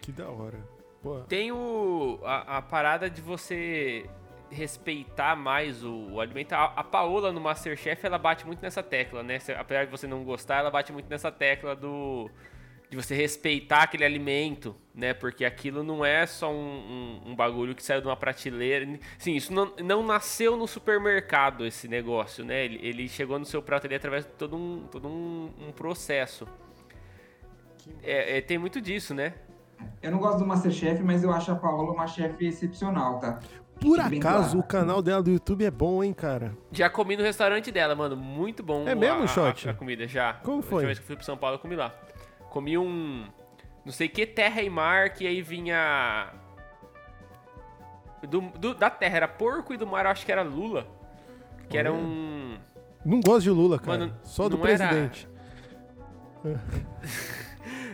que 0.00 0.12
da 0.12 0.28
hora. 0.28 0.58
Pô, 1.02 1.20
Tem 1.20 1.52
o, 1.52 2.18
a, 2.24 2.58
a 2.58 2.62
parada 2.62 3.08
de 3.08 3.20
você 3.20 4.08
respeitar 4.50 5.36
mais 5.36 5.84
o, 5.84 6.12
o 6.12 6.20
alimento. 6.20 6.52
A, 6.52 6.64
a 6.64 6.84
Paola 6.84 7.32
no 7.32 7.40
Masterchef, 7.40 8.04
ela 8.04 8.18
bate 8.18 8.46
muito 8.46 8.60
nessa 8.62 8.82
tecla, 8.82 9.22
né? 9.22 9.38
Apesar 9.58 9.84
de 9.84 9.90
você 9.90 10.06
não 10.06 10.24
gostar, 10.24 10.58
ela 10.58 10.70
bate 10.70 10.92
muito 10.92 11.08
nessa 11.08 11.30
tecla 11.30 11.74
do 11.74 12.30
de 12.88 12.96
você 12.96 13.14
respeitar 13.14 13.82
aquele 13.82 14.04
alimento, 14.04 14.76
né? 14.94 15.12
Porque 15.12 15.44
aquilo 15.44 15.82
não 15.82 16.04
é 16.04 16.24
só 16.26 16.50
um, 16.52 16.56
um- 17.26 17.30
um 17.30 17.34
bagulho 17.36 17.74
que 17.74 17.82
saiu 17.82 18.00
de 18.00 18.06
uma 18.06 18.16
prateleira. 18.16 18.86
Sim, 19.18 19.34
isso 19.34 19.52
não, 19.52 19.72
não 19.82 20.04
nasceu 20.06 20.56
no 20.56 20.68
supermercado, 20.68 21.66
esse 21.66 21.88
negócio, 21.88 22.44
né? 22.44 22.64
Ele, 22.64 22.78
ele 22.86 23.08
chegou 23.08 23.38
no 23.38 23.44
seu 23.44 23.60
prato 23.60 23.86
ali 23.86 23.96
através 23.96 24.24
de 24.24 24.30
todo 24.32 24.56
um, 24.56 24.86
todo 24.90 25.08
um, 25.08 25.50
um 25.68 25.72
processo. 25.72 26.46
É, 28.02 28.38
é, 28.38 28.40
tem 28.40 28.58
muito 28.58 28.80
disso, 28.80 29.14
né? 29.14 29.34
Eu 30.02 30.10
não 30.10 30.18
gosto 30.18 30.38
do 30.38 30.46
Masterchef, 30.46 31.02
mas 31.02 31.22
eu 31.22 31.30
acho 31.32 31.50
a 31.52 31.54
Paola 31.56 31.92
uma 31.92 32.06
chefe 32.06 32.46
excepcional, 32.46 33.18
tá? 33.18 33.40
Por 33.80 34.00
acaso 34.00 34.20
claro. 34.20 34.58
o 34.58 34.62
canal 34.62 35.02
dela 35.02 35.22
do 35.22 35.30
YouTube 35.30 35.62
é 35.64 35.70
bom, 35.70 36.02
hein, 36.02 36.14
cara? 36.14 36.56
Já 36.72 36.88
comi 36.88 37.14
no 37.16 37.22
restaurante 37.22 37.70
dela, 37.70 37.94
mano. 37.94 38.16
Muito 38.16 38.62
bom. 38.62 38.88
É 38.88 38.94
mesmo, 38.94 39.20
a, 39.20 39.24
a- 39.24 39.26
Shot? 39.26 39.68
A, 39.68 39.74
comida, 39.74 40.06
já. 40.08 40.34
Como 40.34 40.52
A 40.52 40.56
última 40.56 40.70
foi? 40.70 40.86
vez 40.86 40.98
que 40.98 41.02
eu 41.02 41.06
fui 41.08 41.16
pro 41.16 41.24
São 41.24 41.36
Paulo, 41.36 41.56
eu 41.56 41.60
comi 41.60 41.76
lá. 41.76 41.94
Comi 42.56 42.78
um. 42.78 43.26
Não 43.84 43.92
sei 43.92 44.08
que 44.08 44.24
terra 44.24 44.62
e 44.62 44.70
mar, 44.70 45.10
que 45.10 45.26
aí 45.26 45.42
vinha. 45.42 46.32
Do, 48.26 48.40
do- 48.40 48.74
da 48.74 48.88
terra 48.88 49.14
era 49.18 49.28
porco 49.28 49.74
e 49.74 49.76
do 49.76 49.86
mar 49.86 50.06
eu 50.06 50.10
acho 50.10 50.24
que 50.24 50.32
era 50.32 50.40
lula. 50.40 50.86
Que 51.68 51.76
era 51.76 51.92
um. 51.92 52.56
Não 53.04 53.20
gosto 53.20 53.42
de 53.42 53.50
Lula, 53.50 53.78
cara. 53.78 53.98
Mano, 53.98 54.16
Só 54.22 54.48
do 54.48 54.56
não 54.56 54.66
era- 54.66 54.88
presidente. 54.88 55.28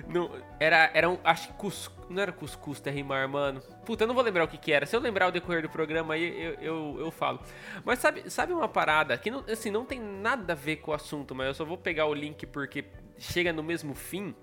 Não, 0.09 0.31
era, 0.61 0.91
era 0.95 1.09
um. 1.11 1.19
Acho 1.25 1.49
que 1.49 1.55
cuscuz. 1.55 2.07
Não 2.11 2.21
era 2.23 2.31
cuscuz 2.31 2.79
terra 2.79 2.99
e 2.99 3.03
mar, 3.03 3.27
mano. 3.27 3.61
Puta, 3.87 4.05
eu 4.05 4.09
não 4.09 4.15
vou 4.15 4.23
lembrar 4.23 4.45
o 4.45 4.49
que, 4.49 4.59
que 4.59 4.71
era. 4.71 4.85
Se 4.85 4.95
eu 4.95 5.01
lembrar 5.01 5.27
o 5.29 5.33
decorrer 5.33 5.63
do 5.63 5.71
programa 5.71 6.13
aí, 6.15 6.45
eu, 6.45 6.53
eu, 6.61 6.97
eu 7.01 7.11
falo. 7.11 7.41
Mas 7.85 7.99
sabe, 7.99 8.31
sabe 8.31 8.53
uma 8.53 8.69
parada 8.69 9.17
que 9.17 9.31
não, 9.31 9.43
assim, 9.51 9.71
não 9.71 9.87
tem 9.87 9.99
nada 9.99 10.53
a 10.53 10.57
ver 10.57 10.77
com 10.77 10.91
o 10.91 10.95
assunto, 10.95 11.35
mas 11.35 11.47
eu 11.47 11.55
só 11.55 11.65
vou 11.65 11.79
pegar 11.79 12.05
o 12.07 12.13
link 12.13 12.45
porque 12.47 12.85
chega 13.19 13.51
no 13.55 13.63
mesmo 13.63 13.95
fim, 13.95 14.35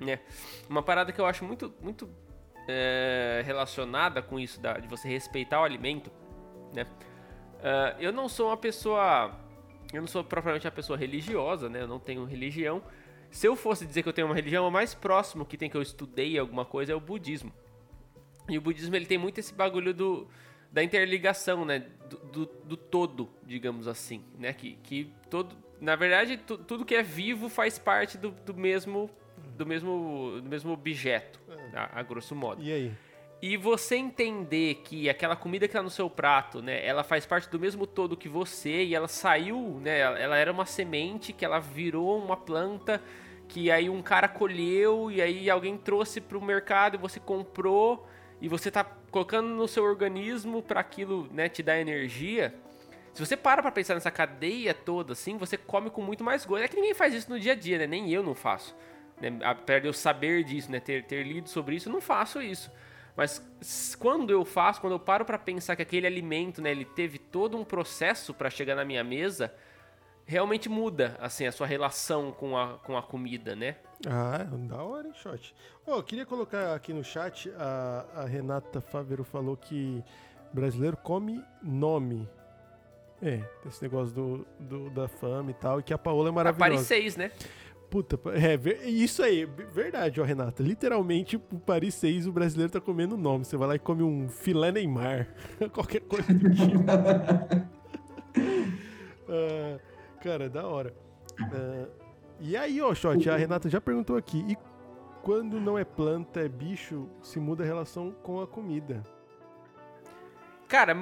né? 0.00 0.20
Uma 0.68 0.82
parada 0.82 1.12
que 1.12 1.20
eu 1.20 1.26
acho 1.26 1.44
muito, 1.44 1.72
muito 1.80 2.08
é, 2.68 3.42
relacionada 3.46 4.20
com 4.22 4.38
isso 4.40 4.60
da- 4.60 4.78
de 4.78 4.88
você 4.88 5.08
respeitar 5.08 5.60
o 5.60 5.64
alimento, 5.64 6.10
né? 6.74 6.86
Ah, 7.62 7.94
eu 7.98 8.12
não 8.12 8.28
sou 8.28 8.48
uma 8.48 8.56
pessoa. 8.56 9.34
Eu 9.92 10.00
não 10.00 10.08
sou 10.08 10.22
propriamente 10.24 10.66
uma 10.66 10.72
pessoa 10.72 10.98
religiosa, 10.98 11.68
né? 11.68 11.80
Eu 11.82 11.86
não 11.88 11.98
tenho 12.00 12.24
religião. 12.24 12.82
Se 13.30 13.46
eu 13.46 13.54
fosse 13.56 13.86
dizer 13.86 14.02
que 14.02 14.08
eu 14.08 14.12
tenho 14.12 14.26
uma 14.26 14.34
religião, 14.34 14.66
o 14.66 14.70
mais 14.70 14.94
próximo 14.94 15.44
que 15.44 15.56
tem 15.56 15.70
que 15.70 15.76
eu 15.76 15.82
estudei 15.82 16.38
alguma 16.38 16.64
coisa 16.64 16.92
é 16.92 16.94
o 16.94 17.00
budismo. 17.00 17.52
E 18.48 18.58
o 18.58 18.60
budismo 18.60 18.94
ele 18.96 19.06
tem 19.06 19.18
muito 19.18 19.38
esse 19.38 19.52
bagulho 19.54 19.92
do, 19.94 20.28
da 20.72 20.82
interligação, 20.82 21.64
né? 21.64 21.78
Do, 22.10 22.16
do, 22.18 22.46
do 22.64 22.76
todo, 22.76 23.28
digamos 23.44 23.86
assim, 23.88 24.24
né? 24.38 24.52
Que, 24.52 24.74
que 24.82 25.12
todo, 25.30 25.56
na 25.80 25.94
verdade, 25.96 26.36
tu- 26.36 26.58
tudo 26.58 26.84
que 26.84 26.94
é 26.94 27.02
vivo 27.02 27.48
faz 27.48 27.78
parte 27.78 28.16
do, 28.18 28.30
do 28.30 28.54
mesmo 28.54 29.10
do 29.56 29.66
mesmo 29.66 30.40
do 30.42 30.48
mesmo 30.48 30.72
objeto, 30.72 31.40
a, 31.74 32.00
a 32.00 32.02
grosso 32.02 32.34
modo. 32.34 32.62
E 32.62 32.72
aí? 32.72 32.92
E 33.42 33.56
você 33.56 33.96
entender 33.96 34.76
que 34.76 35.10
aquela 35.10 35.36
comida 35.36 35.68
que 35.68 35.74
tá 35.74 35.82
no 35.82 35.90
seu 35.90 36.08
prato, 36.08 36.62
né, 36.62 36.84
ela 36.84 37.04
faz 37.04 37.26
parte 37.26 37.50
do 37.50 37.60
mesmo 37.60 37.86
todo 37.86 38.16
que 38.16 38.30
você 38.30 38.82
e 38.84 38.94
ela 38.94 39.08
saiu, 39.08 39.78
né, 39.82 39.98
ela 40.00 40.36
era 40.36 40.50
uma 40.50 40.64
semente 40.64 41.34
que 41.34 41.44
ela 41.44 41.58
virou 41.58 42.18
uma 42.18 42.36
planta 42.36 43.02
que 43.46 43.70
aí 43.70 43.88
um 43.88 44.02
cara 44.02 44.26
colheu 44.26 45.10
e 45.10 45.20
aí 45.20 45.50
alguém 45.50 45.76
trouxe 45.76 46.20
pro 46.20 46.40
mercado 46.40 46.94
e 46.94 46.98
você 46.98 47.20
comprou 47.20 48.06
e 48.40 48.48
você 48.48 48.70
tá 48.70 48.84
colocando 49.10 49.48
no 49.48 49.68
seu 49.68 49.84
organismo 49.84 50.62
para 50.62 50.80
aquilo, 50.80 51.28
né, 51.32 51.48
te 51.48 51.62
dar 51.62 51.78
energia. 51.78 52.54
Se 53.12 53.24
você 53.24 53.36
para 53.36 53.62
pra 53.62 53.70
pensar 53.70 53.94
nessa 53.94 54.10
cadeia 54.10 54.74
toda 54.74 55.12
assim, 55.12 55.38
você 55.38 55.56
come 55.56 55.88
com 55.88 56.02
muito 56.02 56.22
mais 56.22 56.44
gosto. 56.44 56.62
É 56.62 56.68
que 56.68 56.76
ninguém 56.76 56.94
faz 56.94 57.14
isso 57.14 57.30
no 57.30 57.40
dia 57.40 57.52
a 57.52 57.54
dia, 57.54 57.78
né? 57.78 57.86
Nem 57.86 58.12
eu 58.12 58.22
não 58.22 58.34
faço. 58.34 58.76
Né? 59.20 59.38
Apesar 59.42 59.80
de 59.80 59.86
eu 59.88 59.92
saber 59.92 60.44
disso, 60.44 60.70
né? 60.70 60.80
Ter, 60.80 61.04
ter 61.04 61.22
lido 61.24 61.48
sobre 61.48 61.76
isso, 61.76 61.88
eu 61.88 61.92
não 61.92 62.00
faço 62.00 62.40
isso. 62.42 62.70
Mas 63.16 63.96
quando 63.98 64.30
eu 64.30 64.44
faço, 64.44 64.80
quando 64.80 64.92
eu 64.92 65.00
paro 65.00 65.24
pra 65.24 65.38
pensar 65.38 65.74
que 65.74 65.80
aquele 65.82 66.06
alimento, 66.06 66.60
né, 66.60 66.70
ele 66.70 66.84
teve 66.84 67.18
todo 67.18 67.56
um 67.56 67.64
processo 67.64 68.34
pra 68.34 68.50
chegar 68.50 68.74
na 68.74 68.84
minha 68.84 69.02
mesa, 69.02 69.54
realmente 70.26 70.68
muda, 70.68 71.16
assim, 71.18 71.46
a 71.46 71.52
sua 71.52 71.66
relação 71.66 72.30
com 72.30 72.58
a, 72.58 72.74
com 72.78 72.94
a 72.96 73.02
comida, 73.02 73.56
né? 73.56 73.76
Ah, 74.06 74.44
da 74.68 74.82
hora, 74.82 75.08
hein, 75.08 75.14
shot. 75.14 75.54
Eu 75.86 76.02
queria 76.02 76.26
colocar 76.26 76.74
aqui 76.74 76.92
no 76.92 77.02
chat, 77.02 77.50
a, 77.56 78.04
a 78.16 78.24
Renata 78.26 78.82
Fávero 78.82 79.24
falou 79.24 79.56
que 79.56 80.04
brasileiro 80.52 80.96
come 80.98 81.42
nome. 81.62 82.28
É, 83.22 83.40
esse 83.66 83.82
negócio 83.82 84.14
do, 84.14 84.46
do- 84.60 84.90
da 84.90 85.08
fama 85.08 85.50
e 85.50 85.54
tal, 85.54 85.80
e 85.80 85.82
que 85.82 85.94
a 85.94 85.96
Paola 85.96 86.28
é 86.28 86.30
A 86.30 86.32
maravilhosa. 86.32 86.70
Paris 86.74 86.86
6, 86.86 87.16
né? 87.16 87.30
Puta, 87.90 88.18
é 88.32 88.88
isso 88.88 89.22
aí, 89.22 89.44
verdade, 89.44 90.20
ó, 90.20 90.24
Renata. 90.24 90.62
Literalmente, 90.62 91.36
o 91.36 91.40
Paris 91.40 91.94
6, 91.94 92.26
o 92.26 92.32
brasileiro 92.32 92.72
tá 92.72 92.80
comendo 92.80 93.16
nome. 93.16 93.44
Você 93.44 93.56
vai 93.56 93.68
lá 93.68 93.74
e 93.76 93.78
come 93.78 94.02
um 94.02 94.28
filé 94.28 94.72
Neymar, 94.72 95.28
qualquer 95.72 96.00
coisa 96.00 96.32
do 96.32 96.50
tipo. 96.50 96.84
Ah, 99.28 99.80
cara, 100.20 100.48
da 100.48 100.66
hora. 100.68 100.94
Ah, 101.40 101.88
e 102.38 102.56
aí, 102.56 102.80
ó, 102.80 102.94
Shot, 102.94 103.28
a 103.28 103.36
Renata 103.36 103.68
já 103.68 103.80
perguntou 103.80 104.16
aqui. 104.16 104.44
E 104.48 104.56
quando 105.22 105.60
não 105.60 105.76
é 105.76 105.84
planta, 105.84 106.40
é 106.40 106.48
bicho, 106.48 107.08
se 107.22 107.40
muda 107.40 107.64
a 107.64 107.66
relação 107.66 108.12
com 108.22 108.40
a 108.40 108.46
comida? 108.46 109.02
Cara, 110.68 110.92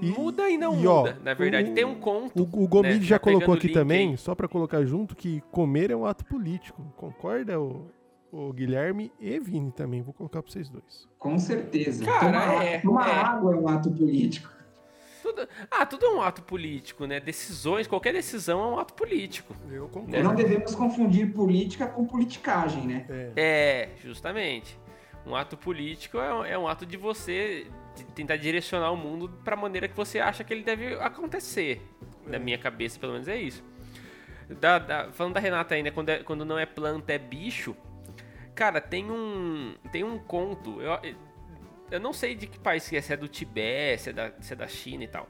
E- 0.00 0.06
muda 0.10 0.48
e 0.48 0.56
não 0.56 0.80
e, 0.80 0.86
ó, 0.86 0.98
muda, 1.00 1.18
na 1.22 1.34
verdade. 1.34 1.70
o- 1.70 1.74
Tem 1.74 1.84
um 1.84 1.94
conto. 1.96 2.42
O, 2.42 2.78
o 2.78 2.82
né, 2.82 2.98
já 3.00 3.18
tá 3.18 3.24
colocou 3.30 3.54
aqui 3.54 3.68
também, 3.68 4.10
aí. 4.12 4.16
só 4.16 4.34
pra 4.34 4.48
colocar 4.48 4.84
junto, 4.84 5.14
que 5.14 5.40
comer 5.50 5.90
é 5.90 5.96
um 5.96 6.06
ato 6.06 6.24
político. 6.24 6.82
Concorda, 6.96 7.60
o, 7.60 7.90
o 8.30 8.52
Guilherme 8.52 9.12
e 9.20 9.38
Vini 9.38 9.70
também? 9.72 10.00
Vou 10.02 10.14
colocar 10.14 10.42
pra 10.42 10.50
vocês 10.50 10.68
dois. 10.70 11.06
Com 11.18 11.38
certeza. 11.38 12.04
Cara, 12.04 12.40
tomar 12.40 12.64
é, 12.64 12.78
tomar 12.80 13.08
é. 13.08 13.12
água 13.20 13.54
é 13.54 13.58
um 13.58 13.68
ato 13.68 13.90
político. 13.90 14.50
Tudo, 15.22 15.46
ah, 15.70 15.86
tudo 15.86 16.04
é 16.04 16.10
um 16.10 16.20
ato 16.20 16.42
político, 16.42 17.06
né? 17.06 17.20
Decisões, 17.20 17.86
qualquer 17.86 18.12
decisão 18.12 18.60
é 18.60 18.66
um 18.74 18.78
ato 18.80 18.92
político. 18.94 19.54
Eu 19.70 19.86
concordo. 19.88 20.16
É. 20.16 20.20
Não 20.22 20.34
devemos 20.34 20.74
confundir 20.74 21.32
política 21.32 21.86
com 21.86 22.04
politicagem, 22.04 22.84
né? 22.86 23.06
É. 23.08 23.30
É, 23.36 23.88
justamente. 24.02 24.76
Um 25.24 25.36
ato 25.36 25.56
político 25.56 26.18
é, 26.18 26.34
um- 26.34 26.44
é 26.44 26.58
um 26.58 26.66
ato 26.66 26.84
de 26.84 26.96
você 26.96 27.68
tentar 28.14 28.36
direcionar 28.36 28.90
o 28.92 28.96
mundo 28.96 29.28
para 29.44 29.54
a 29.54 29.58
maneira 29.58 29.86
que 29.88 29.96
você 29.96 30.18
acha 30.18 30.42
que 30.44 30.52
ele 30.52 30.62
deve 30.62 30.94
acontecer. 30.94 31.80
Na 32.26 32.38
minha 32.38 32.58
cabeça, 32.58 32.98
pelo 32.98 33.12
menos 33.12 33.28
é 33.28 33.36
isso. 33.36 33.62
Da- 34.60 34.78
da- 34.78 35.12
falando 35.12 35.34
da 35.34 35.40
Renata 35.40 35.74
ainda, 35.74 35.90
quando, 35.90 36.08
é- 36.10 36.22
quando 36.22 36.44
não 36.44 36.58
é 36.58 36.66
planta, 36.66 37.12
é 37.12 37.18
bicho. 37.18 37.74
Cara, 38.54 38.80
tem 38.80 39.10
um 39.10 39.74
tem 39.90 40.04
um 40.04 40.18
conto. 40.18 40.80
Eu, 40.80 40.98
eu 41.90 42.00
não 42.00 42.12
sei 42.12 42.34
de 42.34 42.46
que 42.46 42.58
país 42.58 42.88
que 42.88 42.96
é, 42.96 43.00
se 43.00 43.12
é 43.12 43.16
do 43.16 43.28
Tibete, 43.28 44.02
se 44.02 44.10
é 44.10 44.12
da, 44.12 44.32
se 44.40 44.52
é 44.52 44.56
da 44.56 44.68
China 44.68 45.04
e 45.04 45.08
tal. 45.08 45.26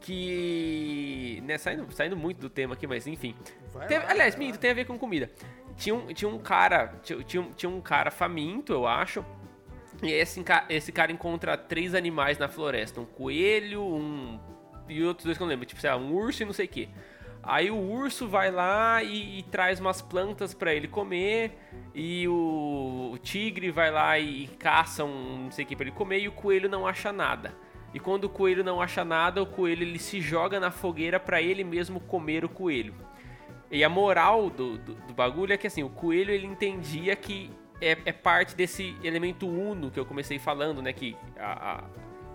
Que. 0.00 1.42
Né, 1.44 1.58
saindo, 1.58 1.86
saindo 1.92 2.16
muito 2.16 2.38
do 2.38 2.50
tema 2.50 2.74
aqui, 2.74 2.86
mas 2.86 3.06
enfim. 3.06 3.34
Vai 3.72 3.86
Teve- 3.86 4.04
lá, 4.04 4.10
aliás, 4.10 4.36
minto, 4.36 4.58
tem 4.58 4.70
a 4.70 4.74
ver 4.74 4.84
com 4.84 4.98
comida. 4.98 5.30
Tinha 5.76 5.94
um, 5.94 6.06
tinha 6.12 6.28
um 6.28 6.38
cara, 6.38 6.94
tinha, 7.02 7.48
tinha 7.56 7.70
um 7.70 7.80
cara 7.80 8.10
faminto, 8.10 8.72
eu 8.72 8.86
acho. 8.86 9.24
E 10.02 10.12
esse, 10.12 10.44
esse 10.68 10.90
cara 10.90 11.12
encontra 11.12 11.56
três 11.56 11.94
animais 11.94 12.38
na 12.38 12.48
floresta: 12.48 13.00
um 13.00 13.04
coelho, 13.04 13.82
um. 13.82 14.38
E 14.88 15.02
outros 15.04 15.24
dois 15.24 15.36
que 15.38 15.42
eu 15.42 15.46
não 15.46 15.50
lembro, 15.50 15.64
tipo, 15.64 15.80
sei 15.80 15.90
lá, 15.90 15.96
um 15.96 16.12
urso 16.12 16.42
e 16.42 16.46
não 16.46 16.52
sei 16.52 16.66
o 16.66 16.68
quê. 16.68 16.88
Aí 17.42 17.70
o 17.70 17.76
urso 17.76 18.28
vai 18.28 18.50
lá 18.50 19.02
e, 19.02 19.38
e 19.38 19.42
traz 19.44 19.80
umas 19.80 20.00
plantas 20.00 20.54
para 20.54 20.72
ele 20.72 20.86
comer, 20.86 21.58
e 21.92 22.28
o, 22.28 23.10
o, 23.14 23.18
tigre 23.18 23.70
vai 23.72 23.90
lá 23.90 24.16
e, 24.16 24.44
e 24.44 24.46
caça 24.46 25.04
um 25.04 25.44
não 25.44 25.50
sei 25.50 25.64
o 25.64 25.68
que 25.68 25.74
para 25.74 25.86
ele 25.86 25.94
comer, 25.94 26.20
e 26.20 26.28
o 26.28 26.32
coelho 26.32 26.68
não 26.68 26.86
acha 26.86 27.12
nada. 27.12 27.52
E 27.92 27.98
quando 27.98 28.24
o 28.24 28.28
coelho 28.28 28.62
não 28.62 28.80
acha 28.80 29.04
nada, 29.04 29.42
o 29.42 29.46
coelho 29.46 29.82
ele 29.82 29.98
se 29.98 30.20
joga 30.20 30.60
na 30.60 30.70
fogueira 30.70 31.18
para 31.18 31.42
ele 31.42 31.64
mesmo 31.64 32.00
comer 32.00 32.44
o 32.44 32.48
coelho. 32.48 32.94
E 33.70 33.82
a 33.82 33.88
moral 33.88 34.48
do, 34.48 34.78
do, 34.78 34.94
do, 34.94 35.14
bagulho 35.14 35.52
é 35.52 35.56
que 35.56 35.66
assim, 35.66 35.82
o 35.82 35.90
coelho 35.90 36.30
ele 36.30 36.46
entendia 36.46 37.16
que 37.16 37.50
é, 37.82 37.98
é, 38.04 38.12
parte 38.12 38.54
desse 38.54 38.96
elemento 39.02 39.48
uno 39.48 39.90
que 39.90 39.98
eu 39.98 40.06
comecei 40.06 40.38
falando, 40.38 40.80
né? 40.80 40.92
Que 40.92 41.16
a, 41.36 41.72
a, 41.72 41.84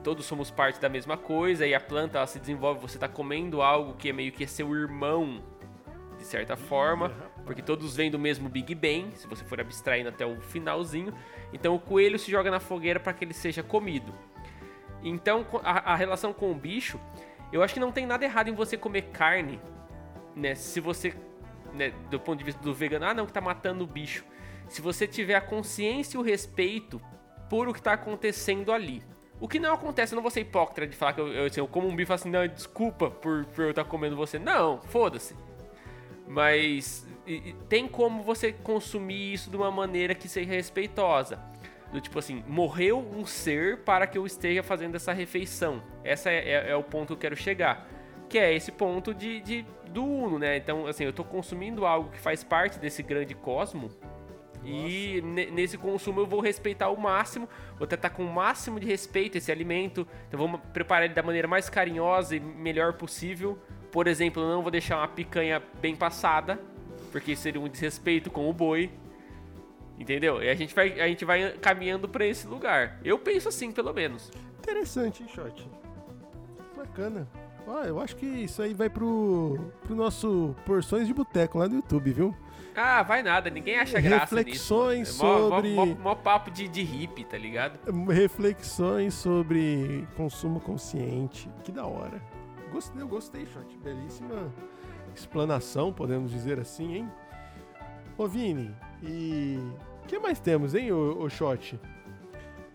todos 0.03 0.25
somos 0.25 0.51
parte 0.51 0.79
da 0.79 0.89
mesma 0.89 1.15
coisa 1.15 1.65
e 1.65 1.73
a 1.73 1.79
planta 1.79 2.25
se 2.27 2.37
desenvolve, 2.37 2.81
você 2.81 2.97
está 2.97 3.07
comendo 3.07 3.61
algo 3.61 3.93
que 3.93 4.09
é 4.09 4.13
meio 4.13 4.31
que 4.33 4.45
seu 4.45 4.75
irmão, 4.75 5.41
de 6.17 6.25
certa 6.25 6.57
forma, 6.57 7.09
porque 7.45 7.61
todos 7.61 7.95
vêm 7.95 8.11
do 8.11 8.19
mesmo 8.19 8.49
Big 8.49 8.75
Bang, 8.75 9.15
se 9.15 9.25
você 9.25 9.45
for 9.45 9.61
abstraindo 9.61 10.09
até 10.09 10.25
o 10.25 10.41
finalzinho. 10.41 11.13
Então 11.53 11.73
o 11.73 11.79
coelho 11.79 12.19
se 12.19 12.29
joga 12.29 12.51
na 12.51 12.59
fogueira 12.59 12.99
para 12.99 13.13
que 13.13 13.23
ele 13.23 13.33
seja 13.33 13.63
comido. 13.63 14.13
Então 15.01 15.45
a, 15.63 15.93
a, 15.93 15.95
relação 15.95 16.33
com 16.33 16.51
o 16.51 16.55
bicho, 16.55 16.99
eu 17.53 17.63
acho 17.63 17.73
que 17.73 17.79
não 17.79 17.91
tem 17.91 18.05
nada 18.05 18.25
errado 18.25 18.49
em 18.49 18.53
você 18.53 18.75
comer 18.75 19.03
carne, 19.13 19.61
né? 20.35 20.55
Se 20.55 20.81
você, 20.81 21.13
né, 21.73 21.93
do 22.09 22.19
ponto 22.19 22.39
de 22.39 22.43
vista 22.43 22.61
do 22.61 22.73
vegano, 22.73 23.05
ah 23.05 23.13
não, 23.13 23.25
que 23.25 23.31
tá 23.31 23.39
matando 23.39 23.85
o 23.85 23.87
bicho. 23.87 24.25
Se 24.67 24.81
você 24.81 25.07
tiver 25.07 25.35
a 25.35 25.41
consciência 25.41 26.17
e 26.17 26.19
o 26.19 26.23
respeito 26.23 27.01
por 27.49 27.67
o 27.67 27.73
que 27.73 27.79
está 27.79 27.93
acontecendo 27.93 28.71
ali. 28.71 29.03
O 29.39 29.47
que 29.47 29.59
não 29.59 29.73
acontece, 29.73 30.13
eu 30.13 30.15
não 30.15 30.23
vou 30.23 30.31
ser 30.31 30.41
hipócrita 30.41 30.87
de 30.87 30.95
falar 30.95 31.13
que 31.13 31.21
eu, 31.21 31.27
eu, 31.27 31.45
assim, 31.45 31.59
eu 31.59 31.67
como 31.67 31.87
um 31.87 31.95
bife 31.95 32.11
assim, 32.11 32.29
não, 32.29 32.47
desculpa 32.47 33.09
por, 33.09 33.45
por 33.45 33.65
eu 33.65 33.69
estar 33.69 33.83
tá 33.83 33.89
comendo 33.89 34.15
você. 34.15 34.39
Não, 34.39 34.81
foda-se. 34.81 35.35
Mas 36.27 37.07
e, 37.25 37.53
tem 37.69 37.87
como 37.87 38.23
você 38.23 38.51
consumir 38.51 39.33
isso 39.33 39.49
de 39.49 39.55
uma 39.55 39.69
maneira 39.69 40.15
que 40.15 40.27
seja 40.27 40.49
respeitosa. 40.49 41.39
Do 41.91 42.01
tipo 42.01 42.19
assim, 42.19 42.43
morreu 42.47 42.99
um 42.99 43.25
ser 43.25 43.83
para 43.83 44.07
que 44.07 44.17
eu 44.17 44.25
esteja 44.25 44.63
fazendo 44.63 44.95
essa 44.95 45.13
refeição. 45.13 45.81
Esse 46.03 46.29
é, 46.29 46.49
é, 46.49 46.69
é, 46.71 46.75
o 46.75 46.83
ponto 46.83 47.07
que 47.07 47.13
eu 47.13 47.17
quero 47.17 47.35
chegar. 47.35 47.87
Que 48.27 48.39
é 48.39 48.53
esse 48.53 48.71
ponto 48.71 49.13
de, 49.13 49.39
de, 49.39 49.65
do 49.89 50.03
Uno, 50.03 50.39
né? 50.39 50.57
Então, 50.57 50.85
assim, 50.87 51.03
eu 51.03 51.11
estou 51.11 51.23
consumindo 51.23 51.85
algo 51.85 52.09
que 52.09 52.19
faz 52.19 52.43
parte 52.43 52.79
desse 52.79 53.03
grande 53.03 53.33
cosmo. 53.33 53.89
Nossa. 54.63 54.69
E 54.69 55.21
nesse 55.51 55.77
consumo 55.77 56.21
eu 56.21 56.25
vou 56.25 56.39
respeitar 56.39 56.89
o 56.89 56.99
máximo, 56.99 57.47
vou 57.77 57.87
tratar 57.87 58.09
com 58.09 58.23
o 58.23 58.31
máximo 58.31 58.79
de 58.79 58.85
respeito 58.85 59.37
esse 59.37 59.51
alimento. 59.51 60.07
Então 60.27 60.39
vamos 60.39 60.61
preparar 60.73 61.05
ele 61.05 61.13
da 61.13 61.23
maneira 61.23 61.47
mais 61.47 61.69
carinhosa 61.69 62.35
e 62.35 62.39
melhor 62.39 62.93
possível. 62.93 63.57
Por 63.91 64.07
exemplo, 64.07 64.43
eu 64.43 64.49
não 64.49 64.61
vou 64.61 64.71
deixar 64.71 64.97
uma 64.97 65.07
picanha 65.07 65.61
bem 65.81 65.95
passada, 65.95 66.59
porque 67.11 67.35
seria 67.35 67.61
um 67.61 67.67
desrespeito 67.67 68.29
com 68.29 68.49
o 68.49 68.53
boi. 68.53 68.91
Entendeu? 69.97 70.43
E 70.43 70.49
a 70.49 70.53
gente 70.53 70.75
vai, 70.75 70.99
a 70.99 71.07
gente 71.07 71.25
vai 71.25 71.53
caminhando 71.53 72.07
para 72.07 72.25
esse 72.25 72.45
lugar. 72.45 72.99
Eu 73.03 73.17
penso 73.17 73.49
assim, 73.49 73.71
pelo 73.71 73.91
menos. 73.93 74.29
Interessante, 74.59 75.23
hein, 75.23 75.29
Shot? 75.29 75.67
Bacana. 76.75 77.27
Ah, 77.67 77.85
eu 77.85 77.99
acho 77.99 78.15
que 78.15 78.25
isso 78.25 78.61
aí 78.61 78.73
vai 78.73 78.89
pro, 78.89 79.71
pro 79.83 79.95
nosso 79.95 80.55
Porções 80.65 81.07
de 81.07 81.13
Boteco 81.13 81.57
lá 81.57 81.67
no 81.67 81.75
YouTube, 81.75 82.11
viu? 82.11 82.35
Ah, 82.79 83.01
vai 83.01 83.23
nada, 83.23 83.49
ninguém 83.49 83.79
acha 83.79 83.99
graça 83.99 84.35
Reflexões 84.35 84.99
nisso. 84.99 85.17
sobre... 85.17 85.73
Mó, 85.73 85.85
mó, 85.87 85.95
mó, 85.95 86.15
papo 86.15 86.51
de, 86.51 86.67
de 86.67 86.83
hippie, 86.83 87.23
tá 87.23 87.35
ligado? 87.35 87.79
Reflexões 88.07 89.15
sobre 89.15 90.07
consumo 90.15 90.59
consciente. 90.59 91.49
Que 91.63 91.71
da 91.71 91.87
hora. 91.87 92.21
Gostei, 92.71 93.01
eu 93.01 93.07
gostei, 93.07 93.47
Shot. 93.47 93.75
Belíssima 93.79 94.53
explanação, 95.15 95.91
podemos 95.91 96.31
dizer 96.31 96.59
assim, 96.59 96.97
hein? 96.97 97.11
Ô, 98.17 98.27
Vini, 98.27 98.73
e 99.01 99.57
o 100.03 100.07
que 100.07 100.19
mais 100.19 100.39
temos, 100.39 100.75
hein, 100.75 100.91
ô, 100.91 101.23
ô 101.23 101.29
Shot? 101.29 101.79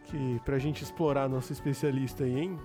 Que, 0.04 0.40
pra 0.44 0.58
gente 0.58 0.82
explorar 0.82 1.28
nosso 1.28 1.52
especialista 1.52 2.24
aí, 2.24 2.40
hein? 2.40 2.58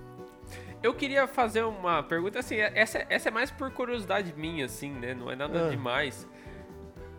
Eu 0.81 0.93
queria 0.93 1.27
fazer 1.27 1.63
uma 1.63 2.03
pergunta 2.03 2.39
assim, 2.39 2.55
essa, 2.55 3.05
essa 3.09 3.29
é 3.29 3.31
mais 3.31 3.51
por 3.51 3.71
curiosidade 3.71 4.33
minha, 4.35 4.65
assim, 4.65 4.91
né? 4.91 5.13
Não 5.13 5.29
é 5.29 5.35
nada 5.35 5.67
ah. 5.67 5.69
demais. 5.69 6.27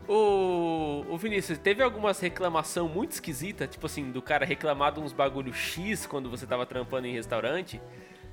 O, 0.09 1.05
o 1.07 1.19
Vinícius, 1.19 1.59
teve 1.59 1.83
algumas 1.83 2.19
reclamação 2.19 2.89
muito 2.89 3.13
esquisita, 3.13 3.67
tipo 3.67 3.85
assim, 3.85 4.11
do 4.11 4.23
cara 4.23 4.47
reclamar 4.47 4.93
de 4.93 5.01
uns 5.01 5.13
bagulho 5.13 5.53
X 5.53 6.07
quando 6.07 6.31
você 6.31 6.47
tava 6.47 6.65
trampando 6.65 7.07
em 7.07 7.13
restaurante? 7.13 7.81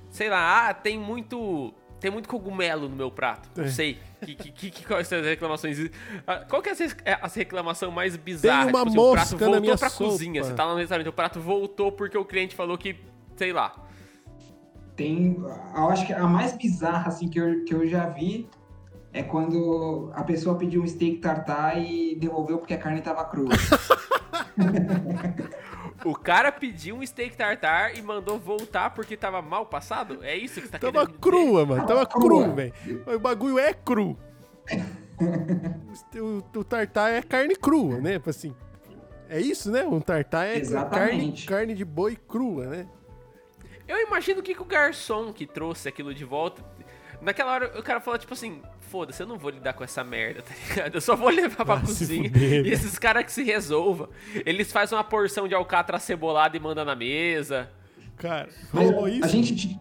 Sei 0.10 0.30
lá, 0.30 0.70
ah, 0.70 0.74
tem 0.74 0.98
muito 0.98 1.74
tem 2.00 2.12
muito 2.12 2.30
cogumelo 2.30 2.88
no 2.88 2.96
meu 2.96 3.10
prato. 3.10 3.50
Não 3.56 3.68
sei. 3.68 3.98
Que, 4.24 4.36
que, 4.36 4.52
que, 4.52 4.72
que 4.72 4.86
quais 4.86 5.08
são 5.08 5.20
as 5.20 5.26
reclamações? 5.26 5.78
Ah, 6.26 6.46
qual 6.48 6.62
que 6.62 6.70
é 6.70 7.14
a 7.14 7.28
reclamação 7.28 7.92
mais 7.92 8.16
bizarra? 8.16 8.66
Tem 8.66 8.74
uma 8.74 8.86
tipo, 8.86 8.90
assim, 8.90 8.96
mosca 8.96 9.12
o 9.12 9.14
prato 9.14 9.30
voltou 9.38 9.56
na 9.56 9.60
minha 9.60 9.78
pra 9.78 9.90
sopa. 9.90 10.12
cozinha. 10.12 10.44
Você 10.44 10.54
tá 10.54 10.68
no 10.68 10.76
restaurante, 10.76 11.10
o 11.10 11.14
prato 11.14 11.40
voltou 11.40 11.92
porque 11.92 12.18
o 12.18 12.24
cliente 12.24 12.56
falou 12.56 12.78
que, 12.78 12.96
sei 13.36 13.52
lá. 13.52 13.74
Tem. 14.96 15.36
Eu 15.76 15.90
acho 15.90 16.06
que 16.06 16.14
a 16.14 16.28
mais 16.28 16.56
bizarra, 16.56 17.10
assim, 17.10 17.28
que 17.28 17.40
eu, 17.40 17.66
que 17.66 17.74
eu 17.74 17.88
já 17.88 18.08
vi 18.08 18.48
é 19.16 19.24
quando 19.24 20.12
a 20.14 20.24
pessoa 20.26 20.58
pediu 20.58 20.84
um 20.84 20.88
steak 20.88 21.20
tartar 21.20 21.82
e 21.82 22.18
devolveu 22.18 22.58
porque 22.58 22.74
a 22.74 22.78
carne 22.78 23.02
tava 23.02 23.24
crua. 23.24 23.48
o 26.04 26.14
cara 26.14 26.52
pediu 26.52 26.98
um 26.98 27.06
steak 27.06 27.38
tartar 27.38 27.96
e 27.98 28.02
mandou 28.02 28.38
voltar 28.38 28.90
porque 28.90 29.16
tava 29.16 29.42
mal 29.42 29.68
passado? 29.68 30.20
É 30.22 30.36
isso 30.36 30.56
que 30.56 30.68
você 30.68 30.74
tá 30.74 30.80
tava 30.80 31.06
querendo 31.06 31.20
crua, 31.22 31.62
dizer? 31.62 31.66
mano. 31.66 31.88
Tava, 31.88 32.06
tava 32.06 32.22
cru, 32.22 32.54
velho. 32.54 32.74
O 33.08 33.20
bagulho 33.20 33.58
é 33.58 33.74
cru. 33.74 34.18
o, 36.20 36.60
o 36.60 36.64
tartar 36.66 37.14
é 37.14 37.22
carne 37.22 37.56
crua, 37.56 38.02
né? 38.02 38.16
Tipo 38.16 38.32
assim, 38.32 38.54
é 39.30 39.40
isso, 39.40 39.72
né? 39.72 39.86
Um 39.86 40.02
tartar 40.02 40.46
é 40.46 40.60
carne, 40.92 41.32
carne 41.48 41.74
de 41.74 41.86
boi 41.86 42.18
crua, 42.18 42.66
né? 42.66 42.86
Eu 43.88 44.06
imagino 44.06 44.44
que, 44.44 44.54
que 44.54 44.62
o 44.62 44.66
garçom 44.66 45.32
que 45.32 45.48
trouxe 45.48 45.88
aquilo 45.88 46.14
de 46.14 46.26
volta 46.26 46.62
Naquela 47.22 47.54
hora 47.54 47.80
o 47.80 47.84
cara 47.84 48.00
falou, 48.00 48.20
tipo 48.20 48.34
assim, 48.34 48.62
foda-se, 48.86 49.22
eu 49.22 49.28
não 49.28 49.38
vou 49.38 49.52
lidar 49.52 49.74
com 49.74 49.84
essa 49.84 50.04
merda, 50.04 50.42
tá 50.42 50.54
ligado? 50.70 50.96
Eu 50.96 51.02
só 51.02 51.16
vou 51.16 51.30
levar 51.30 51.66
pra 51.66 51.80
cozinha. 51.80 52.30
Fuder, 52.30 52.66
e 52.66 52.72
esses 52.72 52.98
caras 52.98 53.26
que 53.26 53.32
se 53.32 53.44
resolvam. 53.44 54.10
Eles 54.46 54.72
fazem 54.72 54.98
uma 54.98 55.04
porção 55.04 55.48
de 55.48 55.56
alcatra 55.56 56.00
cebolada 56.00 56.56
e 56.56 56.60
mandam 56.60 56.86
na 56.86 56.96
mesa. 56.96 57.70
Cara, 58.18 58.50
rolou 58.74 59.08
isso. 59.08 59.26
A 59.26 59.28
gente, 59.28 59.80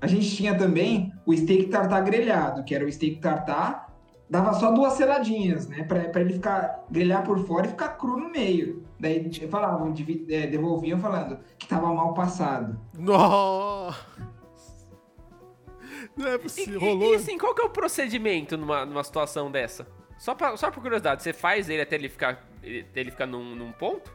a 0.00 0.06
gente 0.06 0.36
tinha 0.36 0.56
também 0.56 1.12
o 1.26 1.36
steak 1.36 1.66
tartar 1.66 2.00
grelhado, 2.02 2.64
que 2.64 2.74
era 2.74 2.84
o 2.84 2.92
steak 2.92 3.16
tartar, 3.16 3.92
dava 4.28 4.54
só 4.54 4.70
duas 4.70 4.92
seladinhas, 4.92 5.66
né? 5.66 5.82
Pra, 5.82 6.08
pra 6.08 6.20
ele 6.20 6.34
ficar, 6.34 6.84
grelhar 6.90 7.24
por 7.24 7.44
fora 7.46 7.66
e 7.66 7.70
ficar 7.70 7.88
cru 7.90 8.16
no 8.16 8.30
meio. 8.30 8.84
Daí 8.98 9.30
falavam, 9.50 9.92
é, 10.28 10.46
devolviam 10.46 11.00
falando 11.00 11.38
que 11.58 11.66
tava 11.66 11.92
mal 11.92 12.14
passado. 12.14 12.78
Nossa! 12.96 14.29
Não 16.20 16.32
é 16.32 16.38
possível. 16.38 16.80
E, 16.80 16.84
Rolou. 16.84 17.10
E, 17.10 17.12
e 17.12 17.14
assim, 17.16 17.38
qual 17.38 17.54
que 17.54 17.62
é 17.62 17.64
o 17.64 17.70
procedimento 17.70 18.56
numa, 18.56 18.84
numa 18.84 19.02
situação 19.04 19.50
dessa? 19.50 19.86
Só, 20.18 20.34
pra, 20.34 20.56
só 20.56 20.70
por 20.70 20.82
curiosidade, 20.82 21.22
você 21.22 21.32
faz 21.32 21.68
ele 21.70 21.80
até 21.80 21.96
ele 21.96 22.08
ficar, 22.08 22.46
até 22.58 23.00
ele 23.00 23.10
ficar 23.10 23.26
num, 23.26 23.54
num 23.54 23.72
ponto? 23.72 24.12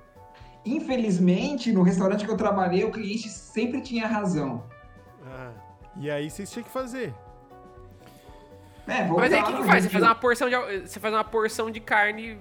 Infelizmente, 0.63 1.71
no 1.71 1.81
restaurante 1.81 2.25
que 2.25 2.31
eu 2.31 2.37
trabalhei, 2.37 2.83
o 2.83 2.91
cliente 2.91 3.29
sempre 3.29 3.81
tinha 3.81 4.07
razão. 4.07 4.63
Ah, 5.25 5.51
e 5.97 6.09
aí 6.09 6.29
vocês 6.29 6.51
tinham 6.51 6.63
que 6.63 6.71
fazer. 6.71 7.13
É, 8.87 9.03
Mas 9.03 9.33
aí 9.33 9.41
o 9.41 9.45
que, 9.45 9.53
que 9.53 9.63
faz? 9.63 9.83
Você 9.83 9.89
faz, 9.89 10.03
uma 10.03 10.15
porção 10.15 10.47
de, 10.47 10.55
você 10.81 10.99
faz 10.99 11.13
uma 11.13 11.23
porção 11.23 11.71
de 11.71 11.79
carne 11.79 12.37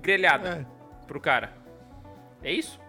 grelhada 0.00 0.66
é. 0.68 1.06
pro 1.06 1.20
cara. 1.20 1.52
É 2.42 2.52
isso? 2.52 2.80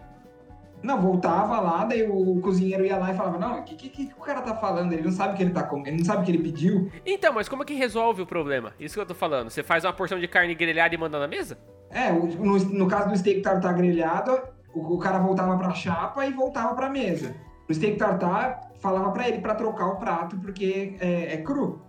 Não, 0.84 1.02
voltava 1.02 1.60
lá, 1.60 1.86
daí 1.86 2.08
o 2.08 2.40
cozinheiro 2.42 2.86
ia 2.86 2.98
lá 2.98 3.12
e 3.12 3.16
falava, 3.16 3.40
não, 3.40 3.60
o 3.60 3.64
que, 3.64 3.76
que, 3.76 3.90
que, 3.90 4.14
o 4.16 4.22
cara 4.22 4.42
tá 4.42 4.56
falando? 4.56 4.94
Ele 4.94 5.02
não 5.02 5.12
sabe 5.12 5.34
o 5.34 5.38
que 5.38 5.44
ele 5.44 5.52
tá 5.52 5.64
comendo, 5.64 5.90
ele 5.90 5.98
não 5.98 6.06
sabe 6.06 6.22
o 6.22 6.26
que 6.26 6.32
ele 6.32 6.44
pediu. 6.44 6.92
Então, 7.06 7.34
mas 7.34 7.50
como 7.50 7.64
é 7.64 7.66
que 7.66 7.74
resolve 7.74 8.22
o 8.22 8.26
problema? 8.26 8.74
Isso 8.80 8.94
que 8.94 9.02
eu 9.02 9.06
tô 9.06 9.16
falando. 9.16 9.50
Você 9.50 9.64
faz 9.64 9.84
uma 9.84 9.94
porção 9.94 10.20
de 10.20 10.28
carne 10.28 10.54
grelhada 10.54 10.94
e 10.94 10.98
manda 10.98 11.18
na 11.18 11.28
mesa? 11.28 11.58
É, 11.90 12.12
no, 12.12 12.58
no 12.58 12.88
caso 12.88 13.10
do 13.10 13.18
steak 13.18 13.42
tartar 13.42 13.74
grelhado, 13.74 14.40
o, 14.74 14.96
o, 14.96 15.00
cara 15.00 15.18
voltava 15.18 15.58
pra 15.58 15.72
chapa 15.72 16.26
e 16.26 16.32
voltava 16.32 16.76
pra 16.76 16.90
mesa. 16.90 17.36
No 17.68 17.74
steak 17.74 17.98
tartar, 17.98 18.62
falava 18.80 19.12
pra 19.12 19.28
ele 19.28 19.40
pra 19.40 19.56
trocar 19.56 19.88
o 19.88 19.96
prato, 19.96 20.38
porque 20.38 20.96
é, 21.00 21.34
é 21.34 21.38
cru. 21.38 21.82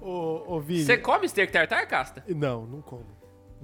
Ô, 0.00 0.54
ô 0.54 0.60
Vini... 0.60 0.84
Você 0.84 0.96
come 0.96 1.28
steak 1.28 1.52
tartar, 1.52 1.86
Casta? 1.86 2.24
Não, 2.28 2.64
não 2.66 2.80
como. 2.80 3.15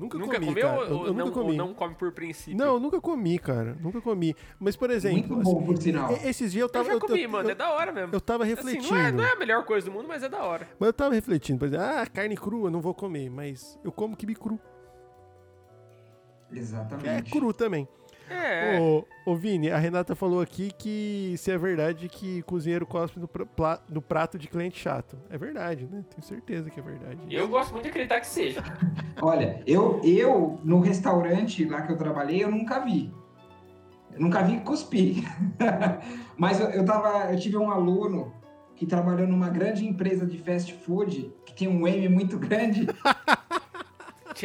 Nunca, 0.03 0.19
nunca 0.19 0.35
comi, 0.35 0.47
comeu 0.47 0.69
cara. 0.69 0.81
ou, 0.81 0.85
eu, 0.85 1.07
eu 1.07 1.15
não, 1.15 1.27
nunca 1.27 1.41
comi. 1.41 1.57
não 1.57 1.75
come 1.75 1.95
por 1.95 2.11
princípio? 2.11 2.57
Não, 2.57 2.81
nunca 2.81 3.01
comi, 3.01 3.39
cara. 3.39 3.77
Nunca 3.81 4.01
comi. 4.01 4.35
Mas, 4.59 4.75
por 4.75 4.91
exemplo... 4.91 5.37
Muito 5.37 5.37
bom, 5.37 5.63
por 5.63 5.77
sinal. 5.79 6.13
Esses 6.25 6.51
dias 6.51 6.63
eu 6.63 6.69
tava... 6.69 6.89
Eu 6.89 6.95
já 6.95 7.01
comi, 7.01 7.23
eu, 7.23 7.31
mano. 7.31 7.49
é 7.49 7.55
da 7.55 7.71
hora 7.71 7.93
mesmo. 7.93 8.13
Eu 8.13 8.21
tava 8.21 8.45
refletindo. 8.45 8.87
Assim, 8.87 8.95
não, 8.95 9.01
é, 9.01 9.13
não, 9.13 9.25
é, 9.25 9.33
a 9.33 9.37
melhor 9.37 9.65
coisa 9.65 9.89
do 9.89 9.93
mundo, 9.93 10.09
mas 10.09 10.25
é 10.25 10.29
da 10.29 10.43
hora. 10.43 10.69
Mas 10.77 10.89
eu 10.89 10.93
tava 10.93 11.15
refletindo. 11.15 11.61
Por 11.61 11.69
exemplo, 11.69 11.87
ah, 11.87 12.05
carne 12.07 12.37
crua, 12.37 12.69
não 12.69 12.81
vou 12.81 12.93
comer. 12.93 13.31
Mas 13.31 13.79
eu 13.85 13.93
como 13.93 14.17
quibe 14.17 14.35
cru. 14.35 14.59
Exatamente. 16.53 17.09
É 17.09 17.23
cru 17.23 17.53
também. 17.53 17.89
É. 18.33 18.79
Ô, 18.81 19.05
ô, 19.27 19.37
Vini, 19.37 19.71
a 19.71 19.79
Renata 19.79 20.15
falou 20.15 20.41
aqui 20.41 20.71
que 20.77 21.35
se 21.39 21.51
é 21.51 21.59
verdade 21.59 22.09
que 22.09 22.43
cozinheiro 22.43 22.87
cospe 22.87 23.21
no, 23.21 23.29
pra- 23.29 23.81
no 23.89 24.01
prato 24.03 24.39
de 24.39 24.49
cliente 24.49 24.79
chato. 24.79 25.19
É 25.31 25.37
verdade, 25.39 25.89
né? 25.91 26.05
Tenho 26.11 26.23
certeza 26.27 26.71
que 26.71 26.81
é 26.81 26.83
verdade. 26.83 27.19
Eu 27.31 27.49
gosto 27.49 27.73
muito 27.73 27.85
de 27.85 27.91
acreditar 27.91 28.21
que 28.21 28.27
seja. 28.27 28.63
Olha, 29.21 29.63
eu, 29.67 30.01
eu 30.05 30.59
no 30.65 30.81
restaurante 30.81 31.65
lá 31.65 31.83
que 31.83 31.93
eu 31.93 31.97
trabalhei, 31.97 32.43
eu 32.43 32.51
nunca 32.51 32.81
vi. 32.81 33.13
Eu 34.13 34.21
nunca 34.21 34.43
vi 34.43 34.61
cuspir. 34.61 35.25
Mas 36.37 36.61
eu, 36.61 36.67
eu, 36.71 36.85
tava, 36.85 37.33
eu 37.33 37.39
tive 37.39 37.57
um 37.57 37.71
aluno 37.71 38.33
que 38.77 38.87
trabalhou 38.87 39.27
numa 39.29 39.49
grande 39.49 39.87
empresa 39.87 40.27
de 40.27 40.39
fast 40.39 40.73
food, 40.75 41.33
que 41.47 41.55
tem 41.55 41.69
um 41.69 41.87
M 41.87 42.09
muito 42.09 42.39
grande. 42.39 42.87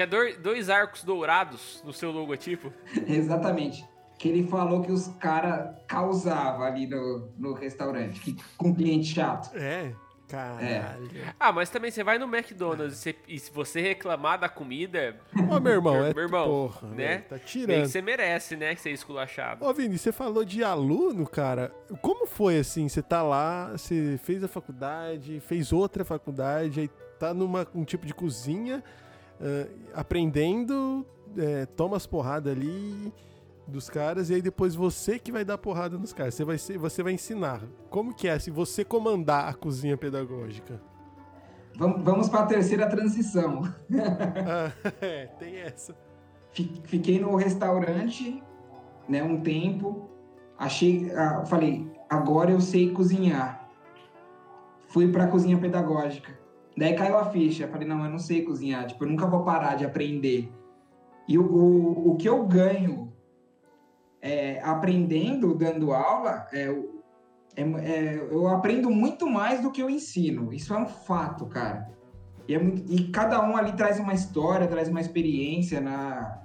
Tinha 0.05 0.35
dois 0.37 0.69
arcos 0.69 1.03
dourados 1.03 1.81
no 1.83 1.91
seu 1.91 2.11
logotipo. 2.11 2.71
Exatamente. 3.07 3.83
Que 4.19 4.29
ele 4.29 4.45
falou 4.47 4.81
que 4.83 4.91
os 4.91 5.07
caras 5.19 5.75
causavam 5.87 6.63
ali 6.63 6.85
no, 6.85 7.29
no 7.37 7.53
restaurante, 7.53 8.19
que, 8.19 8.35
com 8.57 8.75
cliente 8.75 9.07
chato. 9.13 9.55
É? 9.57 9.93
Caralho. 10.27 11.09
Ah, 11.39 11.51
mas 11.51 11.69
também 11.69 11.89
você 11.89 12.03
vai 12.03 12.19
no 12.19 12.25
McDonald's 12.25 12.93
e, 12.97 12.99
você- 12.99 13.15
e 13.27 13.39
se 13.39 13.51
você 13.51 13.79
reclamar 13.81 14.37
da 14.39 14.49
comida, 14.49 15.15
Ô, 15.49 15.59
meu 15.59 15.71
irmão, 15.73 15.95
é 16.05 16.13
Meu 16.13 16.23
irmão, 16.25 16.45
porra, 16.45 16.87
né? 16.89 16.95
velho, 16.95 17.23
Tá 17.23 17.35
meio 17.35 17.39
que 17.45 17.51
tirando. 17.51 17.85
você 17.87 18.01
merece, 18.01 18.55
né? 18.55 18.75
Que 18.75 18.81
ser 18.81 18.91
esculachado. 18.91 19.65
Ô, 19.65 19.73
Vini, 19.73 19.97
você 19.97 20.11
falou 20.11 20.43
de 20.43 20.63
aluno, 20.63 21.25
cara. 21.25 21.71
Como 22.01 22.27
foi 22.27 22.59
assim? 22.59 22.87
Você 22.89 23.01
tá 23.01 23.23
lá, 23.23 23.71
você 23.71 24.19
fez 24.23 24.43
a 24.43 24.47
faculdade, 24.47 25.39
fez 25.39 25.71
outra 25.73 26.03
faculdade, 26.05 26.81
aí 26.81 26.89
tá 27.17 27.33
numa 27.33 27.65
um 27.73 27.83
tipo 27.85 28.05
de 28.05 28.13
cozinha, 28.13 28.83
ah, 29.41 29.67
aprendendo, 29.93 31.05
é, 31.37 31.65
toma 31.65 31.97
as 31.97 32.05
porradas 32.07 32.51
ali 32.55 33.13
dos 33.67 33.89
caras, 33.89 34.29
e 34.29 34.35
aí 34.35 34.41
depois 34.41 34.75
você 34.75 35.19
que 35.19 35.31
vai 35.31 35.43
dar 35.43 35.57
porrada 35.57 35.97
nos 35.97 36.13
caras. 36.13 36.33
Você 36.35 36.45
vai, 36.45 36.57
ser, 36.57 36.77
você 36.77 37.03
vai 37.03 37.13
ensinar. 37.13 37.61
Como 37.89 38.13
que 38.13 38.27
é 38.27 38.39
se 38.39 38.49
você 38.49 38.85
comandar 38.85 39.49
a 39.49 39.53
cozinha 39.53 39.97
pedagógica? 39.97 40.81
Vamos, 41.75 42.01
vamos 42.03 42.29
para 42.29 42.39
a 42.41 42.45
terceira 42.45 42.87
transição. 42.87 43.61
Ah, 44.49 44.71
é, 45.01 45.25
tem 45.37 45.57
essa. 45.57 45.93
Fi- 46.51 46.81
Fiquei 46.85 47.19
no 47.19 47.35
restaurante, 47.35 48.41
né, 49.07 49.21
um 49.21 49.41
tempo. 49.41 50.09
Achei, 50.57 51.11
ah, 51.13 51.43
falei, 51.45 51.91
agora 52.09 52.49
eu 52.51 52.61
sei 52.61 52.91
cozinhar. 52.91 53.69
Fui 54.87 55.11
para 55.11 55.25
a 55.25 55.27
cozinha 55.27 55.57
pedagógica. 55.59 56.36
Daí 56.77 56.95
caiu 56.95 57.17
a 57.17 57.25
ficha. 57.25 57.67
Falei, 57.67 57.87
não, 57.87 58.05
eu 58.05 58.11
não 58.11 58.19
sei 58.19 58.43
cozinhar. 58.43 58.85
Tipo, 58.85 59.03
eu 59.03 59.09
nunca 59.09 59.25
vou 59.25 59.43
parar 59.43 59.75
de 59.75 59.85
aprender. 59.85 60.51
E 61.27 61.37
o, 61.37 61.43
o, 61.43 62.11
o 62.11 62.15
que 62.15 62.29
eu 62.29 62.45
ganho 62.45 63.11
é, 64.21 64.61
aprendendo, 64.61 65.55
dando 65.55 65.91
aula, 65.91 66.45
é, 66.53 66.65
é, 67.55 67.61
é, 67.61 68.27
eu 68.29 68.47
aprendo 68.47 68.89
muito 68.89 69.27
mais 69.27 69.61
do 69.61 69.71
que 69.71 69.81
eu 69.81 69.89
ensino. 69.89 70.53
Isso 70.53 70.73
é 70.73 70.77
um 70.77 70.85
fato, 70.85 71.47
cara. 71.47 71.89
E, 72.47 72.53
é 72.53 72.59
muito- 72.59 72.91
e 72.91 73.09
cada 73.09 73.43
um 73.43 73.57
ali 73.57 73.73
traz 73.73 73.99
uma 73.99 74.13
história, 74.13 74.67
traz 74.67 74.87
uma 74.87 75.01
experiência 75.01 75.81
na, 75.81 76.43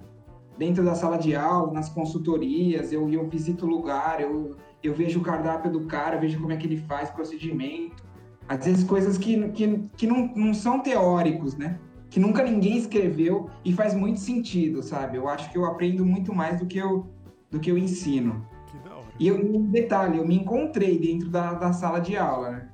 dentro 0.58 0.82
da 0.84 0.94
sala 0.94 1.18
de 1.18 1.36
aula, 1.36 1.72
nas 1.72 1.88
consultorias. 1.90 2.90
Eu, 2.90 3.08
eu 3.10 3.28
visito 3.28 3.66
o 3.66 3.68
lugar, 3.68 4.20
eu, 4.20 4.56
eu 4.82 4.94
vejo 4.94 5.20
o 5.20 5.22
cardápio 5.22 5.70
do 5.70 5.86
cara, 5.86 6.18
vejo 6.18 6.40
como 6.40 6.52
é 6.52 6.56
que 6.56 6.66
ele 6.66 6.78
faz 6.78 7.10
procedimento. 7.10 8.02
Às 8.52 8.66
vezes 8.66 8.84
coisas 8.84 9.16
que, 9.16 9.48
que, 9.48 9.78
que 9.96 10.06
não, 10.06 10.30
não 10.36 10.52
são 10.52 10.80
teóricos, 10.80 11.56
né? 11.56 11.78
Que 12.10 12.20
nunca 12.20 12.42
ninguém 12.42 12.76
escreveu 12.76 13.48
e 13.64 13.72
faz 13.72 13.94
muito 13.94 14.20
sentido, 14.20 14.82
sabe? 14.82 15.16
Eu 15.16 15.26
acho 15.26 15.50
que 15.50 15.56
eu 15.56 15.64
aprendo 15.64 16.04
muito 16.04 16.34
mais 16.34 16.60
do 16.60 16.66
que 16.66 16.76
eu, 16.76 17.06
do 17.50 17.58
que 17.58 17.70
eu 17.70 17.78
ensino. 17.78 18.46
Que. 18.66 18.76
E 19.18 19.28
eu, 19.28 19.36
um 19.36 19.70
detalhe, 19.70 20.18
eu 20.18 20.26
me 20.26 20.36
encontrei 20.36 20.98
dentro 20.98 21.30
da, 21.30 21.54
da 21.54 21.72
sala 21.72 21.98
de 21.98 22.14
aula, 22.14 22.50
né? 22.50 22.68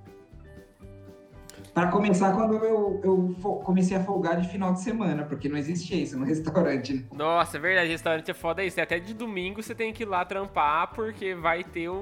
Para 1.81 1.91
começar, 1.91 2.33
quando 2.35 2.55
eu, 2.57 3.01
eu 3.05 3.35
comecei 3.65 3.97
a 3.97 4.01
folgar 4.03 4.41
de 4.41 4.49
final 4.49 4.73
de 4.73 4.81
semana, 4.81 5.25
porque 5.25 5.49
não 5.49 5.57
existia 5.57 5.97
isso 6.03 6.19
no 6.19 6.25
restaurante. 6.27 6.95
né? 6.95 7.05
Nossa, 7.13 7.57
é 7.57 7.61
verdade, 7.61 7.89
restaurante 7.91 8.31
é 8.31 8.35
foda 8.35 8.65
isso. 8.65 8.81
Até 8.81 8.99
de 8.99 9.15
domingo 9.15 9.63
você 9.63 9.75
tem 9.75 9.93
que 9.93 10.03
ir 10.03 10.07
lá 10.07 10.25
trampar, 10.25 10.93
porque 10.95 11.35
vai 11.35 11.63
ter 11.63 11.89
o, 11.89 11.95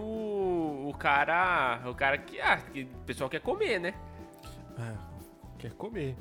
o 0.89 0.95
cara. 0.99 1.81
O 1.87 1.95
cara 1.95 2.17
que. 2.19 2.41
Ah, 2.41 2.57
que 2.57 2.85
o 2.85 3.05
pessoal 3.05 3.29
quer 3.29 3.41
comer, 3.41 3.79
né? 3.79 3.95
Ah, 4.79 4.95
quer 5.59 5.73
comer. 5.73 6.17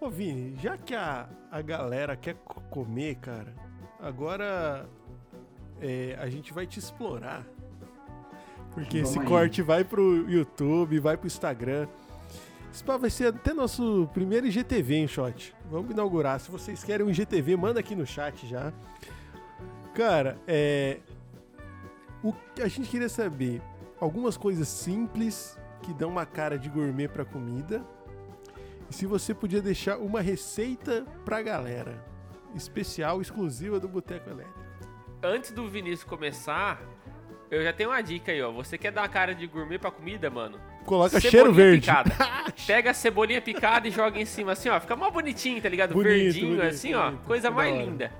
Ô, 0.00 0.08
Vini, 0.08 0.56
já 0.56 0.76
que 0.78 0.94
a, 0.94 1.28
a 1.50 1.60
galera 1.60 2.16
quer 2.16 2.34
co- 2.44 2.60
comer, 2.70 3.16
cara, 3.16 3.54
agora 4.00 4.88
é, 5.80 6.16
a 6.18 6.28
gente 6.28 6.52
vai 6.52 6.66
te 6.66 6.78
explorar. 6.78 7.44
Porque 8.72 8.98
Vamos 8.98 9.10
esse 9.10 9.18
aí. 9.20 9.26
corte 9.26 9.62
vai 9.62 9.84
pro 9.84 10.28
YouTube, 10.30 10.98
vai 11.00 11.16
pro 11.16 11.26
Instagram. 11.26 11.86
Esse 12.72 12.84
vai 12.84 13.10
ser 13.10 13.26
até 13.26 13.52
nosso 13.52 14.08
primeiro 14.14 14.46
IGTV, 14.46 14.94
hein, 14.94 15.08
Shot? 15.08 15.54
Vamos 15.70 15.90
inaugurar. 15.90 16.38
Se 16.38 16.50
vocês 16.50 16.84
querem 16.84 17.04
um 17.04 17.10
IGTV, 17.10 17.56
manda 17.56 17.80
aqui 17.80 17.96
no 17.96 18.06
chat 18.06 18.46
já. 18.46 18.72
Cara, 19.94 20.38
é. 20.46 21.00
O 22.22 22.32
que 22.54 22.62
a 22.62 22.68
gente 22.68 22.88
queria 22.88 23.08
saber 23.08 23.60
algumas 24.00 24.36
coisas 24.36 24.68
simples 24.68 25.58
que 25.82 25.92
dão 25.92 26.10
uma 26.10 26.24
cara 26.24 26.58
de 26.58 26.68
gourmet 26.68 27.08
pra 27.08 27.24
comida. 27.24 27.84
E 28.88 28.94
se 28.94 29.04
você 29.04 29.34
podia 29.34 29.60
deixar 29.60 29.98
uma 29.98 30.20
receita 30.20 31.04
pra 31.24 31.42
galera, 31.42 32.04
especial, 32.54 33.20
exclusiva 33.20 33.80
do 33.80 33.88
Boteco 33.88 34.30
Elétrico. 34.30 34.60
Antes 35.22 35.50
do 35.50 35.68
Vinícius 35.68 36.04
começar, 36.04 36.80
eu 37.50 37.62
já 37.62 37.72
tenho 37.72 37.90
uma 37.90 38.00
dica 38.00 38.32
aí, 38.32 38.40
ó. 38.40 38.52
Você 38.52 38.78
quer 38.78 38.92
dar 38.92 39.02
uma 39.02 39.08
cara 39.08 39.34
de 39.34 39.46
gourmet 39.46 39.78
pra 39.78 39.90
comida, 39.90 40.30
mano? 40.30 40.58
Coloca 40.84 41.20
Cebolinha 41.20 41.30
cheiro 41.30 41.52
verde. 41.52 41.80
picada. 41.82 42.10
Pega 42.66 42.90
a 42.90 42.94
cebolinha 42.94 43.40
picada 43.40 43.86
e 43.86 43.90
joga 43.90 44.20
em 44.20 44.24
cima 44.24 44.52
assim, 44.52 44.68
ó. 44.68 44.80
Fica 44.80 44.96
mó 44.96 45.10
bonitinho, 45.10 45.60
tá 45.62 45.68
ligado? 45.68 45.92
Bonito, 45.94 46.08
Verdinho, 46.12 46.56
bonito, 46.56 46.66
assim, 46.66 46.94
ó. 46.94 47.06
bonito. 47.10 47.24
Coisa 47.24 47.48
Da 47.50 47.54
mais 47.54 47.74
linda. 47.76 48.10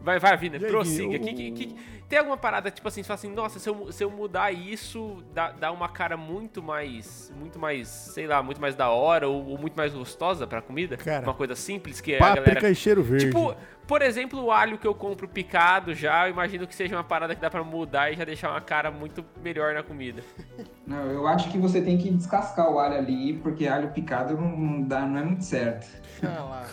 Vai, 0.00 0.18
vai, 0.18 0.36
Vina, 0.36 0.58
prossiga. 0.60 1.16
o- 1.16 1.20
Que- 1.20 1.32
que- 1.34 1.50
que- 1.50 1.76
tem 2.08 2.18
alguma 2.20 2.36
parada, 2.38 2.70
tipo 2.70 2.86
assim, 2.88 3.02
você 3.02 3.06
fala 3.08 3.18
assim, 3.18 3.30
nossa, 3.30 3.58
se 3.58 3.68
eu, 3.68 3.92
se 3.92 4.02
eu 4.02 4.10
mudar 4.10 4.50
isso, 4.52 5.22
dá, 5.34 5.50
dá 5.50 5.70
uma 5.70 5.88
cara 5.90 6.16
muito 6.16 6.62
mais, 6.62 7.30
muito 7.38 7.58
mais, 7.58 7.88
sei 7.88 8.26
lá, 8.26 8.42
muito 8.42 8.58
mais 8.60 8.74
da 8.74 8.88
hora 8.88 9.28
ou, 9.28 9.44
ou 9.46 9.58
muito 9.58 9.74
mais 9.74 9.92
gostosa 9.92 10.46
pra 10.46 10.62
comida? 10.62 10.96
Cara, 10.96 11.24
uma 11.26 11.34
coisa 11.34 11.54
simples 11.54 12.00
que 12.00 12.14
a 12.14 12.18
Páprica 12.18 12.54
galera... 12.54 12.70
e 12.70 12.74
cheiro 12.74 13.02
verde. 13.02 13.26
Tipo, 13.26 13.54
por 13.88 14.02
exemplo, 14.02 14.40
o 14.44 14.52
alho 14.52 14.76
que 14.78 14.86
eu 14.86 14.94
compro 14.94 15.26
picado 15.26 15.94
já, 15.94 16.28
eu 16.28 16.32
imagino 16.32 16.66
que 16.66 16.74
seja 16.76 16.94
uma 16.94 17.02
parada 17.02 17.34
que 17.34 17.40
dá 17.40 17.48
pra 17.50 17.64
mudar 17.64 18.12
e 18.12 18.16
já 18.16 18.24
deixar 18.24 18.50
uma 18.50 18.60
cara 18.60 18.90
muito 18.90 19.24
melhor 19.42 19.72
na 19.74 19.82
comida. 19.82 20.22
Não, 20.86 21.06
eu 21.10 21.26
acho 21.26 21.50
que 21.50 21.56
você 21.58 21.80
tem 21.80 21.96
que 21.98 22.10
descascar 22.10 22.70
o 22.70 22.78
alho 22.78 22.98
ali, 22.98 23.32
porque 23.38 23.66
alho 23.66 23.90
picado 23.90 24.36
não, 24.36 24.82
dá, 24.82 25.00
não 25.06 25.18
é 25.18 25.24
muito 25.24 25.42
certo. 25.44 25.88
Ah 26.22 26.44
lá. 26.44 26.66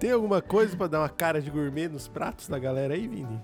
Tem 0.00 0.10
alguma 0.10 0.42
coisa 0.42 0.76
pra 0.76 0.86
dar 0.86 1.00
uma 1.00 1.08
cara 1.08 1.40
de 1.40 1.50
gourmet 1.50 1.88
nos 1.88 2.08
pratos 2.08 2.48
da 2.48 2.58
galera 2.58 2.94
aí, 2.94 3.06
Vini? 3.06 3.40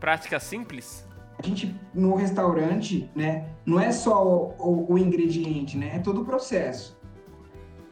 Prática 0.00 0.38
simples? 0.40 1.06
A 1.38 1.46
gente, 1.46 1.74
no 1.92 2.14
restaurante, 2.14 3.10
né, 3.14 3.48
não 3.66 3.80
é 3.80 3.90
só 3.90 4.24
o, 4.24 4.54
o- 4.58 4.92
o 4.94 4.98
ingrediente, 4.98 5.76
né, 5.76 5.96
é 5.96 5.98
todo 5.98 6.22
o 6.22 6.24
processo. 6.24 6.96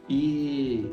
E, 0.09 0.91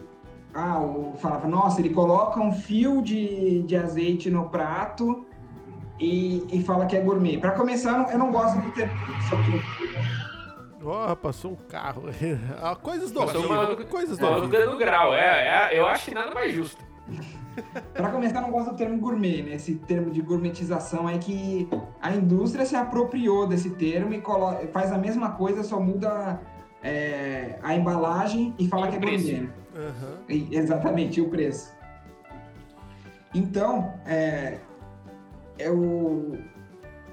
ah, 0.54 0.80
eu 0.82 1.14
falava, 1.18 1.46
nossa, 1.48 1.80
ele 1.80 1.90
coloca 1.90 2.40
um 2.40 2.52
fio 2.52 3.00
de, 3.02 3.62
de 3.62 3.76
azeite 3.76 4.30
no 4.30 4.48
prato 4.48 5.26
e, 5.98 6.44
e 6.52 6.62
fala 6.62 6.86
que 6.86 6.96
é 6.96 7.00
gourmet. 7.00 7.38
Para 7.38 7.52
começar, 7.52 7.90
eu 7.92 7.98
não- 7.98 8.10
eu 8.10 8.18
não 8.18 8.32
gosto 8.32 8.60
de 8.60 8.70
ter... 8.72 8.90
Ó, 10.82 11.14
passou 11.14 11.52
um 11.52 11.56
carro. 11.56 12.04
Ah, 12.62 12.74
coisas 12.74 13.10
do 13.10 13.20
Passou 13.20 13.44
uma- 13.46 13.76
Coisas 13.84 14.16
do 14.18 14.26
horrível. 14.26 14.48
dando 14.66 14.76
grau, 14.78 15.14
é, 15.14 15.70
é, 15.74 15.78
eu 15.78 15.86
acho 15.86 16.06
que 16.06 16.14
nada 16.14 16.32
mais 16.34 16.54
justo. 16.54 16.82
Para 17.92 18.10
começar, 18.10 18.36
eu 18.36 18.42
não 18.42 18.50
gosto 18.50 18.70
do 18.70 18.76
termo 18.76 18.98
gourmet, 18.98 19.42
né? 19.42 19.54
Esse 19.56 19.74
termo 19.74 20.10
de 20.10 20.22
gourmetização 20.22 21.08
é 21.08 21.18
que 21.18 21.68
a 22.00 22.12
indústria 22.12 22.64
se 22.64 22.76
apropriou 22.76 23.46
desse 23.46 23.70
termo 23.70 24.14
e 24.14 24.20
colo- 24.20 24.56
faz 24.72 24.90
a 24.92 24.96
mesma 24.98 25.32
coisa, 25.32 25.62
só 25.62 25.78
muda 25.80 26.40
é, 26.82 27.58
a 27.62 27.74
embalagem 27.74 28.54
e 28.58 28.66
fala 28.68 28.86
E 28.86 28.90
que 28.90 28.96
é 28.96 29.00
preço. 29.00 29.26
gourmet. 29.30 29.50
E- 30.28 30.48
Exatamente, 30.52 31.20
o 31.20 31.28
preço. 31.28 31.72
Então, 33.34 33.94
é, 34.06 34.58
é 35.58 35.70
o, 35.70 36.38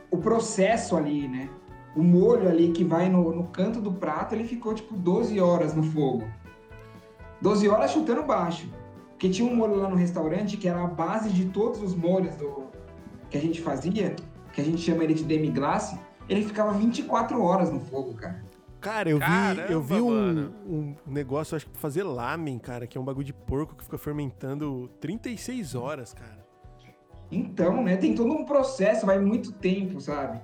o 0.10 0.18
processo 0.18 0.95
ali, 0.95 1.27
né? 1.27 1.49
O 1.95 2.03
molho 2.03 2.48
ali 2.48 2.72
que 2.72 2.84
vai 2.84 3.10
no, 3.10 3.34
no 3.34 3.45
canto 3.45 3.80
do 3.80 3.91
prato, 3.91 4.35
ele 4.35 4.44
ficou 4.44 4.73
tipo 4.73 4.95
12 4.95 5.39
horas 5.39 5.73
no 5.73 5.84
fogo. 5.84 6.27
12 7.41 7.68
horas 7.69 7.91
chutando 7.91 8.23
baixo. 8.23 8.69
Porque 9.10 9.30
tinha 9.30 9.49
um 9.52 9.56
molho 9.56 9.76
lá 9.76 9.89
no 9.89 9.95
restaurante 9.95 10.57
que 10.57 10.68
era 10.68 10.84
a 10.84 10.88
base 10.88 11.30
de 11.30 11.45
todos 11.45 11.81
os 11.81 11.95
molhos 11.95 12.35
do, 12.35 12.65
que 13.30 13.38
a 13.38 13.41
gente 13.41 13.61
fazia, 13.61 14.15
que 14.53 14.61
a 14.61 14.64
gente 14.64 14.81
chama 14.81 15.03
ele 15.03 15.14
de 15.14 15.23
demi-glace, 15.23 15.99
ele 16.30 16.44
ficava 16.44 16.72
24 16.73 17.41
horas 17.41 17.72
no 17.72 17.80
fogo, 17.80 18.14
cara. 18.14 18.44
Cara, 18.80 19.10
eu 19.10 19.18
vi, 19.18 19.26
Caramba, 19.26 19.72
eu 19.72 19.82
vi 19.82 19.99
um, 19.99 20.54
um 20.66 20.95
negócio, 21.06 21.56
acho 21.56 21.66
que 21.66 21.72
pra 21.72 21.82
fazer 21.82 22.04
lamen, 22.04 22.60
cara, 22.60 22.86
que 22.86 22.98
é 22.98 23.02
um 23.02 23.04
bagulho 23.04 23.26
de 23.26 23.34
porco 23.34 23.76
que 23.76 23.84
fica 23.84 23.98
fermentando 23.98 24.88
36 24.99 25.74
horas, 25.74 26.14
cara. 26.14 26.45
Então, 27.32 27.84
né? 27.84 27.98
Tem 27.98 28.16
todo 28.16 28.32
um 28.32 28.45
processo, 28.45 29.06
vai 29.06 29.20
muito 29.20 29.52
tempo, 29.52 29.99
sabe? 29.99 30.40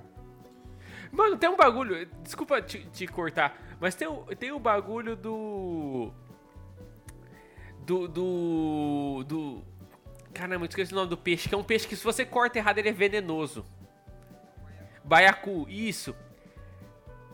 Mano, 1.10 1.36
tem 1.36 1.48
um 1.48 1.56
bagulho. 1.56 2.06
Desculpa 2.22 2.60
te, 2.60 2.84
te 2.92 3.06
cortar, 3.06 3.56
mas 3.80 3.94
tem 3.94 4.08
o, 4.08 4.24
tem 4.36 4.52
o 4.52 4.58
bagulho 4.58 5.14
do. 5.14 6.10
Do. 7.86 8.08
Do. 8.08 9.24
do 9.24 9.62
caramba, 10.32 10.64
eu 10.64 10.68
esqueci 10.68 10.92
o 10.92 10.96
nome 10.96 11.08
do 11.08 11.16
peixe. 11.16 11.48
Que 11.48 11.54
é 11.54 11.58
um 11.58 11.62
peixe 11.62 11.86
que 11.86 11.94
se 11.94 12.02
você 12.02 12.24
corta 12.24 12.58
errado 12.58 12.78
ele 12.78 12.88
é 12.88 12.92
venenoso. 12.92 13.64
Baiacu, 15.04 15.66
isso. 15.68 16.14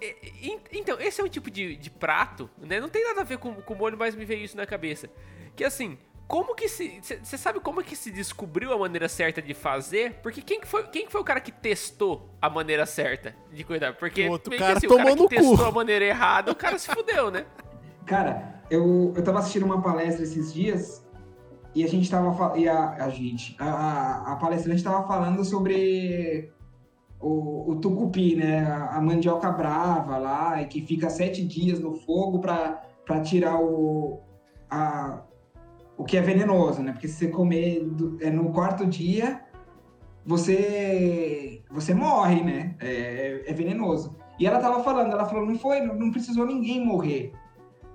E, 0.00 0.58
então, 0.72 0.98
esse 1.00 1.20
é 1.20 1.24
um 1.24 1.28
tipo 1.28 1.50
de, 1.50 1.76
de 1.76 1.90
prato, 1.90 2.48
né? 2.58 2.80
Não 2.80 2.88
tem 2.88 3.04
nada 3.04 3.20
a 3.20 3.24
ver 3.24 3.38
com, 3.38 3.54
com 3.54 3.74
molho, 3.74 3.96
mas 3.98 4.14
me 4.14 4.24
veio 4.24 4.44
isso 4.44 4.56
na 4.56 4.66
cabeça. 4.66 5.10
Que 5.54 5.64
assim, 5.64 5.98
como 6.30 6.54
que 6.54 6.68
se. 6.68 7.00
Você 7.02 7.36
sabe 7.36 7.58
como 7.58 7.82
que 7.82 7.96
se 7.96 8.10
descobriu 8.10 8.72
a 8.72 8.78
maneira 8.78 9.08
certa 9.08 9.42
de 9.42 9.52
fazer? 9.52 10.20
Porque 10.22 10.40
quem 10.40 10.60
que 10.60 10.66
foi, 10.66 10.84
quem 10.84 11.04
que 11.04 11.12
foi 11.12 11.20
o 11.20 11.24
cara 11.24 11.40
que 11.40 11.50
testou 11.50 12.30
a 12.40 12.48
maneira 12.48 12.86
certa 12.86 13.34
de 13.52 13.64
cuidar? 13.64 13.94
Porque 13.94 14.28
o 14.28 14.30
outro 14.30 14.56
cara 14.56 14.78
assim, 14.78 14.86
tomou 14.86 15.02
o 15.02 15.04
cara 15.04 15.16
que 15.16 15.22
no 15.22 15.28
testou 15.28 15.58
cu. 15.58 15.64
a 15.64 15.72
maneira 15.72 16.04
errada, 16.04 16.52
o 16.52 16.54
cara 16.54 16.78
se 16.78 16.88
fudeu, 16.88 17.30
né? 17.30 17.44
Cara, 18.06 18.62
eu, 18.68 19.12
eu 19.14 19.22
tava 19.22 19.38
assistindo 19.38 19.64
uma 19.64 19.80
palestra 19.80 20.24
esses 20.24 20.52
dias 20.52 21.06
e 21.74 21.84
a 21.84 21.86
gente 21.86 22.10
tava 22.10 22.58
e 22.58 22.68
a, 22.68 23.04
a 23.04 23.08
gente, 23.08 23.54
a, 23.58 23.66
a, 23.66 24.32
a 24.32 24.36
palestrante 24.36 24.82
tava 24.82 25.06
falando 25.06 25.44
sobre 25.44 26.52
o, 27.20 27.72
o 27.72 27.76
tucupi, 27.76 28.34
né? 28.36 28.64
A, 28.70 29.00
mandioca 29.00 29.50
brava 29.50 30.16
lá, 30.16 30.64
que 30.64 30.80
fica 30.82 31.10
sete 31.10 31.44
dias 31.44 31.78
no 31.78 31.94
fogo 31.94 32.38
pra 32.38 33.20
tirar 33.22 33.60
o, 33.60 34.20
a, 34.70 35.22
o 35.96 36.04
que 36.04 36.16
é 36.16 36.22
venenoso, 36.22 36.82
né? 36.82 36.92
Porque 36.92 37.08
se 37.08 37.14
você 37.14 37.28
comer 37.28 37.84
do- 37.84 38.16
é, 38.20 38.30
no 38.30 38.50
quarto 38.52 38.86
dia, 38.86 39.42
você 40.24 41.62
você 41.70 41.94
morre, 41.94 42.42
né? 42.42 42.74
É, 42.80 43.44
é 43.46 43.52
venenoso. 43.52 44.16
E 44.38 44.46
ela 44.46 44.58
tava 44.58 44.82
falando, 44.82 45.12
ela 45.12 45.26
falou, 45.26 45.46
não 45.46 45.58
foi, 45.58 45.80
não, 45.80 45.94
não 45.94 46.10
precisou 46.10 46.46
ninguém 46.46 46.84
morrer. 46.84 47.32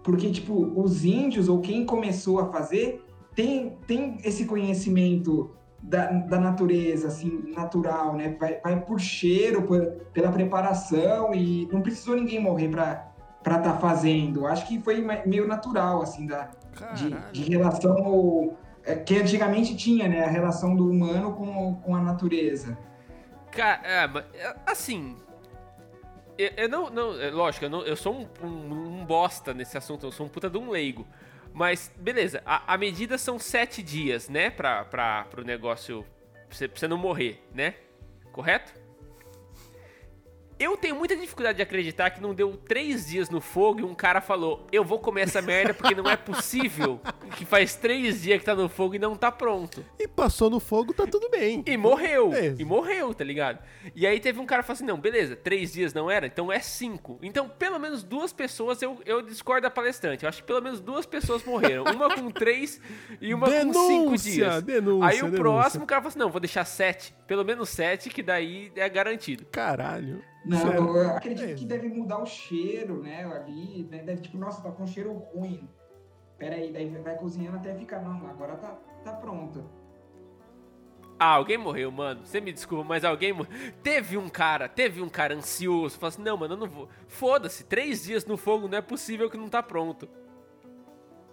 Porque, 0.04 0.30
tipo, 0.30 0.54
os 0.80 1.04
índios, 1.04 1.50
ou 1.50 1.60
quem 1.60 1.84
começou 1.84 2.40
a 2.40 2.52
fazer, 2.52 3.04
tem, 3.34 3.78
tem 3.88 4.18
esse 4.24 4.46
conhecimento 4.46 5.50
da, 5.88 6.08
da 6.08 6.40
natureza, 6.40 7.08
assim, 7.08 7.54
natural, 7.56 8.16
né? 8.16 8.36
Vai, 8.40 8.60
vai 8.60 8.80
por 8.82 9.00
cheiro, 9.00 9.62
por- 9.62 9.86
pela 10.14 10.32
preparação, 10.32 11.34
e 11.34 11.68
não 11.72 11.82
precisou 11.82 12.16
ninguém 12.16 12.40
morrer 12.42 12.70
pra 12.70 13.12
estar 13.40 13.60
tá 13.60 13.78
fazendo. 13.78 14.48
Acho 14.48 14.68
que 14.68 14.80
foi 14.82 15.00
me- 15.02 15.24
meio 15.26 15.48
natural, 15.48 16.02
assim, 16.02 16.26
da, 16.26 16.50
de, 16.96 17.10
de 17.32 17.44
relação 17.52 17.94
ao, 18.04 18.58
é, 18.84 18.96
que 18.96 19.16
antigamente 19.18 19.76
tinha, 19.76 20.08
né? 20.08 20.24
A 20.24 20.30
relação 20.30 20.76
do 20.76 20.90
humano 20.90 21.34
com, 21.34 21.76
com 21.76 21.96
a 21.96 22.02
natureza. 22.02 22.76
Cara, 23.52 23.82
é, 23.84 24.40
é, 24.40 24.56
assim. 24.66 25.16
Eu, 26.38 26.50
eu 26.58 26.70
não, 26.70 26.90
não. 26.90 27.22
é, 27.22 27.30
Lógico, 27.30 27.66
eu, 27.66 27.70
não- 27.70 27.84
eu 27.84 27.96
sou 27.96 28.14
um, 28.14 28.28
um- 28.44 29.02
um 29.02 29.06
bosta 29.06 29.54
nesse 29.54 29.78
assunto, 29.78 30.06
eu 30.08 30.12
sou 30.12 30.26
um 30.26 30.30
puta 30.30 30.50
de 30.50 30.58
um 30.58 30.70
leigo. 30.72 31.06
Mas, 31.56 31.90
beleza, 31.96 32.42
a, 32.46 32.74
a 32.74 32.78
medida 32.78 33.18
são 33.18 33.40
sete 33.40 33.82
dias, 33.82 34.28
né? 34.28 34.50
Pra, 34.50 34.84
pra, 34.84 35.24
pro 35.32 35.42
negócio. 35.42 36.06
Pra 36.50 36.68
você, 36.76 36.86
não 36.86 36.98
morrer, 36.98 37.42
né? 37.54 37.76
Correto? 38.34 38.74
Eu 40.58 40.78
tenho 40.78 40.96
muita 40.96 41.16
dificuldade 41.18 41.58
de 41.58 41.62
acreditar 41.62 42.10
que 42.12 42.22
não 42.22 42.34
deu 42.34 42.56
três 42.56 43.08
dias 43.08 43.30
no 43.30 43.42
fogo 43.42 43.82
e 43.82 43.84
um 43.84 43.94
cara 43.94 44.22
falou: 44.22 44.66
Eu 44.72 44.86
vou 44.86 45.00
comer 45.00 45.22
essa 45.24 45.42
merda 45.42 45.74
porque 45.74 45.94
não 45.94 46.10
é 46.10 46.16
possível 46.16 47.02
que 47.36 47.44
faz 47.46 47.76
três 47.76 48.22
dias 48.22 48.40
que 48.40 48.46
tá 48.46 48.56
no 48.56 48.70
fogo 48.70 48.96
e 48.96 49.00
não 49.00 49.16
tá 49.18 49.30
pronto. 49.32 49.84
E 50.00 50.08
passou 50.08 50.50
no 50.50 50.60
fogo, 50.62 50.94
tá 50.94 51.06
tudo 51.06 51.30
bem. 51.30 51.62
E 51.68 51.76
morreu. 51.76 52.34
É. 52.34 52.56
E 52.58 52.64
morreu, 52.64 53.14
tá 53.14 53.24
ligado? 53.24 53.60
E 53.94 54.08
aí 54.08 54.20
teve 54.20 54.40
um 54.40 54.46
cara 54.46 54.62
que 54.64 54.68
falou 54.68 54.76
assim: 54.78 54.86
não, 54.86 54.98
beleza, 54.98 55.36
três 55.36 55.74
dias 55.74 55.94
não 55.94 56.10
era, 56.10 56.26
então 56.28 56.50
é 56.52 56.60
cinco. 56.60 57.20
Então, 57.22 57.50
pelo 57.50 57.78
menos 57.78 58.02
duas 58.02 58.32
pessoas, 58.32 58.82
eu, 58.82 58.98
eu 59.06 59.22
discordo 59.22 59.64
da 59.64 59.70
palestrante. 59.70 60.24
Eu 60.24 60.30
acho 60.30 60.42
que 60.42 60.48
pelo 60.48 60.62
menos 60.62 60.80
duas 60.80 61.06
pessoas 61.06 61.44
morreram. 61.44 61.84
Uma 61.84 62.16
com 62.16 62.32
três 62.32 62.80
e 63.20 63.34
uma 63.34 63.48
com 63.48 63.52
cinco 63.52 63.74
Denúncia, 63.74 64.32
dias. 64.32 64.64
denúncia, 64.64 65.10
aí 65.10 65.18
o 65.18 65.24
denúncia. 65.26 65.40
próximo 65.40 65.84
o 65.84 65.88
cara 65.88 66.02
falou 66.02 66.10
assim: 66.10 66.20
não, 66.20 66.30
vou 66.30 66.40
deixar 66.40 66.64
sete. 66.64 67.14
Pelo 67.28 67.44
menos 67.44 67.68
sete, 67.70 68.10
que 68.10 68.24
daí 68.24 68.72
é 68.76 68.88
garantido. 68.88 69.46
Caralho. 69.52 70.24
Não, 70.46 70.58
Sério? 70.60 70.98
eu 70.98 71.10
acredito 71.10 71.50
É. 71.50 71.54
que 71.56 71.66
deve 71.66 71.88
mudar 71.90 72.20
o 72.20 72.26
cheiro, 72.26 73.02
né? 73.02 73.26
Ali, 73.26 73.88
né? 73.90 74.04
Deve, 74.04 74.22
tipo, 74.22 74.38
nossa, 74.38 74.62
tá 74.62 74.72
com 74.72 74.86
cheiro 74.86 75.12
ruim. 75.34 75.68
Pera 76.38 76.56
aí, 76.56 76.72
daí 76.72 76.90
vai 77.04 77.16
cozinhando 77.16 77.58
até 77.58 77.74
ficar, 77.74 78.02
não, 78.02 78.28
agora 78.28 78.56
tá, 78.58 78.78
tá 79.04 79.14
pronto. 79.14 79.64
Ah, 81.18 81.36
alguém 81.36 81.58
morreu, 81.58 81.90
mano. 81.92 82.26
Você 82.26 82.42
me 82.42 82.52
desculpa, 82.52 82.84
mas 82.84 83.06
alguém 83.06 83.32
morreu. 83.32 83.52
Teve 83.82 84.18
um 84.18 84.28
cara, 84.28 84.68
teve 84.68 85.02
um 85.02 85.08
cara 85.08 85.34
ansioso. 85.34 85.98
Falou 85.98 86.10
assim: 86.10 86.22
não, 86.22 86.36
mano, 86.36 86.56
eu 86.56 86.58
não 86.58 86.68
vou. 86.68 86.90
Foda-se, 87.08 87.64
três 87.64 88.04
dias 88.04 88.26
no 88.26 88.36
fogo 88.36 88.68
não 88.68 88.78
é 88.78 88.82
possível 88.82 89.30
que 89.30 89.38
não 89.38 89.48
tá 89.48 89.64
pronto. 89.64 90.10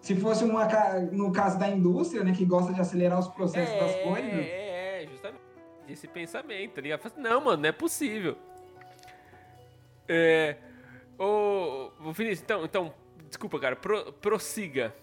Se 0.00 0.14
fosse 0.16 0.44
uma, 0.44 0.66
no 1.12 1.32
caso 1.32 1.58
da 1.58 1.68
indústria, 1.68 2.22
né, 2.24 2.32
que 2.32 2.44
gosta 2.44 2.72
de 2.72 2.80
acelerar 2.80 3.18
os 3.18 3.28
processos 3.28 3.74
das 3.78 3.94
coisas, 4.02 4.32
É, 4.32 5.02
é, 5.02 5.06
justamente. 5.08 5.42
Esse 5.88 6.06
pensamento, 6.08 6.74
tá 6.74 6.80
ligado? 6.80 7.04
Assim, 7.04 7.20
Não, 7.20 7.40
mano, 7.40 7.62
não 7.62 7.68
é 7.68 7.72
possível. 7.72 8.36
É. 10.08 10.56
Ô, 11.18 11.90
ô 12.04 12.12
Vinícius, 12.12 12.42
então, 12.42 12.64
então, 12.64 12.94
desculpa, 13.28 13.58
cara, 13.60 13.76
pro- 13.76 14.12
prossiga. 14.14 14.94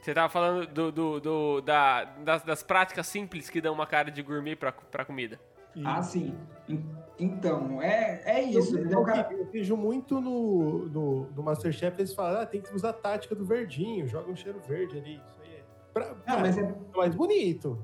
Você 0.00 0.14
tava 0.14 0.28
falando 0.28 0.66
do, 0.68 0.92
do, 0.92 1.20
do- 1.20 1.60
da, 1.62 2.04
das, 2.04 2.42
das 2.44 2.62
práticas 2.62 3.06
simples 3.06 3.50
que 3.50 3.60
dão 3.60 3.74
uma 3.74 3.86
cara 3.86 4.10
de 4.10 4.22
gourmet 4.22 4.54
pra, 4.54 4.70
pra 4.70 5.04
comida. 5.04 5.40
Ah, 5.84 6.02
sim. 6.02 6.34
En- 6.68 6.84
Então, 7.18 7.82
é, 7.82 8.22
é 8.24 8.42
isso. 8.42 8.78
eu? 8.78 9.00
O 9.00 9.04
cara- 9.04 9.28
eu 9.32 9.46
vejo 9.46 9.76
muito 9.76 10.20
no, 10.20 10.86
no, 10.86 11.30
no 11.30 11.42
Masterchef, 11.42 11.98
eles 11.98 12.14
falam, 12.14 12.40
ah, 12.42 12.46
tem 12.46 12.60
que 12.60 12.72
usar 12.74 12.90
a 12.90 12.92
tática 12.92 13.34
do 13.34 13.44
verdinho, 13.44 14.06
joga 14.06 14.30
um 14.30 14.36
cheiro 14.36 14.60
verde 14.60 14.96
ali. 14.98 15.16
Isso 15.16 15.36
aí 15.42 15.54
é. 15.56 15.64
Pra, 15.92 16.08
Não, 16.08 16.14
cara, 16.20 16.40
mas 16.40 16.56
é 16.58 16.60
é 16.62 16.74
mais 16.96 17.14
bonito. 17.14 17.82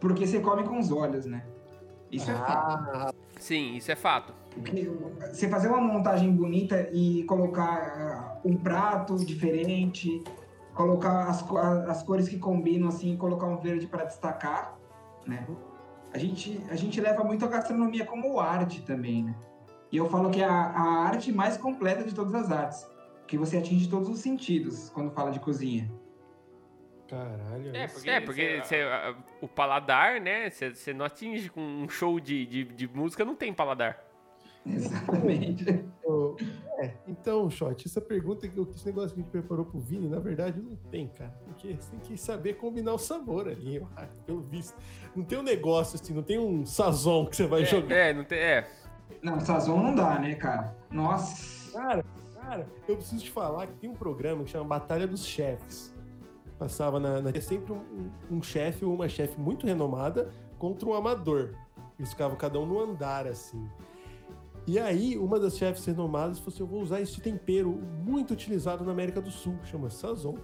porque 0.00 0.26
você 0.26 0.40
come 0.40 0.64
com 0.64 0.78
os 0.78 0.90
olhos, 0.90 1.26
né? 1.26 1.46
Isso 2.10 2.30
é 2.30 2.34
fato. 2.34 3.14
Sim, 3.38 3.76
isso 3.76 3.90
é 3.92 3.96
fato. 3.96 4.32
Você 5.32 5.48
fazer 5.48 5.68
uma 5.68 5.80
montagem 5.80 6.32
bonita 6.32 6.88
e 6.92 7.24
colocar 7.24 7.64
ah, 7.64 8.40
um 8.44 8.56
prato 8.56 9.16
diferente, 9.16 10.22
colocar 10.74 11.28
as, 11.28 11.44
as 11.88 12.02
cores 12.02 12.28
que 12.28 12.38
combinam, 12.38 12.88
assim, 12.88 13.16
colocar 13.16 13.46
um 13.46 13.58
verde 13.58 13.86
para 13.86 14.04
destacar, 14.04 14.78
né? 15.26 15.46
A 16.12 16.18
gente, 16.18 16.60
a 16.70 16.76
gente 16.76 17.00
leva 17.00 17.22
muito 17.22 17.44
a 17.44 17.48
gastronomia 17.48 18.06
como 18.06 18.40
arte 18.40 18.80
também, 18.82 19.24
né? 19.24 19.34
E 19.92 19.96
eu 19.96 20.08
falo 20.08 20.30
que 20.30 20.40
é 20.40 20.46
a, 20.46 20.52
a 20.52 20.82
arte 21.04 21.30
mais 21.30 21.56
completa 21.56 22.02
de 22.04 22.14
todas 22.14 22.34
as 22.34 22.50
artes, 22.50 22.86
que 23.26 23.36
você 23.36 23.58
atinge 23.58 23.88
todos 23.88 24.08
os 24.08 24.20
sentidos 24.20 24.90
quando 24.90 25.10
fala 25.10 25.30
de 25.30 25.40
cozinha. 25.40 25.90
Caralho. 27.08 27.76
É, 27.76 27.86
porque, 27.86 28.10
é, 28.10 28.20
porque 28.20 28.60
você, 28.62 28.76
ah, 28.82 29.14
o 29.40 29.48
paladar, 29.48 30.20
né? 30.20 30.50
Você, 30.50 30.74
você 30.74 30.92
não 30.92 31.04
atinge 31.04 31.48
com 31.48 31.60
um 31.60 31.88
show 31.88 32.18
de, 32.20 32.46
de, 32.46 32.64
de 32.64 32.88
música, 32.88 33.24
não 33.24 33.34
tem 33.34 33.52
paladar. 33.52 34.02
Exatamente. 34.64 35.64
É, 36.78 36.92
então, 37.08 37.48
Shot, 37.48 37.86
essa 37.86 38.00
pergunta, 38.02 38.46
que 38.46 38.60
esse 38.60 38.86
negócio 38.86 39.14
que 39.14 39.20
a 39.20 39.22
gente 39.22 39.30
preparou 39.30 39.64
pro 39.64 39.80
Vini, 39.80 40.08
na 40.08 40.18
verdade, 40.18 40.60
não 40.60 40.76
tem, 40.90 41.08
cara. 41.08 41.34
Porque 41.46 41.74
você 41.74 41.90
tem 41.90 42.00
que 42.00 42.18
saber 42.18 42.54
combinar 42.54 42.92
o 42.92 42.98
sabor 42.98 43.48
ali, 43.48 43.82
pelo 44.26 44.42
visto. 44.42 44.76
Não 45.14 45.24
tem 45.24 45.38
um 45.38 45.42
negócio 45.42 45.98
assim, 45.98 46.12
não 46.12 46.22
tem 46.22 46.38
um 46.38 46.66
sazon 46.66 47.26
que 47.26 47.34
você 47.34 47.46
vai 47.46 47.64
jogar. 47.64 47.96
É, 47.96 48.12
não 48.12 48.24
tem. 48.24 48.38
É. 48.38 48.68
Não, 49.22 49.40
Sazon 49.40 49.82
não 49.82 49.94
dá, 49.94 50.18
né, 50.18 50.34
cara? 50.34 50.76
Nossa. 50.90 51.72
Cara, 51.72 52.04
cara, 52.34 52.66
eu 52.86 52.96
preciso 52.96 53.24
te 53.24 53.30
falar 53.30 53.66
que 53.66 53.74
tem 53.74 53.88
um 53.88 53.94
programa 53.94 54.44
que 54.44 54.50
chama 54.50 54.64
Batalha 54.64 55.06
dos 55.06 55.24
Chefes. 55.24 55.95
Passava 56.58 56.98
na. 56.98 57.20
na- 57.20 57.30
é 57.30 57.40
sempre 57.40 57.72
um, 57.72 57.76
um- 57.76 58.36
um 58.38 58.42
chefe 58.42 58.84
ou 58.84 58.94
uma 58.94 59.08
chefe 59.08 59.38
muito 59.40 59.66
renomada 59.66 60.30
contra 60.58 60.88
um 60.88 60.94
amador. 60.94 61.54
Eles 61.98 62.10
ficavam 62.10 62.36
cada 62.36 62.58
um 62.58 62.66
no 62.66 62.78
andar, 62.80 63.26
assim. 63.26 63.68
E 64.66 64.78
aí, 64.78 65.16
uma 65.16 65.38
das 65.38 65.56
chefes 65.56 65.84
renomadas 65.84 66.38
falou 66.38 66.52
assim: 66.54 66.62
Eu 66.62 66.66
vou 66.66 66.80
usar 66.80 67.00
esse 67.00 67.20
tempero 67.20 67.70
muito 68.04 68.32
utilizado 68.32 68.84
na 68.84 68.92
América 68.92 69.20
do 69.20 69.30
Sul, 69.30 69.56
chama 69.64 69.90
Sazon. 69.90 70.36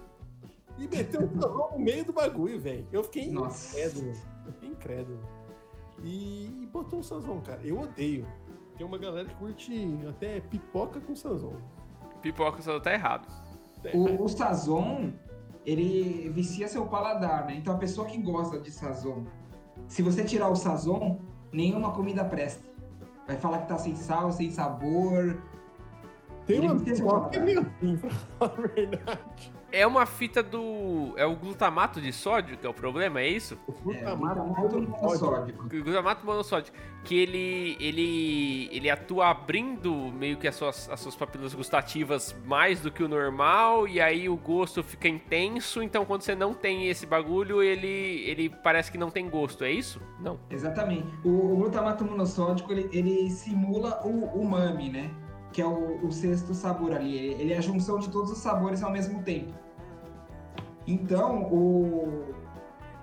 E 0.77 0.87
meteu 0.87 1.21
o 1.21 1.41
sazon 1.41 1.69
no 1.73 1.79
meio 1.79 2.03
do 2.05 2.13
bagulho, 2.13 2.59
velho. 2.59 2.87
Eu 2.91 3.03
fiquei 3.03 3.29
Nossa. 3.29 3.75
incrédulo. 3.77 4.13
Eu 4.45 4.53
fiquei 4.53 4.69
incrédulo. 4.69 5.19
E, 6.03 6.45
e 6.63 6.69
botou 6.71 6.99
um 6.99 7.03
sazon, 7.03 7.39
cara. 7.41 7.61
Eu 7.63 7.79
odeio. 7.79 8.25
Tem 8.77 8.85
uma 8.85 8.97
galera 8.97 9.27
que 9.27 9.35
curte 9.35 9.87
até 10.09 10.39
pipoca 10.39 10.99
com 10.99 11.15
sazon. 11.15 11.53
Pipoca 12.21 12.61
só 12.61 12.79
tá 12.79 12.91
errado. 12.93 13.27
O, 13.93 14.23
o 14.23 14.27
Sazon, 14.29 15.11
ele 15.65 16.29
vicia 16.29 16.67
seu 16.67 16.85
paladar, 16.85 17.45
né? 17.45 17.55
Então 17.55 17.73
a 17.73 17.77
pessoa 17.77 18.07
que 18.07 18.17
gosta 18.17 18.59
de 18.59 18.71
Sazon, 18.71 19.23
se 19.87 20.01
você 20.01 20.23
tirar 20.23 20.49
o 20.49 20.55
Sazon, 20.55 21.19
nenhuma 21.51 21.91
comida 21.91 22.23
presta. 22.23 22.63
Vai 23.25 23.37
falar 23.37 23.59
que 23.59 23.69
tá 23.69 23.77
sem 23.77 23.95
sal, 23.95 24.31
sem 24.31 24.51
sabor. 24.51 25.41
Tem 26.45 26.59
uma 26.59 26.79
pipoca 26.79 27.29
que 27.29 27.37
é 27.37 27.39
meio 27.39 27.59
assim, 27.61 27.97
pra 27.97 28.09
falar 28.09 28.53
a 28.57 28.67
verdade. 28.67 29.53
É 29.75 29.87
uma 29.87 30.05
fita 30.05 30.43
do. 30.43 31.15
É 31.17 31.25
o 31.25 31.35
glutamato 31.35 31.99
de 31.99 32.13
sódio 32.13 32.55
que 32.55 32.67
é 32.67 32.69
o 32.69 32.73
problema, 32.75 33.21
é 33.21 33.27
isso? 33.27 33.57
O 33.65 33.71
glutamato 33.71 34.39
é, 34.39 34.81
monossódico. 34.81 35.65
O 35.65 35.67
glutamato 35.67 36.23
monossódico. 36.23 36.77
Que 37.03 37.15
ele, 37.15 37.75
ele, 37.79 38.69
ele 38.71 38.89
atua 38.89 39.29
abrindo 39.29 39.91
meio 40.13 40.37
que 40.37 40.47
as 40.47 40.55
suas, 40.55 40.87
as 40.89 40.99
suas 40.99 41.15
papilas 41.15 41.55
gustativas 41.55 42.35
mais 42.45 42.81
do 42.81 42.91
que 42.91 43.03
o 43.03 43.07
normal, 43.07 43.87
e 43.87 43.99
aí 43.99 44.29
o 44.29 44.37
gosto 44.37 44.83
fica 44.83 45.07
intenso. 45.07 45.81
Então, 45.81 46.05
quando 46.05 46.21
você 46.21 46.35
não 46.35 46.53
tem 46.53 46.87
esse 46.87 47.07
bagulho, 47.07 47.63
ele, 47.63 48.23
ele 48.27 48.49
parece 48.49 48.91
que 48.91 48.97
não 48.97 49.09
tem 49.09 49.27
gosto, 49.27 49.63
é 49.63 49.71
isso? 49.71 49.99
Não. 50.19 50.39
Exatamente. 50.51 51.07
O, 51.25 51.53
o 51.53 51.55
glutamato 51.57 52.05
monossódico 52.05 52.71
ele, 52.71 52.87
ele 52.93 53.29
simula 53.31 53.99
o 54.05 54.39
umami, 54.39 54.89
né? 54.89 55.09
Que 55.53 55.61
é 55.61 55.65
o, 55.65 56.05
o, 56.05 56.11
sexto 56.11 56.53
sabor 56.53 56.93
ali. 56.93 57.15
Ele 57.15 57.53
é 57.53 57.57
a 57.57 57.61
junção 57.61 57.99
de 57.99 58.09
todos 58.09 58.31
os 58.31 58.39
sabores 58.39 58.83
ao 58.83 58.91
mesmo 58.91 59.21
tempo. 59.23 59.53
Então, 60.85 61.43
o... 61.43 62.33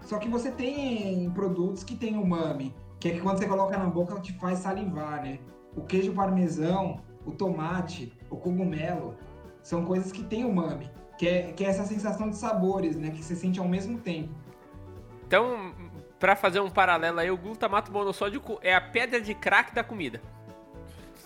Só 0.02 0.18
que 0.18 0.28
você 0.28 0.50
tem 0.50 1.30
produtos 1.30 1.84
que 1.84 1.94
tem 1.94 2.18
umami, 2.18 2.74
que 2.98 3.08
é 3.08 3.12
que 3.12 3.20
quando 3.20 3.38
você 3.38 3.46
coloca 3.46 3.78
na 3.78 3.86
boca 3.86 4.18
te 4.20 4.32
faz 4.34 4.58
salivar, 4.58 5.22
né? 5.22 5.38
O 5.76 5.82
queijo 5.82 6.12
parmesão, 6.12 7.00
o 7.24 7.30
tomate, 7.30 8.12
o 8.28 8.36
cogumelo, 8.36 9.14
são 9.62 9.84
coisas 9.84 10.10
que 10.10 10.24
tem 10.24 10.44
umami, 10.44 10.90
que 11.16 11.28
é, 11.28 11.52
que 11.52 11.64
é 11.64 11.68
essa 11.68 11.84
sensação 11.84 12.28
de 12.28 12.36
sabores, 12.36 12.96
né? 12.96 13.10
Que 13.10 13.22
você 13.22 13.36
sente 13.36 13.60
ao 13.60 13.68
mesmo 13.68 13.98
tempo. 13.98 14.34
Então, 15.26 15.72
para 16.18 16.34
fazer 16.34 16.60
um 16.60 16.70
paralelo 16.70 17.20
aí, 17.20 17.30
o 17.30 17.36
glutamato 17.36 17.92
monossódico 17.92 18.58
é 18.62 18.74
a 18.74 18.80
pedra 18.80 19.20
de 19.20 19.34
crack 19.34 19.72
da 19.72 19.84
comida. 19.84 20.20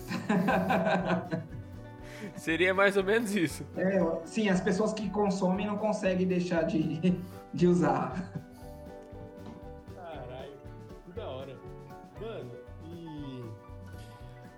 Seria 2.36 2.74
mais 2.74 2.96
ou 2.96 3.04
menos 3.04 3.34
isso. 3.34 3.66
É, 3.76 4.00
sim, 4.24 4.48
as 4.48 4.60
pessoas 4.60 4.92
que 4.92 5.08
consomem 5.10 5.66
não 5.66 5.76
conseguem 5.76 6.26
deixar 6.26 6.62
de, 6.62 7.00
de 7.52 7.66
usar. 7.66 8.32
Caralho, 9.94 10.52
que 11.04 11.12
da 11.12 11.28
hora. 11.28 11.56
Mano, 12.20 12.50
e. 12.86 13.44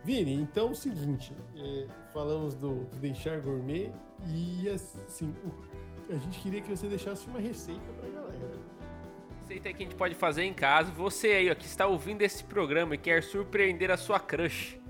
Vini, 0.05 0.35
então 0.35 0.69
é 0.69 0.71
o 0.71 0.75
seguinte: 0.75 1.33
é, 1.57 1.87
falamos 2.13 2.55
do, 2.55 2.85
do 2.85 2.97
deixar 2.97 3.41
gourmet 3.41 3.93
e 4.27 4.69
assim, 4.69 5.35
a 6.09 6.15
gente 6.15 6.41
queria 6.41 6.63
que 6.63 6.71
você 6.71 6.89
deixasse 6.89 7.27
uma 7.27 7.41
receita 7.41 7.93
pra 8.01 8.09
galera. 8.09 8.59
Receita 9.43 9.73
que 9.73 9.83
a 9.83 9.87
gente 9.87 9.97
pode 9.97 10.15
fazer 10.15 10.45
em 10.45 10.55
casa. 10.55 10.91
Você 10.93 11.29
aí, 11.29 11.51
ó, 11.51 11.55
que 11.55 11.67
está 11.67 11.87
ouvindo 11.87 12.23
esse 12.23 12.43
programa 12.43 12.95
e 12.95 12.99
quer 12.99 13.23
surpreender 13.23 13.91
a 13.91 13.97
sua 13.97 14.19
crush 14.19 14.81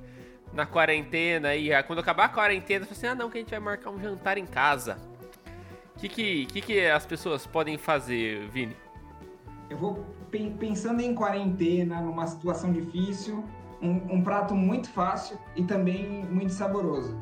na 0.56 0.66
quarentena 0.66 1.54
e 1.54 1.70
quando 1.84 2.00
acabar 2.00 2.24
a 2.24 2.28
quarentena, 2.28 2.84
você 2.84 2.92
assim, 2.92 3.06
ah 3.06 3.14
não, 3.14 3.30
que 3.30 3.38
a 3.38 3.40
gente 3.40 3.50
vai 3.50 3.60
marcar 3.60 3.90
um 3.90 4.00
jantar 4.00 4.38
em 4.38 4.46
casa. 4.46 4.98
O 5.94 5.98
que, 6.00 6.08
que, 6.08 6.46
que, 6.46 6.60
que 6.60 6.86
as 6.86 7.06
pessoas 7.06 7.46
podem 7.46 7.78
fazer, 7.78 8.48
Vini? 8.48 8.76
Eu 9.68 9.76
vou 9.76 10.04
pensando 10.58 11.00
em 11.00 11.14
quarentena, 11.14 12.00
numa 12.00 12.26
situação 12.26 12.72
difícil, 12.72 13.44
um, 13.80 14.16
um, 14.16 14.22
prato 14.22 14.54
muito 14.54 14.88
fácil 14.90 15.38
e 15.54 15.62
também 15.62 16.24
muito 16.24 16.52
saboroso. 16.52 17.18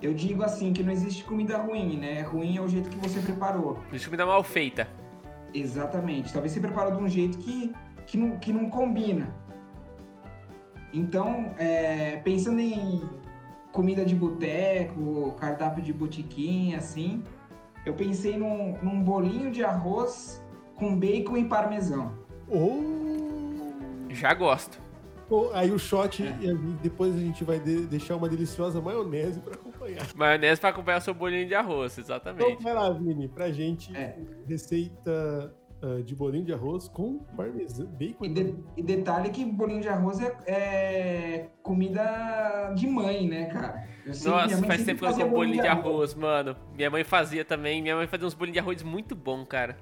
Eu 0.00 0.12
digo 0.12 0.42
assim 0.42 0.72
que 0.72 0.82
não 0.82 0.92
existe 0.92 1.24
comida 1.24 1.56
ruim, 1.56 1.96
né? 1.96 2.22
Ruim 2.22 2.56
é 2.56 2.60
o 2.60 2.68
jeito 2.68 2.90
que 2.90 2.96
você 2.96 3.20
preparou. 3.20 3.78
Existe 3.88 4.06
comida 4.06 4.26
mal 4.26 4.42
feita. 4.42 4.88
Exatamente. 5.54 6.32
Talvez 6.32 6.52
você 6.52 6.60
preparou 6.60 6.96
de 6.96 7.02
um 7.02 7.08
jeito 7.08 7.38
que, 7.38 7.72
que, 8.06 8.18
não, 8.18 8.38
que 8.38 8.52
não 8.52 8.68
combina. 8.68 9.34
Então, 10.92 11.54
é, 11.58 12.16
pensando 12.18 12.60
em 12.60 13.02
comida 13.72 14.04
de 14.04 14.14
boteco, 14.14 15.32
cardápio 15.38 15.82
de 15.82 15.92
botiquim, 15.92 16.74
assim, 16.74 17.22
eu 17.84 17.94
pensei 17.94 18.36
num, 18.36 18.76
num 18.82 19.02
bolinho 19.02 19.50
de 19.50 19.62
arroz 19.62 20.42
com 20.74 20.98
bacon 20.98 21.36
e 21.36 21.44
parmesão. 21.44 22.12
Oh! 22.48 22.96
Já 24.08 24.32
gosto. 24.32 24.80
Oh, 25.28 25.50
aí 25.52 25.72
o 25.72 25.78
shot, 25.78 26.22
é. 26.22 26.36
e 26.40 26.54
depois 26.82 27.14
a 27.14 27.18
gente 27.18 27.42
vai 27.42 27.58
de, 27.58 27.86
deixar 27.86 28.14
uma 28.14 28.28
deliciosa 28.28 28.80
maionese 28.80 29.40
para 29.40 29.54
acompanhar. 29.54 30.06
Maionese 30.14 30.60
para 30.60 30.70
acompanhar 30.70 30.98
o 30.98 31.00
seu 31.00 31.12
bolinho 31.12 31.46
de 31.46 31.54
arroz, 31.54 31.98
exatamente. 31.98 32.48
Então 32.48 32.62
vai 32.62 32.72
lá, 32.72 32.90
Vini, 32.90 33.28
pra 33.28 33.50
gente, 33.50 33.94
é. 33.96 34.16
receita 34.46 35.52
uh, 35.82 36.02
de 36.02 36.14
bolinho 36.14 36.44
de 36.44 36.52
arroz 36.52 36.88
com 36.88 37.18
parmesão, 37.36 37.86
bacon. 37.86 38.24
E, 38.24 38.28
de, 38.28 38.54
e, 38.76 38.82
detalhe 38.82 39.30
que 39.30 39.44
bolinho 39.44 39.80
de 39.80 39.88
arroz 39.88 40.20
é, 40.20 40.36
é 40.46 41.48
comida 41.62 42.72
de 42.74 42.86
mãe, 42.86 43.28
né, 43.28 43.46
cara? 43.46 43.86
Nossa, 44.06 44.62
faz 44.64 44.84
tempo 44.84 45.00
que 45.00 45.06
eu 45.06 45.12
como 45.12 45.30
bolinho 45.30 45.62
de 45.62 45.68
arroz, 45.68 45.86
arroz, 45.86 46.14
mano. 46.14 46.56
Minha 46.74 46.90
mãe 46.90 47.04
fazia 47.04 47.44
também. 47.44 47.82
Minha 47.82 47.96
mãe 47.96 48.06
fazia 48.06 48.26
uns 48.26 48.34
bolinhos 48.34 48.54
de 48.54 48.60
arroz 48.60 48.82
muito 48.82 49.14
bom, 49.14 49.44
cara. 49.44 49.76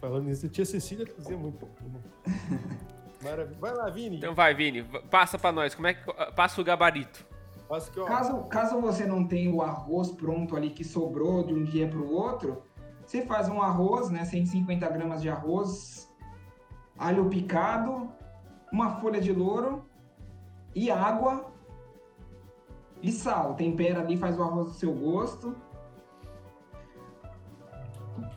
Falando 0.00 0.24
nisso, 0.24 0.46
a 0.46 0.48
tia 0.48 0.64
Cecília 0.64 1.06
fazia 1.06 1.36
muito 1.36 1.64
bom. 1.64 2.00
Maravilha. 3.22 3.58
Vai 3.60 3.72
lá, 3.72 3.88
Vini. 3.88 4.16
Então 4.16 4.34
vai, 4.34 4.52
Vini. 4.52 4.84
Passa 5.08 5.38
pra 5.38 5.52
nós. 5.52 5.74
Como 5.74 5.86
é 5.86 5.94
que 5.94 6.12
passa 6.34 6.60
o 6.60 6.64
gabarito? 6.64 7.24
Caso, 8.06 8.42
caso 8.44 8.80
você 8.82 9.06
não 9.06 9.26
tenha 9.26 9.50
o 9.50 9.62
arroz 9.62 10.10
pronto 10.10 10.54
ali 10.54 10.70
que 10.70 10.84
sobrou 10.84 11.42
de 11.42 11.54
um 11.54 11.64
dia 11.64 11.88
pro 11.88 12.12
outro, 12.12 12.62
você 13.12 13.26
faz 13.26 13.46
um 13.46 13.60
arroz, 13.60 14.08
né? 14.08 14.24
150 14.24 14.88
gramas 14.88 15.20
de 15.20 15.28
arroz, 15.28 16.10
alho 16.96 17.28
picado, 17.28 18.10
uma 18.72 19.00
folha 19.00 19.20
de 19.20 19.30
louro 19.30 19.84
e 20.74 20.90
água 20.90 21.52
e 23.02 23.12
sal. 23.12 23.54
Tempera 23.54 24.00
ali, 24.00 24.16
faz 24.16 24.38
o 24.38 24.42
arroz 24.42 24.68
do 24.68 24.72
seu 24.72 24.94
gosto. 24.94 25.54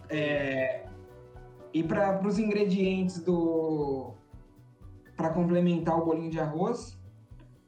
É, 0.10 0.86
e 1.74 1.82
para 1.82 2.20
os 2.28 2.38
ingredientes 2.38 3.24
do 3.24 4.14
para 5.16 5.30
complementar 5.30 5.98
o 5.98 6.04
bolinho 6.04 6.30
de 6.30 6.40
arroz 6.40 7.00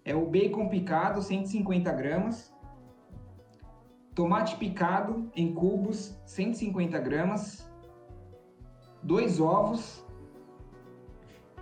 é 0.03 0.13
o 0.13 0.25
bacon 0.25 0.67
picado 0.67 1.21
150 1.21 1.89
gramas 1.93 2.53
tomate 4.17 4.55
picado 4.55 5.29
em 5.35 5.53
cubos, 5.53 6.19
150 6.25 6.97
gramas, 6.97 7.69
dois 9.03 9.39
ovos. 9.39 10.03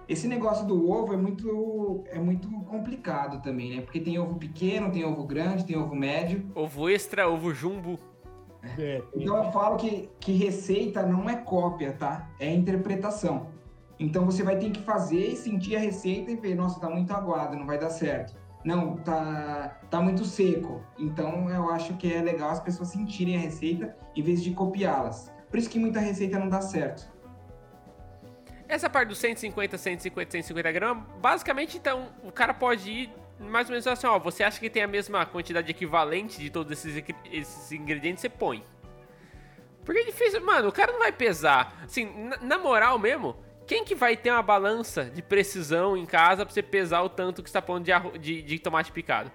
Esse 0.07 0.25
negócio 0.25 0.65
do 0.65 0.89
ovo 0.89 1.13
é 1.13 1.17
muito, 1.17 2.05
é 2.07 2.17
muito 2.17 2.47
complicado 2.61 3.41
também, 3.41 3.75
né? 3.75 3.81
Porque 3.81 3.99
tem 3.99 4.17
ovo 4.17 4.35
pequeno, 4.35 4.89
tem 4.89 5.03
ovo 5.03 5.25
grande, 5.25 5.65
tem 5.65 5.75
ovo 5.75 5.93
médio. 5.93 6.49
Ovo 6.55 6.89
extra, 6.89 7.27
ovo 7.27 7.53
jumbo. 7.53 7.99
É. 8.79 9.03
Então 9.13 9.35
eu 9.35 9.51
falo 9.51 9.75
que, 9.75 10.09
que 10.21 10.31
receita 10.31 11.05
não 11.05 11.29
é 11.29 11.35
cópia, 11.35 11.91
tá? 11.91 12.31
É 12.39 12.49
interpretação. 12.53 13.47
Então 13.99 14.25
você 14.25 14.43
vai 14.43 14.57
ter 14.57 14.71
que 14.71 14.81
fazer 14.81 15.27
e 15.27 15.35
sentir 15.35 15.75
a 15.75 15.79
receita 15.79 16.31
e 16.31 16.37
ver, 16.37 16.55
nossa, 16.55 16.79
tá 16.79 16.89
muito 16.89 17.11
aguado, 17.11 17.57
não 17.57 17.65
vai 17.65 17.77
dar 17.77 17.89
certo 17.89 18.44
não, 18.65 18.97
tá, 18.97 19.79
tá 19.91 20.01
muito 20.01 20.25
seco. 20.25 20.83
Então 20.97 21.49
eu 21.49 21.69
acho 21.69 21.95
que 21.97 22.11
é 22.11 22.21
legal 22.21 22.49
as 22.49 22.59
pessoas 22.59 22.89
sentirem 22.89 23.37
a 23.37 23.39
receita 23.39 23.95
em 24.15 24.23
vez 24.23 24.43
de 24.43 24.51
copiá-las. 24.51 25.31
Por 25.49 25.59
isso 25.59 25.69
que 25.69 25.77
muita 25.77 25.99
receita 25.99 26.39
não 26.39 26.49
dá 26.49 26.59
certo. 26.61 27.07
Essa 28.67 28.89
parte 28.89 29.09
dos 29.09 29.19
150, 29.19 29.77
150, 29.77 30.31
150 30.31 30.71
gramas, 30.71 31.03
basicamente 31.21 31.77
então 31.77 32.09
o 32.23 32.31
cara 32.31 32.51
pode 32.51 32.89
ir 32.89 33.13
mais 33.39 33.67
ou 33.67 33.71
menos 33.71 33.85
assim, 33.85 34.07
ó, 34.07 34.17
você 34.17 34.43
acha 34.43 34.59
que 34.59 34.69
tem 34.69 34.81
a 34.81 34.87
mesma 34.87 35.25
quantidade 35.25 35.69
equivalente 35.69 36.39
de 36.39 36.49
todos 36.49 36.71
esses, 36.71 37.03
esses 37.31 37.71
ingredientes, 37.71 38.21
você 38.21 38.29
põe. 38.29 38.63
Porque 39.83 39.99
é 39.99 40.05
difícil, 40.05 40.43
mano, 40.43 40.69
o 40.69 40.71
cara 40.71 40.91
não 40.91 40.99
vai 40.99 41.11
pesar. 41.11 41.83
Assim, 41.83 42.05
na, 42.05 42.37
na 42.37 42.57
moral 42.57 42.97
mesmo, 42.97 43.35
quem 43.65 43.83
que 43.83 43.95
vai 43.95 44.15
ter 44.15 44.31
uma 44.31 44.41
balança 44.41 45.05
de 45.05 45.21
precisão 45.21 45.97
em 45.97 46.05
casa 46.05 46.45
pra 46.45 46.53
você 46.53 46.61
pesar 46.61 47.01
o 47.01 47.09
tanto 47.09 47.41
que 47.41 47.49
você 47.49 47.53
tá 47.53 47.61
pondo 47.61 47.83
de, 47.83 48.19
de, 48.19 48.41
de 48.41 48.59
tomate 48.59 48.91
picado? 48.91 49.31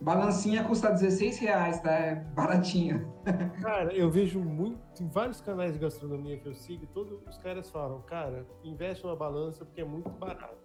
Balancinha 0.00 0.64
custa 0.64 0.90
16 0.90 1.38
reais, 1.38 1.80
tá? 1.80 1.92
É 1.92 2.14
baratinho. 2.14 3.12
Cara, 3.60 3.92
eu 3.92 4.10
vejo 4.10 4.40
muito, 4.40 4.80
em 5.02 5.08
vários 5.08 5.42
canais 5.42 5.74
de 5.74 5.78
gastronomia 5.78 6.38
que 6.38 6.48
eu 6.48 6.54
sigo, 6.54 6.86
todos 6.86 7.20
os 7.28 7.36
caras 7.36 7.68
falam, 7.70 8.00
cara, 8.02 8.46
investe 8.64 9.04
uma 9.04 9.14
balança 9.14 9.64
porque 9.64 9.82
é 9.82 9.84
muito 9.84 10.08
barato. 10.08 10.56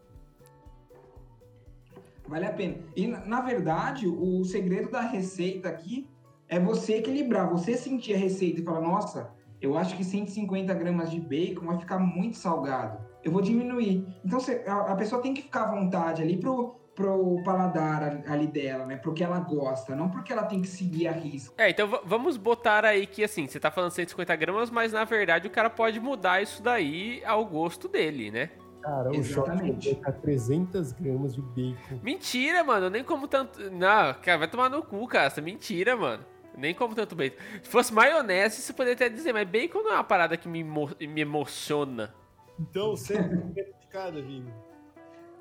Vale 2.28 2.45
a 2.45 2.53
pena. 2.53 2.78
E, 2.95 3.07
na 3.07 3.41
verdade, 3.41 4.07
o 4.07 4.44
segredo 4.45 4.90
da 4.90 5.02
receita 5.02 5.68
aqui 5.68 6.10
é 6.48 6.60
você 6.60 6.95
equilibrar, 6.95 7.49
você 7.49 7.76
sentir 7.76 8.14
a 8.14 8.18
receita 8.18 8.62
e 8.62 8.64
falar, 8.64 8.82
nossa, 8.82 9.32
eu 9.61 9.77
acho 9.77 9.95
que 9.95 10.03
150 10.03 10.73
gramas 10.73 11.10
de 11.10 11.19
bacon 11.19 11.65
vai 11.65 11.77
ficar 11.77 11.99
muito 11.99 12.38
salgado. 12.38 12.99
Eu 13.23 13.32
vou 13.32 13.41
diminuir. 13.41 14.06
Então 14.23 14.40
a 14.68 14.95
pessoa 14.95 15.22
tem 15.22 15.34
que 15.34 15.41
ficar 15.41 15.64
à 15.64 15.72
vontade 15.72 16.22
ali 16.22 16.38
pro, 16.38 16.76
pro 16.95 17.41
paladar 17.44 18.23
ali 18.27 18.48
dela, 18.48 18.86
né? 18.86 18.98
Pro 18.98 19.14
que 19.14 19.23
ela 19.23 19.40
gosta, 19.40 19.95
não 19.95 20.10
porque 20.10 20.32
ela 20.32 20.44
tem 20.44 20.61
que 20.61 20.68
seguir 20.68 21.07
a 21.07 21.11
risco. 21.11 21.53
É, 21.57 21.69
então 21.69 21.99
vamos 22.06 22.38
botar 22.38 22.86
aí 22.86 23.07
que 23.07 23.23
assim, 23.23 23.48
você 23.48 23.60
tá 23.60 23.72
falando 23.72 23.91
150 23.91 24.36
gramas, 24.36 24.69
mas 24.69 24.94
na 24.94 25.03
verdade 25.03 25.48
o 25.48 25.52
cara 25.52 25.69
pode 25.69 25.99
mudar 25.99 26.41
isso 26.41 26.61
daí 26.61 27.23
ao 27.26 27.44
gosto 27.45 27.88
dele, 27.88 28.30
né? 28.30 28.52
Cara, 28.86 29.10
o 29.10 29.15
Exatamente. 29.15 29.90
shot 29.90 30.02
vai 30.02 30.14
300 30.14 30.91
gramas 30.91 31.34
de 31.34 31.41
bacon. 31.41 31.99
Mentira, 32.03 32.64
mano. 32.64 32.86
Eu 32.86 32.90
nem 32.91 33.03
como 33.03 33.27
tanto. 33.27 33.72
Não, 33.72 34.14
cara, 34.14 34.38
vai 34.38 34.48
tomar 34.48 34.69
no 34.69 34.84
cu, 34.84 35.07
cara. 35.07 35.27
Isso 35.27 35.40
é 35.40 35.44
mentira, 35.44 35.95
mano. 35.98 36.23
Nem 36.57 36.73
como 36.73 36.95
tanto 36.95 37.15
bacon. 37.15 37.38
Se 37.64 37.69
fosse 37.69 37.94
maionese, 37.94 38.61
você 38.61 38.73
poderia 38.73 38.94
até 38.95 39.10
dizer, 39.10 39.34
mas 39.34 39.48
bacon 39.48 39.82
não 39.84 39.91
é 39.91 39.95
uma 39.95 40.03
parada 40.03 40.38
que 40.38 40.48
me, 40.48 40.60
emo- 40.61 40.90
me 40.99 41.22
emociona. 41.22 42.14
Então, 42.60 42.95
150 42.95 43.53
de 43.80 43.88
cada, 43.88 44.22
Vini. 44.22 44.53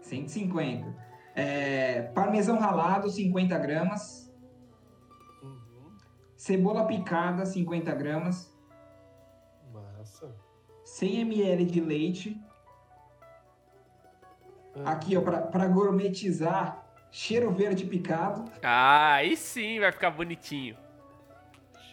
150. 0.03 0.95
É, 1.35 2.03
parmesão 2.15 2.59
ralado, 2.59 3.09
50 3.09 3.57
gramas. 3.59 4.32
Uhum. 5.43 5.93
Cebola 6.36 6.85
picada, 6.86 7.47
50 7.47 7.95
gramas. 7.95 8.53
Massa. 9.73 10.35
100 10.85 11.20
ml 11.23 11.65
de 11.66 11.81
leite. 11.81 12.41
Ah, 14.85 14.93
Aqui, 14.93 15.16
ó, 15.16 15.20
pra, 15.20 15.39
pra 15.43 15.66
gourmetizar, 15.69 16.85
cheiro 17.11 17.53
verde 17.53 17.85
picado. 17.86 18.45
Ah, 18.62 19.15
aí 19.15 19.36
sim 19.36 19.78
vai 19.81 19.93
ficar 19.93 20.11
bonitinho. 20.11 20.77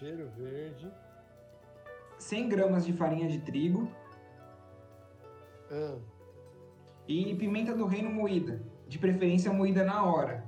Cheiro 0.01 0.31
verde. 0.35 0.91
100 2.17 2.49
gramas 2.49 2.83
de 2.83 2.91
farinha 2.91 3.27
de 3.27 3.37
trigo. 3.37 3.87
Ah, 5.71 5.99
E 7.07 7.35
pimenta 7.35 7.75
do 7.75 7.85
reino 7.85 8.09
moída. 8.09 8.63
De 8.87 8.97
preferência 8.97 9.53
moída 9.53 9.83
na 9.83 10.03
hora. 10.03 10.43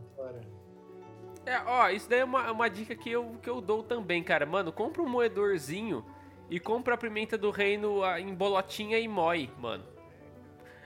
É, 1.45 1.61
ó, 1.67 1.89
isso 1.89 2.09
daí 2.09 2.21
é 2.21 2.23
uma, 2.23 2.51
uma 2.51 2.67
dica 2.67 2.95
que 2.95 3.11
eu, 3.11 3.37
que 3.43 3.49
eu 3.49 3.61
dou 3.61 3.83
também, 3.83 4.23
cara. 4.23 4.43
Mano, 4.43 4.71
compra 4.71 5.03
um 5.03 5.07
moedorzinho 5.07 6.03
e 6.49 6.59
compra 6.59 6.95
a 6.95 6.97
pimenta 6.97 7.37
do 7.37 7.51
reino 7.51 8.03
ah, 8.03 8.19
em 8.19 8.33
bolotinha 8.33 8.97
e 8.97 9.07
moe, 9.07 9.51
mano. 9.59 9.83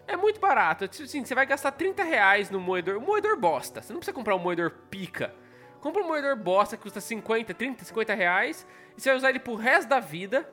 É 0.05 0.17
muito 0.17 0.41
barato. 0.41 0.89
Tipo 0.89 1.05
Assim, 1.05 1.23
você 1.23 1.33
vai 1.33 1.45
gastar 1.45 1.71
30 1.71 2.03
reais 2.03 2.49
no 2.49 2.59
moedor. 2.59 2.97
Um 2.97 3.05
moedor 3.05 3.39
bosta. 3.39 3.81
Você 3.81 3.93
não 3.93 3.99
precisa 4.01 4.13
comprar 4.13 4.35
um 4.35 4.39
moedor 4.39 4.71
pica. 4.89 5.33
Compra 5.81 6.01
um 6.01 6.07
moedor 6.07 6.35
bosta 6.35 6.75
que 6.75 6.83
custa 6.83 6.99
50, 6.99 7.53
30, 7.53 7.85
50 7.85 8.13
reais. 8.13 8.67
E 8.97 9.01
você 9.01 9.09
vai 9.09 9.17
usar 9.17 9.29
ele 9.29 9.39
pro 9.39 9.55
resto 9.55 9.87
da 9.87 9.99
vida. 9.99 10.47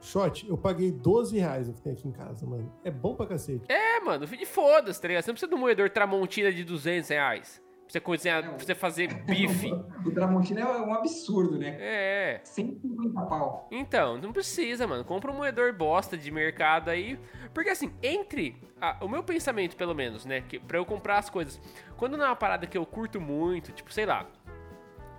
Shot, 0.00 0.48
eu 0.48 0.56
paguei 0.56 0.90
12 0.90 1.38
reais 1.38 1.68
no 1.68 1.74
que 1.74 1.82
tem 1.82 1.92
aqui 1.92 2.08
em 2.08 2.12
casa, 2.12 2.46
mano. 2.46 2.72
É 2.82 2.90
bom 2.90 3.14
pra 3.14 3.26
cacete. 3.26 3.70
É, 3.70 4.00
mano, 4.00 4.26
e 4.32 4.46
foda-se, 4.46 5.00
tá 5.00 5.08
ligado? 5.08 5.24
Você 5.24 5.30
não 5.30 5.34
precisa 5.34 5.50
de 5.50 5.54
um 5.54 5.58
moedor 5.58 5.90
Tramontina 5.90 6.50
de 6.50 6.64
200 6.64 7.10
reais. 7.10 7.62
Pra 7.90 7.94
você, 7.94 8.00
cozinhar, 8.00 8.42
pra 8.42 8.64
você 8.64 8.74
fazer 8.74 9.12
bife. 9.24 9.70
O 10.06 10.10
Tramontina 10.12 10.60
é 10.60 10.64
um 10.64 10.94
absurdo, 10.94 11.58
né? 11.58 11.76
É. 11.78 12.40
150 12.44 13.20
pau. 13.22 13.68
Então, 13.70 14.16
não 14.16 14.32
precisa, 14.32 14.86
mano. 14.86 15.04
Compra 15.04 15.30
um 15.30 15.34
moedor 15.34 15.74
bosta 15.74 16.16
de 16.16 16.30
mercado 16.30 16.88
aí. 16.88 17.18
Porque 17.52 17.68
assim, 17.68 17.92
entre. 18.02 18.56
ah, 18.80 18.96
o 19.02 19.08
meu 19.08 19.22
pensamento, 19.22 19.76
pelo 19.76 19.94
menos, 19.94 20.24
né? 20.24 20.40
Que, 20.40 20.58
pra 20.58 20.78
eu 20.78 20.86
comprar 20.86 21.18
as 21.18 21.28
coisas. 21.28 21.60
Quando 21.96 22.16
não 22.16 22.24
é 22.24 22.28
uma 22.28 22.36
parada 22.36 22.66
que 22.66 22.78
eu 22.78 22.86
curto 22.86 23.20
muito, 23.20 23.72
tipo, 23.72 23.92
sei 23.92 24.06
lá. 24.06 24.26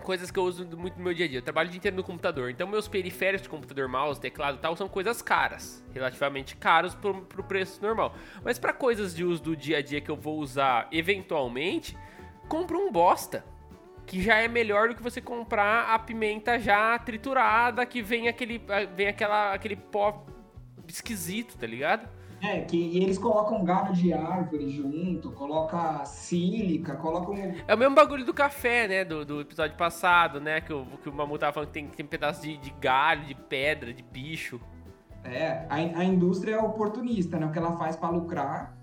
Coisas 0.03 0.31
que 0.31 0.39
eu 0.39 0.43
uso 0.43 0.65
muito 0.76 0.98
no 0.98 1.03
meu 1.03 1.14
dia 1.14 1.26
a 1.26 1.30
dia. 1.30 1.38
Eu 1.39 1.43
trabalho 1.43 1.68
o 1.68 1.72
dia 1.72 1.77
inteiro 1.77 1.95
no 1.95 2.03
computador. 2.03 2.49
Então, 2.49 2.68
meus 2.68 2.88
periféricos 2.88 3.43
de 3.43 3.49
computador, 3.49 3.88
mouse, 3.88 4.19
teclado 4.19 4.57
e 4.57 4.61
tal, 4.61 4.76
são 4.76 4.88
coisas 4.88 5.22
caras. 5.22 5.85
Relativamente 5.93 6.56
caros 6.56 6.95
pro, 6.95 7.22
pro 7.22 7.43
preço 7.43 7.80
normal. 7.84 8.15
Mas 8.43 8.57
pra 8.57 8.73
coisas 8.73 9.14
de 9.14 9.23
uso 9.23 9.43
do 9.43 9.56
dia 9.56 9.77
a 9.77 9.81
dia 9.81 10.02
que 10.02 10.10
eu 10.10 10.15
vou 10.15 10.39
usar 10.39 10.88
eventualmente, 10.91 11.95
compra 12.52 12.78
um 12.78 12.91
bosta 12.91 13.45
que 14.06 14.22
já 14.22 14.36
é 14.40 14.48
melhor 14.49 14.90
do 14.90 14.95
que 14.95 15.02
você 15.02 15.22
comprar 15.22 15.95
a 15.95 15.98
pimenta 15.98 16.60
já 16.60 16.99
triturada, 16.99 17.86
que 17.86 18.02
vem 18.02 18.28
aquele, 18.28 18.61
vem 18.94 19.07
aquela, 19.07 19.53
aquele 19.53 19.78
pó 19.78 20.26
esquisito, 20.86 21.57
tá 21.57 21.65
ligado? 21.65 22.10
É, 22.41 22.60
que 22.60 22.76
e 22.76 23.02
eles 23.02 23.18
colocam 23.18 23.64
galho 23.64 23.94
de 23.94 24.11
árvore 24.11 24.69
junto, 24.69 25.32
coloca 25.32 26.03
sílica, 26.03 26.95
colocam. 26.95 27.36
É 27.65 27.73
o 27.73 27.78
mesmo 27.78 27.95
bagulho 27.95 28.26
do 28.26 28.34
café, 28.34 28.86
né? 28.86 29.06
Do, 29.06 29.23
do 29.23 29.40
episódio 29.40 29.78
passado, 29.78 30.41
né? 30.41 30.60
Que 30.60 30.73
o, 30.73 30.86
que 31.02 31.07
o 31.07 31.14
Mamu 31.14 31.38
tava 31.38 31.53
falando 31.53 31.69
que 31.69 31.73
tem, 31.73 31.88
tem 31.88 32.06
pedaço 32.06 32.41
de, 32.41 32.57
de 32.57 32.72
galho, 32.82 33.23
de 33.23 33.36
pedra, 33.36 33.94
de 33.94 34.03
bicho. 34.03 34.60
É, 35.23 35.65
a, 35.69 35.76
a 35.76 36.03
indústria 36.03 36.56
é 36.56 36.60
oportunista, 36.60 37.38
né? 37.38 37.45
O 37.45 37.52
que 37.52 37.60
ela 37.60 37.78
faz 37.78 37.95
pra 37.95 38.10
lucrar. 38.10 38.76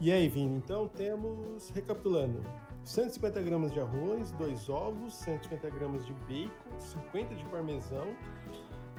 E 0.00 0.12
aí, 0.12 0.28
Vini, 0.28 0.56
então 0.56 0.86
temos, 0.88 1.70
recapitulando, 1.70 2.40
150 2.84 3.42
gramas 3.42 3.72
de 3.72 3.80
arroz, 3.80 4.30
dois 4.32 4.68
ovos, 4.68 5.12
150 5.14 5.68
gramas 5.70 6.06
de 6.06 6.12
bacon, 6.28 6.78
50 6.78 7.34
de 7.34 7.44
parmesão, 7.46 8.06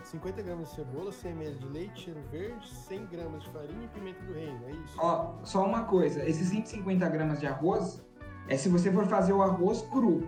50 0.04 0.42
gramas 0.42 0.70
de 0.70 0.76
cebola, 0.76 1.12
100 1.12 1.32
ml 1.32 1.56
de 1.58 1.66
leite, 1.68 2.02
cheiro 2.04 2.20
verde, 2.30 2.68
100 2.70 3.06
gramas 3.06 3.44
de 3.44 3.50
farinha 3.50 3.86
e 3.86 3.88
pimenta 3.88 4.22
do 4.24 4.34
reino, 4.34 4.60
é 4.68 4.72
isso? 4.72 4.98
Ó, 5.00 5.36
só 5.44 5.66
uma 5.66 5.84
coisa, 5.86 6.28
esses 6.28 6.50
150 6.50 7.08
gramas 7.10 7.40
de 7.40 7.48
arroz 7.48 8.04
é 8.50 8.58
se 8.58 8.68
você 8.68 8.92
for 8.92 9.06
fazer 9.06 9.34
o 9.34 9.42
arroz 9.42 9.82
cru, 9.84 10.28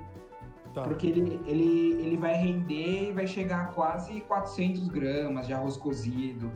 Tá. 0.74 0.84
porque 0.84 1.06
ele, 1.08 1.42
ele, 1.46 2.02
ele 2.02 2.16
vai 2.16 2.34
render 2.34 3.10
e 3.10 3.12
vai 3.12 3.28
chegar 3.28 3.62
a 3.62 3.66
quase 3.74 4.22
400 4.22 4.88
gramas 4.88 5.46
de 5.46 5.52
arroz 5.54 5.76
cozido, 5.76 6.50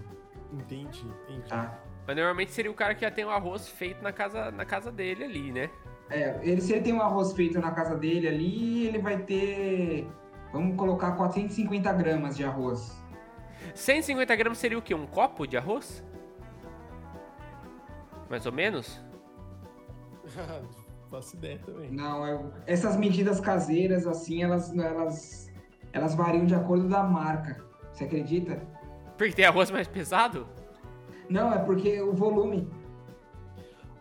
Entendi, 0.53 1.05
entendi. 1.27 1.49
tá? 1.49 1.77
Mas 2.07 2.15
normalmente 2.15 2.51
seria 2.51 2.69
o 2.71 2.73
cara 2.75 2.93
que 2.93 3.01
já 3.01 3.11
tem 3.11 3.25
o 3.25 3.29
arroz 3.29 3.67
feito 3.67 4.01
na 4.03 4.11
casa, 4.11 4.51
na 4.51 4.65
casa 4.65 4.91
dele 4.91 5.23
ali, 5.23 5.51
né? 5.51 5.69
É, 6.09 6.39
ele, 6.43 6.61
se 6.61 6.71
ele 6.73 6.81
tem 6.81 6.93
um 6.93 7.01
arroz 7.01 7.33
feito 7.33 7.59
na 7.59 7.71
casa 7.71 7.95
dele 7.95 8.27
ali, 8.27 8.87
ele 8.87 8.99
vai 8.99 9.17
ter, 9.23 10.07
vamos 10.53 10.77
colocar 10.77 11.13
450 11.13 11.91
gramas 11.93 12.37
de 12.37 12.43
arroz. 12.43 12.95
150 13.73 14.35
gramas 14.35 14.57
seria 14.59 14.77
o 14.77 14.81
quê? 14.81 14.93
Um 14.93 15.07
copo 15.07 15.47
de 15.47 15.57
arroz? 15.57 16.03
Mais 18.29 18.45
ou 18.45 18.51
menos? 18.51 19.01
Faço 21.09 21.35
ideia 21.35 21.59
também. 21.65 21.89
Não, 21.91 22.25
eu- 22.27 22.53
essas 22.67 22.95
medidas 22.97 23.39
caseiras, 23.39 24.05
assim, 24.05 24.43
elas, 24.43 24.75
elas, 24.77 25.51
elas 25.91 26.13
variam 26.13 26.45
de 26.45 26.53
acordo 26.53 26.87
da 26.87 27.01
marca. 27.03 27.63
Você 27.91 28.03
acredita? 28.03 28.61
Porque 29.17 29.33
tem 29.33 29.45
arroz 29.45 29.71
mais 29.71 29.87
pesado? 29.87 30.47
Não, 31.29 31.53
é 31.53 31.57
porque 31.59 31.99
o 32.01 32.13
volume. 32.13 32.67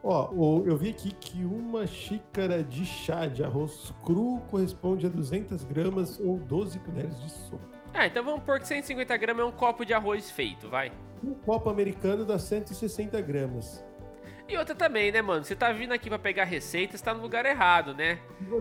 Ó, 0.02 0.30
o- 0.32 0.66
eu 0.66 0.76
vi 0.76 0.90
aqui 0.90 1.12
que 1.12 1.44
uma 1.44 1.86
xícara 1.86 2.62
de 2.62 2.84
chá 2.84 3.26
de 3.26 3.42
arroz 3.42 3.92
cru 4.04 4.40
corresponde 4.50 5.06
a 5.06 5.08
200 5.08 5.64
gramas 5.64 6.20
ou 6.20 6.36
12 6.38 6.78
colheres 6.80 7.18
de 7.22 7.30
sopa. 7.30 7.64
Ah, 7.94 8.06
então 8.06 8.22
vamos 8.24 8.42
pôr 8.42 8.58
que 8.60 8.66
150 8.68 9.16
gramas 9.16 9.42
é 9.44 9.48
um 9.48 9.52
copo 9.52 9.84
de 9.84 9.94
arroz 9.94 10.30
feito, 10.30 10.68
vai. 10.68 10.92
Um 11.22 11.32
copo 11.32 11.70
americano 11.70 12.24
dá 12.24 12.38
160 12.38 13.18
gramas. 13.22 13.82
E 14.46 14.58
outra 14.58 14.74
também, 14.74 15.10
né, 15.10 15.22
mano? 15.22 15.42
Você 15.42 15.56
tá 15.56 15.72
vindo 15.72 15.92
aqui 15.92 16.10
pra 16.10 16.18
pegar 16.18 16.44
receita, 16.44 16.98
você 16.98 17.02
tá 17.02 17.14
no 17.14 17.22
lugar 17.22 17.46
errado, 17.46 17.94
né? 17.94 18.18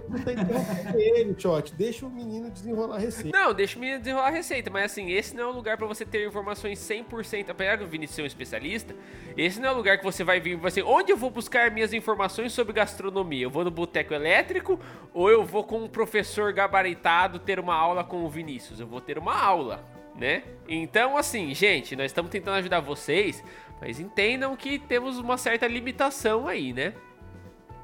Você 0.07 0.23
tá 0.23 0.31
interrompendo 0.31 0.97
ele, 0.97 1.33
Tiote. 1.33 1.75
Deixa 1.75 2.05
o 2.05 2.09
menino 2.09 2.49
desenrolar 2.49 2.95
a 2.95 2.99
receita. 2.99 3.37
Não, 3.37 3.53
deixa 3.53 3.77
o 3.77 3.81
menino 3.81 3.99
desenrolar 3.99 4.27
a 4.27 4.31
receita, 4.31 4.69
mas 4.69 4.85
assim, 4.85 5.11
esse 5.11 5.35
não 5.35 5.43
é 5.43 5.47
o 5.47 5.51
lugar 5.51 5.77
pra 5.77 5.85
você 5.85 6.05
ter 6.05 6.25
informações 6.25 6.79
100%, 6.79 7.49
apesar 7.49 7.77
do 7.77 7.85
Vinícius 7.85 8.15
ser 8.15 8.21
um 8.21 8.25
especialista, 8.25 8.95
esse 9.35 9.59
não 9.59 9.69
é 9.69 9.71
o 9.73 9.75
lugar 9.75 9.97
que 9.97 10.05
você 10.05 10.23
vai 10.23 10.39
vir 10.39 10.51
e 10.51 10.55
vai 10.55 10.71
ser, 10.71 10.83
onde 10.83 11.11
eu 11.11 11.17
vou 11.17 11.29
buscar 11.29 11.69
minhas 11.69 11.91
informações 11.91 12.53
sobre 12.53 12.71
gastronomia? 12.71 13.43
Eu 13.43 13.49
vou 13.49 13.65
no 13.65 13.71
boteco 13.71 14.13
elétrico 14.13 14.79
ou 15.13 15.29
eu 15.29 15.43
vou 15.43 15.65
com 15.65 15.83
um 15.83 15.89
professor 15.89 16.53
gabaritado 16.53 17.39
ter 17.39 17.59
uma 17.59 17.75
aula 17.75 18.05
com 18.05 18.23
o 18.23 18.29
Vinícius? 18.29 18.79
Eu 18.79 18.87
vou 18.87 19.01
ter 19.01 19.17
uma 19.17 19.37
aula, 19.37 19.83
né? 20.15 20.43
Então, 20.67 21.17
assim, 21.17 21.53
gente, 21.53 21.95
nós 21.95 22.05
estamos 22.05 22.31
tentando 22.31 22.55
ajudar 22.55 22.79
vocês, 22.79 23.43
mas 23.81 23.99
entendam 23.99 24.55
que 24.55 24.79
temos 24.79 25.17
uma 25.19 25.37
certa 25.37 25.67
limitação 25.67 26.47
aí, 26.47 26.73
né? 26.73 26.93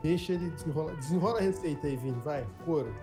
Deixa 0.01 0.33
ele 0.33 0.49
desenrolar. 0.51 0.95
Desenrola 0.95 1.39
a 1.39 1.41
receita 1.41 1.87
aí, 1.87 1.95
Vini. 1.97 2.19
Vai, 2.23 2.45
couro. 2.65 2.93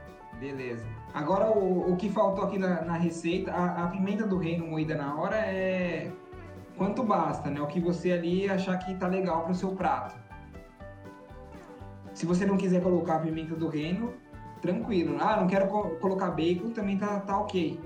Beleza. 0.40 0.86
Agora, 1.14 1.50
o, 1.50 1.92
o 1.92 1.96
que 1.96 2.10
faltou 2.10 2.44
aqui 2.44 2.58
na, 2.58 2.82
na 2.82 2.96
receita, 2.96 3.52
a, 3.52 3.84
a 3.84 3.88
pimenta 3.88 4.26
do 4.26 4.36
reino 4.38 4.66
moída 4.66 4.94
na 4.94 5.14
hora 5.14 5.36
é 5.36 6.10
quanto 6.76 7.02
basta, 7.02 7.50
né? 7.50 7.60
O 7.60 7.66
que 7.66 7.80
você 7.80 8.12
ali 8.12 8.48
achar 8.48 8.78
que 8.78 8.94
tá 8.94 9.08
legal 9.08 9.44
pro 9.44 9.54
seu 9.54 9.70
prato. 9.72 10.14
Se 12.14 12.24
você 12.24 12.46
não 12.46 12.56
quiser 12.56 12.82
colocar 12.82 13.16
a 13.16 13.18
pimenta 13.20 13.54
do 13.54 13.68
reino, 13.68 14.14
tranquilo. 14.62 15.16
Ah, 15.20 15.36
não 15.38 15.46
quero 15.46 15.68
co- 15.68 15.90
colocar 16.00 16.30
bacon, 16.30 16.70
também 16.70 16.96
tá, 16.98 17.20
tá 17.20 17.38
ok. 17.38 17.78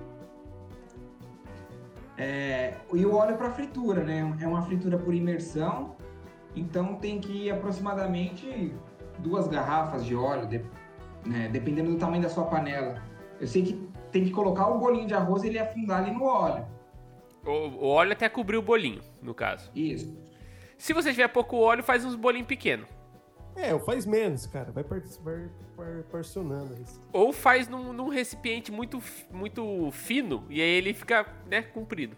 É, 2.20 2.74
e 2.92 3.06
o 3.06 3.14
óleo 3.14 3.36
para 3.38 3.50
fritura, 3.50 4.04
né? 4.04 4.36
É 4.40 4.46
uma 4.46 4.60
fritura 4.62 4.98
por 4.98 5.14
imersão, 5.14 5.96
então 6.54 6.96
tem 6.96 7.18
que 7.18 7.46
ir 7.46 7.50
aproximadamente 7.50 8.74
duas 9.20 9.48
garrafas 9.48 10.04
de 10.04 10.14
óleo, 10.14 10.46
de- 10.46 10.64
né, 11.26 11.48
dependendo 11.50 11.90
do 11.90 11.96
tamanho 11.96 12.22
da 12.22 12.28
sua 12.28 12.44
panela. 12.44 13.02
Eu 13.40 13.46
sei 13.46 13.62
que 13.62 13.88
tem 14.12 14.24
que 14.24 14.30
colocar 14.30 14.66
o 14.68 14.78
bolinho 14.78 15.06
de 15.06 15.14
arroz 15.14 15.42
e 15.44 15.48
ele 15.48 15.58
afundar 15.58 16.02
ali 16.02 16.12
no 16.12 16.24
óleo. 16.24 16.66
O, 17.44 17.50
o 17.50 17.86
óleo 17.88 18.12
até 18.12 18.28
cobrir 18.28 18.58
o 18.58 18.62
bolinho, 18.62 19.00
no 19.22 19.32
caso. 19.32 19.70
Isso. 19.74 20.14
Se 20.76 20.92
você 20.92 21.10
tiver 21.10 21.28
pouco 21.28 21.56
óleo, 21.56 21.82
faz 21.82 22.04
uns 22.04 22.14
bolinhos 22.14 22.46
pequenos. 22.46 22.86
É, 23.60 23.78
faz 23.78 24.06
menos, 24.06 24.46
cara. 24.46 24.72
Vai, 24.72 24.82
par 24.82 25.00
vai 25.22 25.48
par 25.76 26.02
parcionando 26.10 26.74
isso. 26.82 27.00
Ou 27.12 27.32
faz 27.32 27.68
num, 27.68 27.92
num 27.92 28.08
recipiente 28.08 28.72
muito, 28.72 29.02
muito 29.30 29.90
fino 29.92 30.44
e 30.48 30.60
aí 30.60 30.70
ele 30.70 30.94
fica, 30.94 31.26
né, 31.48 31.62
comprido. 31.62 32.16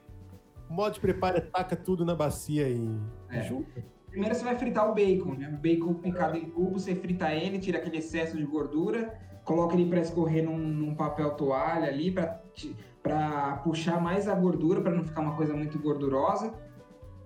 O 0.70 0.74
modo 0.74 0.94
de 0.94 1.00
preparo 1.00 1.36
é 1.36 1.40
taca 1.40 1.76
tudo 1.76 2.04
na 2.04 2.14
bacia 2.14 2.68
e 2.68 2.88
É. 3.28 3.42
junta. 3.42 3.84
primeiro 4.08 4.34
você 4.34 4.44
vai 4.44 4.56
fritar 4.56 4.90
o 4.90 4.94
bacon, 4.94 5.34
né? 5.34 5.48
O 5.48 5.60
bacon 5.60 5.94
picado 5.94 6.36
em 6.36 6.48
cubo, 6.48 6.78
você 6.78 6.94
frita 6.94 7.32
ele, 7.32 7.58
tira 7.58 7.78
aquele 7.78 7.98
excesso 7.98 8.36
de 8.36 8.44
gordura, 8.44 9.18
coloca 9.44 9.74
ele 9.74 9.88
para 9.88 10.00
escorrer 10.00 10.44
num, 10.44 10.56
num, 10.56 10.94
papel 10.94 11.30
toalha 11.32 11.88
ali, 11.88 12.10
para 12.10 13.56
puxar 13.64 14.00
mais 14.00 14.28
a 14.28 14.34
gordura, 14.34 14.80
para 14.80 14.92
não 14.92 15.04
ficar 15.04 15.22
uma 15.22 15.34
coisa 15.34 15.54
muito 15.54 15.78
gordurosa. 15.78 16.54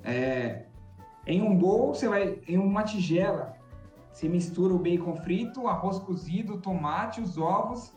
É, 0.03 0.67
em 1.27 1.43
um 1.43 1.57
bowl, 1.57 1.93
você 1.93 2.09
vai, 2.09 2.39
em 2.47 2.57
uma 2.57 2.85
tigela, 2.85 3.57
você 4.17 4.31
mistura 4.31 4.73
o 4.73 4.79
bacon 4.79 5.15
frito, 5.15 5.65
o 5.65 5.69
arroz 5.69 5.99
cozido, 5.99 6.55
o 6.55 6.59
tomate, 6.59 7.21
os 7.21 7.37
ovos, 7.37 7.95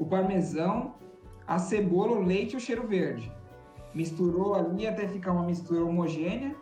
o 0.00 0.04
parmesão, 0.04 0.96
a 1.46 1.60
cebola, 1.60 2.18
o 2.18 2.24
leite 2.24 2.54
e 2.54 2.56
o 2.56 2.60
cheiro 2.60 2.88
verde. 2.88 3.32
Misturou 3.94 4.56
ali 4.56 4.84
até 4.84 5.06
ficar 5.06 5.30
uma 5.30 5.44
mistura 5.44 5.84
homogênea. 5.84 6.56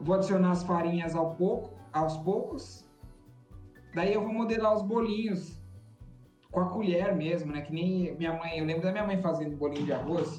Vou 0.00 0.14
adicionar 0.14 0.52
as 0.52 0.62
farinhas 0.62 1.16
ao 1.16 1.34
pouco, 1.34 1.74
aos 1.92 2.16
poucos. 2.18 2.88
Daí 3.92 4.14
eu 4.14 4.22
vou 4.22 4.32
modelar 4.32 4.76
os 4.76 4.82
bolinhos 4.82 5.60
com 6.52 6.60
a 6.60 6.68
colher 6.68 7.16
mesmo, 7.16 7.50
né? 7.50 7.62
Que 7.62 7.72
nem 7.72 8.16
minha 8.16 8.32
mãe, 8.32 8.60
eu 8.60 8.64
lembro 8.64 8.82
da 8.82 8.92
minha 8.92 9.04
mãe 9.04 9.20
fazendo 9.20 9.56
bolinho 9.56 9.84
de 9.84 9.92
arroz, 9.92 10.38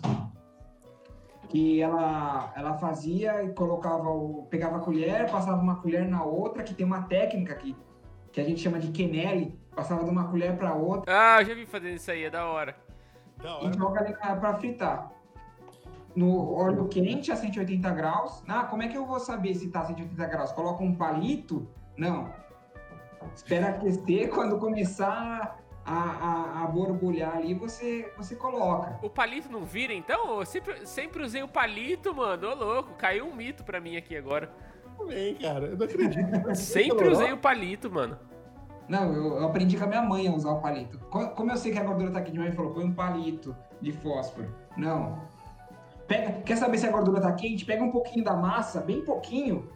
que 1.50 1.82
ela 1.82 2.54
ela 2.56 2.76
fazia 2.76 3.44
e 3.44 3.50
colocava 3.54 4.10
o 4.10 4.48
pegava 4.50 4.78
a 4.78 4.80
colher, 4.80 5.30
passava 5.30 5.62
uma 5.62 5.82
colher 5.82 6.08
na 6.08 6.24
outra, 6.24 6.64
que 6.64 6.74
tem 6.74 6.86
uma 6.86 7.02
técnica 7.04 7.56
que 7.56 7.76
que 8.32 8.40
a 8.40 8.44
gente 8.44 8.62
chama 8.62 8.80
de 8.80 8.90
quenelle, 8.92 9.60
passava 9.76 10.04
de 10.04 10.10
uma 10.10 10.30
colher 10.30 10.56
para 10.56 10.74
outra. 10.74 11.12
Ah, 11.12 11.44
já 11.44 11.54
vi 11.56 11.66
fazer 11.66 11.96
isso 11.96 12.12
aí, 12.12 12.24
é 12.24 12.30
da 12.30 12.46
hora. 12.46 12.76
Da 13.42 13.58
hora. 13.58 13.70
E 13.70 13.78
joga 13.78 14.02
ali 14.02 14.14
para 14.14 14.54
fritar. 14.56 15.12
No 16.16 16.54
óleo 16.54 16.88
quente 16.88 17.32
a 17.32 17.36
180 17.36 17.90
graus. 17.92 18.44
Ah, 18.48 18.66
como 18.66 18.84
é 18.84 18.88
que 18.88 18.98
eu 18.98 19.06
vou 19.06 19.20
saber 19.20 19.56
se 19.56 19.70
tá 19.70 19.82
a 19.82 19.86
180 19.86 20.26
graus? 20.28 20.52
Coloca 20.52 20.84
um 20.84 20.94
palito? 20.94 21.68
Não. 21.98 22.32
Espera 23.34 23.70
aquecer 23.70 24.30
quando 24.34 24.60
começar 24.60 25.60
a, 25.90 26.62
a, 26.62 26.64
a, 26.64 26.68
borbulhar 26.68 27.36
ali, 27.36 27.56
você, 27.56 28.14
você 28.16 28.36
coloca. 28.36 29.00
O 29.02 29.10
palito 29.10 29.52
não 29.52 29.66
vira, 29.66 29.92
então? 29.92 30.40
Eu 30.40 30.46
sempre, 30.46 30.86
sempre 30.86 31.24
usei 31.24 31.42
o 31.42 31.48
palito, 31.48 32.14
mano. 32.14 32.48
Ô, 32.48 32.54
louco, 32.54 32.94
caiu 32.94 33.26
um 33.26 33.36
mito 33.36 33.64
pra 33.64 33.82
mim 33.82 33.98
aqui 33.98 34.16
agora. 34.16 34.52
Também, 34.96 35.34
cara. 35.36 35.66
Eu 35.66 35.78
não 35.78 35.86
acredito. 35.86 36.56
sempre 36.56 37.08
usei 37.08 37.32
o 37.32 37.38
palito, 37.38 37.90
mano. 37.90 38.20
Não, 38.88 39.14
eu, 39.14 39.38
eu, 39.38 39.46
aprendi 39.48 39.78
com 39.78 39.86
a 39.86 39.88
minha 39.88 40.02
mãe 40.04 40.28
a 40.28 40.32
usar 40.32 40.52
o 40.52 40.62
palito. 40.62 41.00
Como 41.00 41.52
eu 41.52 41.58
sei 41.58 41.72
que 41.72 41.80
a 41.80 41.84
gordura 41.84 42.12
tá 42.12 42.20
aqui, 42.20 42.32
minha 42.32 42.44
mãe 42.44 42.52
falou, 42.52 42.72
põe 42.72 42.86
um 42.86 42.94
palito 42.94 43.56
de 43.82 43.92
fósforo. 43.92 44.54
Não. 44.78 45.28
Pega, 46.08 46.42
quer 46.42 46.58
saber 46.58 46.78
se 46.78 46.88
a 46.88 46.92
gordura 46.92 47.20
tá 47.20 47.32
quente? 47.32 47.66
Pega 47.66 47.84
um 47.84 47.92
pouquinho 47.92 48.24
da 48.24 48.34
massa, 48.34 48.80
bem 48.82 49.04
pouquinho, 49.04 49.70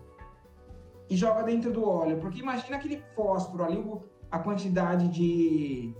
e 1.09 1.15
joga 1.15 1.41
dentro 1.43 1.71
do 1.71 1.87
óleo. 1.87 2.17
Porque 2.17 2.39
imagina 2.39 2.77
aquele 2.77 3.03
fósforo 3.15 3.63
ali, 3.63 3.83
a 4.31 4.39
quantidade 4.39 5.07
de, 5.09 5.95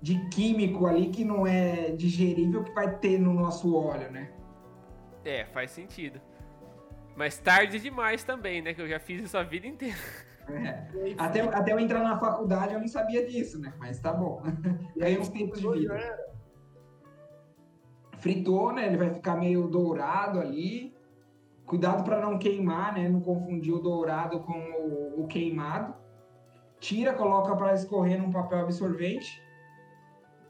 de 0.00 0.18
químico 0.28 0.86
ali 0.86 1.08
que 1.08 1.24
não 1.24 1.46
é 1.46 1.90
digerível 1.90 2.62
que 2.62 2.72
vai 2.72 2.98
ter 2.98 3.18
no 3.18 3.34
nosso 3.34 3.74
óleo, 3.74 4.10
né? 4.10 4.30
É, 5.24 5.44
faz 5.46 5.70
sentido. 5.70 6.20
Mas 7.16 7.38
tarde 7.38 7.80
demais 7.80 8.22
também, 8.22 8.62
né? 8.62 8.72
Que 8.72 8.80
eu 8.80 8.88
já 8.88 9.00
fiz 9.00 9.22
isso 9.22 9.36
a 9.36 9.42
vida 9.42 9.66
inteira. 9.66 9.98
É. 10.48 11.14
Até, 11.18 11.40
até 11.40 11.72
eu 11.72 11.78
entrar 11.78 12.02
na 12.02 12.18
faculdade 12.18 12.72
eu 12.72 12.80
não 12.80 12.88
sabia 12.88 13.26
disso, 13.26 13.60
né? 13.60 13.74
Mas 13.78 14.00
tá 14.00 14.12
bom. 14.12 14.42
Ganhei 14.96 15.18
uns 15.18 15.28
tempos 15.28 15.60
de 15.60 15.68
vida. 15.68 16.18
Fritou, 18.18 18.72
né? 18.72 18.86
Ele 18.86 18.96
vai 18.96 19.12
ficar 19.12 19.36
meio 19.36 19.68
dourado 19.68 20.40
ali. 20.40 20.96
Cuidado 21.66 22.02
para 22.02 22.20
não 22.20 22.38
queimar, 22.38 22.94
né? 22.94 23.08
Não 23.08 23.20
confundir 23.20 23.74
o 23.74 23.78
dourado 23.78 24.40
com 24.40 24.58
o, 24.58 25.24
o 25.24 25.26
queimado. 25.26 25.94
Tira, 26.80 27.12
coloca 27.12 27.54
para 27.56 27.74
escorrer 27.74 28.18
num 28.18 28.30
papel 28.30 28.60
absorvente. 28.60 29.42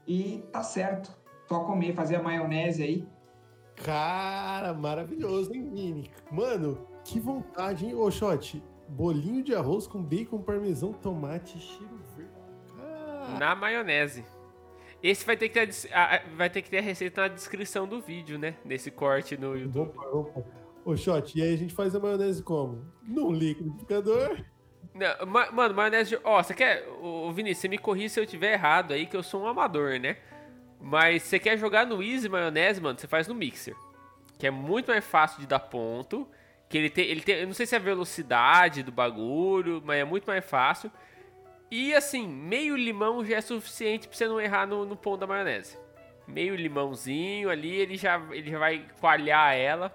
E 0.09 0.43
tá 0.51 0.63
certo. 0.63 1.15
Só 1.47 1.59
comer, 1.65 1.93
fazer 1.93 2.15
a 2.15 2.23
maionese 2.23 2.81
aí. 2.81 3.07
Cara, 3.75 4.73
maravilhoso, 4.73 5.53
hein, 5.53 5.69
Vini? 5.69 6.11
Mano, 6.31 6.87
que 7.05 7.19
vontade, 7.19 7.85
hein? 7.85 7.93
Ô, 7.93 8.09
Shot, 8.09 8.61
bolinho 8.87 9.43
de 9.43 9.53
arroz 9.53 9.85
com 9.85 10.01
bacon, 10.01 10.41
parmesão, 10.41 10.93
tomate, 10.93 11.59
cheiro 11.59 11.99
verde. 12.17 12.31
Ah. 12.79 13.37
Na 13.39 13.55
maionese. 13.55 14.25
Esse 15.01 15.23
vai 15.23 15.37
ter, 15.37 15.47
que 15.49 15.65
ter 15.67 15.93
a, 15.93 16.23
vai 16.35 16.49
ter 16.49 16.63
que 16.63 16.71
ter 16.71 16.79
a 16.79 16.81
receita 16.81 17.21
na 17.21 17.27
descrição 17.27 17.87
do 17.87 18.01
vídeo, 18.01 18.39
né? 18.39 18.55
Nesse 18.65 18.89
corte 18.89 19.37
no 19.37 19.55
YouTube. 19.55 19.91
Opa, 19.95 20.07
opa. 20.07 20.43
Ô, 20.83 20.97
Shot, 20.97 21.37
e 21.37 21.43
aí 21.43 21.53
a 21.53 21.57
gente 21.57 21.73
faz 21.73 21.93
a 21.93 21.99
maionese 21.99 22.41
como? 22.41 22.83
Num 23.03 23.31
liquidificador? 23.31 24.43
Não, 24.93 25.25
ma 25.25 25.51
mano, 25.51 25.73
maionese. 25.73 26.19
Ó, 26.23 26.41
você 26.41 26.53
quer. 26.53 26.87
Ô, 27.01 27.31
Vinícius, 27.31 27.61
você 27.61 27.67
me 27.67 27.77
corri 27.77 28.09
se 28.09 28.19
eu 28.19 28.25
tiver 28.25 28.53
errado 28.53 28.93
aí, 28.93 29.05
que 29.05 29.15
eu 29.15 29.23
sou 29.23 29.43
um 29.43 29.47
amador, 29.47 29.99
né? 29.99 30.17
Mas 30.79 31.23
você 31.23 31.39
quer 31.39 31.57
jogar 31.57 31.85
no 31.85 32.01
Easy 32.01 32.29
maionese, 32.29 32.81
mano, 32.81 32.97
você 32.97 33.07
faz 33.07 33.27
no 33.27 33.35
mixer. 33.35 33.75
Que 34.37 34.47
é 34.47 34.51
muito 34.51 34.91
mais 34.91 35.05
fácil 35.05 35.39
de 35.39 35.47
dar 35.47 35.59
ponto. 35.59 36.27
Que 36.69 36.77
ele 36.77 36.89
tem, 36.89 37.05
ele 37.05 37.21
tem, 37.21 37.35
eu 37.35 37.47
não 37.47 37.53
sei 37.53 37.65
se 37.65 37.75
é 37.75 37.77
a 37.77 37.81
velocidade 37.81 38.83
do 38.83 38.91
bagulho, 38.91 39.81
mas 39.83 39.97
é 39.99 40.03
muito 40.05 40.25
mais 40.25 40.45
fácil. 40.45 40.91
E 41.71 41.93
assim, 41.93 42.27
meio 42.27 42.75
limão 42.75 43.25
já 43.25 43.37
é 43.37 43.41
suficiente 43.41 44.07
pra 44.07 44.15
você 44.17 44.27
não 44.27 44.39
errar 44.39 44.67
no, 44.67 44.85
no 44.85 44.95
pão 44.95 45.17
da 45.17 45.27
maionese. 45.27 45.77
Meio 46.27 46.55
limãozinho 46.55 47.49
ali, 47.49 47.75
ele 47.75 47.97
já, 47.97 48.21
ele 48.31 48.51
já 48.51 48.59
vai 48.59 48.85
coalhar 48.99 49.55
ela. 49.55 49.91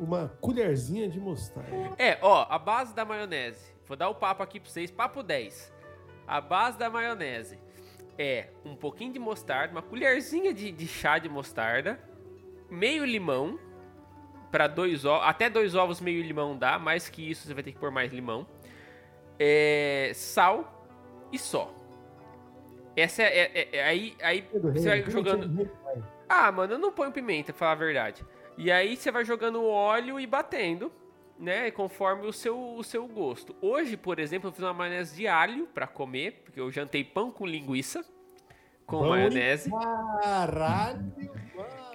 Uma 0.00 0.32
colherzinha 0.40 1.08
de 1.08 1.20
mostarda. 1.20 1.70
É, 1.98 2.18
ó, 2.22 2.46
a 2.48 2.58
base 2.58 2.94
da 2.94 3.04
maionese. 3.04 3.73
Vou 3.86 3.96
dar 3.96 4.08
o 4.08 4.14
papo 4.14 4.42
aqui 4.42 4.58
pra 4.58 4.70
vocês, 4.70 4.90
papo 4.90 5.22
10. 5.22 5.72
A 6.26 6.40
base 6.40 6.78
da 6.78 6.88
maionese 6.88 7.58
é 8.18 8.48
um 8.64 8.74
pouquinho 8.74 9.12
de 9.12 9.18
mostarda, 9.18 9.72
uma 9.72 9.82
colherzinha 9.82 10.54
de, 10.54 10.70
de 10.72 10.86
chá 10.86 11.18
de 11.18 11.28
mostarda, 11.28 12.00
meio 12.70 13.04
limão, 13.04 13.58
para 14.50 14.66
dois 14.66 15.04
ovos, 15.04 15.26
até 15.26 15.50
dois 15.50 15.74
ovos 15.74 16.00
meio 16.00 16.22
limão 16.22 16.56
dá, 16.56 16.78
mais 16.78 17.08
que 17.08 17.28
isso 17.28 17.46
você 17.46 17.54
vai 17.54 17.62
ter 17.62 17.72
que 17.72 17.78
pôr 17.78 17.90
mais 17.90 18.12
limão. 18.12 18.46
É, 19.38 20.12
sal 20.14 20.86
e 21.32 21.38
só. 21.38 21.74
Essa 22.96 23.24
é, 23.24 23.50
é, 23.52 23.68
é 23.72 23.84
aí 23.84 24.16
aí 24.22 24.48
você 24.52 24.88
vai 24.88 25.10
jogando. 25.10 25.68
Ah, 26.28 26.52
mano, 26.52 26.74
eu 26.74 26.78
não 26.78 26.92
ponho 26.92 27.10
pimenta, 27.10 27.52
pra 27.52 27.58
falar 27.58 27.72
a 27.72 27.74
verdade. 27.74 28.24
E 28.56 28.70
aí 28.70 28.96
você 28.96 29.10
vai 29.10 29.24
jogando 29.24 29.64
óleo 29.64 30.20
e 30.20 30.26
batendo, 30.26 30.92
né, 31.38 31.70
conforme 31.70 32.26
o 32.26 32.32
seu, 32.32 32.76
o 32.76 32.82
seu 32.82 33.06
gosto. 33.06 33.54
Hoje, 33.60 33.96
por 33.96 34.18
exemplo, 34.18 34.48
eu 34.48 34.52
fiz 34.52 34.62
uma 34.62 34.72
maionese 34.72 35.16
de 35.16 35.26
alho 35.26 35.66
para 35.66 35.86
comer, 35.86 36.42
porque 36.44 36.60
eu 36.60 36.70
jantei 36.70 37.02
pão 37.04 37.30
com 37.30 37.46
linguiça 37.46 38.04
com 38.86 38.98
Bom, 38.98 39.10
maionese. 39.10 39.70
Caralho! 40.22 41.12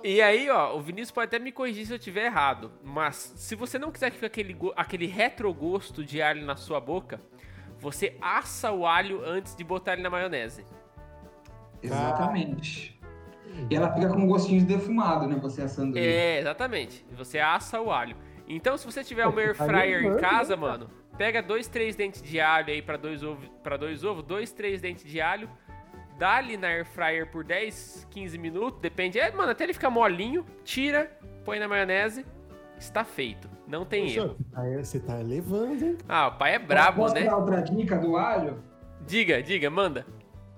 E 0.03 0.21
aí, 0.21 0.49
ó, 0.49 0.75
o 0.75 0.81
Vinícius 0.81 1.11
pode 1.11 1.27
até 1.27 1.39
me 1.39 1.51
corrigir 1.51 1.85
se 1.85 1.93
eu 1.93 1.99
tiver 1.99 2.25
errado, 2.25 2.71
mas 2.83 3.33
se 3.35 3.53
você 3.53 3.77
não 3.77 3.91
quiser 3.91 4.09
que 4.11 4.15
fique 4.17 4.25
aquele, 4.25 4.57
aquele 4.75 5.05
retrogosto 5.05 6.03
de 6.03 6.21
alho 6.21 6.45
na 6.45 6.55
sua 6.55 6.79
boca, 6.79 7.21
você 7.77 8.17
assa 8.21 8.71
o 8.71 8.85
alho 8.85 9.21
antes 9.25 9.55
de 9.55 9.63
botar 9.63 9.93
ele 9.93 10.01
na 10.01 10.09
maionese. 10.09 10.65
Exatamente. 11.81 12.99
E 13.69 13.75
ela 13.75 13.93
fica 13.93 14.07
com 14.09 14.19
um 14.19 14.27
gostinho 14.27 14.59
de 14.59 14.65
defumado, 14.65 15.27
né? 15.27 15.35
Você 15.41 15.61
assando 15.61 15.97
ele. 15.97 16.07
É, 16.07 16.39
exatamente. 16.39 17.05
Você 17.17 17.39
assa 17.39 17.81
o 17.81 17.91
alho. 17.91 18.15
Então, 18.49 18.75
se 18.75 18.85
você 18.85 19.03
tiver 19.03 19.27
uma 19.27 19.39
air 19.39 19.53
fryer 19.53 20.03
em 20.03 20.17
casa, 20.17 20.57
mano, 20.57 20.89
pega 21.15 21.39
dois, 21.39 21.67
três 21.67 21.95
dentes 21.95 22.19
de 22.23 22.41
alho 22.41 22.69
aí 22.73 22.81
para 22.81 22.97
dois 22.97 23.23
ovos, 23.23 23.47
para 23.61 23.77
dois 23.77 24.03
ovos, 24.03 24.23
dois, 24.23 24.51
três 24.51 24.81
dentes 24.81 25.05
de 25.05 25.21
alho, 25.21 25.47
dá 26.17 26.37
ali 26.37 26.57
na 26.57 26.67
air 26.67 26.83
fryer 26.83 27.29
por 27.29 27.43
10, 27.43 28.07
15 28.09 28.37
minutos, 28.39 28.81
depende. 28.81 29.19
É, 29.19 29.31
mano, 29.31 29.51
até 29.51 29.65
ele 29.65 29.73
ficar 29.73 29.91
molinho, 29.91 30.43
tira, 30.63 31.15
põe 31.45 31.59
na 31.59 31.67
maionese, 31.67 32.25
está 32.79 33.03
feito. 33.03 33.47
Não 33.67 33.85
tem 33.85 34.05
Poxa, 34.05 34.19
erro. 34.19 34.83
Você 34.83 34.99
tá 34.99 35.17
levando, 35.17 35.83
hein? 35.83 35.97
Ah, 36.07 36.29
o 36.29 36.37
pai 36.39 36.55
é 36.55 36.59
brabo, 36.59 37.03
Posso 37.03 37.13
né? 37.13 37.25
dar 37.25 37.37
outra 37.37 37.61
dica 37.61 37.99
do 37.99 38.17
alho? 38.17 38.63
Diga, 39.05 39.43
diga, 39.43 39.69
manda. 39.69 40.07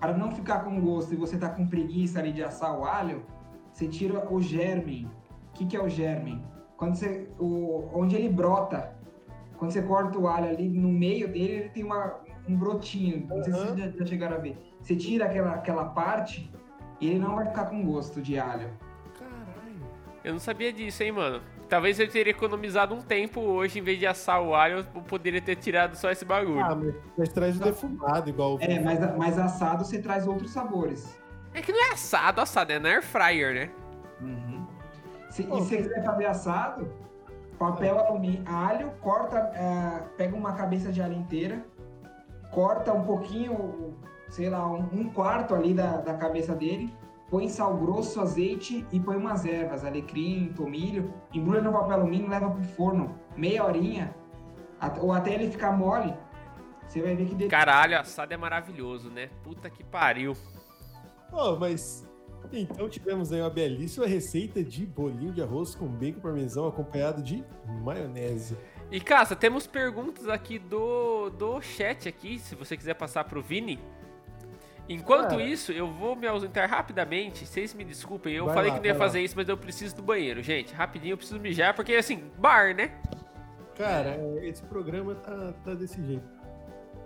Para 0.00 0.16
não 0.16 0.32
ficar 0.32 0.60
com 0.64 0.80
gosto 0.80 1.12
e 1.12 1.16
você 1.16 1.36
tá 1.36 1.50
com 1.50 1.66
preguiça 1.66 2.20
ali 2.20 2.32
de 2.32 2.42
assar 2.42 2.74
o 2.74 2.86
alho, 2.86 3.26
você 3.70 3.86
tira 3.86 4.32
o 4.32 4.40
germen. 4.40 5.10
O 5.50 5.52
que, 5.52 5.66
que 5.66 5.76
é 5.76 5.82
o 5.82 5.90
germen? 5.90 6.42
Quando 6.82 6.96
você, 6.96 7.28
o, 7.38 7.88
onde 7.94 8.16
ele 8.16 8.28
brota, 8.28 8.92
quando 9.56 9.70
você 9.70 9.80
corta 9.82 10.18
o 10.18 10.26
alho 10.26 10.48
ali 10.48 10.68
no 10.68 10.88
meio 10.88 11.28
dele, 11.28 11.52
ele 11.52 11.68
tem 11.68 11.84
uma, 11.84 12.18
um 12.48 12.56
brotinho. 12.56 13.24
Não 13.28 13.36
uhum. 13.36 13.44
sei 13.44 13.52
se 13.52 13.60
vocês 13.60 13.78
já, 13.78 13.98
já 13.98 14.04
chegaram 14.04 14.36
a 14.36 14.40
ver. 14.40 14.58
Você 14.80 14.96
tira 14.96 15.26
aquela, 15.26 15.52
aquela 15.52 15.84
parte 15.84 16.52
e 17.00 17.08
ele 17.08 17.20
não 17.20 17.36
vai 17.36 17.46
ficar 17.46 17.66
com 17.66 17.84
gosto 17.84 18.20
de 18.20 18.36
alho. 18.36 18.68
Caralho. 19.16 19.80
Eu 20.24 20.32
não 20.32 20.40
sabia 20.40 20.72
disso, 20.72 21.04
hein, 21.04 21.12
mano. 21.12 21.40
Talvez 21.68 22.00
eu 22.00 22.10
teria 22.10 22.32
economizado 22.32 22.96
um 22.96 23.00
tempo 23.00 23.40
hoje, 23.40 23.78
em 23.78 23.82
vez 23.82 24.00
de 24.00 24.06
assar 24.08 24.42
o 24.42 24.52
alho, 24.52 24.84
eu 24.92 25.02
poderia 25.02 25.40
ter 25.40 25.54
tirado 25.54 25.94
só 25.94 26.10
esse 26.10 26.24
bagulho. 26.24 26.64
Ah, 26.64 26.76
mas 27.16 27.28
traz 27.28 27.60
defumado, 27.60 28.28
igual 28.28 28.56
o 28.56 28.58
É, 28.60 28.80
mas, 28.80 28.98
mas 29.16 29.38
assado 29.38 29.84
você 29.84 30.02
traz 30.02 30.26
outros 30.26 30.50
sabores. 30.50 31.16
É 31.54 31.62
que 31.62 31.70
não 31.70 31.90
é 31.90 31.92
assado, 31.92 32.40
assado, 32.40 32.72
é 32.72 32.80
na 32.80 32.88
air 32.88 33.04
fryer, 33.04 33.54
né? 33.54 33.70
Uhum. 34.20 34.51
Se, 35.32 35.48
oh. 35.50 35.58
E 35.58 35.62
se 35.62 35.68
você 35.68 35.76
quiser 35.78 36.04
fazer 36.04 36.26
assado, 36.26 36.92
papel 37.58 37.98
alumínio, 37.98 38.44
alho, 38.46 38.90
corta, 39.00 39.38
é, 39.54 40.02
pega 40.18 40.36
uma 40.36 40.52
cabeça 40.52 40.92
de 40.92 41.00
alho 41.00 41.14
inteira, 41.14 41.64
corta 42.50 42.92
um 42.92 43.02
pouquinho, 43.02 43.96
sei 44.28 44.50
lá, 44.50 44.70
um, 44.70 44.86
um 44.92 45.10
quarto 45.10 45.54
ali 45.54 45.72
da, 45.72 45.96
da 45.96 46.14
cabeça 46.14 46.54
dele, 46.54 46.94
põe 47.30 47.48
sal 47.48 47.78
grosso, 47.78 48.20
azeite 48.20 48.86
e 48.92 49.00
põe 49.00 49.16
umas 49.16 49.46
ervas, 49.46 49.86
alecrim, 49.86 50.52
tomilho, 50.54 51.14
embrulha 51.32 51.62
no 51.62 51.72
papel 51.72 51.94
alumínio, 51.94 52.28
leva 52.28 52.50
pro 52.50 52.62
forno, 52.62 53.18
meia 53.34 53.64
horinha, 53.64 54.14
ou 55.00 55.12
até 55.12 55.32
ele 55.32 55.50
ficar 55.50 55.72
mole. 55.72 56.14
Você 56.86 57.00
vai 57.00 57.16
ver 57.16 57.24
que 57.24 57.34
delícia. 57.34 57.48
Caralho, 57.48 57.98
assado 57.98 58.34
é 58.34 58.36
maravilhoso, 58.36 59.08
né? 59.08 59.30
Puta 59.42 59.70
que 59.70 59.82
pariu. 59.82 60.36
Oh, 61.32 61.56
mas 61.56 62.06
então 62.52 62.88
tivemos 62.88 63.32
aí 63.32 63.40
uma 63.40 63.50
belíssima 63.50 64.06
receita 64.06 64.62
de 64.62 64.84
bolinho 64.86 65.32
de 65.32 65.42
arroz 65.42 65.74
com 65.74 65.86
bacon 65.86 66.20
parmesão 66.20 66.66
acompanhado 66.66 67.22
de 67.22 67.44
maionese. 67.82 68.56
E 68.90 69.00
Caça, 69.00 69.34
temos 69.34 69.66
perguntas 69.66 70.28
aqui 70.28 70.58
do, 70.58 71.30
do 71.30 71.60
chat 71.62 72.08
aqui, 72.08 72.38
se 72.38 72.54
você 72.54 72.76
quiser 72.76 72.94
passar 72.94 73.24
pro 73.24 73.42
Vini. 73.42 73.78
Enquanto 74.88 75.40
isso, 75.40 75.72
eu 75.72 75.90
vou 75.90 76.14
me 76.16 76.26
ausentar 76.26 76.68
rapidamente. 76.68 77.46
Vocês 77.46 77.72
me 77.72 77.84
desculpem, 77.84 78.34
eu 78.34 78.46
vai 78.46 78.54
falei 78.54 78.70
lá, 78.70 78.76
que 78.76 78.82
não 78.82 78.92
ia 78.92 78.98
fazer 78.98 79.18
lá. 79.18 79.24
isso, 79.24 79.34
mas 79.36 79.48
eu 79.48 79.56
preciso 79.56 79.96
do 79.96 80.02
banheiro, 80.02 80.42
gente. 80.42 80.74
Rapidinho, 80.74 81.12
eu 81.12 81.16
preciso 81.16 81.40
mijar, 81.40 81.74
porque 81.74 81.94
assim, 81.94 82.30
bar, 82.36 82.74
né? 82.74 82.92
Cara, 83.76 84.10
é, 84.10 84.46
esse 84.46 84.62
programa 84.64 85.14
tá, 85.14 85.54
tá 85.64 85.74
desse 85.74 86.04
jeito. 86.04 86.28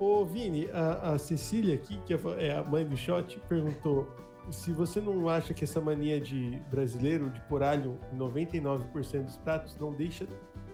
Ô, 0.01 0.25
Vini, 0.25 0.69
a, 0.73 1.13
a 1.13 1.19
Cecília 1.19 1.75
aqui, 1.75 2.01
que 2.05 2.13
é, 2.13 2.19
é 2.39 2.57
a 2.57 2.65
mãe 2.65 2.85
do 2.85 2.97
Shot, 2.97 3.39
perguntou 3.49 4.11
se 4.51 4.73
você 4.73 5.01
não 5.01 5.29
acha 5.29 5.53
que 5.53 5.65
essa 5.65 5.81
mania 5.81 6.21
de 6.21 6.61
brasileiro 6.71 7.31
de 7.31 7.41
pôr 7.43 7.63
alho 7.63 7.99
em 8.13 8.17
99% 8.17 9.25
dos 9.25 9.37
pratos 9.39 9.77
não 9.79 9.93
deixa 9.93 10.27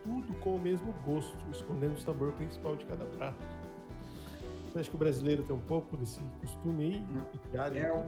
tudo 0.05 0.35
com 0.41 0.57
o 0.57 0.61
mesmo 0.61 0.93
gosto, 1.05 1.39
escondendo 1.51 1.95
o 1.95 2.01
sabor 2.01 2.33
principal 2.33 2.77
de 2.77 2.85
cada 2.85 3.05
prato. 3.05 3.37
Você 4.67 4.81
acha 4.81 4.91
que 4.91 4.97
o 4.97 4.99
brasileiro 4.99 5.43
tem 5.43 5.55
um 5.55 5.61
pouco 5.61 5.97
desse 5.97 6.21
costume 6.41 6.85
aí? 6.85 7.07
De 7.51 7.59
alho? 7.59 7.79
É, 7.79 8.05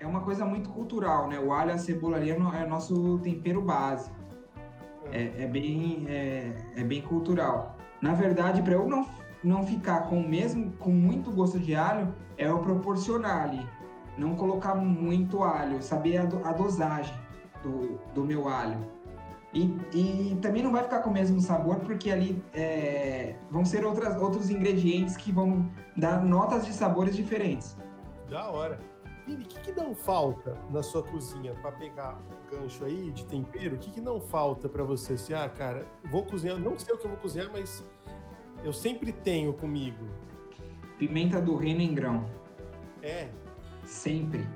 é 0.00 0.06
uma 0.06 0.20
coisa 0.20 0.44
muito 0.44 0.70
cultural, 0.70 1.28
né? 1.28 1.38
O 1.38 1.52
alho 1.52 1.70
e 1.70 1.74
a 1.74 1.78
cebola 1.78 2.16
ali 2.16 2.30
é, 2.30 2.38
no, 2.38 2.52
é 2.52 2.66
nosso 2.66 3.18
tempero 3.18 3.62
base. 3.62 4.10
É, 5.12 5.22
é, 5.22 5.42
é 5.42 5.46
bem, 5.46 6.04
é, 6.08 6.56
é 6.76 6.84
bem 6.84 7.02
cultural. 7.02 7.76
Na 8.00 8.14
verdade, 8.14 8.62
para 8.62 8.74
eu 8.74 8.88
não, 8.88 9.06
não 9.44 9.66
ficar 9.66 10.08
com 10.08 10.20
o 10.20 10.28
mesmo, 10.28 10.72
com 10.72 10.90
muito 10.90 11.30
gosto 11.30 11.58
de 11.58 11.74
alho, 11.74 12.12
é 12.36 12.46
eu 12.48 12.58
proporcionar 12.58 13.44
ali 13.44 13.64
não 14.16 14.34
colocar 14.34 14.74
muito 14.74 15.42
alho, 15.42 15.82
saber 15.82 16.18
a, 16.18 16.24
do, 16.24 16.46
a 16.46 16.52
dosagem 16.52 17.14
do, 17.62 17.98
do 18.14 18.24
meu 18.24 18.48
alho. 18.48 18.78
E, 19.54 19.64
e, 19.92 20.38
também 20.40 20.62
não 20.62 20.72
vai 20.72 20.82
ficar 20.82 21.00
com 21.00 21.10
o 21.10 21.12
mesmo 21.12 21.38
sabor, 21.40 21.76
porque 21.80 22.10
ali 22.10 22.42
é, 22.54 23.36
vão 23.50 23.64
ser 23.64 23.84
outras, 23.84 24.20
outros 24.20 24.48
ingredientes 24.48 25.14
que 25.14 25.30
vão 25.30 25.70
dar 25.94 26.24
notas 26.24 26.64
de 26.64 26.72
sabores 26.72 27.14
diferentes. 27.14 27.76
Da 28.30 28.48
hora. 28.48 28.80
Vini, 29.26 29.44
o 29.44 29.46
que, 29.46 29.60
que 29.60 29.72
não 29.72 29.94
falta 29.94 30.56
na 30.70 30.82
sua 30.82 31.02
cozinha 31.02 31.54
para 31.54 31.70
pegar 31.72 32.18
o 32.18 32.56
gancho 32.56 32.84
aí 32.84 33.12
de 33.12 33.24
tempero? 33.26 33.76
O 33.76 33.78
que, 33.78 33.90
que 33.90 34.00
não 34.00 34.20
falta 34.20 34.68
para 34.68 34.82
você? 34.82 35.12
Assim, 35.12 35.34
ah, 35.34 35.48
cara, 35.48 35.86
vou 36.10 36.24
cozinhar, 36.24 36.58
não 36.58 36.78
sei 36.78 36.94
o 36.94 36.98
que 36.98 37.04
eu 37.04 37.10
vou 37.10 37.18
cozinhar, 37.18 37.50
mas 37.52 37.84
eu 38.64 38.72
sempre 38.72 39.12
tenho 39.12 39.52
comigo. 39.52 40.06
Pimenta 40.98 41.40
do 41.40 41.56
reino 41.56 41.82
em 41.82 41.94
grão. 41.94 42.24
É, 43.02 43.28
Sempre. 43.84 44.46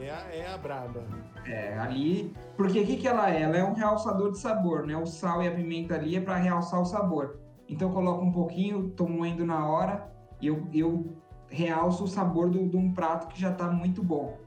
É 0.00 0.10
a, 0.10 0.34
é 0.34 0.52
a 0.52 0.58
braba. 0.58 1.04
É, 1.46 1.78
ali. 1.78 2.34
Porque 2.56 2.80
o 2.80 2.86
que, 2.86 2.96
que 2.96 3.08
ela 3.08 3.30
é? 3.30 3.42
Ela 3.42 3.56
é 3.56 3.64
um 3.64 3.74
realçador 3.74 4.32
de 4.32 4.38
sabor, 4.38 4.86
né? 4.86 4.96
O 4.96 5.06
sal 5.06 5.42
e 5.42 5.48
a 5.48 5.54
pimenta 5.54 5.94
ali 5.94 6.16
é 6.16 6.20
para 6.20 6.36
realçar 6.36 6.80
o 6.80 6.84
sabor. 6.84 7.38
Então 7.68 7.88
eu 7.88 7.94
coloco 7.94 8.24
um 8.24 8.32
pouquinho, 8.32 8.90
tô 8.90 9.06
moendo 9.06 9.44
na 9.46 9.66
hora 9.68 10.10
e 10.40 10.46
eu, 10.46 10.66
eu 10.72 11.16
realço 11.48 12.04
o 12.04 12.08
sabor 12.08 12.50
de 12.50 12.76
um 12.76 12.92
prato 12.92 13.28
que 13.28 13.40
já 13.40 13.52
tá 13.52 13.70
muito 13.70 14.02
bom. 14.02 14.38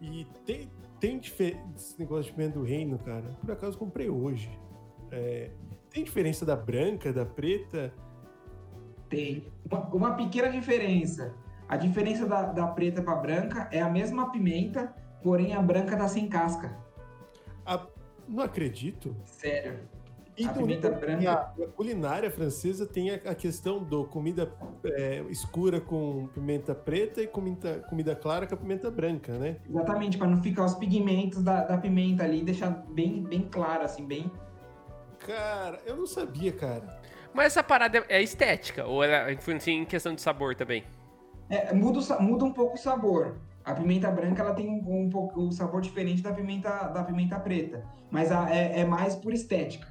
E 0.00 0.26
tem, 0.44 0.70
tem 1.00 1.18
diferença 1.18 1.64
esse 1.76 1.98
negócio 1.98 2.24
de 2.24 2.32
pimenta 2.32 2.58
do 2.58 2.64
reino, 2.64 2.98
cara. 2.98 3.30
Por 3.40 3.52
acaso 3.52 3.78
comprei 3.78 4.10
hoje. 4.10 4.50
É, 5.10 5.50
tem 5.90 6.04
diferença 6.04 6.44
da 6.44 6.56
branca, 6.56 7.12
da 7.12 7.24
preta? 7.24 7.94
Tem. 9.08 9.46
Uma, 9.70 9.80
uma 9.94 10.14
pequena 10.14 10.48
diferença. 10.48 11.34
A 11.68 11.76
diferença 11.76 12.26
da, 12.26 12.42
da 12.42 12.66
preta 12.68 13.02
para 13.02 13.16
branca 13.16 13.68
é 13.72 13.80
a 13.80 13.88
mesma 13.88 14.30
pimenta, 14.30 14.94
porém 15.22 15.54
a 15.54 15.62
branca 15.62 15.96
tá 15.96 16.08
sem 16.08 16.28
casca. 16.28 16.76
A... 17.64 17.86
Não 18.28 18.42
acredito. 18.42 19.14
Sério. 19.24 19.80
E 20.36 20.44
a 20.46 20.52
pimenta 20.52 20.90
branca. 20.90 21.32
A 21.32 21.66
culinária 21.76 22.30
francesa 22.30 22.86
tem 22.86 23.10
a, 23.10 23.14
a 23.14 23.34
questão 23.34 23.82
do 23.82 24.04
comida 24.04 24.52
é, 24.84 25.22
escura 25.30 25.80
com 25.80 26.28
pimenta 26.34 26.74
preta 26.74 27.22
e 27.22 27.26
comida, 27.26 27.84
comida 27.88 28.16
clara 28.16 28.46
com 28.46 28.54
a 28.54 28.58
pimenta 28.58 28.90
branca, 28.90 29.38
né? 29.38 29.56
Exatamente, 29.68 30.18
para 30.18 30.26
não 30.26 30.42
ficar 30.42 30.64
os 30.64 30.74
pigmentos 30.74 31.42
da, 31.42 31.62
da 31.64 31.78
pimenta 31.78 32.24
ali, 32.24 32.42
deixar 32.42 32.70
bem, 32.88 33.22
bem 33.22 33.48
claro, 33.48 33.84
assim, 33.84 34.04
bem. 34.04 34.30
Cara, 35.20 35.80
eu 35.86 35.96
não 35.96 36.06
sabia, 36.06 36.52
cara. 36.52 37.00
Mas 37.32 37.46
essa 37.46 37.62
parada 37.62 38.04
é 38.08 38.20
estética 38.20 38.86
ou 38.86 39.02
ela 39.02 39.32
influencia 39.32 39.72
em 39.72 39.84
questão 39.84 40.14
de 40.14 40.20
sabor 40.20 40.54
também? 40.54 40.84
É, 41.54 41.72
muda, 41.72 42.00
muda 42.18 42.44
um 42.44 42.52
pouco 42.52 42.74
o 42.74 42.78
sabor. 42.78 43.36
A 43.64 43.72
pimenta 43.72 44.10
branca 44.10 44.42
ela 44.42 44.54
tem 44.54 44.68
um, 44.68 45.04
um 45.04 45.08
pouco 45.08 45.40
o 45.40 45.46
um 45.46 45.52
sabor 45.52 45.80
diferente 45.80 46.20
da 46.20 46.32
pimenta 46.32 46.88
da 46.88 47.02
pimenta 47.04 47.38
preta, 47.38 47.84
mas 48.10 48.32
a, 48.32 48.50
é, 48.50 48.80
é, 48.80 48.84
mais 48.84 49.14
por 49.14 49.32
estética. 49.32 49.86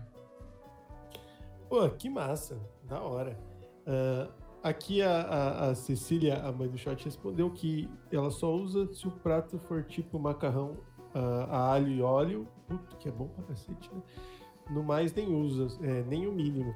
Pô, 1.70 1.90
que 1.90 2.10
massa, 2.10 2.60
da 2.84 3.02
hora. 3.02 3.40
Uh, 3.88 4.32
aqui 4.62 5.02
a, 5.02 5.22
a, 5.22 5.70
a, 5.70 5.76
Cecília, 5.76 6.38
a 6.44 6.52
mãe 6.52 6.68
do 6.68 6.78
shot, 6.78 7.04
respondeu 7.04 7.50
que 7.50 7.90
ela 8.12 8.30
só 8.30 8.54
usa 8.54 8.94
se 8.94 9.08
o 9.08 9.12
prato 9.12 9.58
for 9.58 9.84
tipo 9.84 10.20
macarrão 10.20 10.78
uh, 11.16 11.50
a 11.50 11.74
alho 11.74 11.88
e 11.88 12.02
óleo, 12.02 12.48
puto, 12.68 12.98
que 12.98 13.08
é 13.08 13.12
bom 13.12 13.28
pra 13.30 13.46
cacete, 13.46 13.90
né? 13.92 14.02
No 14.70 14.84
mais 14.84 15.14
nem 15.14 15.34
usa, 15.34 15.68
é, 15.84 16.04
nem 16.04 16.28
o 16.28 16.32
mínimo. 16.32 16.74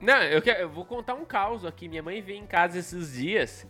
Não, 0.00 0.22
eu, 0.22 0.42
quero, 0.42 0.60
eu 0.60 0.68
vou 0.68 0.84
contar 0.84 1.14
um 1.14 1.24
caos 1.24 1.64
aqui. 1.64 1.88
Minha 1.88 2.02
mãe 2.02 2.20
veio 2.20 2.38
em 2.38 2.46
casa 2.46 2.78
esses 2.78 3.14
dias. 3.14 3.66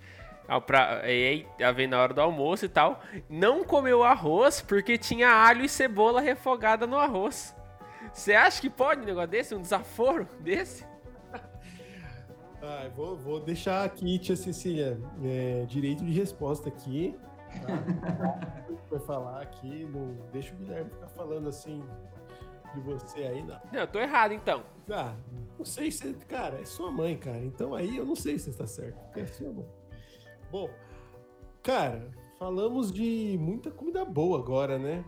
Pra, 0.66 1.02
e 1.04 1.28
aí, 1.28 1.46
ela 1.58 1.72
veio 1.72 1.88
na 1.88 2.00
hora 2.00 2.14
do 2.14 2.20
almoço 2.20 2.64
e 2.64 2.68
tal. 2.68 3.00
Não 3.28 3.64
comeu 3.64 4.04
arroz 4.04 4.60
porque 4.60 4.96
tinha 4.96 5.28
alho 5.28 5.64
e 5.64 5.68
cebola 5.68 6.20
refogada 6.20 6.86
no 6.86 6.96
arroz. 6.96 7.54
Você 8.12 8.34
acha 8.34 8.60
que 8.60 8.70
pode 8.70 9.02
um 9.02 9.04
negócio 9.04 9.28
desse? 9.28 9.54
Um 9.54 9.60
desaforo 9.60 10.26
desse? 10.40 10.86
Ah, 12.62 12.88
vou, 12.96 13.16
vou 13.16 13.38
deixar 13.38 13.84
aqui, 13.84 14.18
tia 14.18 14.34
Cecília, 14.34 14.98
é, 15.22 15.64
direito 15.66 16.04
de 16.04 16.12
resposta 16.12 16.68
aqui. 16.68 17.16
Tá? 17.62 18.38
Vai 18.90 19.00
falar 19.00 19.42
aqui, 19.42 19.84
não 19.92 20.16
deixa 20.32 20.52
o 20.54 20.56
Guilherme 20.56 20.90
ficar 20.90 21.08
falando 21.08 21.48
assim 21.48 21.84
de 22.74 22.80
você 22.80 23.20
aí, 23.20 23.42
não. 23.42 23.60
Não, 23.72 23.80
eu 23.80 23.86
tô 23.86 23.98
errado 23.98 24.32
então. 24.32 24.64
Ah, 24.90 25.14
não 25.58 25.64
sei 25.64 25.90
se. 25.90 26.12
Cara, 26.28 26.60
é 26.60 26.64
sua 26.64 26.90
mãe, 26.90 27.16
cara. 27.16 27.38
Então 27.38 27.74
aí 27.74 27.96
eu 27.96 28.04
não 28.04 28.16
sei 28.16 28.38
se 28.38 28.50
está 28.50 28.66
certo. 28.66 28.98
É 29.16 29.26
sua 29.26 29.52
mãe. 29.52 29.66
Bom, 30.50 30.70
cara, 31.62 32.10
falamos 32.38 32.92
de 32.92 33.36
muita 33.40 33.70
comida 33.70 34.04
boa 34.04 34.38
agora, 34.38 34.78
né? 34.78 35.04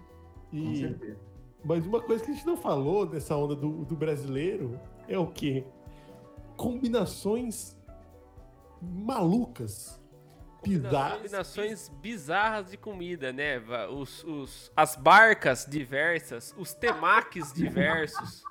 E... 0.52 0.64
Com 0.64 0.74
certeza. 0.74 1.28
Mas 1.64 1.86
uma 1.86 2.00
coisa 2.00 2.24
que 2.24 2.30
a 2.30 2.34
gente 2.34 2.46
não 2.46 2.56
falou 2.56 3.04
dessa 3.04 3.36
onda 3.36 3.54
do, 3.54 3.84
do 3.84 3.96
brasileiro 3.96 4.78
é 5.08 5.18
o 5.18 5.26
quê? 5.26 5.64
Combinações 6.56 7.76
malucas 8.80 10.00
bizarras. 10.62 11.16
Combinações 11.18 11.88
bizarras 12.00 12.70
de 12.70 12.76
comida, 12.76 13.32
né? 13.32 13.58
Os, 13.90 14.24
os, 14.24 14.72
as 14.76 14.96
barcas 14.96 15.66
diversas, 15.68 16.54
os 16.56 16.72
temaques 16.72 17.52
diversos. 17.52 18.42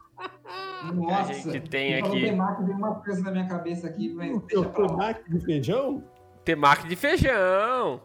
Nossa, 0.94 1.34
que 1.34 1.50
a 1.50 1.52
gente 1.54 1.70
tem 1.70 1.96
aqui. 1.96 2.22
Temaki, 2.22 2.64
vem 2.64 2.76
uma 2.76 2.96
coisa 2.96 3.22
na 3.22 3.32
minha 3.32 3.48
cabeça 3.48 3.88
aqui, 3.88 4.14
mas 4.14 4.36
o 4.36 4.66
temaki 4.66 5.30
de 5.30 5.40
feijão? 5.40 6.04
Temaki 6.48 6.88
de 6.88 6.96
feijão. 6.96 8.00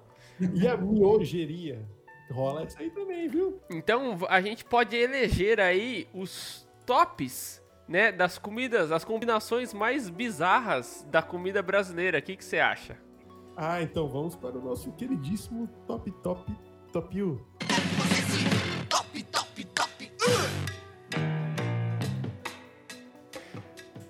E 0.53 0.67
a 0.67 0.77
miogeria. 0.77 1.89
Rola 2.29 2.65
isso 2.65 2.77
aí 2.77 2.91
também, 2.91 3.29
viu? 3.29 3.61
Então 3.71 4.19
a 4.29 4.41
gente 4.41 4.65
pode 4.65 4.97
eleger 4.97 5.61
aí 5.61 6.09
os 6.13 6.69
tops, 6.85 7.63
né, 7.87 8.11
das 8.11 8.39
comidas, 8.39 8.91
as 8.91 9.05
combinações 9.05 9.73
mais 9.73 10.11
bizarras 10.11 11.07
da 11.09 11.23
comida 11.23 11.63
brasileira. 11.63 12.19
O 12.19 12.23
que, 12.23 12.35
que 12.35 12.45
você 12.45 12.59
acha? 12.59 12.97
Ah, 13.57 13.81
então 13.81 14.09
vamos 14.09 14.35
para 14.35 14.59
o 14.59 14.61
nosso 14.61 14.91
queridíssimo 14.91 15.69
Top 15.87 16.11
Top 16.11 16.53
Top 16.93 17.23
U. 17.23 17.47
Top 18.89 19.23
Top 19.23 19.65
Top 19.67 20.13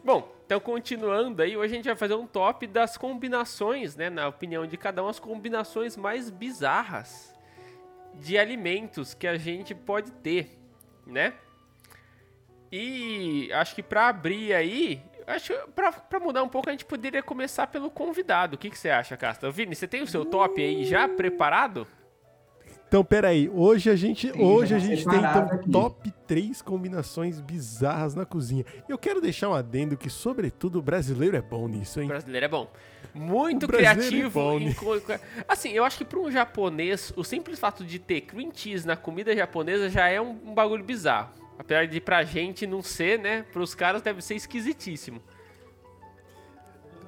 Bom, 0.02 0.26
então 0.52 0.60
continuando 0.60 1.40
aí, 1.40 1.56
hoje 1.56 1.72
a 1.72 1.76
gente 1.76 1.86
vai 1.86 1.96
fazer 1.96 2.12
um 2.12 2.26
top 2.26 2.66
das 2.66 2.98
combinações, 2.98 3.96
né, 3.96 4.10
na 4.10 4.28
opinião 4.28 4.66
de 4.66 4.76
cada 4.76 5.02
um, 5.02 5.08
as 5.08 5.18
combinações 5.18 5.96
mais 5.96 6.28
bizarras 6.28 7.34
de 8.16 8.36
alimentos 8.36 9.14
que 9.14 9.26
a 9.26 9.38
gente 9.38 9.74
pode 9.74 10.10
ter, 10.10 10.50
né? 11.06 11.32
E 12.70 13.50
acho 13.54 13.74
que 13.74 13.82
pra 13.82 14.08
abrir 14.08 14.52
aí, 14.52 15.02
acho 15.26 15.54
pra 15.74 16.20
mudar 16.20 16.42
um 16.42 16.50
pouco, 16.50 16.68
a 16.68 16.72
gente 16.72 16.84
poderia 16.84 17.22
começar 17.22 17.66
pelo 17.68 17.90
convidado. 17.90 18.56
O 18.56 18.58
que, 18.58 18.68
que 18.68 18.78
você 18.78 18.90
acha, 18.90 19.16
Casta? 19.16 19.50
Vini, 19.50 19.74
você 19.74 19.88
tem 19.88 20.02
o 20.02 20.06
seu 20.06 20.22
top 20.22 20.60
aí 20.60 20.84
já 20.84 21.08
preparado? 21.08 21.86
Então, 22.92 23.02
peraí, 23.02 23.48
hoje 23.48 23.88
a 23.88 23.96
gente, 23.96 24.30
Sim, 24.30 24.42
hoje 24.42 24.74
a 24.74 24.78
tá 24.78 24.84
gente 24.84 25.08
tem 25.08 25.18
então 25.18 25.48
aqui. 25.50 25.70
top 25.70 26.10
3 26.26 26.60
combinações 26.60 27.40
bizarras 27.40 28.14
na 28.14 28.26
cozinha. 28.26 28.66
Eu 28.86 28.98
quero 28.98 29.18
deixar 29.18 29.48
um 29.48 29.54
adendo 29.54 29.96
que, 29.96 30.10
sobretudo, 30.10 30.78
o 30.78 30.82
brasileiro 30.82 31.34
é 31.34 31.40
bom 31.40 31.66
nisso, 31.66 31.98
O 31.98 32.02
hein? 32.02 32.08
brasileiro 32.08 32.44
é 32.44 32.48
bom. 32.50 32.70
Muito 33.14 33.64
O 33.64 33.66
brasileiro 33.66 34.28
criativo. 34.28 34.38
é 34.38 34.42
bom, 34.42 34.58
em 34.60 34.74
Assim, 35.48 35.70
eu 35.70 35.84
acho 35.84 35.96
que 35.96 36.04
pra 36.04 36.18
um 36.18 36.30
japonês, 36.30 37.14
o 37.16 37.24
simples 37.24 37.58
fato 37.58 37.82
de 37.82 37.98
ter 37.98 38.20
cream 38.20 38.50
cheese 38.54 38.86
na 38.86 38.94
comida 38.94 39.34
japonesa 39.34 39.88
já 39.88 40.08
é 40.10 40.20
um, 40.20 40.38
um 40.44 40.52
bagulho 40.52 40.84
bizarro. 40.84 41.30
Apesar 41.58 41.86
de 41.86 41.98
pra 41.98 42.24
gente 42.24 42.66
não 42.66 42.82
ser, 42.82 43.18
né? 43.18 43.46
Pros 43.54 43.74
caras 43.74 44.02
deve 44.02 44.20
ser 44.20 44.34
esquisitíssimo. 44.34 45.22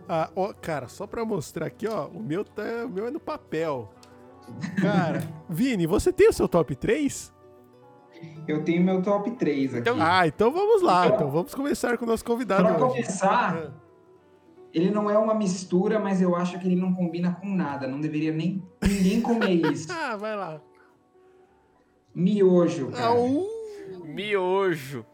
Ah, 0.09 0.31
ó, 0.35 0.51
cara, 0.55 0.89
só 0.89 1.07
pra 1.07 1.27
mostrar 1.27 1.67
aqui, 1.67 1.87
ó, 1.87 2.07
o 2.07 2.23
meu, 2.23 2.43
tá, 2.43 2.63
o 2.87 2.89
meu 2.89 3.07
é 3.07 3.11
no 3.11 3.21
papel. 3.21 3.93
Cara, 4.81 5.23
Vini, 5.49 5.87
você 5.87 6.13
tem 6.13 6.29
o 6.29 6.33
seu 6.33 6.49
top 6.49 6.75
3? 6.75 7.33
Eu 8.49 8.63
tenho 8.65 8.83
meu 8.83 9.03
top 9.03 9.31
3 9.33 9.71
aqui. 9.75 9.81
Então- 9.81 9.97
Ah, 10.01 10.27
então 10.27 10.51
vamos 10.51 10.83
lá. 10.83 11.07
Então 11.09 11.31
vamos 11.31 11.55
começar 11.55 11.97
com 11.99 12.05
o 12.05 12.09
nosso 12.09 12.25
convidado 12.25 12.63
Pra 12.65 12.75
hoje. 12.77 12.87
começar, 13.03 13.73
ele 14.73 14.91
não 14.91 15.11
é 15.11 15.19
uma 15.19 15.35
mistura, 15.35 15.99
mas 15.99 16.21
eu 16.23 16.35
acho 16.37 16.59
que 16.59 16.67
ele 16.67 16.77
não 16.77 16.95
combina 16.95 17.33
com 17.41 17.49
nada. 17.55 17.87
Não 17.87 18.01
deveria 18.01 18.33
nem 18.33 18.63
ninguém 18.83 19.21
comer 19.21 19.61
isso. 19.73 19.89
Ah, 19.93 20.17
vai 20.17 20.37
lá. 20.37 20.61
Miojo, 22.15 22.89
cara. 22.93 23.07
Ah, 23.07 23.15
uh, 23.15 23.47
Miojo. 24.05 25.05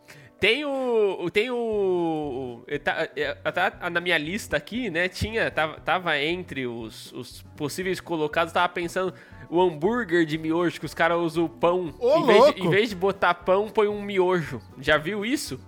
Tem 0.40 0.64
o. 0.64 1.30
Tem 1.30 1.50
o. 1.50 2.64
tá- 2.82 3.70
tá 3.70 3.90
na 3.90 4.00
minha 4.00 4.16
lista 4.16 4.56
aqui, 4.56 4.88
né? 4.88 5.06
Tinha. 5.06 5.50
Tava, 5.50 5.78
tava 5.80 6.18
entre 6.18 6.66
os, 6.66 7.12
os 7.12 7.42
possíveis 7.56 8.00
colocados, 8.00 8.50
tava 8.52 8.68
pensando 8.70 9.12
o 9.50 9.60
hambúrguer 9.60 10.24
de 10.24 10.38
miojo, 10.38 10.80
que 10.80 10.86
os 10.86 10.94
caras 10.94 11.18
usam 11.18 11.44
o 11.44 11.48
pão. 11.48 11.92
Ô, 11.98 12.18
em, 12.18 12.26
vez 12.26 12.38
de, 12.38 12.44
louco! 12.44 12.60
em 12.60 12.70
vez 12.70 12.88
de 12.88 12.96
botar 12.96 13.34
pão, 13.34 13.68
põe 13.68 13.86
um 13.86 14.00
miojo. 14.00 14.62
Já 14.78 14.96
viu 14.96 15.26
isso? 15.26 15.60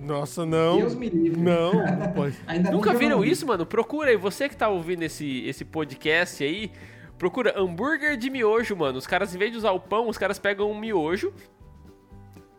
Nossa, 0.00 0.46
não. 0.46 0.76
Deus 0.78 0.94
me 0.94 1.08
livre. 1.08 1.40
Não, 1.40 1.72
não 1.98 2.12
pode. 2.12 2.36
Nunca 2.70 2.94
viram 2.94 3.24
isso, 3.24 3.46
mano? 3.46 3.66
Procura 3.66 4.10
aí, 4.10 4.16
você 4.16 4.48
que 4.48 4.56
tá 4.56 4.68
ouvindo 4.68 5.02
esse, 5.02 5.44
esse 5.46 5.64
podcast 5.64 6.44
aí, 6.44 6.70
procura 7.18 7.58
hambúrguer 7.58 8.16
de 8.16 8.30
miojo, 8.30 8.76
mano. 8.76 8.98
Os 8.98 9.06
caras, 9.06 9.34
em 9.34 9.38
vez 9.38 9.50
de 9.50 9.58
usar 9.58 9.72
o 9.72 9.80
pão, 9.80 10.08
os 10.08 10.18
caras 10.18 10.38
pegam 10.38 10.70
um 10.70 10.78
miojo, 10.78 11.32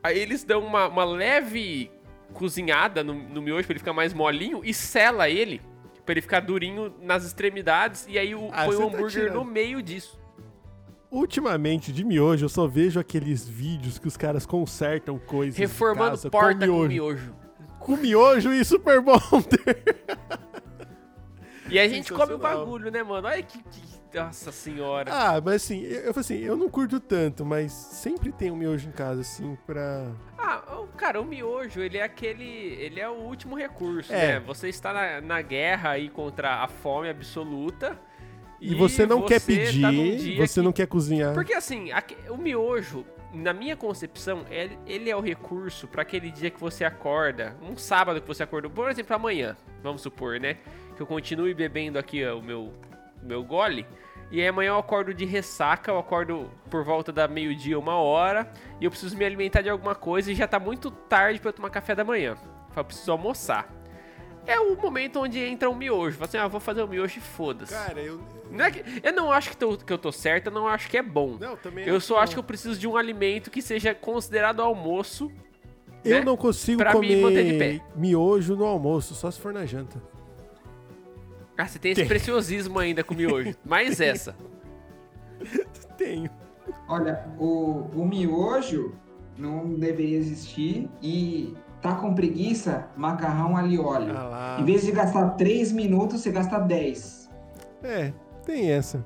aí 0.03 0.19
eles 0.19 0.43
dão 0.43 0.59
uma, 0.61 0.87
uma 0.87 1.03
leve 1.05 1.89
cozinhada 2.33 3.03
no, 3.03 3.13
no 3.13 3.41
miojo 3.41 3.65
pra 3.65 3.73
ele 3.73 3.79
ficar 3.79 3.93
mais 3.93 4.13
molinho 4.13 4.61
e 4.63 4.73
sela 4.73 5.29
ele, 5.29 5.61
pra 6.05 6.13
ele 6.13 6.21
ficar 6.21 6.39
durinho 6.41 6.93
nas 7.01 7.23
extremidades, 7.25 8.05
e 8.09 8.17
aí 8.19 8.35
o, 8.35 8.49
Ah, 8.51 8.65
põe 8.65 8.75
o 8.75 8.79
tá 8.79 8.85
hambúrguer 8.85 9.09
tirando. 9.09 9.33
no 9.35 9.43
meio 9.45 9.81
disso. 9.81 10.19
Ultimamente, 11.11 11.91
de 11.93 12.03
miojo, 12.03 12.45
eu 12.45 12.49
só 12.49 12.65
vejo 12.65 12.99
aqueles 12.99 13.47
vídeos 13.47 13.99
que 13.99 14.07
os 14.07 14.17
caras 14.17 14.45
consertam 14.47 15.19
coisas. 15.19 15.55
Reformando 15.57 16.11
casa 16.11 16.29
porta 16.29 16.67
com 16.67 16.73
com 16.73 16.87
miojo. 16.87 16.87
miojo. 16.89 17.35
Com 17.79 17.97
miojo 17.97 18.51
e 18.51 18.65
Super 18.65 18.99
Bonder. 18.99 19.83
E 21.69 21.77
a 21.79 21.87
gente 21.87 22.11
come 22.11 22.33
o 22.33 22.37
bagulho, 22.37 22.89
né, 22.91 23.03
mano? 23.03 23.27
Olha 23.27 23.41
que... 23.43 23.57
que- 23.61 23.92
Nossa 24.13 24.51
senhora. 24.51 25.11
Ah, 25.13 25.41
mas 25.43 25.55
assim, 25.63 25.81
eu, 25.83 26.01
eu, 26.01 26.13
assim, 26.15 26.37
eu 26.39 26.55
não 26.55 26.69
curto 26.69 26.99
tanto, 26.99 27.43
mas 27.45 27.71
sempre 27.71 28.31
tem 28.31 28.51
um 28.51 28.55
miojo 28.55 28.87
em 28.87 28.91
casa, 28.91 29.21
assim, 29.21 29.57
pra. 29.65 30.11
Ah, 30.37 30.61
o- 30.81 30.87
cara, 30.87 31.19
o 31.21 31.25
miojo, 31.25 31.79
ele 31.81 31.97
é 31.97 32.03
aquele. 32.03 32.43
Ele 32.43 32.99
é 32.99 33.09
o 33.09 33.13
último 33.13 33.55
recurso, 33.57 34.13
É. 34.13 34.33
né? 34.33 34.39
Você 34.41 34.69
está 34.69 34.93
na, 34.93 35.21
na 35.21 35.41
guerra 35.41 35.91
aí 35.91 36.09
contra 36.09 36.63
a 36.63 36.67
fome 36.67 37.09
absoluta. 37.09 37.99
E, 38.61 38.73
você 38.75 39.05
não 39.05 39.23
quer 39.23 39.41
você 39.41 39.57
pedir, 39.57 39.81
tá 39.81 39.91
você 40.47 40.59
que- 40.61 40.65
não 40.65 40.71
quer 40.71 40.87
cozinhar. 40.87 41.33
Porque 41.33 41.53
assim, 41.53 41.91
aque- 41.91 42.15
o 42.29 42.37
miojo, 42.37 43.05
na 43.33 43.51
minha 43.51 43.75
concepção, 43.75 44.45
ele, 44.49 44.77
ele 44.87 45.09
é 45.09 45.15
o 45.15 45.19
recurso 45.19 45.85
para 45.85 46.01
aquele 46.03 46.31
dia 46.31 46.49
que 46.49 46.59
você 46.61 46.85
acorda, 46.85 47.57
um 47.61 47.75
sábado 47.75 48.21
que 48.21 48.27
você 48.27 48.41
acordou, 48.43 48.71
por 48.71 48.89
exemplo, 48.89 49.13
amanhã, 49.13 49.57
vamos 49.81 50.01
supor, 50.01 50.39
né? 50.39 50.57
Que 50.95 51.01
eu 51.01 51.05
continue 51.05 51.53
bebendo 51.53 51.99
aqui 51.99 52.23
ó, 52.25 52.37
o 52.37 52.41
meu, 52.41 52.71
o 53.21 53.25
meu 53.25 53.43
gole. 53.43 53.85
E 54.33 54.41
aí 54.41 54.47
amanhã 54.47 54.69
eu 54.69 54.79
acordo 54.79 55.13
de 55.13 55.25
ressaca, 55.25 55.91
eu 55.91 55.99
acordo 55.99 56.49
por 56.67 56.83
volta 56.83 57.11
da 57.11 57.27
meio-dia, 57.27 57.77
uma 57.77 57.97
hora, 57.97 58.51
e 58.81 58.85
eu 58.85 58.89
preciso 58.89 59.15
me 59.15 59.23
alimentar 59.23 59.61
de 59.61 59.69
alguma 59.69 59.93
coisa 59.93 60.31
e 60.31 60.33
já 60.33 60.47
tá 60.47 60.59
muito 60.59 60.89
tarde 60.89 61.39
para 61.39 61.49
eu 61.49 61.53
tomar 61.53 61.69
café 61.69 61.93
da 61.93 62.03
manhã. 62.03 62.31
Eu 62.31 62.73
falo, 62.73 62.87
preciso 62.87 63.11
almoçar. 63.11 63.71
É 64.47 64.59
o 64.59 64.75
momento 64.75 65.19
onde 65.19 65.37
entra 65.37 65.69
o 65.69 65.75
miojo. 65.75 66.17
Fala 66.17 66.27
assim, 66.27 66.37
ah, 66.37 66.47
vou 66.47 66.59
fazer 66.59 66.81
o 66.81 66.87
miojo 66.87 67.19
e 67.19 67.21
foda-se. 67.21 67.75
Cara, 67.75 68.01
eu. 68.01 68.19
Não 68.49 68.65
é 68.65 68.71
que- 68.71 68.83
eu 69.03 69.13
não 69.13 69.31
acho 69.31 69.51
que, 69.51 69.57
tô- 69.57 69.77
que 69.77 69.93
eu 69.93 69.99
tô 69.99 70.11
certo, 70.11 70.47
eu 70.47 70.51
não 70.51 70.67
acho 70.67 70.89
que 70.89 70.97
é 70.97 71.03
bom. 71.03 71.37
Não, 71.39 71.55
também 71.55 71.87
Eu 71.87 72.01
só 72.01 72.17
acho 72.17 72.33
que 72.33 72.39
eu 72.39 72.43
preciso 72.43 72.79
de 72.79 72.87
um 72.87 72.97
alimento 72.97 73.51
que 73.51 73.61
seja 73.61 73.93
considerado 73.93 74.63
almoço. 74.63 75.31
Eu 76.03 76.17
né? 76.17 76.25
não 76.25 76.35
consigo 76.35 76.79
Pra 76.79 76.95
me 76.95 77.15
manter 77.17 77.43
de 77.45 77.51
comer 77.53 77.81
miojo 77.95 78.55
no 78.55 78.65
almoço, 78.65 79.13
só 79.13 79.29
se 79.29 79.39
for 79.39 79.53
na 79.53 79.63
janta. 79.63 80.01
Ah, 81.57 81.67
você 81.67 81.79
tem 81.79 81.91
esse 81.91 82.05
preciosismo 82.05 82.79
ainda 82.79 83.03
com 83.03 83.13
miojo. 83.13 83.55
Mais 83.63 84.01
essa. 84.01 84.35
Tenho. 85.97 86.29
Olha, 86.87 87.25
o, 87.37 87.89
o 87.95 88.05
miojo 88.05 88.95
não 89.37 89.73
deveria 89.73 90.17
existir 90.17 90.89
e 91.01 91.55
tá 91.81 91.95
com 91.95 92.13
preguiça, 92.13 92.87
macarrão 92.95 93.57
ali 93.57 93.77
óleo. 93.77 94.13
Ah. 94.15 94.57
Em 94.59 94.65
vez 94.65 94.83
de 94.83 94.91
gastar 94.91 95.31
3 95.31 95.71
minutos, 95.71 96.21
você 96.21 96.31
gasta 96.31 96.57
10. 96.59 97.29
É, 97.83 98.13
tem 98.45 98.71
essa. 98.71 99.05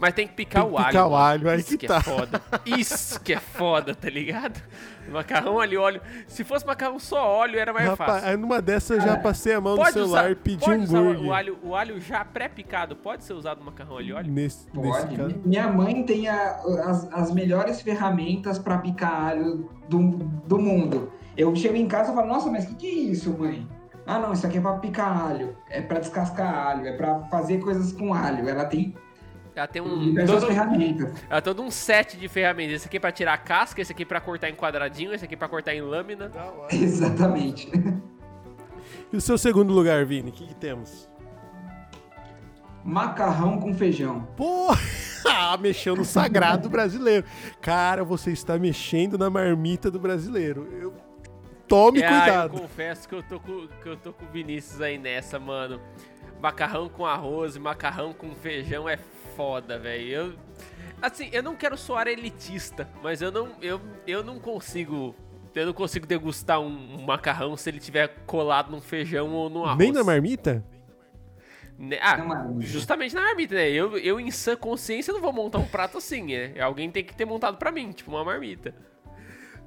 Mas 0.00 0.14
tem 0.14 0.26
que 0.26 0.32
picar 0.34 0.62
Tem 0.62 0.70
que 0.70 0.74
o 0.74 0.78
alho. 0.78 0.86
picar 0.88 1.06
o 1.06 1.10
mano. 1.10 1.22
alho, 1.24 1.50
aí 1.50 1.60
Isso 1.60 1.68
que 1.70 1.78
que 1.78 1.86
tá. 1.86 1.96
é 1.98 2.00
foda. 2.00 2.42
Isso 2.64 3.20
que 3.20 3.32
é 3.34 3.38
foda, 3.38 3.94
tá 3.94 4.08
ligado? 4.08 4.60
Macarrão 5.10 5.60
ali, 5.60 5.76
óleo. 5.76 6.00
Se 6.26 6.42
fosse 6.44 6.64
macarrão 6.64 6.98
só 6.98 7.26
óleo, 7.26 7.58
era 7.58 7.72
mais 7.72 7.86
Rapaz, 7.88 8.12
fácil. 8.12 8.28
aí 8.28 8.36
numa 8.36 8.62
dessa 8.62 8.94
eu 8.94 9.00
já 9.00 9.16
passei 9.16 9.52
a 9.54 9.60
mão 9.60 9.72
no 9.72 9.78
Pode 9.78 9.92
celular 9.92 10.20
usar, 10.22 10.30
e 10.30 10.34
pedi 10.36 10.64
pode 10.64 10.78
um 10.78 10.82
usar 10.84 10.98
hambúrguer. 10.98 11.26
o 11.28 11.32
alho, 11.34 11.58
o 11.62 11.74
alho 11.74 12.00
já 12.00 12.24
pré-picado. 12.24 12.96
Pode 12.96 13.24
ser 13.24 13.32
usado 13.34 13.58
no 13.58 13.66
macarrão 13.66 13.98
ali, 13.98 14.12
óleo? 14.12 14.30
Nesse, 14.30 14.66
nesse 14.74 15.00
Pode. 15.00 15.16
caso. 15.16 15.34
Minha 15.44 15.68
mãe 15.68 16.02
tem 16.04 16.28
a- 16.28 16.60
as, 16.86 17.12
as 17.12 17.30
melhores 17.32 17.80
ferramentas 17.82 18.58
para 18.58 18.78
picar 18.78 19.12
alho 19.30 19.68
do, 19.88 19.98
do 20.46 20.58
mundo. 20.58 21.12
Eu 21.36 21.54
chego 21.56 21.76
em 21.76 21.86
casa 21.88 22.12
e 22.12 22.14
falo, 22.14 22.26
nossa, 22.28 22.50
mas 22.50 22.64
o 22.64 22.68
que, 22.68 22.74
que 22.76 22.86
é 22.86 22.92
isso, 23.12 23.36
mãe? 23.38 23.66
Ah, 24.06 24.18
não, 24.18 24.32
isso 24.32 24.46
aqui 24.46 24.58
é 24.58 24.60
para 24.60 24.72
picar 24.78 25.26
alho, 25.30 25.56
é 25.68 25.80
para 25.82 26.00
descascar 26.00 26.52
alho, 26.68 26.86
é 26.86 26.92
para 26.96 27.20
fazer 27.24 27.58
coisas 27.58 27.92
com 27.92 28.12
alho. 28.14 28.48
Ela 28.48 28.64
tem 28.64 28.94
Ela 29.54 29.66
tem 29.66 29.82
um. 29.82 30.14
Todo, 30.14 30.46
ela 30.50 31.40
tem 31.40 31.42
todo 31.42 31.62
um 31.62 31.70
set 31.70 32.16
de 32.16 32.28
ferramentas. 32.28 32.74
Esse 32.76 32.86
aqui 32.86 32.96
é 32.96 33.00
pra 33.00 33.12
tirar 33.12 33.34
a 33.34 33.38
casca, 33.38 33.80
esse 33.80 33.92
aqui 33.92 34.02
é 34.02 34.06
pra 34.06 34.20
cortar 34.20 34.48
em 34.48 34.54
quadradinho, 34.54 35.12
esse 35.12 35.24
aqui 35.24 35.34
é 35.34 35.36
pra 35.36 35.48
cortar 35.48 35.74
em 35.74 35.80
lâmina. 35.80 36.30
Exatamente. 36.72 37.70
E 39.12 39.16
o 39.16 39.20
seu 39.20 39.36
segundo 39.36 39.72
lugar, 39.72 40.04
Vini? 40.04 40.30
O 40.30 40.32
que, 40.32 40.46
que 40.46 40.54
temos? 40.54 41.08
Macarrão 42.84 43.58
com 43.60 43.74
feijão. 43.74 44.26
Pô, 44.36 44.68
ah, 45.28 45.56
mexeu 45.58 45.94
no 45.94 46.04
sagrado 46.04 46.68
brasileiro. 46.70 47.26
Cara, 47.60 48.04
você 48.04 48.30
está 48.30 48.58
mexendo 48.58 49.18
na 49.18 49.28
marmita 49.28 49.90
do 49.90 49.98
brasileiro. 49.98 50.66
Eu... 50.72 50.94
Tome 51.68 52.02
Ah, 52.02 52.08
cuidado. 52.08 52.56
eu 52.56 52.60
confesso 52.62 53.08
que 53.08 53.14
eu, 53.14 53.22
tô 53.22 53.38
com, 53.38 53.68
que 53.80 53.88
eu 53.88 53.96
tô 53.96 54.12
com 54.12 54.24
o 54.24 54.28
Vinícius 54.28 54.80
aí 54.80 54.98
nessa, 54.98 55.38
mano. 55.38 55.80
Macarrão 56.42 56.88
com 56.88 57.06
arroz 57.06 57.54
e 57.54 57.60
macarrão 57.60 58.12
com 58.12 58.34
feijão 58.34 58.88
é 58.88 58.98
foda, 59.36 59.78
velho. 59.78 60.08
Eu. 60.08 60.34
Assim, 61.00 61.30
eu 61.32 61.42
não 61.42 61.56
quero 61.56 61.76
soar 61.78 62.06
elitista, 62.06 62.88
mas 63.02 63.22
eu 63.22 63.32
não, 63.32 63.48
eu, 63.62 63.80
eu 64.06 64.22
não 64.22 64.38
consigo. 64.38 65.14
Eu 65.54 65.66
não 65.66 65.72
consigo 65.72 66.06
degustar 66.06 66.60
um, 66.60 66.96
um 66.96 67.02
macarrão 67.02 67.56
se 67.56 67.68
ele 67.68 67.80
tiver 67.80 68.08
colado 68.26 68.70
num 68.70 68.80
feijão 68.80 69.32
ou 69.32 69.50
no 69.50 69.64
arroz. 69.64 69.78
Nem 69.78 69.90
na 69.90 70.04
marmita? 70.04 70.64
Né? 71.76 71.98
Ah, 72.00 72.18
justamente 72.60 73.14
na 73.14 73.22
marmita, 73.22 73.54
né? 73.54 73.68
Eu, 73.70 73.96
eu, 73.98 74.20
em 74.20 74.30
sã 74.30 74.54
consciência, 74.54 75.12
não 75.12 75.20
vou 75.20 75.32
montar 75.32 75.58
um 75.58 75.66
prato 75.66 75.98
assim, 75.98 76.22
né? 76.22 76.60
Alguém 76.60 76.90
tem 76.90 77.02
que 77.02 77.14
ter 77.14 77.24
montado 77.24 77.56
pra 77.56 77.72
mim, 77.72 77.90
tipo 77.90 78.10
uma 78.10 78.24
marmita. 78.24 78.74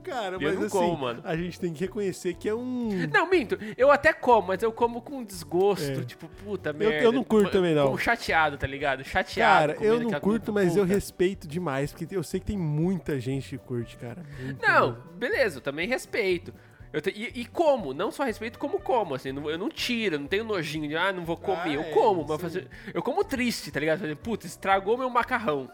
Cara, 0.04 0.36
Eu 0.36 0.42
mas 0.42 0.56
não 0.56 0.66
assim, 0.68 0.78
como, 0.78 0.98
mano. 0.98 1.22
a 1.24 1.36
gente 1.36 1.60
tem 1.60 1.74
que 1.74 1.80
reconhecer 1.82 2.34
que 2.34 2.48
é 2.50 2.54
um... 2.54 2.90
Não, 3.12 3.30
minto. 3.30 3.58
Eu 3.78 3.90
até 3.92 4.12
como, 4.14 4.48
mas 4.50 4.62
eu 4.62 4.72
como 4.72 5.02
com 5.02 5.24
desgosto. 5.24 6.02
É. 6.02 6.04
Tipo, 6.04 6.28
puta 6.44 6.70
Eu- 6.70 6.74
merda. 6.74 6.98
eu 7.04 7.12
não 7.12 7.24
curto 7.24 7.52
também, 7.52 7.74
não. 7.74 7.86
Como 7.86 7.98
chateado, 7.98 8.58
tá 8.58 8.68
ligado? 8.68 9.04
Chateado. 9.04 9.74
Cara, 9.74 9.86
eu 9.86 10.00
não 10.00 10.12
curto, 10.20 10.52
mas 10.54 10.76
eu 10.76 10.84
puta. 10.84 10.94
respeito 10.94 11.48
demais, 11.48 11.92
porque 11.94 12.16
eu 12.16 12.24
sei 12.24 12.40
que 12.40 12.46
tem 12.48 12.58
muita 12.58 13.20
gente 13.20 13.50
que 13.50 13.58
curte, 13.58 13.98
cara. 13.98 14.24
Muita 14.42 14.68
Não, 14.68 14.88
mesmo. 14.92 15.04
beleza, 15.18 15.58
eu 15.58 15.62
também 15.62 15.88
respeito. 15.88 16.54
Eu 16.92 17.02
te- 17.02 17.10
e, 17.10 17.42
e 17.42 17.46
como, 17.46 17.92
não 17.92 18.12
só 18.12 18.24
respeito, 18.24 18.60
como 18.60 18.80
como, 18.80 19.16
assim, 19.16 19.32
não- 19.32 19.50
eu 19.50 19.58
não 19.58 19.68
tiro, 19.70 20.16
eu 20.16 20.20
não 20.20 20.28
tenho 20.28 20.44
nojinho 20.44 20.88
de, 20.88 20.96
ah, 20.96 21.12
não 21.12 21.26
vou 21.26 21.36
comer, 21.36 21.62
Ah, 21.72 21.74
eu 21.74 21.82
é, 21.82 21.86
como, 21.86 22.24
mas 22.28 22.40
fazer, 22.40 22.68
eu 22.94 23.02
como 23.02 23.24
triste, 23.24 23.72
tá 23.72 23.80
ligado? 23.80 24.16
Puta, 24.18 24.46
estragou 24.46 24.96
meu 24.96 25.10
macarrão. 25.10 25.68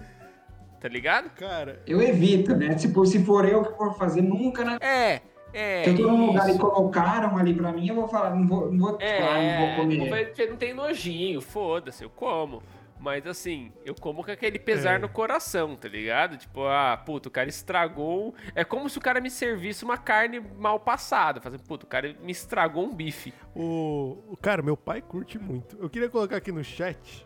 Tá 0.80 0.88
ligado? 0.88 1.30
Cara, 1.32 1.82
Eu 1.86 2.02
evito, 2.02 2.56
né? 2.56 2.76
Tipo, 2.76 3.06
se 3.06 3.24
for 3.24 3.46
eu 3.48 3.64
que 3.64 3.78
for 3.78 3.94
fazer, 3.98 4.22
nunca 4.22 4.64
na. 4.64 4.76
É, 4.82 5.22
é. 5.54 5.84
Se 5.84 5.90
eu 5.92 5.98
tô 5.98 6.04
num 6.12 6.28
lugar 6.28 6.50
e 6.50 6.58
colocaram 6.58 7.38
ali 7.38 7.54
pra 7.54 7.72
mim, 7.72 7.88
eu 7.88 7.96
vou 7.96 8.08
falar, 8.08 8.36
não 8.36 8.48
vou, 8.48 8.72
não 8.72 8.80
vou, 8.80 9.00
falar, 9.00 9.00
não 9.00 9.58
vou 9.58 9.68
É, 9.68 9.76
comer. 9.76 9.98
não, 9.98 10.10
vai- 10.10 10.34
não 10.50 10.56
tem 10.58 10.74
nojinho, 10.74 11.42
foda-se, 11.42 12.04
eu 12.04 12.10
como. 12.10 12.62
Mas 13.02 13.26
assim, 13.26 13.72
eu 13.86 13.96
como 13.96 14.22
com 14.26 14.30
aquele 14.30 14.60
pesar 14.60 14.96
É. 14.96 14.98
no 14.98 15.08
coração, 15.08 15.74
tá 15.74 15.88
ligado? 15.88 16.36
Tipo, 16.36 16.66
ah, 16.66 17.02
puto, 17.06 17.30
o 17.30 17.32
cara 17.32 17.48
estragou. 17.48 18.36
É 18.54 18.66
como 18.66 18.90
se 18.90 18.98
o 18.98 19.02
cara 19.02 19.22
me 19.22 19.30
servisse 19.30 19.86
uma 19.86 19.98
carne 19.98 20.42
mal 20.58 20.82
passada. 20.82 21.40
Fazendo, 21.40 21.64
puto, 21.64 21.86
o 21.86 21.90
cara 21.90 22.14
me 22.22 22.32
estragou 22.34 22.84
um 22.84 22.94
bife. 22.94 23.34
o, 23.56 24.18
o- 24.30 24.36
cara, 24.36 24.62
meu 24.62 24.76
pai 24.76 25.02
curte 25.02 25.40
muito. 25.40 25.78
Eu 25.80 25.90
queria 25.90 26.10
colocar 26.10 26.36
aqui 26.36 26.52
no 26.52 26.62
chat 26.62 27.26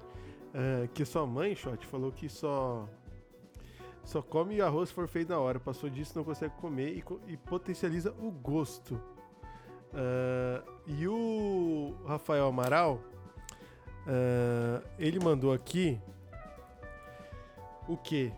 ah, 0.54 0.88
que 0.94 1.04
sua 1.06 1.26
mãe, 1.26 1.56
Shot, 1.56 1.84
falou 1.88 2.12
que 2.12 2.30
só 2.30 2.88
só 4.04 4.22
come 4.22 4.62
arroz 4.62 4.90
se 4.90 4.96
for 4.96 5.08
feito 5.08 5.30
na 5.30 5.40
hora. 5.40 5.60
Passou 5.60 5.90
disso, 5.90 6.14
não 6.16 6.24
consegue 6.24 6.54
comer 6.56 6.94
e, 6.94 7.04
e 7.28 7.38
potencializa 7.38 8.14
o 8.20 8.30
gosto. 8.30 9.00
Ah, 9.94 10.64
e 10.88 11.08
o 11.08 11.96
Rafael 12.06 12.48
Amaral, 12.48 13.00
ah, 14.08 14.82
ele 14.98 15.20
mandou 15.20 15.54
aqui 15.54 16.00
o 17.88 17.96
que? 17.96 18.32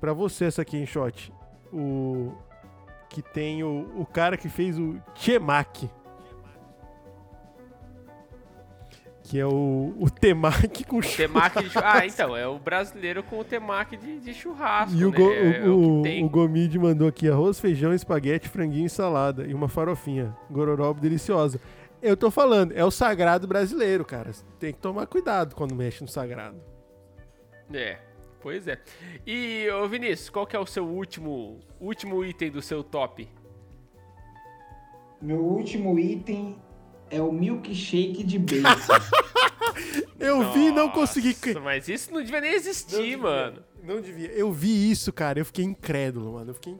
Pra 0.00 0.12
você 0.12 0.46
essa 0.46 0.62
aqui 0.62 0.76
em 0.76 0.86
shot. 0.86 1.32
O 1.72 2.32
que 3.08 3.22
tem 3.22 3.62
o, 3.62 3.90
o 3.96 4.06
cara 4.06 4.36
que 4.36 4.48
fez 4.48 4.78
o 4.78 5.00
Temaki. 5.14 5.90
Que 9.28 9.40
é 9.40 9.46
o, 9.46 9.92
o 9.98 10.08
temaki 10.08 10.84
com 10.84 11.02
churrasco. 11.02 11.60
De 11.60 11.70
churrasco. 11.70 11.98
Ah, 11.98 12.06
então, 12.06 12.36
é 12.36 12.46
o 12.46 12.60
brasileiro 12.60 13.24
com 13.24 13.40
o 13.40 13.44
temaki 13.44 13.96
de, 13.96 14.20
de 14.20 14.32
churrasco. 14.32 14.96
E 14.96 15.04
o, 15.04 15.10
né? 15.10 15.16
go, 15.16 15.32
é, 15.32 15.58
é 15.58 15.64
o, 15.64 15.78
o 15.78 16.02
o, 16.02 16.24
o 16.24 16.28
Gomide 16.28 16.78
mandou 16.78 17.08
aqui 17.08 17.28
arroz, 17.28 17.58
feijão, 17.58 17.92
espaguete, 17.92 18.48
franguinho 18.48 18.86
e 18.86 18.90
salada. 18.90 19.44
E 19.44 19.52
uma 19.52 19.68
farofinha. 19.68 20.36
Gororoba 20.48 21.00
deliciosa. 21.00 21.60
Eu 22.00 22.16
tô 22.16 22.30
falando, 22.30 22.70
é 22.72 22.84
o 22.84 22.90
sagrado 22.90 23.48
brasileiro, 23.48 24.04
cara. 24.04 24.30
Tem 24.60 24.72
que 24.72 24.78
tomar 24.78 25.08
cuidado 25.08 25.56
quando 25.56 25.74
mexe 25.74 26.02
no 26.02 26.08
sagrado. 26.08 26.60
É, 27.74 27.98
pois 28.40 28.68
é. 28.68 28.78
E, 29.26 29.68
ô 29.70 29.88
Vinícius, 29.88 30.30
qual 30.30 30.46
que 30.46 30.54
é 30.54 30.58
o 30.58 30.66
seu 30.66 30.86
último, 30.86 31.58
último 31.80 32.24
item 32.24 32.48
do 32.48 32.62
seu 32.62 32.84
top? 32.84 33.28
Meu 35.20 35.38
último 35.38 35.98
item 35.98 36.56
é 37.10 37.20
o 37.20 37.32
milkshake 37.32 38.24
de 38.24 38.38
bacon. 38.38 38.66
Eu 40.18 40.52
vi 40.52 40.68
e 40.68 40.72
não 40.72 40.88
consegui. 40.88 41.36
Nossa, 41.46 41.60
Mas 41.60 41.88
isso 41.88 42.12
não 42.12 42.22
devia 42.22 42.40
nem 42.40 42.50
Não 42.50 42.56
existir, 42.56 42.96
devia, 42.96 43.18
mano. 43.18 43.62
Não 43.82 44.00
devia. 44.00 44.28
Eu 44.32 44.50
vi 44.52 44.90
isso, 44.90 45.12
cara. 45.12 45.38
Eu 45.38 45.44
fiquei 45.44 45.64
incrédulo, 45.64 46.32
mano. 46.34 46.50
Eu 46.50 46.54
fiquei. 46.54 46.76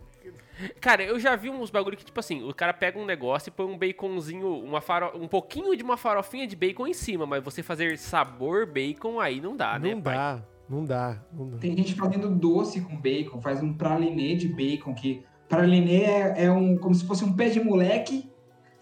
Cara, 0.80 1.02
eu 1.02 1.20
já 1.20 1.36
vi 1.36 1.50
uns 1.50 1.70
bagulho 1.70 1.96
que, 1.96 2.04
tipo 2.04 2.18
assim, 2.18 2.42
o 2.42 2.54
cara 2.54 2.72
pega 2.72 2.98
um 2.98 3.04
negócio 3.04 3.50
e 3.50 3.52
põe 3.52 3.66
um 3.66 3.76
baconzinho, 3.76 4.48
uma 4.64 4.80
faro... 4.80 5.12
um 5.14 5.28
pouquinho 5.28 5.76
de 5.76 5.82
uma 5.82 5.98
farofinha 5.98 6.46
de 6.46 6.56
bacon 6.56 6.86
em 6.86 6.94
cima, 6.94 7.26
mas 7.26 7.44
você 7.44 7.62
fazer 7.62 7.98
sabor 7.98 8.66
bacon 8.66 9.20
aí 9.20 9.38
não 9.38 9.54
dá, 9.54 9.78
né? 9.78 9.94
não 9.94 10.00
pai? 10.00 10.14
dá, 10.14 10.42
não 10.68 10.84
dá, 10.84 11.22
não 11.30 11.50
dá. 11.50 11.58
Tem 11.58 11.76
gente 11.76 11.94
fazendo 11.94 12.30
doce 12.30 12.80
com 12.80 12.96
bacon, 12.96 13.38
faz 13.40 13.62
um 13.62 13.74
pralinê 13.74 14.34
de 14.34 14.48
bacon, 14.48 14.94
que 14.94 15.22
pralinê 15.46 16.04
é, 16.04 16.44
é 16.44 16.50
um 16.50 16.78
como 16.78 16.94
se 16.94 17.06
fosse 17.06 17.22
um 17.22 17.34
pé 17.34 17.50
de 17.50 17.60
moleque, 17.62 18.30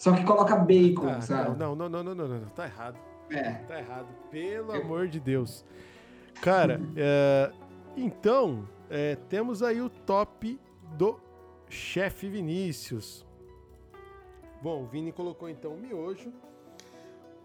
só 0.05 0.15
que 0.15 0.23
coloca 0.23 0.55
bacon, 0.55 1.09
Ah, 1.09 1.21
sabe? 1.23 1.59
não, 1.59 1.75
não, 1.75 1.89
não, 1.89 2.03
não, 2.05 2.15
não, 2.15 2.29
não, 2.29 2.41
não, 2.41 2.49
tá 2.51 2.67
errado. 2.67 2.99
É. 3.31 3.53
Tá 3.53 3.79
errado. 3.79 4.07
Pelo 4.31 4.71
amor 4.73 5.09
de 5.09 5.19
Deus. 5.19 5.65
Cara, 6.43 6.79
é, 6.95 7.51
então, 7.97 8.69
é, 8.91 9.17
temos 9.31 9.63
aí 9.63 9.81
o 9.81 9.89
top 9.89 10.61
do 10.99 11.19
chefe 11.71 12.29
Vinícius. 12.29 13.25
Bom, 14.61 14.83
o 14.83 14.87
Vini 14.87 15.11
colocou 15.11 15.49
então 15.49 15.73
o 15.73 15.79
miojo, 15.79 16.31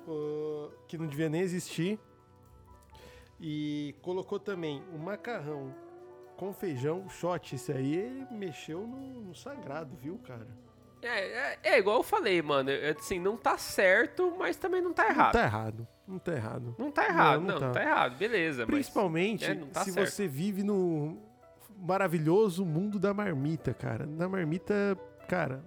ah, 0.05 0.69
que 0.85 0.97
não 0.97 1.07
devia 1.07 1.29
nem 1.29 1.39
existir. 1.39 1.97
E 3.39 3.95
colocou 4.01 4.37
também 4.37 4.83
o 4.93 4.97
macarrão 4.97 5.73
com 6.35 6.51
feijão, 6.51 7.07
shot. 7.07 7.55
Isso 7.55 7.71
aí 7.71 7.95
ele 7.95 8.27
mexeu 8.29 8.85
no, 8.85 9.21
no 9.21 9.33
sagrado, 9.33 9.95
viu, 9.95 10.19
cara? 10.25 10.68
É, 11.01 11.07
é, 11.07 11.59
é 11.63 11.79
igual 11.79 11.97
eu 11.97 12.03
falei, 12.03 12.41
mano. 12.41 12.69
eu- 12.69 12.95
Assim, 12.97 13.19
não 13.19 13.37
tá 13.37 13.57
certo, 13.57 14.33
mas 14.37 14.57
também 14.57 14.81
não 14.81 14.91
tá 14.93 15.03
Não 15.03 15.09
errado. 15.11 15.31
tá 15.33 15.43
errado. 15.43 15.87
Não 16.07 16.19
tá 16.19 16.33
errado. 16.33 16.75
Não 16.77 16.91
tá 16.91 17.05
errado, 17.05 17.39
Não, 17.41 17.47
não, 17.47 17.47
não 17.47 17.61
não 17.67 17.73
tá. 17.73 17.79
tá 17.79 17.81
errado, 17.85 18.17
beleza. 18.17 18.65
mas- 18.65 18.73
Principalmente 18.75 19.45
é, 19.45 19.53
não 19.55 19.67
tá 19.67 19.83
se 19.83 19.91
certo. 19.91 20.09
você 20.09 20.27
vive 20.27 20.63
no 20.63 21.17
maravilhoso 21.77 22.65
mundo 22.65 22.99
da 22.99 23.13
marmita, 23.13 23.73
cara. 23.73 24.05
Na 24.05 24.27
marmita, 24.27 24.97
cara. 25.27 25.63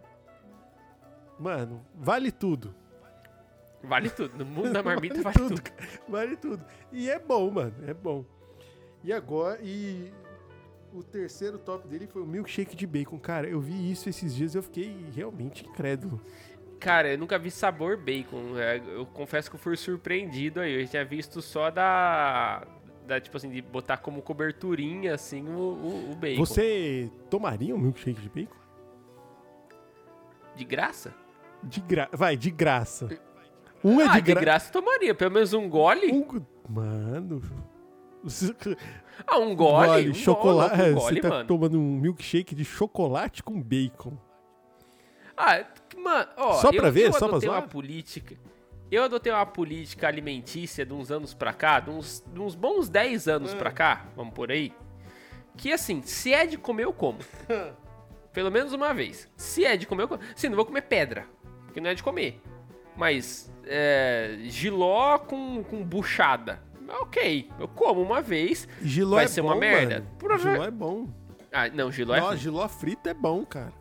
Mano, 1.39 1.85
vale 1.95 2.31
tudo. 2.31 2.75
Vale 3.83 4.11
tudo. 4.11 4.37
No 4.39 4.45
mundo 4.45 4.71
da 4.73 4.83
marmita 4.83 5.23
vale, 5.23 5.25
Vale 5.39 5.49
tudo. 5.49 5.63
tudo, 5.63 5.73
Vale 6.09 6.37
tudo. 6.37 6.65
E 6.93 7.09
é 7.11 7.19
bom, 7.19 7.51
mano. 7.51 7.75
É 7.87 7.95
bom. 7.95 8.25
E 9.03 9.13
agora, 9.13 9.59
e 9.63 10.13
o 10.95 11.03
terceiro 11.03 11.59
top 11.59 11.89
dele 11.89 12.07
foi 12.07 12.23
o 12.23 12.27
milkshake 12.27 12.77
de 12.77 12.87
bacon. 12.87 13.19
Cara, 13.19 13.49
eu 13.49 13.61
vi 13.61 13.91
isso 13.91 14.09
esses 14.09 14.35
dias 14.35 14.55
e 14.55 14.59
eu 14.59 14.63
fiquei 14.63 14.95
realmente 15.15 15.67
incrédulo. 15.67 16.21
Cara, 16.79 17.13
eu 17.13 17.19
nunca 17.19 17.39
vi 17.39 17.51
sabor 17.51 17.97
bacon. 17.97 18.59
é, 18.59 18.83
Eu 18.95 19.07
confesso 19.07 19.49
que 19.49 19.57
eu 19.57 19.61
fui 19.61 19.77
surpreendido 19.77 20.61
aí. 20.61 20.83
Eu 20.83 20.89
tinha 20.89 21.05
visto 21.05 21.41
só 21.41 21.71
da. 21.71 22.67
Da, 23.07 23.21
tipo 23.21 23.37
assim, 23.37 23.51
de 23.51 23.61
botar 23.61 23.97
como 23.97 24.23
coberturinha, 24.23 25.15
assim, 25.15 25.49
o, 25.49 25.59
o, 25.59 26.13
o 26.13 26.15
bacon. 26.15 26.45
Você 26.45 27.11
tomaria 27.29 27.75
um 27.75 27.79
milkshake 27.79 28.21
de 28.21 28.29
bacon? 28.29 28.57
De 30.55 30.65
graça? 30.65 31.15
De 31.63 31.81
gra... 31.81 32.09
Vai, 32.13 32.37
de 32.37 32.51
graça. 32.51 33.09
Um 33.83 34.01
é 34.01 34.07
ah, 34.07 34.13
de, 34.15 34.23
de 34.23 34.33
gra... 34.33 34.41
graça 34.41 34.69
eu 34.69 34.73
tomaria. 34.73 35.15
Pelo 35.15 35.33
menos 35.33 35.53
um 35.53 35.69
gole. 35.69 36.13
Um... 36.13 36.43
Mano. 36.69 37.43
Ah, 39.27 39.39
um 39.39 39.55
gole. 39.55 39.87
Gole, 39.89 40.11
um 40.11 40.15
chocolate. 40.15 40.77
Gole, 40.77 40.83
um 40.83 40.85
é, 40.91 40.93
gole, 40.95 41.15
você 41.17 41.21
tá 41.21 41.29
mano. 41.29 41.47
tomando 41.47 41.79
um 41.79 41.97
milkshake 42.01 42.55
de 42.55 42.65
chocolate 42.65 43.43
com 43.43 43.61
bacon. 43.61 44.17
Ah, 45.37 45.65
mano, 45.97 46.29
ó, 46.37 46.53
Só 46.55 46.71
pra 46.73 46.89
eu, 46.89 46.93
ver? 46.93 47.07
eu 47.07 47.13
Só 47.13 47.21
pra 47.21 47.29
adotei 47.29 47.49
uma 47.49 47.59
zoar? 47.59 47.69
política. 47.69 48.37
Eu 48.91 49.05
adotei 49.05 49.33
uma 49.33 49.47
política 49.47 50.07
alimentícia 50.07 50.85
de 50.85 50.93
uns 50.93 51.11
anos 51.11 51.33
pra 51.33 51.53
cá, 51.55 51.81
de 51.81 51.91
uns, 51.91 52.23
de 52.33 52.41
uns 52.41 52.55
bons 52.55 52.89
10 52.89 53.27
anos 53.29 53.55
Ah. 53.55 53.57
pra 53.57 53.71
cá, 53.73 54.07
vamos 54.15 54.35
por 54.35 54.51
aí. 54.51 54.73
Que 55.57 55.73
assim, 55.73 56.03
se 56.03 56.33
é 56.33 56.47
de 56.47 56.59
comer, 56.59 56.85
eu 56.85 56.93
como. 56.93 57.19
Pelo 58.33 58.51
menos 58.51 58.73
uma 58.73 58.93
vez. 58.95 59.29
Se 59.37 59.65
é 59.65 59.77
de 59.77 59.87
comer, 59.87 60.05
eu 60.05 60.09
como. 60.09 60.21
Sim, 60.35 60.49
não 60.49 60.57
vou 60.57 60.65
comer 60.67 60.83
pedra, 60.83 61.27
porque 61.65 61.81
não 61.81 61.91
é 61.91 61.95
de 61.95 62.03
comer. 62.03 62.41
Mas, 62.97 63.51
é, 63.65 64.37
giló 64.45 65.19
com, 65.19 65.63
com 65.65 65.83
buchada. 65.83 66.63
Ok, 66.89 67.51
eu 67.59 67.69
como 67.69 68.01
uma 68.03 68.21
vez. 68.21 68.69
Giló 68.83 69.17
Vai 69.17 69.25
é 69.25 69.29
ser 69.29 69.43
bom, 69.43 69.49
uma 69.49 69.57
merda? 69.57 70.05
mano. 70.23 70.39
Giló 70.39 70.65
é 70.65 70.71
bom. 70.71 71.09
Ah, 71.53 71.69
não, 71.69 71.91
giló 71.93 72.15
é 72.15 72.19
Nossa, 72.21 72.31
ruim. 72.33 72.41
giló 72.41 72.69
frito 72.69 73.09
é 73.09 73.15
bom, 73.15 73.45
cara. 73.45 73.73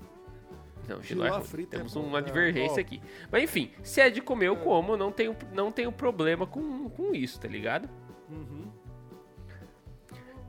Não, 0.88 1.02
giló 1.02 1.24
é 1.24 1.28
Giló 1.28 1.38
ruim. 1.38 1.48
frito 1.48 1.76
é 1.76 1.78
Temos 1.78 1.94
bom. 1.94 2.02
uma 2.02 2.22
divergência 2.22 2.82
aqui. 2.82 3.02
Mas 3.32 3.44
enfim, 3.44 3.72
se 3.84 4.02
é 4.02 4.10
de 4.10 4.22
comer, 4.22 4.48
eu 4.48 4.58
como. 4.58 4.98
Não 4.98 5.12
tenho, 5.12 5.36
não 5.54 5.72
tenho 5.72 5.92
problema 5.92 6.46
com, 6.48 6.90
com 6.90 7.14
isso, 7.16 7.40
tá 7.40 7.48
ligado? 7.48 7.90
Uhum. 8.30 8.66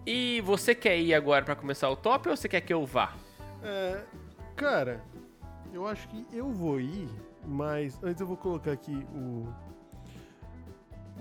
E 0.06 0.40
você 0.40 0.74
quer 0.74 0.98
ir 0.98 1.14
agora 1.14 1.44
pra 1.44 1.54
começar 1.54 1.88
o 1.88 1.96
top 1.96 2.28
ou 2.28 2.36
você 2.36 2.48
quer 2.48 2.60
que 2.60 2.72
eu 2.72 2.84
vá? 2.84 3.14
É, 3.62 4.02
cara, 4.56 5.04
eu 5.72 5.86
acho 5.86 6.08
que 6.08 6.26
eu 6.32 6.50
vou 6.50 6.80
ir, 6.80 7.08
mas 7.46 8.02
antes 8.02 8.20
eu 8.20 8.26
vou 8.26 8.36
colocar 8.36 8.72
aqui 8.72 9.06
o. 9.14 9.46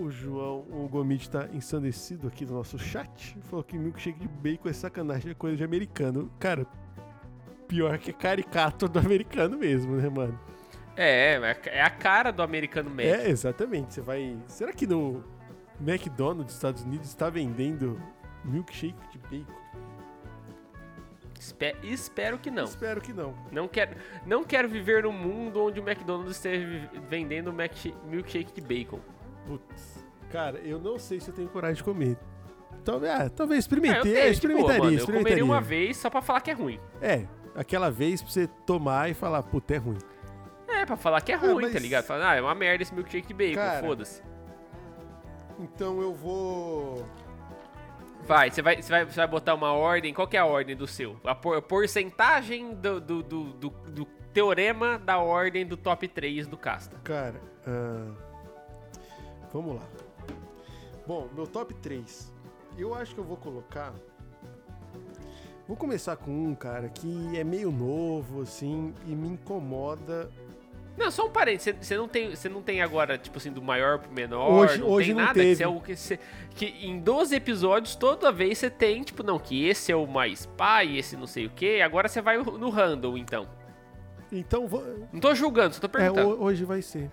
O 0.01 0.09
João, 0.09 0.65
o 0.71 0.87
Gomit 0.89 1.29
tá 1.29 1.47
ensandecido 1.53 2.27
aqui 2.27 2.45
no 2.45 2.53
nosso 2.53 2.79
chat. 2.79 3.37
Falou 3.43 3.63
que 3.63 3.77
milkshake 3.77 4.19
de 4.19 4.27
bacon 4.27 4.69
é 4.69 4.73
sacanagem, 4.73 5.31
é 5.31 5.33
coisa 5.35 5.55
de 5.57 5.63
americano. 5.63 6.31
Cara, 6.39 6.65
pior 7.67 7.97
que 7.99 8.09
é 8.09 8.13
caricato 8.13 8.87
do 8.87 8.97
americano 8.97 9.57
mesmo, 9.57 9.95
né, 9.95 10.09
mano? 10.09 10.39
É, 10.97 11.35
é 11.67 11.81
a 11.81 11.89
cara 11.89 12.31
do 12.31 12.41
americano 12.41 12.89
médio. 12.89 13.13
É, 13.13 13.29
exatamente. 13.29 13.93
Você 13.93 14.01
vai. 14.01 14.35
Será 14.47 14.73
que 14.73 14.87
no 14.87 15.23
McDonald's 15.79 16.45
dos 16.47 16.55
Estados 16.55 16.83
Unidos 16.83 17.07
está 17.07 17.29
vendendo 17.29 18.01
milkshake 18.43 19.07
de 19.11 19.17
bacon? 19.19 19.61
Espe- 21.39 21.75
espero 21.83 22.37
que 22.37 22.51
não. 22.51 22.65
Espero 22.65 23.01
que 23.01 23.13
não. 23.13 23.33
Não 23.51 23.67
quero, 23.67 23.95
não 24.25 24.43
quero 24.43 24.67
viver 24.67 25.03
num 25.03 25.11
mundo 25.11 25.63
onde 25.63 25.79
o 25.79 25.83
McDonald's 25.87 26.35
esteja 26.35 26.89
vendendo 27.09 27.51
milkshake 27.53 28.51
de 28.53 28.61
bacon. 28.61 28.99
Putz. 29.47 29.90
Cara, 30.31 30.57
eu 30.59 30.79
não 30.79 30.97
sei 30.97 31.19
se 31.19 31.29
eu 31.29 31.33
tenho 31.35 31.49
coragem 31.49 31.75
de 31.75 31.83
comer. 31.83 32.17
Talvez, 32.83 33.11
ah, 33.13 33.29
talvez 33.29 33.51
Ah, 33.51 33.55
eu 33.57 33.59
experimentei, 33.59 34.01
de 34.01 34.11
boa, 34.17 34.27
experimentaria, 34.29 34.79
mano. 34.79 34.91
Eu 34.91 34.97
experimentaria. 34.97 35.37
comeria 35.37 35.45
uma 35.45 35.61
vez 35.61 35.97
só 35.97 36.09
pra 36.09 36.21
falar 36.21 36.41
que 36.41 36.49
é 36.49 36.53
ruim. 36.53 36.79
É, 37.01 37.25
aquela 37.55 37.91
vez 37.91 38.21
pra 38.21 38.31
você 38.31 38.47
tomar 38.65 39.09
e 39.09 39.13
falar, 39.13 39.43
puta, 39.43 39.75
é 39.75 39.77
ruim. 39.77 39.97
É, 40.67 40.85
pra 40.85 40.95
falar 40.95 41.21
que 41.21 41.31
é 41.31 41.35
ruim, 41.35 41.61
mas- 41.63 41.73
tá 41.73 41.79
ligado? 41.79 42.05
Falar, 42.05 42.31
ah, 42.31 42.35
é 42.35 42.41
uma 42.41 42.55
merda 42.55 42.81
esse 42.81 42.93
milkshake 42.93 43.27
de 43.27 43.33
bacon, 43.33 43.55
Cara, 43.55 43.85
foda-se. 43.85 44.23
Então 45.59 46.01
eu 46.01 46.13
vou. 46.13 47.05
Vai, 48.25 48.49
você 48.49 48.61
vai, 48.61 48.81
você 48.81 48.89
vai, 48.89 49.05
você 49.05 49.15
vai 49.15 49.27
botar 49.27 49.53
uma 49.53 49.73
ordem. 49.73 50.13
Qual 50.13 50.27
que 50.27 50.37
é 50.37 50.39
a 50.39 50.45
ordem 50.45 50.75
do 50.75 50.87
seu? 50.87 51.17
A 51.23 51.35
por- 51.35 51.61
porcentagem 51.61 52.73
do, 52.75 52.99
do, 53.01 53.21
do, 53.23 53.43
do, 53.53 53.69
do 53.69 54.05
teorema 54.33 54.97
da 54.97 55.17
ordem 55.19 55.65
do 55.65 55.75
top 55.77 56.07
3 56.07 56.47
do 56.47 56.55
Casta. 56.57 56.97
Cara, 57.03 57.39
ah, 57.67 58.11
vamos 59.51 59.75
lá. 59.75 59.81
Bom, 61.07 61.27
meu 61.35 61.47
top 61.47 61.73
3. 61.75 62.31
Eu 62.77 62.93
acho 62.95 63.13
que 63.13 63.19
eu 63.19 63.23
vou 63.25 63.37
colocar. 63.37 63.93
Vou 65.67 65.77
começar 65.77 66.15
com 66.17 66.31
um, 66.31 66.53
cara, 66.55 66.89
que 66.89 67.37
é 67.37 67.43
meio 67.43 67.71
novo, 67.71 68.41
assim, 68.41 68.93
e 69.07 69.15
me 69.15 69.29
incomoda. 69.29 70.29
Não, 70.97 71.09
só 71.09 71.25
um 71.27 71.29
parênteses. 71.31 71.75
Você- 71.81 71.95
não 71.95 72.07
tem, 72.07 72.35
você 72.35 72.49
não 72.49 72.61
tem 72.61 72.81
agora, 72.81 73.17
tipo 73.17 73.37
assim, 73.37 73.51
do 73.51 73.61
maior 73.61 73.99
pro 73.99 74.11
menor. 74.11 74.51
Hoje- 74.51 74.79
não 74.79 74.89
hoje 74.89 75.07
tem 75.07 75.15
não 75.15 75.21
nada. 75.23 75.33
teve. 75.33 75.63
É 75.63 75.67
o 75.67 75.79
que, 75.79 75.95
que 76.53 76.65
em 76.85 76.99
12 76.99 77.33
episódios, 77.35 77.95
toda 77.95 78.31
vez 78.31 78.57
você 78.57 78.69
tem, 78.69 79.01
tipo, 79.01 79.23
não, 79.23 79.39
que 79.39 79.65
esse 79.65 79.91
é 79.91 79.95
o 79.95 80.05
mais 80.05 80.45
pai, 80.45 80.97
esse 80.97 81.15
não 81.15 81.27
sei 81.27 81.45
o 81.45 81.49
quê. 81.49 81.81
Agora 81.83 82.09
você 82.09 82.21
vai 82.21 82.37
no 82.37 82.69
random, 82.69 83.17
então. 83.17 83.47
Então, 84.31 84.67
vou... 84.67 84.83
Não 85.13 85.19
tô 85.21 85.33
julgando, 85.33 85.73
só 85.75 85.81
tô 85.81 85.87
é, 85.87 85.89
perguntando. 85.89 86.29
ho- 86.29 86.43
hoje 86.43 86.65
vai 86.65 86.81
ser. 86.81 87.09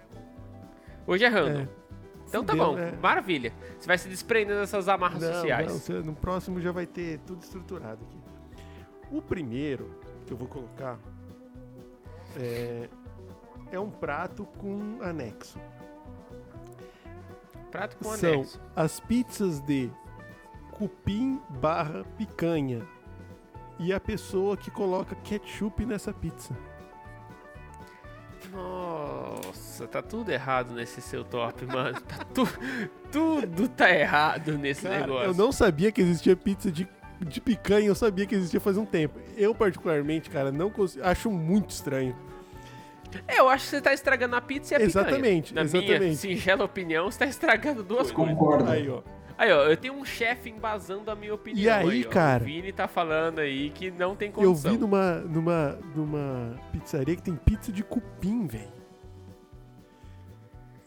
Hoje 1.07 1.25
é 1.25 1.29
random. 1.29 1.61
É. 1.63 1.69
Então 2.29 2.45
tá 2.45 2.55
bom, 2.55 2.75
né? 2.75 2.93
maravilha. 3.01 3.53
Você 3.79 3.87
vai 3.87 3.97
se 3.99 4.09
desprendendo 4.09 4.61
dessas 4.61 4.89
amarras 4.89 5.23
Não, 5.23 5.33
sociais. 5.33 5.89
não, 5.89 6.03
no 6.03 6.15
próximo 6.15 6.61
já 6.61 6.71
vai 6.71 6.87
ter 6.87 7.19
tudo 7.21 7.43
estruturado 7.43 8.05
aqui. 8.05 8.19
O 9.11 9.23
primeiro 9.23 9.91
que 10.27 10.33
eu 10.33 10.37
vou 10.37 10.47
colocar 10.47 10.99
é, 12.37 12.89
é 13.73 13.81
um 13.81 13.91
prato 13.91 14.45
com 14.59 14.99
anexo. 15.01 15.59
Prato 17.71 17.97
com 17.97 18.15
São 18.17 18.33
anexo. 18.35 18.61
as 18.77 19.01
pizzas 19.01 19.61
de 19.61 19.91
cupim 20.73 21.41
barra 21.49 22.05
picanha 22.17 22.87
e 23.79 23.93
a 23.93 24.01
pessoa 24.01 24.57
que 24.57 24.71
coloca 24.71 25.15
ketchup 25.17 25.85
nessa 25.87 26.13
pizza. 26.13 26.55
Nossa, 28.53 29.87
tá 29.87 30.03
tudo 30.03 30.31
errado 30.31 30.75
nesse 30.75 31.01
seu 31.01 31.25
top, 31.25 31.65
mano. 31.67 32.01
Tá 32.01 32.25
tu- 32.35 32.49
tudo 33.11 33.69
tá 33.69 33.91
errado 33.91 34.57
nesse 34.59 34.83
Cara, 34.83 35.01
negócio. 35.01 35.27
eu 35.29 35.35
não 35.35 35.51
sabia 35.53 35.91
que 35.93 36.01
existia 36.01 36.37
pizza 36.37 36.71
de, 36.71 36.87
de 37.21 37.41
picanha, 37.41 37.87
eu 37.87 37.95
sabia 37.95 38.27
que 38.27 38.35
existia 38.35 38.61
faz 38.61 38.77
um 38.77 38.85
tempo. 38.85 39.19
Eu, 39.37 39.55
particularmente, 39.55 40.29
cara, 40.31 40.51
não 40.53 40.71
consigo, 40.71 41.05
acho 41.05 41.31
muito 41.31 41.71
estranho. 41.71 42.15
É, 43.27 43.41
eu 43.41 43.49
acho 43.49 43.65
que 43.65 43.71
você 43.71 43.81
tá 43.81 43.93
estragando 43.95 44.37
a 44.37 44.41
pizza 44.41 44.75
e 44.75 44.77
a 44.77 44.81
picanha. 44.81 44.91
Exatamente, 45.07 45.55
Na 45.55 45.65
minha 45.65 45.79
exatamente. 45.83 46.17
singela 46.17 46.65
opinião, 46.65 47.11
você 47.11 47.19
tá 47.21 47.27
estragando 47.27 47.83
duas 47.83 48.11
coisas. 48.11 48.35
Concordo. 48.35 48.71
Aí, 48.71 48.89
ó. 48.89 49.01
Aí, 49.39 49.53
ó, 49.53 49.63
eu 49.67 49.77
tenho 49.77 49.95
um 49.95 50.05
chefe 50.05 50.51
embasando 50.51 51.11
a 51.11 51.15
minha 51.15 51.33
opinião. 51.33 51.63
E 51.65 51.69
aí, 51.71 52.05
ó. 52.05 52.11
cara? 52.11 52.43
O 52.43 52.47
Vini 52.47 52.73
tá 52.73 52.89
falando 52.89 53.39
aí 53.39 53.71
que 53.71 53.89
não 53.91 54.17
tem 54.17 54.29
Eu 54.29 54.35
condição. 54.35 54.73
vi 54.73 54.79
numa, 54.79 55.15
numa, 55.21 55.79
numa 55.95 56.61
pizzaria 56.73 57.15
que 57.15 57.23
tem 57.23 57.37
pizza 57.37 57.71
de 57.71 57.85
cupim, 57.85 58.49
velho. 58.49 58.73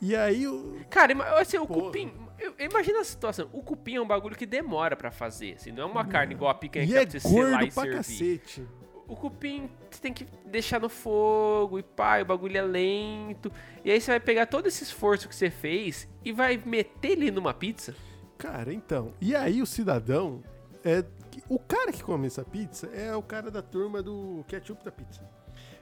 E 0.01 0.15
aí, 0.15 0.43
eu... 0.43 0.77
Cara, 0.89 1.13
assim, 1.39 1.57
o 1.57 1.65
Porra. 1.67 1.81
cupim. 1.83 2.11
eu- 2.39 2.53
Imagina 2.59 2.99
a 2.99 3.03
situação. 3.03 3.47
O 3.53 3.61
cupim 3.61 3.95
é 3.95 4.01
um 4.01 4.07
bagulho 4.07 4.35
que 4.35 4.45
demora 4.45 4.95
pra 4.95 5.11
fazer. 5.11 5.53
Assim, 5.53 5.71
não 5.71 5.83
é 5.83 5.85
uma 5.85 6.03
carne 6.05 6.33
igual 6.33 6.49
a 6.51 6.55
picanha 6.55 6.85
e 6.85 6.87
que 6.89 6.95
é 6.97 7.01
pra 7.05 7.11
você 7.11 7.19
selar 7.19 7.49
gordo 7.51 7.65
e 7.65 7.71
pra 7.71 8.03
servir. 8.03 8.39
cacete. 8.39 8.67
O 9.07 9.15
cupim 9.15 9.69
você 9.89 10.01
tem 10.01 10.13
que 10.13 10.25
deixar 10.45 10.79
no 10.79 10.87
fogo 10.89 11.77
e 11.77 11.83
pá, 11.83 12.19
e 12.19 12.23
o 12.23 12.25
bagulho 12.25 12.57
é 12.57 12.61
lento. 12.61 13.51
E 13.85 13.91
aí 13.91 13.99
você 14.01 14.11
vai 14.11 14.19
pegar 14.19 14.45
todo 14.47 14.67
esse 14.67 14.83
esforço 14.83 15.27
que 15.29 15.35
você 15.35 15.49
fez 15.49 16.07
e 16.23 16.31
vai 16.31 16.57
meter 16.65 17.11
ele 17.11 17.29
numa 17.31 17.53
pizza. 17.53 17.93
Cara, 18.41 18.73
então. 18.73 19.13
E 19.21 19.35
aí 19.35 19.61
o 19.61 19.65
cidadão 19.65 20.41
é. 20.83 21.03
O 21.47 21.59
cara 21.59 21.91
que 21.91 22.03
come 22.03 22.27
essa 22.27 22.43
pizza 22.43 22.87
é 22.87 23.15
o 23.15 23.21
cara 23.21 23.49
da 23.51 23.61
turma 23.61 24.01
do 24.01 24.43
ketchup 24.47 24.83
da 24.83 24.91
pizza. 24.91 25.21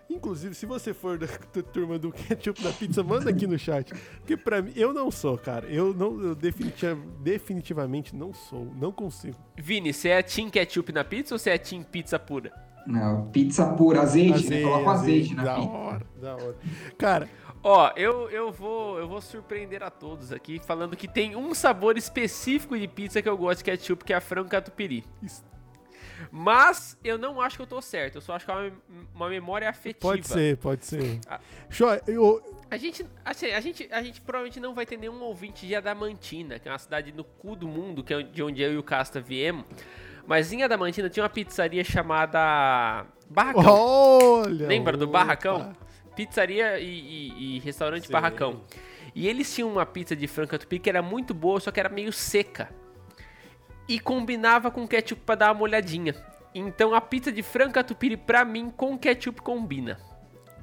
Inclusive, 0.09 0.55
se 0.55 0.65
você 0.65 0.93
for 0.93 1.17
da, 1.19 1.27
da 1.53 1.61
turma 1.61 1.97
do 1.99 2.11
ketchup 2.11 2.61
da 2.63 2.71
pizza, 2.71 3.03
manda 3.03 3.29
aqui 3.29 3.45
no 3.45 3.57
chat. 3.57 3.93
Porque 4.17 4.35
pra 4.35 4.61
mim, 4.61 4.73
eu 4.75 4.91
não 4.91 5.09
sou, 5.11 5.37
cara. 5.37 5.67
Eu 5.67 5.93
não, 5.93 6.19
eu 6.21 6.35
definitiva- 6.35 6.99
definitivamente 7.21 8.15
não 8.15 8.33
sou. 8.33 8.65
Não 8.75 8.91
consigo. 8.91 9.37
Vini, 9.57 9.93
você 9.93 10.09
é 10.09 10.21
team 10.23 10.49
ketchup 10.49 10.91
na 10.91 11.03
pizza 11.03 11.35
ou 11.35 11.39
você 11.39 11.51
é 11.51 11.57
team 11.57 11.83
pizza 11.83 12.17
pura? 12.19 12.51
Não, 12.87 13.27
pizza 13.29 13.65
pura, 13.73 14.01
azeite, 14.01 14.49
né? 14.49 14.61
Coloca 14.63 14.89
azeite, 14.91 15.35
na 15.35 15.43
da 15.43 15.55
pizza. 15.55 15.69
hora, 15.69 16.05
da 16.19 16.35
hora. 16.35 16.55
Cara, 16.97 17.29
Ó, 17.61 17.91
eu, 17.95 18.29
eu, 18.29 18.51
vou, 18.51 18.97
eu 18.99 19.07
vou 19.07 19.19
surpreender 19.19 19.83
a 19.83 19.89
todos 19.89 20.31
aqui 20.31 20.59
falando 20.59 20.95
que 20.95 21.07
tem 21.07 21.35
um 21.35 21.53
sabor 21.53 21.97
específico 21.97 22.77
de 22.77 22.87
pizza 22.87 23.21
que 23.21 23.27
eu 23.27 23.37
gosto 23.37 23.59
de 23.59 23.65
ketchup, 23.65 24.05
que 24.05 24.13
é 24.13 24.15
a 24.15 24.21
frango 24.21 24.49
catupiry. 24.49 25.03
Isso. 25.21 25.43
Mas 26.31 26.97
eu 27.03 27.17
não 27.17 27.41
acho 27.41 27.57
que 27.57 27.61
eu 27.61 27.67
tô 27.67 27.81
certo, 27.81 28.15
eu 28.15 28.21
só 28.21 28.33
acho 28.33 28.45
que 28.45 28.51
é 28.51 28.55
uma, 28.55 28.71
uma 29.15 29.29
memória 29.29 29.69
afetiva. 29.69 30.13
pode 30.13 30.27
ser, 30.27 30.57
pode 30.57 30.85
ser. 30.85 31.19
Ah. 31.27 31.39
Show, 31.69 31.89
eu, 32.07 32.59
A 32.69 32.77
gente, 32.77 33.05
assim, 33.25 33.47
a 33.47 33.59
gente, 33.59 33.87
a 33.91 34.01
gente 34.01 34.21
provavelmente 34.21 34.59
não 34.59 34.73
vai 34.73 34.85
ter 34.85 34.97
nenhum 34.97 35.21
ouvinte 35.21 35.65
de 35.65 35.75
Adamantina, 35.75 36.59
que 36.59 36.67
é 36.67 36.71
uma 36.71 36.77
cidade 36.77 37.11
no 37.11 37.23
cu 37.23 37.55
do 37.55 37.67
mundo, 37.67 38.03
que 38.03 38.13
é 38.13 38.21
de 38.21 38.43
onde 38.43 38.61
eu 38.61 38.73
e 38.73 38.77
o 38.77 38.83
Casta 38.83 39.19
viemos. 39.19 39.65
Mas 40.27 40.53
em 40.53 40.61
Adamantina 40.61 41.09
tinha 41.09 41.23
uma 41.23 41.29
pizzaria 41.29 41.83
chamada 41.83 43.05
Barracão. 43.29 43.63
olha. 43.65 44.67
Lembra 44.67 44.95
do 44.95 45.09
opa. 45.09 45.75
Pizzaria 46.25 46.79
e, 46.79 46.85
e- 46.85 47.55
e 47.55 47.59
restaurante 47.59 48.07
Sei. 48.07 48.11
Barracão. 48.13 48.61
E 49.15 49.27
eles 49.27 49.53
tinham 49.53 49.69
uma 49.71 49.85
pizza 49.85 50.15
de 50.15 50.27
frango 50.27 50.49
catupiry 50.51 50.79
que 50.79 50.89
era 50.89 51.01
muito 51.01 51.33
boa, 51.33 51.59
só 51.59 51.71
que 51.71 51.79
era 51.79 51.87
meio 51.89 52.11
seca. 52.11 52.69
E 53.87 53.99
combinava 53.99 54.69
com 54.69 54.87
ketchup 54.87 55.21
pra 55.25 55.35
dar 55.35 55.47
uma 55.47 55.55
molhadinha. 55.55 56.13
Então 56.53 56.93
a 56.93 57.01
pizza 57.01 57.31
de 57.31 57.41
frango 57.41 57.73
catupiry 57.73 58.17
pra 58.17 58.43
mim 58.43 58.69
com 58.69 58.97
ketchup 58.97 59.41
combina. 59.41 59.97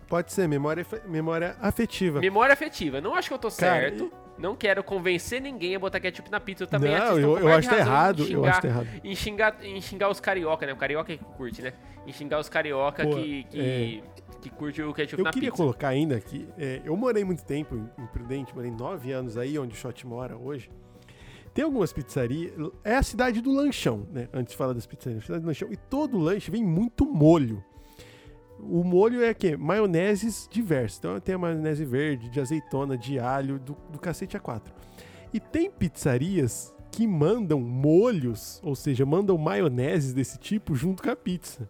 Pode 0.08 0.32
ser, 0.32 0.46
memória, 0.46 0.86
memória 1.06 1.56
afetiva. 1.60 2.20
Memória 2.20 2.52
afetiva. 2.52 3.00
Não 3.00 3.14
acho 3.14 3.28
que 3.28 3.34
eu 3.34 3.38
tô 3.38 3.48
Cara, 3.50 3.80
certo. 3.80 4.12
Não 4.38 4.54
quero 4.54 4.84
convencer 4.84 5.40
ninguém 5.40 5.74
a 5.74 5.78
botar 5.78 5.98
ketchup 5.98 6.30
na 6.30 6.38
pizza. 6.38 6.64
Eu 6.64 6.68
também 6.68 6.92
Não, 6.94 7.02
acho 7.02 7.14
que 7.14 7.20
eu- 7.22 7.38
eu 7.38 7.48
acho 7.48 7.68
tá 7.70 7.78
errado, 7.78 8.22
em 8.22 8.32
eu 8.32 8.44
acho 8.44 8.60
tá 8.60 8.68
errado. 8.68 8.88
Em 9.02 9.14
xingar, 9.16 9.56
em 9.64 9.80
xingar 9.80 10.10
os 10.10 10.20
carioca, 10.20 10.66
né? 10.66 10.72
O 10.74 10.76
carioca 10.76 11.12
é 11.12 11.16
que 11.16 11.24
curte, 11.24 11.62
né? 11.62 11.72
Em 12.06 12.12
xingar 12.12 12.38
os 12.38 12.48
carioca 12.48 13.02
Pô, 13.02 13.16
que, 13.16 13.44
que, 13.44 14.04
que 14.48 14.56
curte 14.56 14.82
o 14.82 14.92
ketchup 14.92 15.20
Eu 15.20 15.24
na 15.24 15.30
queria 15.30 15.50
pizza. 15.50 15.62
colocar 15.62 15.88
ainda 15.88 16.20
que 16.20 16.48
é, 16.56 16.80
eu 16.84 16.96
morei 16.96 17.24
muito 17.24 17.44
tempo 17.44 17.74
em, 17.76 18.06
Prudente, 18.06 18.54
morei 18.54 18.70
nove 18.70 19.12
anos 19.12 19.36
aí, 19.36 19.58
onde 19.58 19.74
o 19.74 19.76
Shot 19.76 20.06
mora 20.06 20.36
hoje. 20.36 20.70
Tem 21.52 21.64
algumas 21.64 21.92
pizzarias. 21.92 22.52
É 22.84 22.96
a 22.96 23.02
cidade 23.02 23.40
do 23.40 23.50
lanchão, 23.50 24.06
né? 24.12 24.28
Antes 24.32 24.52
de 24.52 24.58
falar 24.58 24.74
das 24.74 24.86
pizzarias, 24.86 25.22
a 25.22 25.26
cidade 25.26 25.42
do 25.42 25.46
lanchão. 25.46 25.72
E 25.72 25.76
todo 25.76 26.18
lanche 26.18 26.50
vem 26.50 26.62
muito 26.62 27.06
molho. 27.06 27.64
O 28.60 28.84
molho 28.84 29.22
é 29.22 29.34
que 29.34 29.56
maioneses 29.56 30.48
diversos. 30.50 30.98
Então 30.98 31.18
tem 31.18 31.34
a 31.34 31.38
maionese 31.38 31.84
verde, 31.84 32.28
de 32.28 32.40
azeitona, 32.40 32.96
de 32.96 33.18
alho, 33.18 33.58
do, 33.58 33.76
do 33.90 33.98
cacete 33.98 34.36
a 34.36 34.40
quatro. 34.40 34.72
E 35.32 35.40
tem 35.40 35.70
pizzarias 35.70 36.74
que 36.90 37.06
mandam 37.06 37.60
molhos, 37.60 38.60
ou 38.62 38.74
seja, 38.74 39.04
mandam 39.04 39.36
maioneses 39.36 40.12
desse 40.12 40.38
tipo 40.38 40.74
junto 40.74 41.02
com 41.02 41.10
a 41.10 41.16
pizza. 41.16 41.68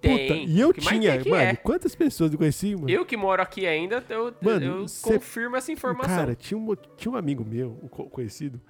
Tem. 0.00 0.28
Puta, 0.28 0.34
e 0.50 0.60
eu 0.60 0.72
tinha, 0.72 1.16
mano, 1.24 1.34
é. 1.36 1.56
quantas 1.56 1.94
pessoas 1.94 2.32
eu 2.32 2.38
conheci, 2.38 2.74
mano? 2.74 2.88
Eu 2.90 3.04
que 3.04 3.16
moro 3.16 3.40
aqui 3.42 3.66
ainda, 3.66 4.04
eu, 4.08 4.34
Mano, 4.42 4.64
eu 4.64 4.88
cê- 4.88 5.12
confirmo 5.14 5.56
essa 5.56 5.72
informação. 5.72 6.14
Cara, 6.16 6.34
tinha 6.34 6.58
um, 6.58 6.74
tinha 6.96 7.12
um 7.12 7.16
amigo 7.16 7.44
meu, 7.44 7.78
um 7.82 7.88
co- 7.88 8.04
conhecido, 8.10 8.60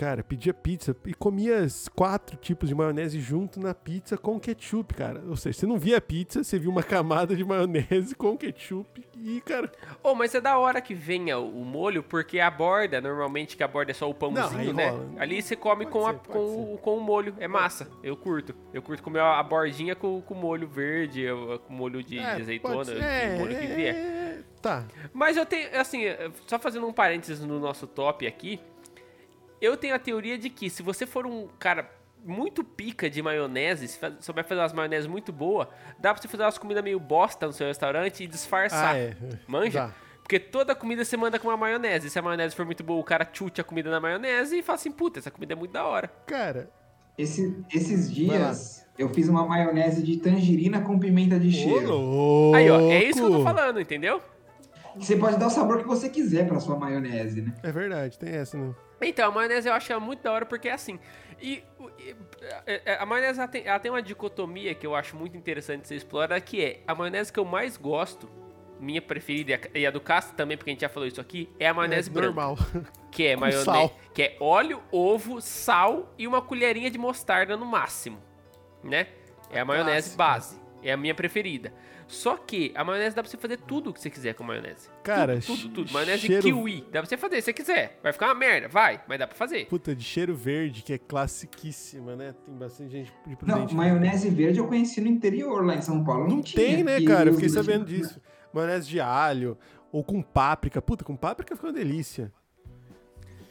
cara, 0.00 0.24
pedia 0.24 0.54
pizza 0.54 0.96
e 1.04 1.12
comia 1.12 1.66
quatro 1.94 2.34
tipos 2.38 2.70
de 2.70 2.74
maionese 2.74 3.20
junto 3.20 3.60
na 3.60 3.74
pizza 3.74 4.16
com 4.16 4.40
ketchup, 4.40 4.94
cara. 4.94 5.22
Ou 5.28 5.36
seja, 5.36 5.58
você 5.58 5.66
não 5.66 5.76
via 5.76 5.98
a 5.98 6.00
pizza, 6.00 6.42
você 6.42 6.58
via 6.58 6.70
uma 6.70 6.80
camada 6.82 7.36
de 7.36 7.44
maionese 7.44 8.14
com 8.14 8.34
ketchup 8.34 9.04
e, 9.22 9.42
cara... 9.42 9.70
Oh, 10.02 10.14
mas 10.14 10.34
é 10.34 10.40
da 10.40 10.56
hora 10.56 10.80
que 10.80 10.94
venha 10.94 11.38
o 11.38 11.62
molho, 11.66 12.02
porque 12.02 12.40
a 12.40 12.50
borda, 12.50 12.98
normalmente 12.98 13.58
que 13.58 13.62
a 13.62 13.68
borda 13.68 13.90
é 13.90 13.94
só 13.94 14.08
o 14.08 14.14
pãozinho, 14.14 14.68
Não, 14.68 14.72
né? 14.72 14.88
rola. 14.88 15.06
Ali 15.18 15.42
você 15.42 15.54
come 15.54 15.84
Pode 15.84 15.92
com, 15.92 16.06
a- 16.06 16.12
ser, 16.12 16.18
pode 16.20 16.28
com, 16.32 16.74
o- 16.74 16.78
com 16.78 16.96
o 16.96 17.00
molho. 17.02 17.34
É 17.38 17.46
massa. 17.46 17.86
Eu 18.02 18.16
curto. 18.16 18.54
Eu 18.72 18.80
curto 18.80 19.02
comer 19.02 19.20
a 19.20 19.38
a 19.38 19.42
bordinha 19.42 19.94
com 19.94 20.22
com 20.22 20.32
o 20.32 20.36
molho 20.36 20.66
verde, 20.66 21.26
com 21.66 21.74
molho 21.74 22.02
de, 22.02 22.10
de 22.10 22.18
é, 22.18 22.32
azeitona, 22.32 22.84
de 22.94 23.00
é, 23.02 23.38
molho 23.38 23.58
que 23.58 23.66
vier. 23.66 23.94
é, 23.94 24.38
Tá, 24.62 24.84
Mas 25.14 25.38
eu 25.38 25.46
tenho, 25.46 25.68
assim, 25.80 26.02
só 26.46 26.58
fazendo 26.58 26.86
um 26.86 26.92
parênteses 26.92 27.40
no 27.42 27.58
nosso 27.58 27.86
top 27.86 28.26
aqui, 28.26 28.60
eu 29.60 29.76
tenho 29.76 29.94
a 29.94 29.98
teoria 29.98 30.36
de 30.38 30.48
que 30.50 30.68
se 30.70 30.82
você 30.82 31.06
for 31.06 31.26
um 31.26 31.48
cara 31.58 31.90
muito 32.24 32.62
pica 32.62 33.08
de 33.08 33.22
maionese, 33.22 33.88
se 33.88 33.98
souber 34.20 34.44
fazer 34.44 34.60
umas 34.60 34.72
maioneses 34.72 35.06
muito 35.06 35.32
boa, 35.32 35.70
dá 35.98 36.12
pra 36.12 36.20
você 36.20 36.28
fazer 36.28 36.42
umas 36.44 36.58
comidas 36.58 36.84
meio 36.84 37.00
bosta 37.00 37.46
no 37.46 37.52
seu 37.52 37.66
restaurante 37.66 38.22
e 38.24 38.26
disfarçar. 38.26 38.94
ah, 38.94 38.98
é. 38.98 39.16
Manja? 39.46 39.86
Dá. 39.86 39.94
Porque 40.22 40.38
toda 40.38 40.74
comida 40.74 41.04
você 41.04 41.16
manda 41.16 41.38
com 41.38 41.48
uma 41.48 41.56
maionese. 41.56 42.08
Se 42.10 42.18
a 42.18 42.22
maionese 42.22 42.54
for 42.54 42.64
muito 42.64 42.84
boa, 42.84 43.00
o 43.00 43.04
cara 43.04 43.28
chute 43.32 43.60
a 43.60 43.64
comida 43.64 43.90
na 43.90 43.98
maionese 43.98 44.58
e 44.58 44.62
fala 44.62 44.76
assim, 44.76 44.92
puta, 44.92 45.18
essa 45.18 45.30
comida 45.30 45.54
é 45.54 45.56
muito 45.56 45.72
da 45.72 45.84
hora. 45.84 46.08
Cara, 46.26 46.70
Esse- 47.18 47.56
esses 47.74 48.12
dias 48.12 48.86
eu 48.98 49.08
fiz 49.08 49.28
uma 49.28 49.44
maionese 49.46 50.02
de 50.02 50.18
tangerina 50.18 50.80
com 50.82 50.98
pimenta 50.98 51.38
de 51.38 51.50
cheiro. 51.50 52.52
Aí, 52.54 52.70
ó, 52.70 52.80
é 52.92 53.02
isso 53.02 53.18
que 53.18 53.26
eu 53.26 53.38
tô 53.38 53.42
falando, 53.42 53.80
entendeu? 53.80 54.22
Você 54.96 55.16
pode 55.16 55.36
dar 55.38 55.46
o 55.46 55.50
sabor 55.50 55.78
que 55.78 55.86
você 55.86 56.08
quiser 56.08 56.46
pra 56.46 56.58
sua 56.60 56.76
maionese, 56.76 57.42
né? 57.42 57.54
É 57.62 57.70
verdade, 57.72 58.18
tem 58.18 58.30
essa, 58.30 58.56
né? 58.58 58.74
Então, 59.02 59.28
a 59.28 59.32
maionese 59.34 59.68
eu 59.68 59.72
acho 59.74 59.90
ela 59.90 60.00
muito 60.00 60.22
da 60.22 60.32
hora 60.32 60.44
porque 60.44 60.68
é 60.68 60.72
assim. 60.72 60.98
E, 61.40 61.62
o- 61.78 61.88
e, 61.98 62.14
é, 62.66 62.82
é, 62.84 62.94
a 63.00 63.06
maionese 63.06 63.38
ela 63.38 63.48
tem, 63.48 63.66
ela 63.66 63.78
tem 63.78 63.90
uma 63.90 64.02
dicotomia 64.02 64.74
que 64.74 64.86
eu 64.86 64.94
acho 64.94 65.16
muito 65.16 65.36
interessante 65.36 65.82
de 65.82 65.88
ser 65.88 65.94
explorada, 65.96 66.38
que 66.40 66.62
é 66.62 66.80
a 66.86 66.94
maionese 66.94 67.32
que 67.32 67.38
eu 67.40 67.44
mais 67.44 67.76
gosto, 67.78 68.28
minha 68.78 69.00
preferida 69.00 69.58
e 69.74 69.86
a- 69.86 69.90
do 69.90 70.00
Castro 70.00 70.36
também, 70.36 70.56
porque 70.56 70.70
a 70.70 70.72
gente 70.74 70.80
já 70.82 70.88
falou 70.88 71.06
isso 71.08 71.20
aqui, 71.20 71.48
é 71.58 71.66
a 71.68 71.74
maionese 71.74 72.10
é 72.10 72.12
branca. 72.12 72.26
normal. 72.28 72.58
Que 73.10 73.26
é 73.26 73.36
maionese, 73.36 73.64
sal. 73.64 73.92
que 74.14 74.22
é 74.22 74.36
óleo, 74.38 74.82
ovo, 74.92 75.40
sal 75.40 76.14
e 76.18 76.26
uma 76.28 76.40
colherinha 76.42 76.90
de 76.90 76.96
mostarda 76.98 77.56
no 77.56 77.66
máximo, 77.66 78.18
né? 78.84 79.08
É 79.50 79.60
a 79.60 79.64
maionese 79.64 80.14
clássica. 80.14 80.16
base, 80.16 80.60
é 80.82 80.92
a 80.92 80.96
minha 80.96 81.14
preferida. 81.14 81.72
Só 82.12 82.36
que 82.36 82.72
a 82.74 82.82
maionese 82.82 83.14
dá 83.14 83.22
pra 83.22 83.30
você 83.30 83.36
fazer 83.36 83.56
tudo 83.58 83.90
o 83.90 83.92
que 83.92 84.00
você 84.00 84.10
quiser 84.10 84.34
com 84.34 84.42
maionese. 84.42 84.88
Cara, 85.04 85.38
tudo, 85.40 85.62
tudo, 85.62 85.74
tudo. 85.74 85.92
Maionese 85.92 86.26
cheiro- 86.26 86.42
kiwi, 86.42 86.80
dá 86.90 87.00
pra 87.00 87.06
você 87.06 87.16
fazer 87.16 87.36
se 87.36 87.42
você 87.42 87.52
quiser. 87.52 88.00
Vai 88.02 88.12
ficar 88.12 88.26
uma 88.26 88.34
merda, 88.34 88.66
vai, 88.66 89.00
mas 89.06 89.16
dá 89.16 89.28
pra 89.28 89.36
fazer. 89.36 89.66
Puta, 89.66 89.94
de 89.94 90.02
cheiro 90.02 90.34
verde, 90.34 90.82
que 90.82 90.92
é 90.92 90.98
classiquíssima, 90.98 92.16
né? 92.16 92.34
Tem 92.44 92.52
bastante 92.52 92.90
gente 92.90 93.12
de 93.24 93.30
Não, 93.30 93.36
prudente. 93.36 93.74
maionese 93.76 94.28
verde 94.28 94.58
eu 94.58 94.66
conheci 94.66 95.00
no 95.00 95.06
interior, 95.06 95.64
lá 95.64 95.76
em 95.76 95.82
São 95.82 96.02
Paulo. 96.02 96.26
Não, 96.26 96.36
Não 96.36 96.42
tinha, 96.42 96.60
tem, 96.66 96.82
né, 96.82 96.98
que 96.98 97.04
cara? 97.06 97.30
Eu 97.30 97.34
fiquei 97.34 97.48
sabendo 97.48 97.84
disso. 97.84 98.20
Maionese 98.52 98.88
de 98.88 99.00
alho, 99.00 99.56
ou 99.92 100.02
com 100.02 100.20
páprica. 100.20 100.82
Puta, 100.82 101.04
com 101.04 101.14
páprica 101.14 101.54
fica 101.54 101.68
uma 101.68 101.72
delícia. 101.72 102.32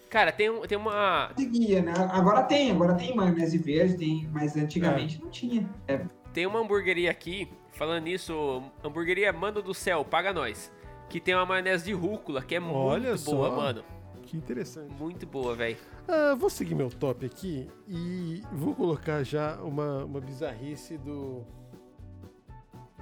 Cara, 0.09 0.31
tem, 0.31 0.49
um- 0.49 0.61
tem 0.61 0.77
uma. 0.77 1.31
Seguia, 1.37 1.81
né? 1.81 1.93
Agora 2.11 2.41
tem, 2.43 2.71
agora 2.71 2.95
tem 2.95 3.15
maionese 3.15 3.57
verde, 3.57 3.95
tem, 3.97 4.27
mas 4.33 4.57
antigamente 4.57 5.21
não 5.21 5.29
tinha. 5.29 5.69
É, 5.87 6.01
Tem 6.33 6.45
uma 6.45 6.59
hamburgueria 6.59 7.09
aqui, 7.09 7.47
falando 7.79 8.03
nisso, 8.03 8.61
hamburgueria 8.83 9.31
Mano 9.31 9.61
do 9.61 9.73
Céu, 9.73 10.03
paga 10.03 10.33
nós. 10.33 10.69
Que 11.07 11.17
tem 11.19 11.33
uma 11.33 11.45
maionese 11.45 11.85
de 11.85 11.93
rúcula, 11.93 12.41
que 12.43 12.53
é 12.53 12.59
Olha 12.59 13.11
muito 13.11 13.25
boa, 13.25 13.49
só. 13.49 13.55
mano. 13.55 13.83
Que 14.21 14.35
interessante. 14.37 14.93
Muito 14.93 15.25
boa, 15.25 15.55
velho. 15.55 15.77
Ah, 16.07 16.35
vou 16.35 16.49
seguir 16.49 16.75
meu 16.75 16.89
top 16.89 17.25
aqui 17.25 17.67
e 17.87 18.43
vou 18.51 18.75
colocar 18.75 19.23
já 19.23 19.55
uma, 19.63 20.03
uma 20.03 20.19
bizarrice 20.19 20.97
do. 20.97 21.43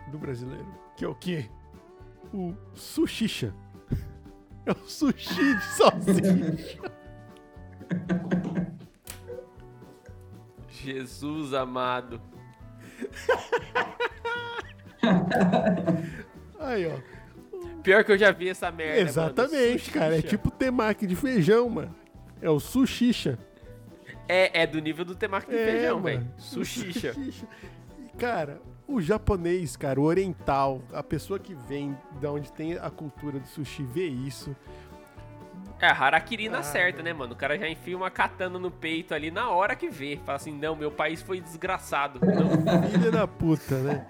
do 0.10 0.18
brasileiro. 0.18 0.68
Que 0.96 1.04
é 1.04 1.08
o 1.08 1.16
quê? 1.16 1.50
O 2.32 2.54
sushicha. 2.76 3.54
É 4.66 4.72
o 4.74 4.90
sushi 4.90 5.56
de 5.56 5.64
salsicha. 5.78 6.92
Jesus 10.70 11.54
amado. 11.54 12.22
Aí, 16.60 16.88
ó. 16.88 17.18
Pior 17.84 18.04
que 18.04 18.12
eu 18.12 18.18
já 18.18 18.32
vi 18.32 18.50
essa 18.50 18.70
merda. 18.72 18.96
mano. 18.98 19.08
Exatamente, 19.10 19.80
Sushi, 19.80 19.92
cara. 19.92 20.18
É 20.18 20.22
tipo 20.22 20.52
temaki 20.52 21.08
de 21.08 21.16
feijão, 21.16 21.70
mano. 21.70 21.96
É 22.42 22.50
o 22.50 22.60
sushicha. 22.60 23.38
É, 24.28 24.64
é 24.64 24.68
do 24.68 24.80
nível 24.80 25.06
do 25.06 25.16
temaki 25.16 25.50
de 25.50 25.58
É, 25.58 25.66
feijão, 25.72 26.00
mano. 26.00 26.04
velho. 26.20 26.28
Sushicha. 26.38 27.14
Sushicha. 27.14 27.48
Cara, 28.18 28.60
o 28.88 29.00
japonês, 29.00 29.78
cara, 29.78 30.00
o 30.00 30.04
oriental, 30.04 30.82
a 30.92 31.02
pessoa 31.04 31.40
que 31.40 31.54
vem 31.54 31.96
da 32.20 32.32
onde 32.32 32.52
tem 32.52 32.74
a 32.78 32.90
cultura 32.90 33.40
do 33.40 33.48
sushi, 33.48 33.84
vê 33.84 34.08
isso. 34.08 34.56
É, 35.80 35.88
harakiri 35.88 36.50
na 36.50 36.60
Ah, 36.60 36.64
certa, 36.64 37.04
né, 37.04 37.14
mano? 37.14 37.34
O 37.34 37.36
cara 37.36 37.58
já 37.58 37.70
enfia 37.70 37.96
uma 37.96 38.10
katana 38.10 38.58
no 38.58 38.72
peito 38.72 39.14
ali 39.14 39.30
na 39.30 39.52
hora 39.52 39.76
que 39.76 39.90
vê. 39.90 40.20
Fala 40.26 40.38
assim, 40.38 40.52
não, 40.52 40.76
meu 40.76 40.90
país 40.90 41.22
foi 41.22 41.40
desgraçado. 41.40 42.20
Não. 42.20 42.82
Filha 42.90 43.12
da 43.12 43.28
puta, 43.28 43.76
né? 43.78 44.08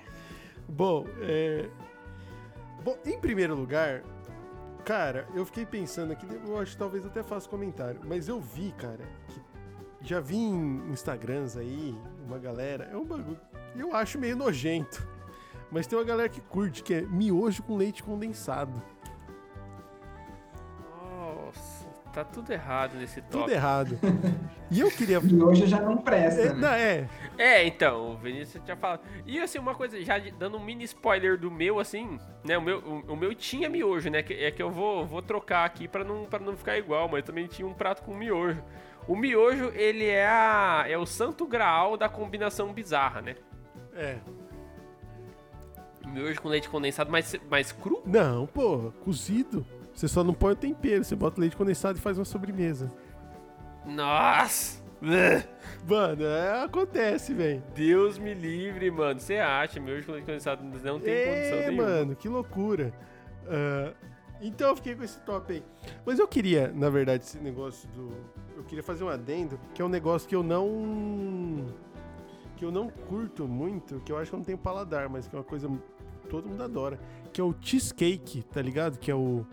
Bom, 0.67 1.05
é. 1.21 1.69
Bom, 2.83 2.97
em 3.05 3.19
primeiro 3.19 3.55
lugar, 3.55 4.03
cara, 4.85 5.27
eu 5.33 5.45
fiquei 5.45 5.65
pensando 5.65 6.11
aqui, 6.11 6.25
eu 6.45 6.57
acho 6.59 6.73
que 6.73 6.77
talvez 6.77 7.05
até 7.05 7.23
faça 7.23 7.49
comentário, 7.49 7.99
mas 8.05 8.27
eu 8.27 8.39
vi, 8.39 8.71
cara, 8.77 9.03
que 9.27 9.41
já 10.07 10.19
vi 10.19 10.37
em 10.37 10.91
Instagrams 10.91 11.57
aí, 11.57 11.95
uma 12.25 12.37
galera, 12.37 12.85
é 12.91 12.95
um 12.95 13.05
bagulho, 13.05 13.39
eu 13.75 13.95
acho 13.95 14.19
meio 14.19 14.35
nojento, 14.35 15.07
mas 15.71 15.87
tem 15.87 15.97
uma 15.97 16.05
galera 16.05 16.29
que 16.29 16.41
curte, 16.41 16.83
que 16.83 16.93
é 16.93 17.01
miojo 17.01 17.63
com 17.63 17.75
leite 17.75 18.03
condensado. 18.03 18.81
Tá 22.17 22.23
tudo 22.23 22.51
errado 22.51 22.95
nesse 22.97 23.21
Tudo 23.21 23.41
top. 23.41 23.51
errado. 23.51 23.99
E 24.69 24.81
eu 24.81 24.91
queria. 24.91 25.21
e 25.23 25.41
hoje 25.41 25.65
já 25.65 25.79
não 25.79 25.95
presta, 25.95 26.41
É, 26.41 26.45
né? 26.47 26.53
não, 26.53 26.67
é, 26.73 27.07
É, 27.37 27.65
então, 27.65 28.11
o 28.11 28.17
Vinícius 28.17 28.61
tinha 28.65 28.75
falado. 28.75 28.99
E 29.25 29.39
assim, 29.39 29.59
uma 29.59 29.73
coisa, 29.73 30.01
já 30.03 30.19
dando 30.37 30.57
um 30.57 30.59
mini 30.63 30.83
spoiler 30.83 31.37
do 31.37 31.49
meu, 31.49 31.79
assim, 31.79 32.19
né? 32.43 32.57
O 32.57 32.61
meu, 32.61 32.79
o, 32.79 33.13
o 33.13 33.15
meu 33.15 33.33
tinha 33.33 33.69
miojo, 33.69 34.09
né? 34.09 34.21
Que, 34.21 34.33
é 34.33 34.51
que 34.51 34.61
eu 34.61 34.69
vou, 34.69 35.05
vou 35.05 35.21
trocar 35.21 35.63
aqui 35.63 35.87
pra 35.87 36.03
não, 36.03 36.25
pra 36.25 36.37
não 36.39 36.57
ficar 36.57 36.77
igual, 36.77 37.07
mas 37.07 37.23
também 37.23 37.47
tinha 37.47 37.65
um 37.65 37.73
prato 37.73 38.03
com 38.03 38.13
miojo. 38.13 38.61
O 39.07 39.15
miojo, 39.15 39.71
ele 39.73 40.05
é, 40.05 40.27
a, 40.27 40.83
é 40.85 40.97
o 40.97 41.05
santo 41.05 41.47
graal 41.47 41.95
da 41.95 42.09
combinação 42.09 42.73
bizarra, 42.73 43.21
né? 43.21 43.35
é. 43.95 44.17
Miojo 46.05 46.41
com 46.41 46.49
leite 46.49 46.67
condensado, 46.69 47.09
mas, 47.11 47.35
mas 47.49 47.71
cru? 47.71 48.01
Não, 48.05 48.47
pô, 48.47 48.91
cozido. 49.03 49.65
Você 49.97 50.07
só 50.07 50.23
não 50.23 50.31
põe 50.31 50.53
o 50.53 50.55
tempero, 50.55 51.03
você 51.03 51.15
bota 51.15 51.41
leite 51.41 51.57
condensado 51.57 51.97
e 51.97 52.01
faz 52.01 52.19
uma 52.19 52.23
sobremesa. 52.25 52.91
Nossa! 53.83 54.79
Mano, 55.87 56.23
é, 56.23 56.63
acontece, 56.63 57.33
velho. 57.33 57.63
Deus 57.73 58.19
me 58.19 58.33
livre, 58.35 58.91
mano. 58.91 59.19
Você 59.19 59.37
acha? 59.37 59.79
Com 59.79 59.85
leite 59.87 60.05
condensado 60.05 60.63
não 60.63 60.99
tem 60.99 61.25
condição 61.25 61.57
É, 61.57 61.69
nenhuma. 61.69 61.83
mano, 61.83 62.15
que 62.15 62.29
loucura. 62.29 62.93
Ah, 63.47 63.91
então 64.39 64.69
eu 64.69 64.75
fiquei 64.75 64.93
com 64.95 65.03
esse 65.03 65.19
top 65.21 65.51
aí. 65.53 65.63
Mas 66.05 66.19
eu 66.19 66.27
queria, 66.27 66.71
na 66.75 66.91
verdade, 66.91 67.23
esse 67.23 67.39
negócio 67.39 67.89
do. 67.89 68.11
Eu 68.55 68.63
queria 68.65 68.83
fazer 68.83 69.03
um 69.03 69.09
adendo, 69.09 69.59
que 69.73 69.81
é 69.81 69.85
um 69.85 69.89
negócio 69.89 70.29
que 70.29 70.35
eu 70.35 70.43
não. 70.43 71.65
que 72.55 72.63
eu 72.63 72.71
não 72.71 72.87
curto 72.87 73.47
muito, 73.47 73.99
que 74.01 74.11
eu 74.11 74.17
acho 74.19 74.29
que 74.29 74.35
eu 74.35 74.39
não 74.39 74.45
tenho 74.45 74.59
paladar, 74.59 75.09
mas 75.09 75.27
que 75.27 75.35
é 75.35 75.39
uma 75.39 75.43
coisa 75.45 75.67
que 76.21 76.27
todo 76.27 76.47
mundo 76.47 76.61
adora. 76.63 76.99
Que 77.33 77.41
é 77.41 77.43
o 77.43 77.53
cheesecake, 77.59 78.43
tá 78.43 78.61
ligado? 78.61 78.99
Que 78.99 79.09
é 79.09 79.15
o. 79.15 79.45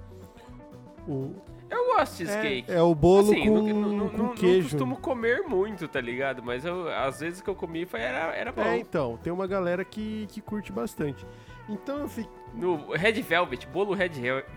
O, 1.07 1.35
Eu 1.71 1.87
gosto 1.97 2.13
de 2.13 2.17
cheesecake. 2.27 2.71
é, 2.71 2.77
é 2.77 2.83
o 2.83 2.95
bolo 2.95 3.31
Assim, 3.33 3.47
com, 3.49 3.55
não, 3.55 3.63
não, 3.63 4.09
com 4.11 4.17
não- 4.17 4.27
não 4.29 4.35
queijo. 4.35 4.71
costumo 4.71 4.97
comer 4.97 5.43
muito, 5.43 5.87
tá 5.89 6.01
ligado? 6.01 6.43
Mas 6.43 6.65
eu, 6.65 6.89
às 6.89 7.21
vezes 7.21 7.41
que 7.41 7.49
eu 7.51 7.55
comi 7.55 7.85
foi, 7.87 8.01
era, 8.01 8.35
era 8.35 8.53
bom. 8.53 8.63
É, 8.63 8.79
então, 8.79 9.19
tem 9.23 9.33
uma 9.33 9.47
galera 9.47 9.85
que, 9.85 10.27
que 10.31 10.41
curte 10.41 10.73
bastante. 10.73 11.27
Então 11.69 11.99
eu 12.01 12.09
fiquei. 12.09 12.31
No 12.55 12.93
Red 12.93 13.21
Velvet, 13.23 13.67
bolo 13.69 13.95
Red 13.95 14.11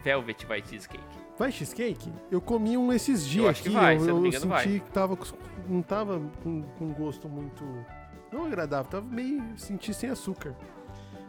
Velvet 0.03 0.45
vai 0.45 0.61
cheesecake. 0.63 1.03
Vai 1.37 1.51
cheesecake? 1.51 2.11
Eu 2.31 2.39
comi 2.41 2.77
um 2.77 2.91
esses 2.93 3.25
dias 3.25 3.49
acho 3.49 3.61
que 3.63 3.69
aqui, 3.69 3.77
vai, 3.77 3.95
eu, 3.95 3.99
se 4.01 4.07
eu 4.09 4.13
não 4.15 4.21
me 4.21 4.27
eu 4.27 4.29
engano, 4.29 4.55
senti 4.55 4.69
vai. 4.69 4.79
que 4.79 4.91
tava, 4.91 5.17
não 5.67 5.81
tava 5.81 6.21
com, 6.43 6.63
com 6.77 6.93
gosto 6.93 7.27
muito, 7.29 7.63
não 8.31 8.45
agradável, 8.45 8.89
tava 8.89 9.05
meio, 9.05 9.43
senti 9.55 9.93
sem 9.93 10.09
açúcar, 10.09 10.55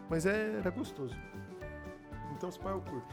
mas 0.08 0.26
é- 0.26 0.56
era 0.58 0.70
gostoso. 0.70 1.14
Então, 2.36 2.50
se 2.50 2.58
pá, 2.58 2.70
eu 2.70 2.80
curto. 2.80 3.06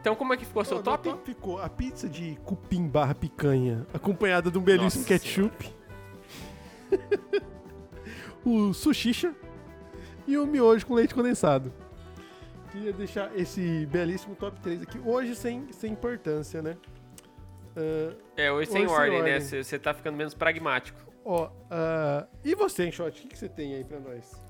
Então 0.00 0.14
como 0.14 0.32
é 0.32 0.36
que 0.36 0.44
ficou 0.44 0.64
seu 0.64 0.76
Ó, 0.78 0.82
meu 0.82 0.84
top? 0.98 1.20
ficou 1.24 1.60
a 1.60 1.68
pizza 1.68 2.08
de 2.08 2.38
cupim 2.44 2.86
barra 2.86 3.14
picanha, 3.14 3.86
acompanhada 3.92 4.50
de 4.50 4.58
um 4.58 4.62
belíssimo 4.62 5.02
Nossa 5.02 5.08
ketchup, 5.18 5.70
o 8.44 8.72
sushicha 8.72 9.34
e 10.26 10.36
o 10.38 10.46
miojo 10.46 10.86
com 10.86 10.94
leite 10.94 11.14
condensado. 11.14 11.72
Queria 12.70 12.92
deixar 12.92 13.36
esse 13.36 13.86
belíssimo 13.86 14.34
top 14.36 14.60
3 14.60 14.82
aqui, 14.82 15.00
hoje 15.04 15.34
sem, 15.34 15.66
sem 15.72 15.92
importância, 15.92 16.60
né? 16.62 16.76
Ah, 17.76 18.14
É, 18.36 18.52
hoje 18.52 18.70
sem 18.70 18.82
Hoje 18.84 18.88
sem 18.88 18.98
ordem, 19.00 19.22
né? 19.22 19.32
ordem. 19.34 19.40
Você 19.40 19.64
você 19.64 19.78
tá 19.78 19.92
ficando 19.94 20.16
menos 20.16 20.34
pragmático. 20.34 20.98
Ó, 21.24 21.50
ah, 21.70 22.26
e 22.44 22.54
você, 22.54 22.86
Enxote, 22.86 23.18
o 23.20 23.22
que, 23.22 23.28
que 23.28 23.38
você 23.38 23.48
tem 23.48 23.74
aí 23.74 23.84
pra 23.84 23.98
nós? 23.98 24.45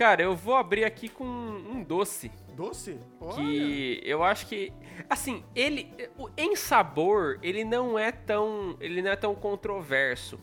Cara, 0.00 0.22
eu 0.22 0.34
vou 0.34 0.54
abrir 0.56 0.86
aqui 0.86 1.10
com 1.10 1.26
um 1.26 1.84
doce. 1.84 2.32
Doce? 2.56 2.98
Olha. 3.20 3.34
que 3.34 4.00
eu 4.02 4.24
acho 4.24 4.46
que 4.46 4.72
assim 5.10 5.44
ele 5.54 5.92
em 6.38 6.56
sabor 6.56 7.38
ele 7.42 7.64
não 7.66 7.98
é 7.98 8.10
tão 8.10 8.78
ele 8.80 9.02
não 9.02 9.10
é 9.10 9.16
tão 9.16 9.34
controverso 9.34 10.40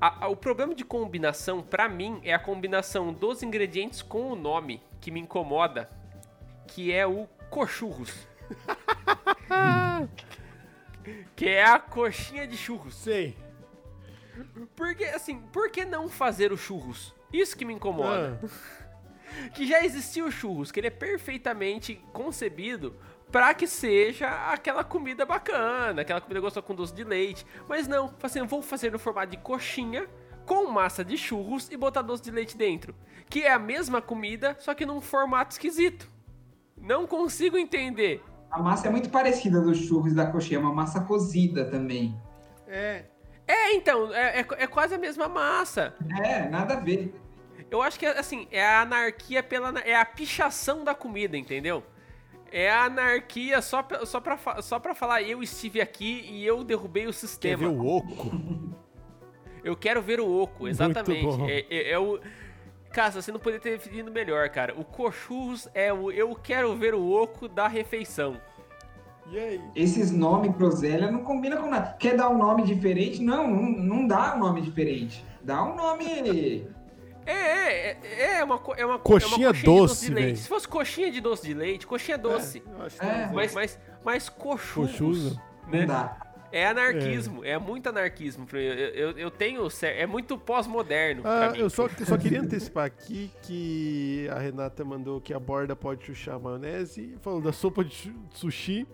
A- 0.00 0.26
a- 0.26 0.28
o 0.28 0.36
problema 0.36 0.76
de 0.76 0.84
combinação 0.84 1.60
pra 1.60 1.88
mim 1.88 2.20
é 2.22 2.32
a 2.32 2.38
combinação 2.38 3.12
dos 3.12 3.42
ingredientes 3.42 4.00
com 4.00 4.30
o 4.30 4.36
nome 4.36 4.80
que 5.00 5.10
me 5.10 5.18
incomoda 5.18 5.90
que 6.68 6.92
é 6.92 7.04
o 7.04 7.26
cochurros 7.50 8.28
que 11.34 11.48
é 11.48 11.64
a 11.64 11.80
coxinha 11.80 12.46
de 12.46 12.56
churros 12.56 12.94
Sei. 12.94 13.36
porque 14.76 15.02
assim 15.04 15.40
por 15.52 15.68
que 15.70 15.84
não 15.84 16.08
fazer 16.08 16.52
o 16.52 16.56
churros 16.56 17.12
isso 17.32 17.56
que 17.56 17.64
me 17.64 17.74
incomoda 17.74 18.38
Ah, 18.42 19.48
que 19.54 19.66
já 19.66 19.84
existia 19.84 20.24
o 20.24 20.30
churros, 20.30 20.70
que 20.70 20.80
ele 20.80 20.86
é 20.86 20.90
perfeitamente 20.90 22.02
concebido 22.12 22.96
para 23.30 23.52
que 23.52 23.66
seja 23.66 24.28
aquela 24.50 24.82
comida 24.82 25.26
bacana, 25.26 26.02
aquela 26.02 26.20
comida 26.20 26.40
gostosa 26.40 26.66
com 26.66 26.74
doce 26.74 26.94
de 26.94 27.04
leite. 27.04 27.46
Mas 27.68 27.86
não, 27.86 28.12
assim, 28.22 28.38
eu 28.38 28.46
vou 28.46 28.62
fazer 28.62 28.90
no 28.90 28.98
formato 28.98 29.30
de 29.30 29.36
coxinha 29.36 30.08
com 30.46 30.66
massa 30.70 31.04
de 31.04 31.16
churros 31.16 31.70
e 31.70 31.76
botar 31.76 32.00
doce 32.00 32.22
de 32.22 32.30
leite 32.30 32.56
dentro, 32.56 32.94
que 33.28 33.42
é 33.42 33.52
a 33.52 33.58
mesma 33.58 34.00
comida, 34.00 34.56
só 34.58 34.74
que 34.74 34.86
num 34.86 35.00
formato 35.00 35.52
esquisito. 35.52 36.08
Não 36.80 37.06
consigo 37.06 37.58
entender. 37.58 38.22
A 38.50 38.62
massa 38.62 38.88
é 38.88 38.90
muito 38.90 39.10
parecida 39.10 39.60
dos 39.60 39.76
churros 39.76 40.14
da 40.14 40.26
coxinha, 40.26 40.58
é 40.58 40.60
uma 40.60 40.72
massa 40.72 41.02
cozida 41.02 41.66
também. 41.66 42.18
É. 42.66 43.04
É, 43.48 43.72
então, 43.72 44.14
é, 44.14 44.40
é, 44.40 44.46
é 44.58 44.66
quase 44.66 44.94
a 44.94 44.98
mesma 44.98 45.26
massa. 45.28 45.94
É, 46.22 46.48
nada 46.48 46.74
a 46.74 46.80
ver. 46.80 47.12
Eu 47.70 47.82
acho 47.82 47.98
que, 47.98 48.06
assim, 48.06 48.46
é 48.52 48.64
a 48.64 48.82
anarquia 48.82 49.42
pela... 49.42 49.76
É 49.80 49.96
a 49.96 50.04
pichação 50.04 50.84
da 50.84 50.94
comida, 50.94 51.36
entendeu? 51.36 51.82
É 52.52 52.70
a 52.70 52.84
anarquia 52.84 53.60
só 53.60 53.82
pra, 53.82 54.06
só 54.06 54.20
pra, 54.20 54.62
só 54.62 54.78
pra 54.78 54.94
falar 54.94 55.22
eu 55.22 55.42
estive 55.42 55.80
aqui 55.80 56.24
e 56.30 56.46
eu 56.46 56.62
derrubei 56.62 57.04
o 57.04 57.06
Quer 57.08 57.12
sistema. 57.14 57.58
ver 57.58 57.66
o 57.74 57.86
oco? 57.86 58.30
Eu 59.64 59.76
quero 59.76 60.00
ver 60.00 60.20
o 60.20 60.30
oco, 60.42 60.66
exatamente. 60.68 61.22
bom. 61.24 61.46
É, 61.48 61.66
é- 61.68 61.90
é 61.90 61.98
o. 61.98 62.20
Casa, 62.90 63.20
você 63.20 63.30
não 63.30 63.38
poderia 63.38 63.60
ter 63.60 63.72
definido 63.72 64.10
melhor, 64.10 64.48
cara. 64.48 64.72
O 64.78 64.82
cochurros 64.82 65.68
é 65.74 65.92
o 65.92 66.10
eu 66.10 66.34
quero 66.34 66.74
ver 66.74 66.94
o 66.94 67.10
oco 67.10 67.46
da 67.46 67.68
refeição. 67.68 68.40
E 69.30 69.38
aí? 69.38 69.60
Esses 69.74 70.10
nomes 70.10 70.54
groselha 70.56 71.10
não 71.10 71.22
combinam 71.22 71.60
com 71.60 71.68
nada. 71.70 71.94
Quer 71.98 72.16
dar 72.16 72.28
um 72.30 72.38
nome 72.38 72.62
diferente? 72.64 73.22
Não, 73.22 73.46
não, 73.48 73.62
não 73.70 74.06
dá 74.06 74.34
um 74.34 74.38
nome 74.38 74.60
diferente. 74.62 75.24
Dá 75.42 75.62
um 75.64 75.76
nome. 75.76 76.66
É, 77.26 77.32
é, 77.32 77.98
é, 78.02 78.34
é 78.38 78.44
uma, 78.44 78.58
co- 78.58 78.74
é 78.74 78.86
uma 78.86 78.98
Coxinha 78.98 79.48
é 79.48 79.50
uma 79.50 79.52
coxinha 79.52 79.52
de 79.52 79.62
doce, 79.64 80.14
de. 80.14 80.36
Se 80.36 80.48
fosse 80.48 80.66
coxinha 80.66 81.10
de 81.12 81.20
doce 81.20 81.46
de 81.46 81.52
leite, 81.54 81.86
coxinha 81.86 82.16
doce. 82.16 82.62
É, 82.66 82.70
eu 82.72 82.82
acho 82.86 82.98
que 82.98 83.04
É, 83.06 83.30
Mas, 83.32 83.54
mas, 83.54 83.78
mas 84.02 84.28
Cochuzo. 84.30 85.38
Não 85.64 85.70
né? 85.78 85.86
dá. 85.86 86.16
É 86.50 86.66
anarquismo, 86.66 87.44
é, 87.44 87.58
muito 87.58 87.86
anarquismo. 87.90 88.46
Eu, 88.54 88.58
eu, 88.60 89.10
eu 89.18 89.30
tenho. 89.30 89.68
É 89.82 90.06
muito 90.06 90.38
pós-moderno. 90.38 91.20
Ah, 91.26 91.52
eu 91.54 91.68
só, 91.68 91.86
só 92.06 92.16
queria 92.16 92.40
antecipar 92.40 92.86
aqui 92.86 93.30
que 93.42 94.26
a 94.32 94.38
Renata 94.38 94.82
mandou 94.82 95.20
que 95.20 95.34
a 95.34 95.38
borda 95.38 95.76
pode 95.76 96.06
chuchar 96.06 96.36
a 96.36 96.38
maionese, 96.38 97.18
falou 97.20 97.42
da 97.42 97.52
sopa 97.52 97.84
de 97.84 98.14
sushi 98.32 98.86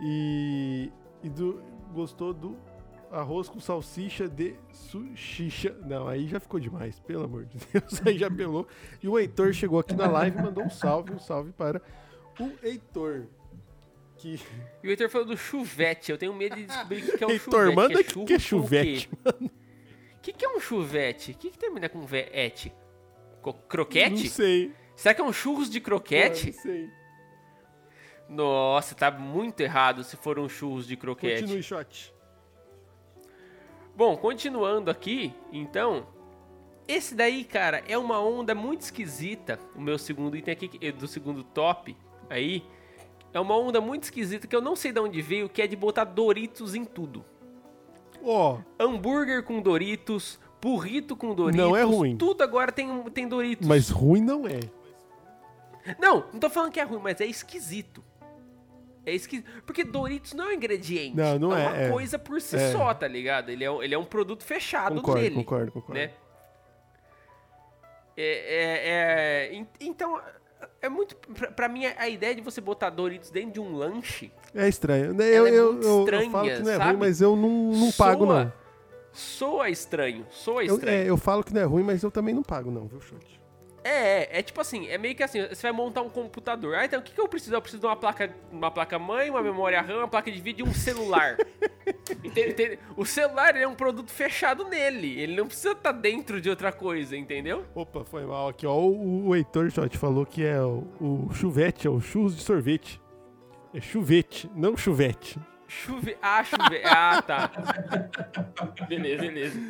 e, 0.00 0.90
e 1.22 1.28
do, 1.28 1.62
gostou 1.92 2.32
do 2.32 2.56
arroz 3.12 3.48
com 3.48 3.60
salsicha 3.60 4.28
de 4.28 4.56
sushicha. 4.70 5.76
Não, 5.84 6.08
aí 6.08 6.26
já 6.26 6.40
ficou 6.40 6.58
demais, 6.58 6.98
pelo 7.00 7.24
amor 7.24 7.44
de 7.44 7.58
Deus, 7.72 8.00
aí 8.06 8.16
já 8.16 8.30
pelou. 8.30 8.66
E 9.02 9.08
o 9.08 9.18
Heitor 9.18 9.52
chegou 9.52 9.78
aqui 9.78 9.94
na 9.94 10.06
live 10.06 10.38
e 10.38 10.42
mandou 10.42 10.64
um 10.64 10.70
salve, 10.70 11.12
um 11.12 11.18
salve 11.18 11.52
para 11.52 11.80
o 12.40 12.50
Heitor. 12.62 13.26
Que... 14.16 14.40
E 14.82 14.86
o 14.86 14.90
Heitor 14.90 15.10
falou 15.10 15.26
do 15.26 15.36
chuvete. 15.36 16.10
Eu 16.10 16.18
tenho 16.18 16.32
medo 16.32 16.56
de 16.56 16.64
descobrir 16.64 17.04
o 17.04 17.18
que 17.18 17.24
é 17.24 17.26
um 17.26 17.30
Heitor, 17.30 17.52
chuvete. 17.52 17.76
manda 17.76 18.00
é 18.00 18.02
que 18.02 18.12
churro 18.12 18.26
que 18.26 18.34
é 18.34 18.38
chuvete, 18.38 19.08
quê? 19.08 19.50
O 20.16 20.22
que, 20.22 20.32
que 20.32 20.44
é 20.44 20.48
um 20.48 20.60
chuvete? 20.60 21.32
O 21.32 21.34
que, 21.34 21.50
que 21.50 21.58
termina 21.58 21.88
com 21.88 22.00
vete? 22.02 22.72
Croquete? 23.68 24.22
Não 24.22 24.30
sei. 24.30 24.72
Será 24.94 25.14
que 25.14 25.20
é 25.20 25.24
um 25.24 25.32
churros 25.32 25.68
de 25.68 25.80
croquete? 25.80 26.46
Não 26.46 26.62
sei. 26.62 26.90
Nossa, 28.32 28.94
tá 28.94 29.10
muito 29.10 29.60
errado 29.60 30.02
se 30.02 30.16
for 30.16 30.38
um 30.38 30.48
churros 30.48 30.86
de 30.86 30.96
croquete. 30.96 31.42
Continue, 31.42 31.62
shot. 31.62 32.14
Bom, 33.94 34.16
continuando 34.16 34.90
aqui, 34.90 35.34
então. 35.52 36.06
Esse 36.88 37.14
daí, 37.14 37.44
cara, 37.44 37.82
é 37.86 37.96
uma 37.96 38.20
onda 38.20 38.54
muito 38.54 38.80
esquisita. 38.80 39.58
O 39.76 39.80
meu 39.80 39.98
segundo 39.98 40.36
item 40.36 40.52
aqui, 40.52 40.92
do 40.92 41.06
segundo 41.06 41.44
top 41.44 41.96
aí. 42.28 42.64
É 43.34 43.40
uma 43.40 43.56
onda 43.56 43.80
muito 43.80 44.04
esquisita 44.04 44.46
que 44.46 44.56
eu 44.56 44.60
não 44.60 44.74
sei 44.76 44.92
de 44.92 45.00
onde 45.00 45.22
veio, 45.22 45.48
que 45.48 45.62
é 45.62 45.66
de 45.66 45.76
botar 45.76 46.04
Doritos 46.04 46.74
em 46.74 46.84
tudo. 46.84 47.24
Ó, 48.24 48.58
Hambúrguer 48.78 49.42
com 49.42 49.60
Doritos, 49.60 50.38
burrito 50.60 51.16
com 51.16 51.34
Doritos. 51.34 51.64
Não 51.64 51.76
é 51.76 51.82
ruim. 51.82 52.16
Tudo 52.16 52.42
agora 52.42 52.70
tem, 52.72 53.02
tem 53.10 53.26
Doritos. 53.28 53.66
mas 53.66 53.90
ruim 53.90 54.20
não 54.20 54.46
é. 54.46 54.60
Não, 55.98 56.24
não 56.32 56.38
tô 56.40 56.48
falando 56.48 56.72
que 56.72 56.80
é 56.80 56.84
ruim, 56.84 57.00
mas 57.02 57.20
é 57.20 57.26
esquisito. 57.26 58.02
É 59.04 59.12
esquisito. 59.12 59.48
Porque 59.66 59.82
Doritos 59.84 60.32
não 60.32 60.44
é 60.44 60.48
um 60.48 60.52
ingrediente. 60.52 61.16
Não, 61.16 61.38
não 61.38 61.56
é. 61.56 61.62
é, 61.64 61.68
uma 61.68 61.76
é. 61.78 61.90
coisa 61.90 62.18
por 62.18 62.40
si 62.40 62.56
É. 62.56 62.70
só, 62.72 62.94
tá 62.94 63.08
ligado? 63.08 63.50
Ele 63.50 63.64
é, 63.64 63.70
um- 63.70 63.82
ele 63.82 63.94
é 63.94 63.98
um 63.98 64.04
produto 64.04 64.44
fechado 64.44 64.96
Concordo, 64.96 65.20
dele. 65.20 65.34
concordo, 65.34 65.72
concordo. 65.72 65.94
Né? 65.94 66.10
É, 68.16 68.24
é- 68.24 69.48
é- 69.50 69.54
en- 69.54 69.66
então, 69.80 70.20
é 70.80 70.88
muito. 70.88 71.16
Pra, 71.16 71.50
pra 71.50 71.68
mim, 71.68 71.86
a 71.86 72.08
ideia 72.08 72.34
de 72.34 72.40
você 72.42 72.60
botar 72.60 72.90
Doritos 72.90 73.30
dentro 73.30 73.52
de 73.52 73.60
um 73.60 73.74
lanche. 73.74 74.30
É 74.54 74.68
estranho. 74.68 75.14
né? 75.14 75.24
Eu, 75.30 75.46
é 75.46 75.50
eu, 75.50 75.72
muito 75.72 75.86
eu- 75.86 75.92
eu 75.92 76.00
estranha, 76.00 76.30
falo 76.30 76.48
que 76.48 76.58
não 76.62 76.70
é 76.70 76.76
sabe? 76.76 76.90
ruim, 76.90 76.96
mas 76.98 77.20
eu 77.20 77.34
não, 77.36 77.48
não 77.72 77.92
pago, 77.92 78.26
soa- 78.26 78.44
não. 78.44 78.52
Soa 79.12 79.68
estranho. 79.70 80.26
Soa 80.30 80.64
Eu, 80.64 80.74
estranho. 80.76 80.96
é, 81.04 81.10
eu 81.10 81.16
falo 81.16 81.42
que 81.42 81.52
não 81.52 81.60
é 81.60 81.64
ruim, 81.64 81.82
mas 81.82 82.02
eu 82.02 82.10
também 82.10 82.34
não 82.34 82.42
pago, 82.42 82.70
não, 82.70 82.86
viu, 82.86 83.00
Chute? 83.00 83.41
É, 83.84 84.22
é, 84.22 84.38
é 84.38 84.42
tipo 84.42 84.60
assim, 84.60 84.88
é 84.88 84.96
meio 84.98 85.14
que 85.14 85.22
assim, 85.22 85.46
você 85.46 85.62
vai 85.62 85.72
montar 85.72 86.02
um 86.02 86.08
computador. 86.08 86.74
Ah, 86.74 86.84
então 86.84 87.00
o 87.00 87.02
que, 87.02 87.12
que 87.12 87.20
eu 87.20 87.28
preciso? 87.28 87.54
Eu 87.54 87.60
preciso 87.62 87.80
de 87.80 87.86
uma 87.86 87.96
placa, 87.96 88.34
uma 88.50 88.70
placa 88.70 88.98
mãe, 88.98 89.30
uma 89.30 89.42
memória 89.42 89.80
RAM, 89.80 89.98
uma 89.98 90.08
placa 90.08 90.30
de 90.30 90.40
vídeo 90.40 90.66
e 90.66 90.68
um 90.68 90.74
celular. 90.74 91.36
Entende- 92.22 92.50
entende? 92.50 92.78
O 92.96 93.04
celular 93.04 93.54
ele 93.54 93.64
é 93.64 93.68
um 93.68 93.74
produto 93.74 94.10
fechado 94.10 94.64
nele. 94.68 95.20
Ele 95.20 95.34
não 95.34 95.46
precisa 95.46 95.72
estar 95.72 95.92
dentro 95.92 96.40
de 96.40 96.48
outra 96.48 96.70
coisa, 96.72 97.16
entendeu? 97.16 97.64
Opa, 97.74 98.04
foi 98.04 98.24
mal 98.24 98.48
aqui, 98.48 98.66
ó. 98.66 98.74
O, 98.76 99.28
o 99.28 99.36
Heitor 99.36 99.70
Shot 99.70 99.96
falou 99.98 100.24
que 100.24 100.44
é 100.44 100.60
o, 100.60 100.86
o 101.00 101.30
chuvete, 101.32 101.86
é 101.86 101.90
o 101.90 102.00
churros 102.00 102.36
de 102.36 102.42
sorvete. 102.42 103.00
É 103.74 103.80
chuvete, 103.80 104.50
não 104.54 104.76
chuvete. 104.76 105.40
Chuve... 105.66 106.16
Ah, 106.20 106.44
chuve... 106.44 106.82
Ah, 106.84 107.22
tá. 107.22 107.50
Beleza, 108.88 109.22
beleza. 109.22 109.60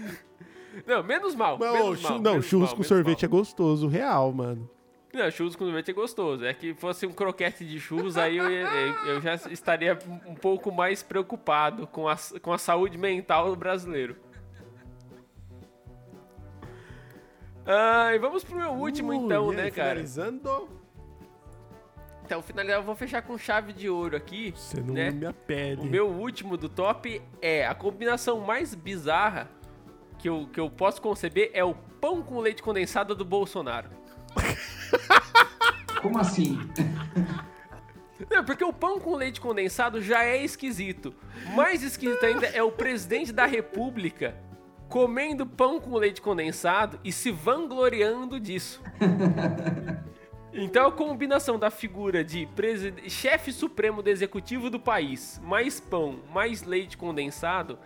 Não, 0.86 1.02
menos 1.02 1.34
mal. 1.34 1.58
Mas, 1.58 1.72
menos 1.72 2.04
ô, 2.04 2.08
mal, 2.08 2.20
não, 2.20 2.30
menos 2.32 2.46
churros 2.46 2.68
mal, 2.68 2.76
com 2.76 2.82
sorvete 2.82 3.22
mal. 3.22 3.26
é 3.26 3.28
gostoso, 3.28 3.88
real, 3.88 4.32
mano. 4.32 4.68
Não, 5.12 5.30
churros 5.30 5.54
com 5.54 5.64
sorvete 5.64 5.90
é 5.90 5.94
gostoso. 5.94 6.44
É 6.44 6.54
que 6.54 6.74
fosse 6.74 7.06
um 7.06 7.12
croquete 7.12 7.64
de 7.64 7.78
churros, 7.78 8.16
aí 8.16 8.38
eu, 8.38 8.46
eu 8.46 9.20
já 9.20 9.34
estaria 9.34 9.98
um 10.26 10.34
pouco 10.34 10.72
mais 10.72 11.02
preocupado 11.02 11.86
com 11.86 12.08
a, 12.08 12.16
com 12.40 12.52
a 12.52 12.58
saúde 12.58 12.96
mental 12.96 13.50
do 13.50 13.56
brasileiro. 13.56 14.16
Ah, 17.66 18.14
e 18.14 18.18
vamos 18.18 18.42
pro 18.42 18.56
meu 18.56 18.70
último 18.70 19.12
Uh, 19.12 19.24
então, 19.24 19.52
e 19.52 19.56
né, 19.56 19.62
aí, 19.64 19.70
cara? 19.70 19.90
Finalizando, 19.90 20.68
Então, 22.24 22.42
finalizar, 22.42 22.78
eu 22.78 22.82
vou 22.82 22.96
fechar 22.96 23.22
com 23.22 23.38
chave 23.38 23.72
de 23.72 23.88
ouro 23.88 24.16
aqui, 24.16 24.52
você 24.56 24.80
não 24.80 24.94
né? 24.94 25.10
me 25.10 25.26
apele. 25.26 25.82
O 25.82 25.84
meu 25.84 26.08
último 26.08 26.56
do 26.56 26.68
top 26.68 27.22
é 27.40 27.66
a 27.66 27.74
combinação 27.74 28.40
mais 28.40 28.74
bizarra 28.74 29.48
que 30.22 30.28
eu, 30.28 30.48
que 30.52 30.60
eu 30.60 30.70
posso 30.70 31.02
conceber 31.02 31.50
é 31.52 31.64
o 31.64 31.74
pão 31.74 32.22
com 32.22 32.38
leite 32.38 32.62
condensado 32.62 33.12
do 33.12 33.24
Bolsonaro. 33.24 33.90
Como 36.00 36.16
assim? 36.16 36.56
Não, 38.30 38.44
porque 38.44 38.62
o 38.62 38.72
pão 38.72 39.00
com 39.00 39.16
leite 39.16 39.40
condensado 39.40 40.00
já 40.00 40.22
é 40.22 40.42
esquisito. 40.42 41.12
Mais 41.56 41.82
esquisito 41.82 42.24
ainda 42.24 42.46
é 42.46 42.62
o 42.62 42.70
presidente 42.70 43.32
da 43.32 43.46
república 43.46 44.36
comendo 44.88 45.44
pão 45.44 45.80
com 45.80 45.96
leite 45.96 46.22
condensado 46.22 47.00
e 47.02 47.10
se 47.10 47.32
vangloriando 47.32 48.38
disso. 48.38 48.80
Então 50.54 50.86
a 50.86 50.92
combinação 50.92 51.58
da 51.58 51.70
figura 51.70 52.22
de 52.22 52.46
chefe 53.08 53.50
supremo 53.50 54.02
do 54.02 54.10
executivo 54.10 54.68
do 54.68 54.78
país, 54.78 55.40
mais 55.42 55.80
pão, 55.80 56.20
mais 56.30 56.62
leite 56.62 56.98
condensado, 56.98 57.78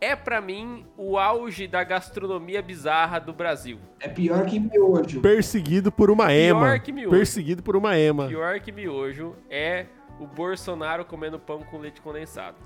é 0.00 0.14
pra 0.16 0.40
mim 0.40 0.84
o 0.96 1.18
auge 1.18 1.66
da 1.66 1.82
gastronomia 1.84 2.60
bizarra 2.62 3.18
do 3.18 3.32
Brasil. 3.32 3.78
É 4.00 4.08
pior 4.08 4.44
que 4.46 4.58
miojo. 4.60 5.20
Perseguido 5.20 5.90
por 5.90 6.10
uma 6.10 6.32
ema. 6.32 6.78
que 6.78 6.92
miojo. 6.92 7.10
Perseguido 7.10 7.62
por 7.62 7.76
uma 7.76 7.96
ema. 7.96 8.26
Pior 8.28 8.60
que 8.60 8.70
miojo 8.72 9.34
é 9.50 9.86
o 10.20 10.26
Bolsonaro 10.26 11.04
comendo 11.04 11.38
pão 11.38 11.60
com 11.62 11.78
leite 11.78 12.00
condensado. 12.00 12.56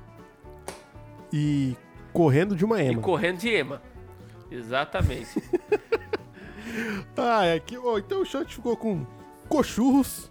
E 1.32 1.76
correndo 2.12 2.56
de 2.56 2.64
uma 2.64 2.82
E 2.82 2.88
ema. 2.88 3.02
correndo 3.02 3.38
de 3.38 3.48
ema. 3.48 3.82
Exatamente. 4.50 5.28
Ah, 7.16 7.44
é 7.46 7.58
que, 7.58 7.76
ó, 7.78 7.98
então 7.98 8.20
o 8.22 8.24
shot 8.24 8.54
ficou 8.54 8.76
com 8.76 9.04
cochurros 9.48 10.30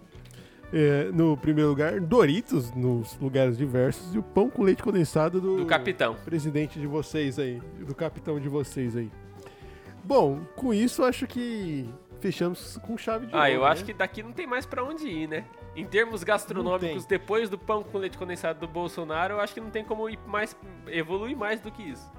é, 0.72 1.04
no 1.12 1.36
primeiro 1.36 1.70
lugar, 1.70 2.00
Doritos 2.00 2.70
nos 2.74 3.16
lugares 3.18 3.56
diversos 3.56 4.14
e 4.14 4.18
o 4.18 4.22
pão 4.22 4.50
com 4.50 4.62
leite 4.62 4.82
condensado 4.82 5.40
do, 5.40 5.56
Do 5.58 5.66
capitão. 5.66 6.14
presidente 6.24 6.78
de 6.78 6.86
vocês 6.86 7.38
aí, 7.38 7.60
do 7.86 7.94
capitão 7.94 8.38
de 8.38 8.48
vocês 8.48 8.96
aí. 8.96 9.10
Bom, 10.04 10.40
com 10.56 10.72
isso 10.72 11.02
acho 11.04 11.26
que 11.26 11.88
fechamos 12.20 12.78
com 12.78 12.96
chave 12.96 13.26
de 13.26 13.34
Ah, 13.34 13.40
ouro, 13.40 13.50
eu 13.52 13.60
né? 13.60 13.66
acho 13.68 13.84
que 13.84 13.92
daqui 13.92 14.22
não 14.22 14.32
tem 14.32 14.46
mais 14.46 14.64
pra 14.66 14.82
onde 14.84 15.06
ir, 15.06 15.28
né? 15.28 15.44
Em 15.76 15.86
termos 15.86 16.24
gastronômicos, 16.24 17.04
depois 17.06 17.48
do 17.48 17.56
pão 17.58 17.82
com 17.84 17.98
leite 17.98 18.18
condensado 18.18 18.58
do 18.60 18.66
Bolsonaro, 18.66 19.34
eu 19.34 19.40
acho 19.40 19.54
que 19.54 19.60
não 19.60 19.70
tem 19.70 19.84
como 19.84 20.08
ir 20.08 20.18
mais, 20.26 20.56
evoluir 20.88 21.36
mais 21.36 21.60
do 21.60 21.70
que 21.70 21.82
isso. 21.82 22.10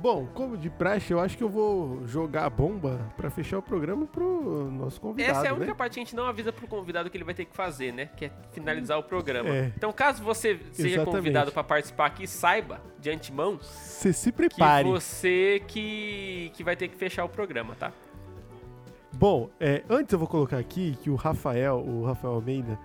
Bom, 0.00 0.26
como 0.32 0.56
de 0.56 0.70
praxe, 0.70 1.12
eu 1.12 1.20
acho 1.20 1.36
que 1.36 1.44
eu 1.44 1.48
vou 1.48 2.06
jogar 2.06 2.46
a 2.46 2.50
bomba 2.50 2.98
pra 3.18 3.28
fechar 3.28 3.58
o 3.58 3.62
programa 3.62 4.06
pro 4.06 4.70
nosso 4.70 4.98
convidado, 4.98 5.38
Essa 5.38 5.48
é 5.48 5.50
a 5.50 5.54
única 5.54 5.72
né? 5.72 5.74
parte 5.74 5.94
que 5.94 6.00
a 6.00 6.04
gente 6.04 6.16
não 6.16 6.24
avisa 6.24 6.50
pro 6.50 6.66
convidado 6.66 7.10
que 7.10 7.16
ele 7.18 7.24
vai 7.24 7.34
ter 7.34 7.44
que 7.44 7.54
fazer, 7.54 7.92
né? 7.92 8.06
Que 8.16 8.24
é 8.24 8.30
finalizar 8.52 8.98
o 8.98 9.02
programa. 9.02 9.50
É. 9.50 9.72
Então, 9.76 9.92
caso 9.92 10.22
você 10.22 10.58
seja 10.72 10.88
Exatamente. 10.88 11.16
convidado 11.16 11.52
pra 11.52 11.62
participar 11.62 12.06
aqui, 12.06 12.26
saiba 12.26 12.80
de 12.98 13.10
antemão 13.10 13.58
Você 13.60 14.10
se 14.10 14.32
que 14.32 14.36
prepare. 14.38 14.88
você 14.88 15.62
que, 15.68 16.50
que 16.54 16.64
vai 16.64 16.76
ter 16.76 16.88
que 16.88 16.96
fechar 16.96 17.24
o 17.26 17.28
programa, 17.28 17.74
tá? 17.74 17.92
Bom, 19.12 19.50
é, 19.60 19.82
antes 19.90 20.14
eu 20.14 20.18
vou 20.18 20.28
colocar 20.28 20.56
aqui 20.56 20.96
que 21.02 21.10
o 21.10 21.14
Rafael, 21.14 21.76
o 21.78 22.06
Rafael 22.06 22.34
Almeida, 22.34 22.78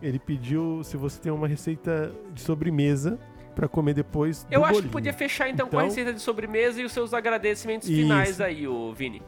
ele 0.00 0.20
pediu 0.20 0.84
se 0.84 0.96
você 0.96 1.20
tem 1.20 1.32
uma 1.32 1.48
receita 1.48 2.12
de 2.32 2.40
sobremesa 2.40 3.18
para 3.60 3.68
comer 3.68 3.92
depois 3.92 4.46
Eu 4.50 4.62
acho 4.64 4.72
bolinho. 4.72 4.88
que 4.88 4.92
podia 4.92 5.12
fechar 5.12 5.50
então, 5.50 5.68
com 5.68 5.76
a 5.76 5.82
Então- 5.82 5.88
receita 5.90 6.14
de 6.14 6.20
sobremesa 6.20 6.80
e 6.80 6.84
os 6.86 6.92
seus 6.92 7.12
agradecimentos 7.12 7.86
Isso. 7.90 8.00
finais 8.00 8.40
aí, 8.40 8.66
ô 8.66 8.90
Vini. 8.94 9.22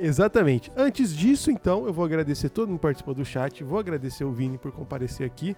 Exatamente. 0.00 0.72
Antes 0.74 1.14
disso, 1.14 1.50
então, 1.50 1.84
eu 1.86 1.92
vou 1.92 2.04
agradecer 2.06 2.48
todo 2.48 2.68
mundo 2.68 2.78
que 2.78 2.82
participou 2.82 3.12
do 3.14 3.24
chat, 3.26 3.62
vou 3.62 3.78
agradecer 3.78 4.24
o 4.24 4.30
Vini 4.32 4.56
por 4.56 4.72
comparecer 4.72 5.26
aqui, 5.26 5.54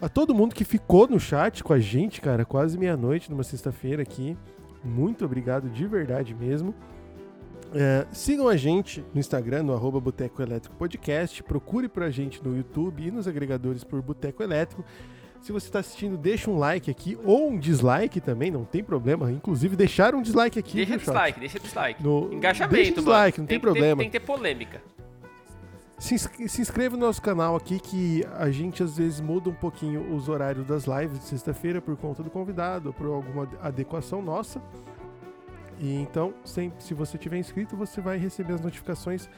a 0.00 0.08
todo 0.08 0.32
mundo 0.34 0.54
que 0.54 0.64
ficou 0.64 1.08
no 1.08 1.18
chat 1.18 1.64
com 1.64 1.72
a 1.72 1.80
gente, 1.80 2.20
cara, 2.20 2.44
quase 2.44 2.78
meia-noite 2.78 3.28
numa 3.30 3.42
sexta-feira 3.42 4.02
aqui. 4.02 4.36
Muito 4.84 5.24
obrigado 5.24 5.68
de 5.68 5.84
verdade 5.86 6.32
mesmo. 6.34 6.72
É, 7.74 8.06
sigam 8.12 8.46
a 8.48 8.56
gente 8.56 9.04
no 9.12 9.18
Instagram, 9.18 9.64
no 9.64 9.74
arroba 9.74 9.98
Boteco 9.98 10.40
Elétrico 10.40 10.76
Podcast. 10.76 11.42
Procure 11.42 11.88
pra 11.88 12.08
gente 12.10 12.42
no 12.44 12.56
YouTube 12.56 13.02
e 13.04 13.10
nos 13.10 13.26
agregadores 13.26 13.82
por 13.82 14.00
Boteco 14.00 14.42
Elétrico. 14.42 14.84
Se 15.40 15.52
você 15.52 15.66
está 15.66 15.78
assistindo, 15.78 16.16
deixa 16.16 16.50
um 16.50 16.58
like 16.58 16.90
aqui 16.90 17.16
ou 17.24 17.48
um 17.50 17.58
dislike 17.58 18.20
também, 18.20 18.50
não 18.50 18.64
tem 18.64 18.82
problema. 18.82 19.30
Inclusive, 19.30 19.76
deixar 19.76 20.14
um 20.14 20.20
dislike 20.20 20.58
aqui. 20.58 20.76
Deixa 20.84 20.96
dislike, 20.98 21.40
deixa 21.40 21.58
dislike. 21.60 22.02
No- 22.02 22.32
Engajamento, 22.32 22.74
deixa 22.74 22.90
mano. 22.90 23.02
dislike, 23.02 23.38
não 23.40 23.46
tem, 23.46 23.56
ter- 23.58 23.62
problema. 23.62 24.02
tem 24.02 24.10
que 24.10 24.18
ter 24.18 24.24
polêmica. 24.26 24.82
Se, 25.98 26.16
se 26.18 26.60
inscreva 26.60 26.96
no 26.96 27.06
nosso 27.06 27.20
canal 27.20 27.56
aqui 27.56 27.80
que 27.80 28.24
a 28.36 28.50
gente 28.50 28.82
às 28.84 28.96
vezes 28.98 29.20
muda 29.20 29.50
um 29.50 29.54
pouquinho 29.54 30.14
os 30.14 30.28
horários 30.28 30.64
das 30.66 30.84
lives 30.84 31.18
de 31.20 31.24
sexta-feira 31.26 31.80
por 31.80 31.96
conta 31.96 32.22
do 32.22 32.30
convidado, 32.30 32.88
ou 32.88 32.92
por 32.92 33.06
alguma 33.06 33.42
ade- 33.44 33.56
adequação 33.62 34.20
nossa. 34.22 34.60
E 35.80 35.94
então, 35.94 36.34
sempre, 36.44 36.82
se 36.82 36.94
você 36.94 37.16
tiver 37.18 37.38
inscrito, 37.38 37.76
você 37.76 38.00
vai 38.00 38.16
receber 38.18 38.52
as 38.54 38.60
notificações 38.60 39.28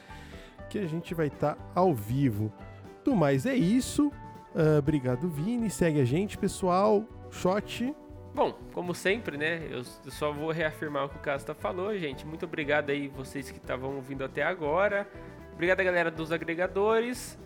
que 0.69 0.77
a 0.79 0.87
gente 0.87 1.13
vai 1.13 1.27
estar 1.27 1.57
ao 1.73 1.93
vivo. 1.95 2.51
Do 3.03 3.15
mais 3.15 3.45
é 3.45 3.55
isso. 3.55 4.11
Ah, 4.55 4.79
obrigado, 4.79 5.27
Vini. 5.29 5.69
Segue 5.69 5.99
a 6.01 6.05
gente, 6.05 6.37
pessoal. 6.37 7.03
Shot. 7.31 7.93
Bom, 8.33 8.53
como 8.73 8.93
sempre, 8.95 9.37
né? 9.37 9.67
Eu, 9.69 9.83
só 9.83 10.31
vou 10.31 10.51
reafirmar 10.51 11.05
o 11.05 11.09
que 11.09 11.17
o 11.17 11.19
Casta 11.19 11.53
falou, 11.53 11.97
gente. 11.97 12.25
Muito 12.25 12.45
obrigado 12.45 12.89
aí 12.89 13.07
vocês 13.07 13.49
que 13.51 13.57
estavam 13.57 13.95
ouvindo 13.95 14.23
até 14.23 14.41
agora. 14.43 15.07
Obrigado 15.53 15.81
galera 15.83 16.09
dos 16.11 16.31
agregadores. 16.31 17.37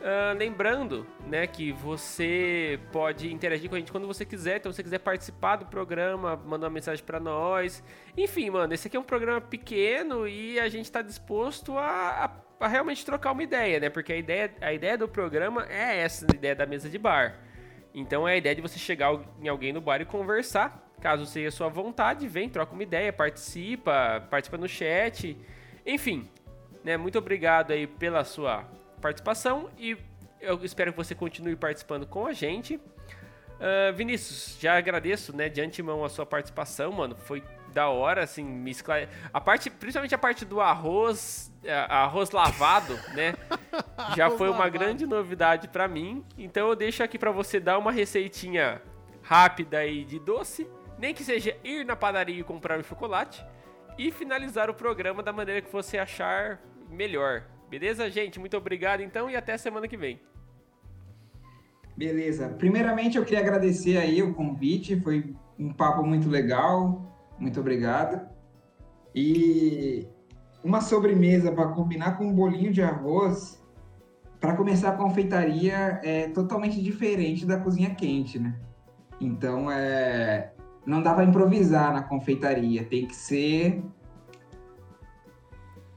Ah, 0.00 0.32
lembrando, 0.38 1.04
né, 1.26 1.44
que 1.48 1.72
você 1.72 2.78
pode 2.92 3.32
interagir 3.32 3.68
com 3.68 3.74
a 3.74 3.78
gente 3.80 3.90
quando 3.90 4.06
você 4.06 4.24
quiser. 4.24 4.58
Então, 4.58 4.70
se 4.70 4.76
você 4.76 4.82
quiser 4.84 5.00
participar 5.00 5.56
do 5.56 5.66
programa, 5.66 6.36
mandar 6.36 6.66
uma 6.68 6.74
mensagem 6.74 7.04
pra 7.04 7.18
nós. 7.18 7.82
Enfim, 8.16 8.48
mano, 8.50 8.72
esse 8.72 8.86
aqui 8.86 8.96
é 8.96 9.00
um 9.00 9.04
programa 9.04 9.40
pequeno 9.40 10.26
e 10.26 10.58
a 10.60 10.68
gente 10.68 10.90
tá 10.90 11.02
disposto 11.02 11.76
a, 11.76 12.24
a- 12.26 12.47
a 12.60 12.68
realmente 12.68 13.04
trocar 13.04 13.32
uma 13.32 13.42
ideia, 13.42 13.80
né? 13.80 13.90
Porque 13.90 14.12
a 14.12 14.16
ideia, 14.16 14.52
a 14.60 14.72
ideia 14.72 14.98
do 14.98 15.08
programa 15.08 15.66
é 15.68 16.00
essa, 16.00 16.26
a 16.30 16.34
ideia 16.34 16.54
da 16.54 16.66
mesa 16.66 16.88
de 16.88 16.98
bar. 16.98 17.36
Então 17.94 18.26
é 18.28 18.34
a 18.34 18.36
ideia 18.36 18.54
de 18.54 18.60
você 18.60 18.78
chegar 18.78 19.18
em 19.40 19.48
alguém 19.48 19.72
no 19.72 19.80
bar 19.80 20.00
e 20.00 20.04
conversar. 20.04 20.86
Caso 21.00 21.26
seja 21.26 21.50
sua 21.50 21.68
vontade, 21.68 22.26
vem, 22.26 22.48
troca 22.48 22.72
uma 22.72 22.82
ideia, 22.82 23.12
participa, 23.12 24.26
participa 24.30 24.56
no 24.56 24.68
chat. 24.68 25.36
Enfim, 25.86 26.28
né? 26.84 26.96
Muito 26.96 27.18
obrigado 27.18 27.72
aí 27.72 27.86
pela 27.86 28.24
sua 28.24 28.64
participação 29.00 29.70
e 29.78 29.96
eu 30.40 30.64
espero 30.64 30.92
que 30.92 30.96
você 30.96 31.14
continue 31.14 31.56
participando 31.56 32.06
com 32.06 32.26
a 32.26 32.32
gente. 32.32 32.80
Ah, 33.60 33.90
Vinícius, 33.92 34.56
já 34.60 34.76
agradeço, 34.76 35.36
né, 35.36 35.48
de 35.48 35.60
antemão 35.60 36.04
a 36.04 36.08
sua 36.08 36.24
participação, 36.24 36.92
mano. 36.92 37.16
Foi 37.16 37.42
da 37.72 37.88
hora, 37.88 38.22
assim, 38.24 38.44
me 38.44 38.70
esclare... 38.70 39.08
A 39.32 39.40
parte, 39.40 39.70
principalmente 39.70 40.14
a 40.14 40.18
parte 40.18 40.44
do 40.44 40.60
arroz, 40.60 41.52
a- 41.66 42.02
arroz 42.04 42.30
lavado, 42.30 42.94
né? 43.14 43.34
já 44.16 44.26
Arroz 44.26 44.38
foi 44.38 44.48
uma 44.48 44.58
lavado. 44.58 44.72
grande 44.78 45.06
novidade 45.06 45.68
pra 45.68 45.86
mim. 45.88 46.24
Então 46.36 46.68
eu 46.68 46.76
deixo 46.76 47.02
aqui 47.02 47.18
pra 47.18 47.30
você 47.30 47.60
dar 47.60 47.78
uma 47.78 47.92
receitinha 47.92 48.80
rápida 49.22 49.78
aí 49.78 50.04
de 50.04 50.18
doce, 50.18 50.68
nem 50.98 51.12
que 51.14 51.22
seja 51.22 51.56
ir 51.62 51.84
na 51.84 51.94
padaria 51.94 52.40
e 52.40 52.42
comprar 52.42 52.78
um 52.78 52.82
chocolate 52.82 53.44
e 53.98 54.10
finalizar 54.10 54.70
o 54.70 54.74
programa 54.74 55.22
da 55.22 55.32
maneira 55.32 55.60
que 55.60 55.70
você 55.72 55.98
achar 55.98 56.60
melhor. 56.88 57.42
Beleza, 57.68 58.08
gente? 58.10 58.38
Muito 58.40 58.56
obrigado 58.56 59.00
então 59.02 59.28
e 59.28 59.36
até 59.36 59.56
semana 59.58 59.86
que 59.86 59.96
vem. 59.96 60.20
Beleza. 61.96 62.48
Primeiramente, 62.50 63.18
eu 63.18 63.24
queria 63.24 63.40
agradecer 63.40 63.96
aí 63.98 64.22
o 64.22 64.32
convite. 64.34 64.98
Foi 65.00 65.34
um 65.58 65.72
papo 65.72 66.02
muito 66.04 66.28
legal. 66.28 67.17
Muito 67.38 67.60
obrigado. 67.60 68.28
E 69.14 70.06
uma 70.62 70.80
sobremesa 70.80 71.52
para 71.52 71.68
combinar 71.68 72.16
com 72.16 72.26
um 72.26 72.32
bolinho 72.32 72.72
de 72.72 72.82
arroz. 72.82 73.62
Para 74.40 74.54
começar 74.54 74.90
a 74.90 74.92
confeitaria 74.92 76.00
é 76.02 76.28
totalmente 76.28 76.80
diferente 76.80 77.44
da 77.44 77.58
cozinha 77.58 77.94
quente, 77.94 78.38
né? 78.38 78.54
Então, 79.20 79.70
é 79.70 80.52
não 80.88 81.02
dá 81.02 81.12
para 81.12 81.24
improvisar 81.24 81.92
na 81.92 82.02
confeitaria. 82.02 82.82
Tem 82.82 83.06
que 83.06 83.14
ser 83.14 83.84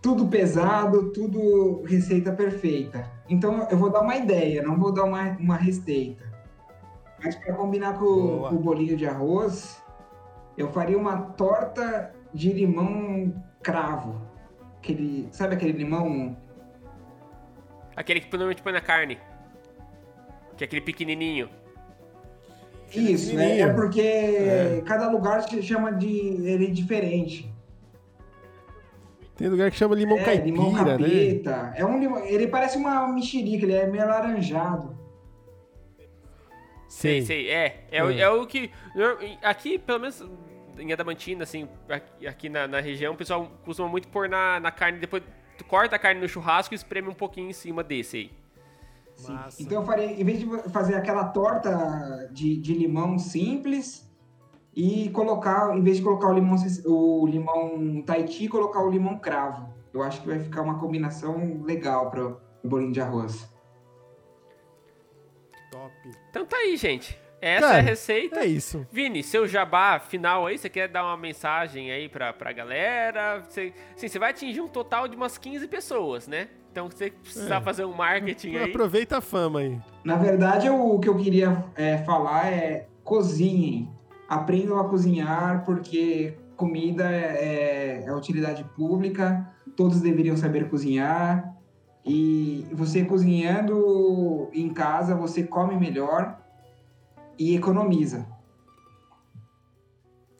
tudo 0.01 0.27
pesado, 0.27 1.11
tudo 1.11 1.81
receita 1.83 2.33
perfeita. 2.33 3.09
Então 3.29 3.67
eu 3.69 3.77
vou 3.77 3.89
dar 3.89 4.01
uma 4.01 4.17
ideia, 4.17 4.61
não 4.61 4.77
vou 4.77 4.91
dar 4.91 5.05
uma, 5.05 5.37
uma 5.37 5.55
receita. 5.55 6.29
Mas 7.23 7.35
para 7.35 7.53
combinar 7.53 7.97
com, 7.99 8.41
com 8.49 8.55
o 8.55 8.59
bolinho 8.59 8.97
de 8.97 9.05
arroz, 9.05 9.80
eu 10.61 10.71
faria 10.71 10.97
uma 10.97 11.17
torta 11.21 12.13
de 12.33 12.51
limão 12.53 13.33
cravo. 13.61 14.21
Aquele, 14.77 15.27
sabe 15.31 15.55
aquele 15.55 15.73
limão? 15.73 16.37
Aquele 17.95 18.21
que 18.21 18.31
normalmente 18.31 18.61
põe 18.61 18.73
na 18.73 18.81
carne. 18.81 19.19
Que 20.57 20.63
é 20.63 20.65
aquele 20.65 20.81
pequenininho. 20.81 21.49
Isso, 22.93 23.35
né? 23.35 23.41
pequenininho. 23.43 23.69
É 23.69 23.73
porque 23.73 24.01
É. 24.01 24.81
cada 24.85 25.09
lugar 25.09 25.43
se 25.43 25.61
chama 25.61 25.91
de 25.93 26.09
ele 26.47 26.67
diferente. 26.71 27.51
Tem 29.35 29.47
lugar 29.49 29.71
que 29.71 29.77
chama 29.77 29.95
limão 29.95 30.19
é, 30.19 30.23
caipira, 30.23 30.45
limão 30.45 30.71
né? 30.71 30.77
capeta. 30.85 31.73
É 31.75 31.83
um 31.85 31.99
limão, 31.99 32.23
ele 32.25 32.47
parece 32.47 32.77
uma 32.77 33.07
mexerica, 33.07 33.65
ele 33.65 33.73
é 33.73 33.87
meio 33.87 34.03
alaranjado. 34.03 34.95
Sei, 36.87 37.21
sei. 37.21 37.49
É, 37.49 37.85
é, 37.89 38.03
o- 38.03 38.11
É. 38.11 38.19
é 38.19 38.29
o 38.29 38.45
que. 38.45 38.69
Aqui, 39.41 39.79
pelo 39.79 39.99
menos 39.99 40.23
em 40.81 40.91
Adamantina, 40.91 41.43
assim, 41.43 41.67
aqui, 42.27 42.49
na, 42.49 42.67
na 42.67 42.79
região, 42.79 43.13
o 43.13 43.17
pessoal 43.17 43.51
costuma 43.63 43.87
muito 43.87 44.07
pôr 44.07 44.27
na, 44.27 44.59
na 44.59 44.71
carne, 44.71 44.99
depois 44.99 45.23
tu 45.57 45.63
corta 45.63 45.95
a 45.95 45.99
carne 45.99 46.19
no 46.19 46.27
churrasco 46.27 46.73
e 46.73 46.75
espreme 46.75 47.07
um 47.07 47.13
pouquinho 47.13 47.49
em 47.49 47.53
cima 47.53 47.83
desse 47.83 48.17
aí. 48.17 48.41
Então 49.59 49.81
eu 49.81 49.85
faria, 49.85 50.05
em 50.05 50.23
vez 50.23 50.39
de 50.39 50.69
fazer 50.69 50.95
aquela 50.95 51.25
torta 51.25 52.27
de, 52.31 52.57
de 52.57 52.73
limão 52.73 53.19
simples 53.19 54.09
e 54.75 55.09
colocar, 55.11 55.77
em 55.77 55.83
vez 55.83 55.97
de 55.97 56.03
colocar 56.03 56.29
o 56.29 56.33
limão, 56.33 56.55
o 56.85 57.27
limão 57.27 58.01
Tahiti, 58.01 58.47
colocar 58.47 58.81
o 58.81 58.89
limão 58.89 59.19
cravo. 59.19 59.71
Eu 59.93 60.01
acho 60.01 60.21
que 60.21 60.27
vai 60.27 60.39
ficar 60.39 60.61
uma 60.61 60.79
combinação 60.79 61.61
legal 61.63 62.09
para 62.09 62.25
o 62.25 62.39
bolinho 62.63 62.93
de 62.93 63.01
arroz. 63.01 63.47
Top. 65.69 65.93
Então 66.29 66.45
tá 66.45 66.57
aí, 66.57 66.75
gente. 66.77 67.19
Essa 67.41 67.61
Cara, 67.67 67.77
é 67.77 67.79
a 67.79 67.83
receita. 67.83 68.39
É 68.41 68.45
isso. 68.45 68.85
Vini, 68.91 69.23
seu 69.23 69.47
jabá 69.47 69.99
final 69.99 70.45
aí, 70.45 70.57
você 70.57 70.69
quer 70.69 70.87
dar 70.87 71.03
uma 71.03 71.17
mensagem 71.17 71.91
aí 71.91 72.07
pra, 72.07 72.31
pra 72.31 72.53
galera? 72.53 73.39
Você, 73.49 73.73
assim, 73.95 74.07
você 74.07 74.19
vai 74.19 74.29
atingir 74.29 74.61
um 74.61 74.67
total 74.67 75.07
de 75.07 75.15
umas 75.15 75.37
15 75.39 75.67
pessoas, 75.67 76.27
né? 76.27 76.49
Então 76.71 76.87
você 76.89 77.09
precisa 77.09 77.55
É. 77.55 77.61
fazer 77.61 77.83
um 77.83 77.93
marketing 77.93 78.55
aí. 78.57 78.69
Aproveita 78.69 79.17
a 79.17 79.21
fama 79.21 79.59
aí. 79.59 79.77
Na 80.05 80.15
verdade, 80.17 80.67
eu- 80.67 80.79
o 80.95 80.99
que 80.99 81.09
eu 81.09 81.17
queria 81.17 81.65
é, 81.75 81.97
falar 81.99 82.47
é 82.53 82.87
cozinhem. 83.03 83.89
Aprendam 84.29 84.79
a 84.79 84.87
cozinhar, 84.87 85.65
porque 85.65 86.37
comida 86.55 87.09
é, 87.11 88.03
é 88.05 88.13
utilidade 88.15 88.63
pública, 88.75 89.49
todos 89.75 89.99
deveriam 89.99 90.37
saber 90.37 90.69
cozinhar. 90.69 91.53
E 92.05 92.65
você 92.71 93.03
cozinhando 93.03 94.49
em 94.53 94.69
casa, 94.69 95.13
você 95.15 95.43
come 95.43 95.75
melhor 95.75 96.39
e 97.41 97.55
economiza. 97.55 98.27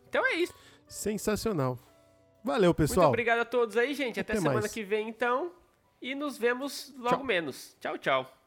Então 0.07 0.26
é 0.26 0.36
isso. 0.36 0.53
Sensacional. 0.88 1.80
Valeu, 2.44 2.69
Muito 2.69 2.78
pessoal. 2.78 3.07
obrigado 3.10 3.40
a 3.40 3.45
todos 3.45 3.78
aí, 3.78 3.94
gente. 3.94 4.19
Até, 4.19 4.34
Até 4.34 4.41
semana 4.41 4.60
mais. 4.61 4.72
que 4.72 4.84
vem, 4.84 5.10
então. 5.10 5.52
E 6.02 6.14
nos 6.14 6.38
vemos 6.38 6.94
logo 6.98 7.18
Tchau. 7.18 7.23
menos. 7.23 7.76
Tchau, 7.80 7.98
tchau. 7.98 8.40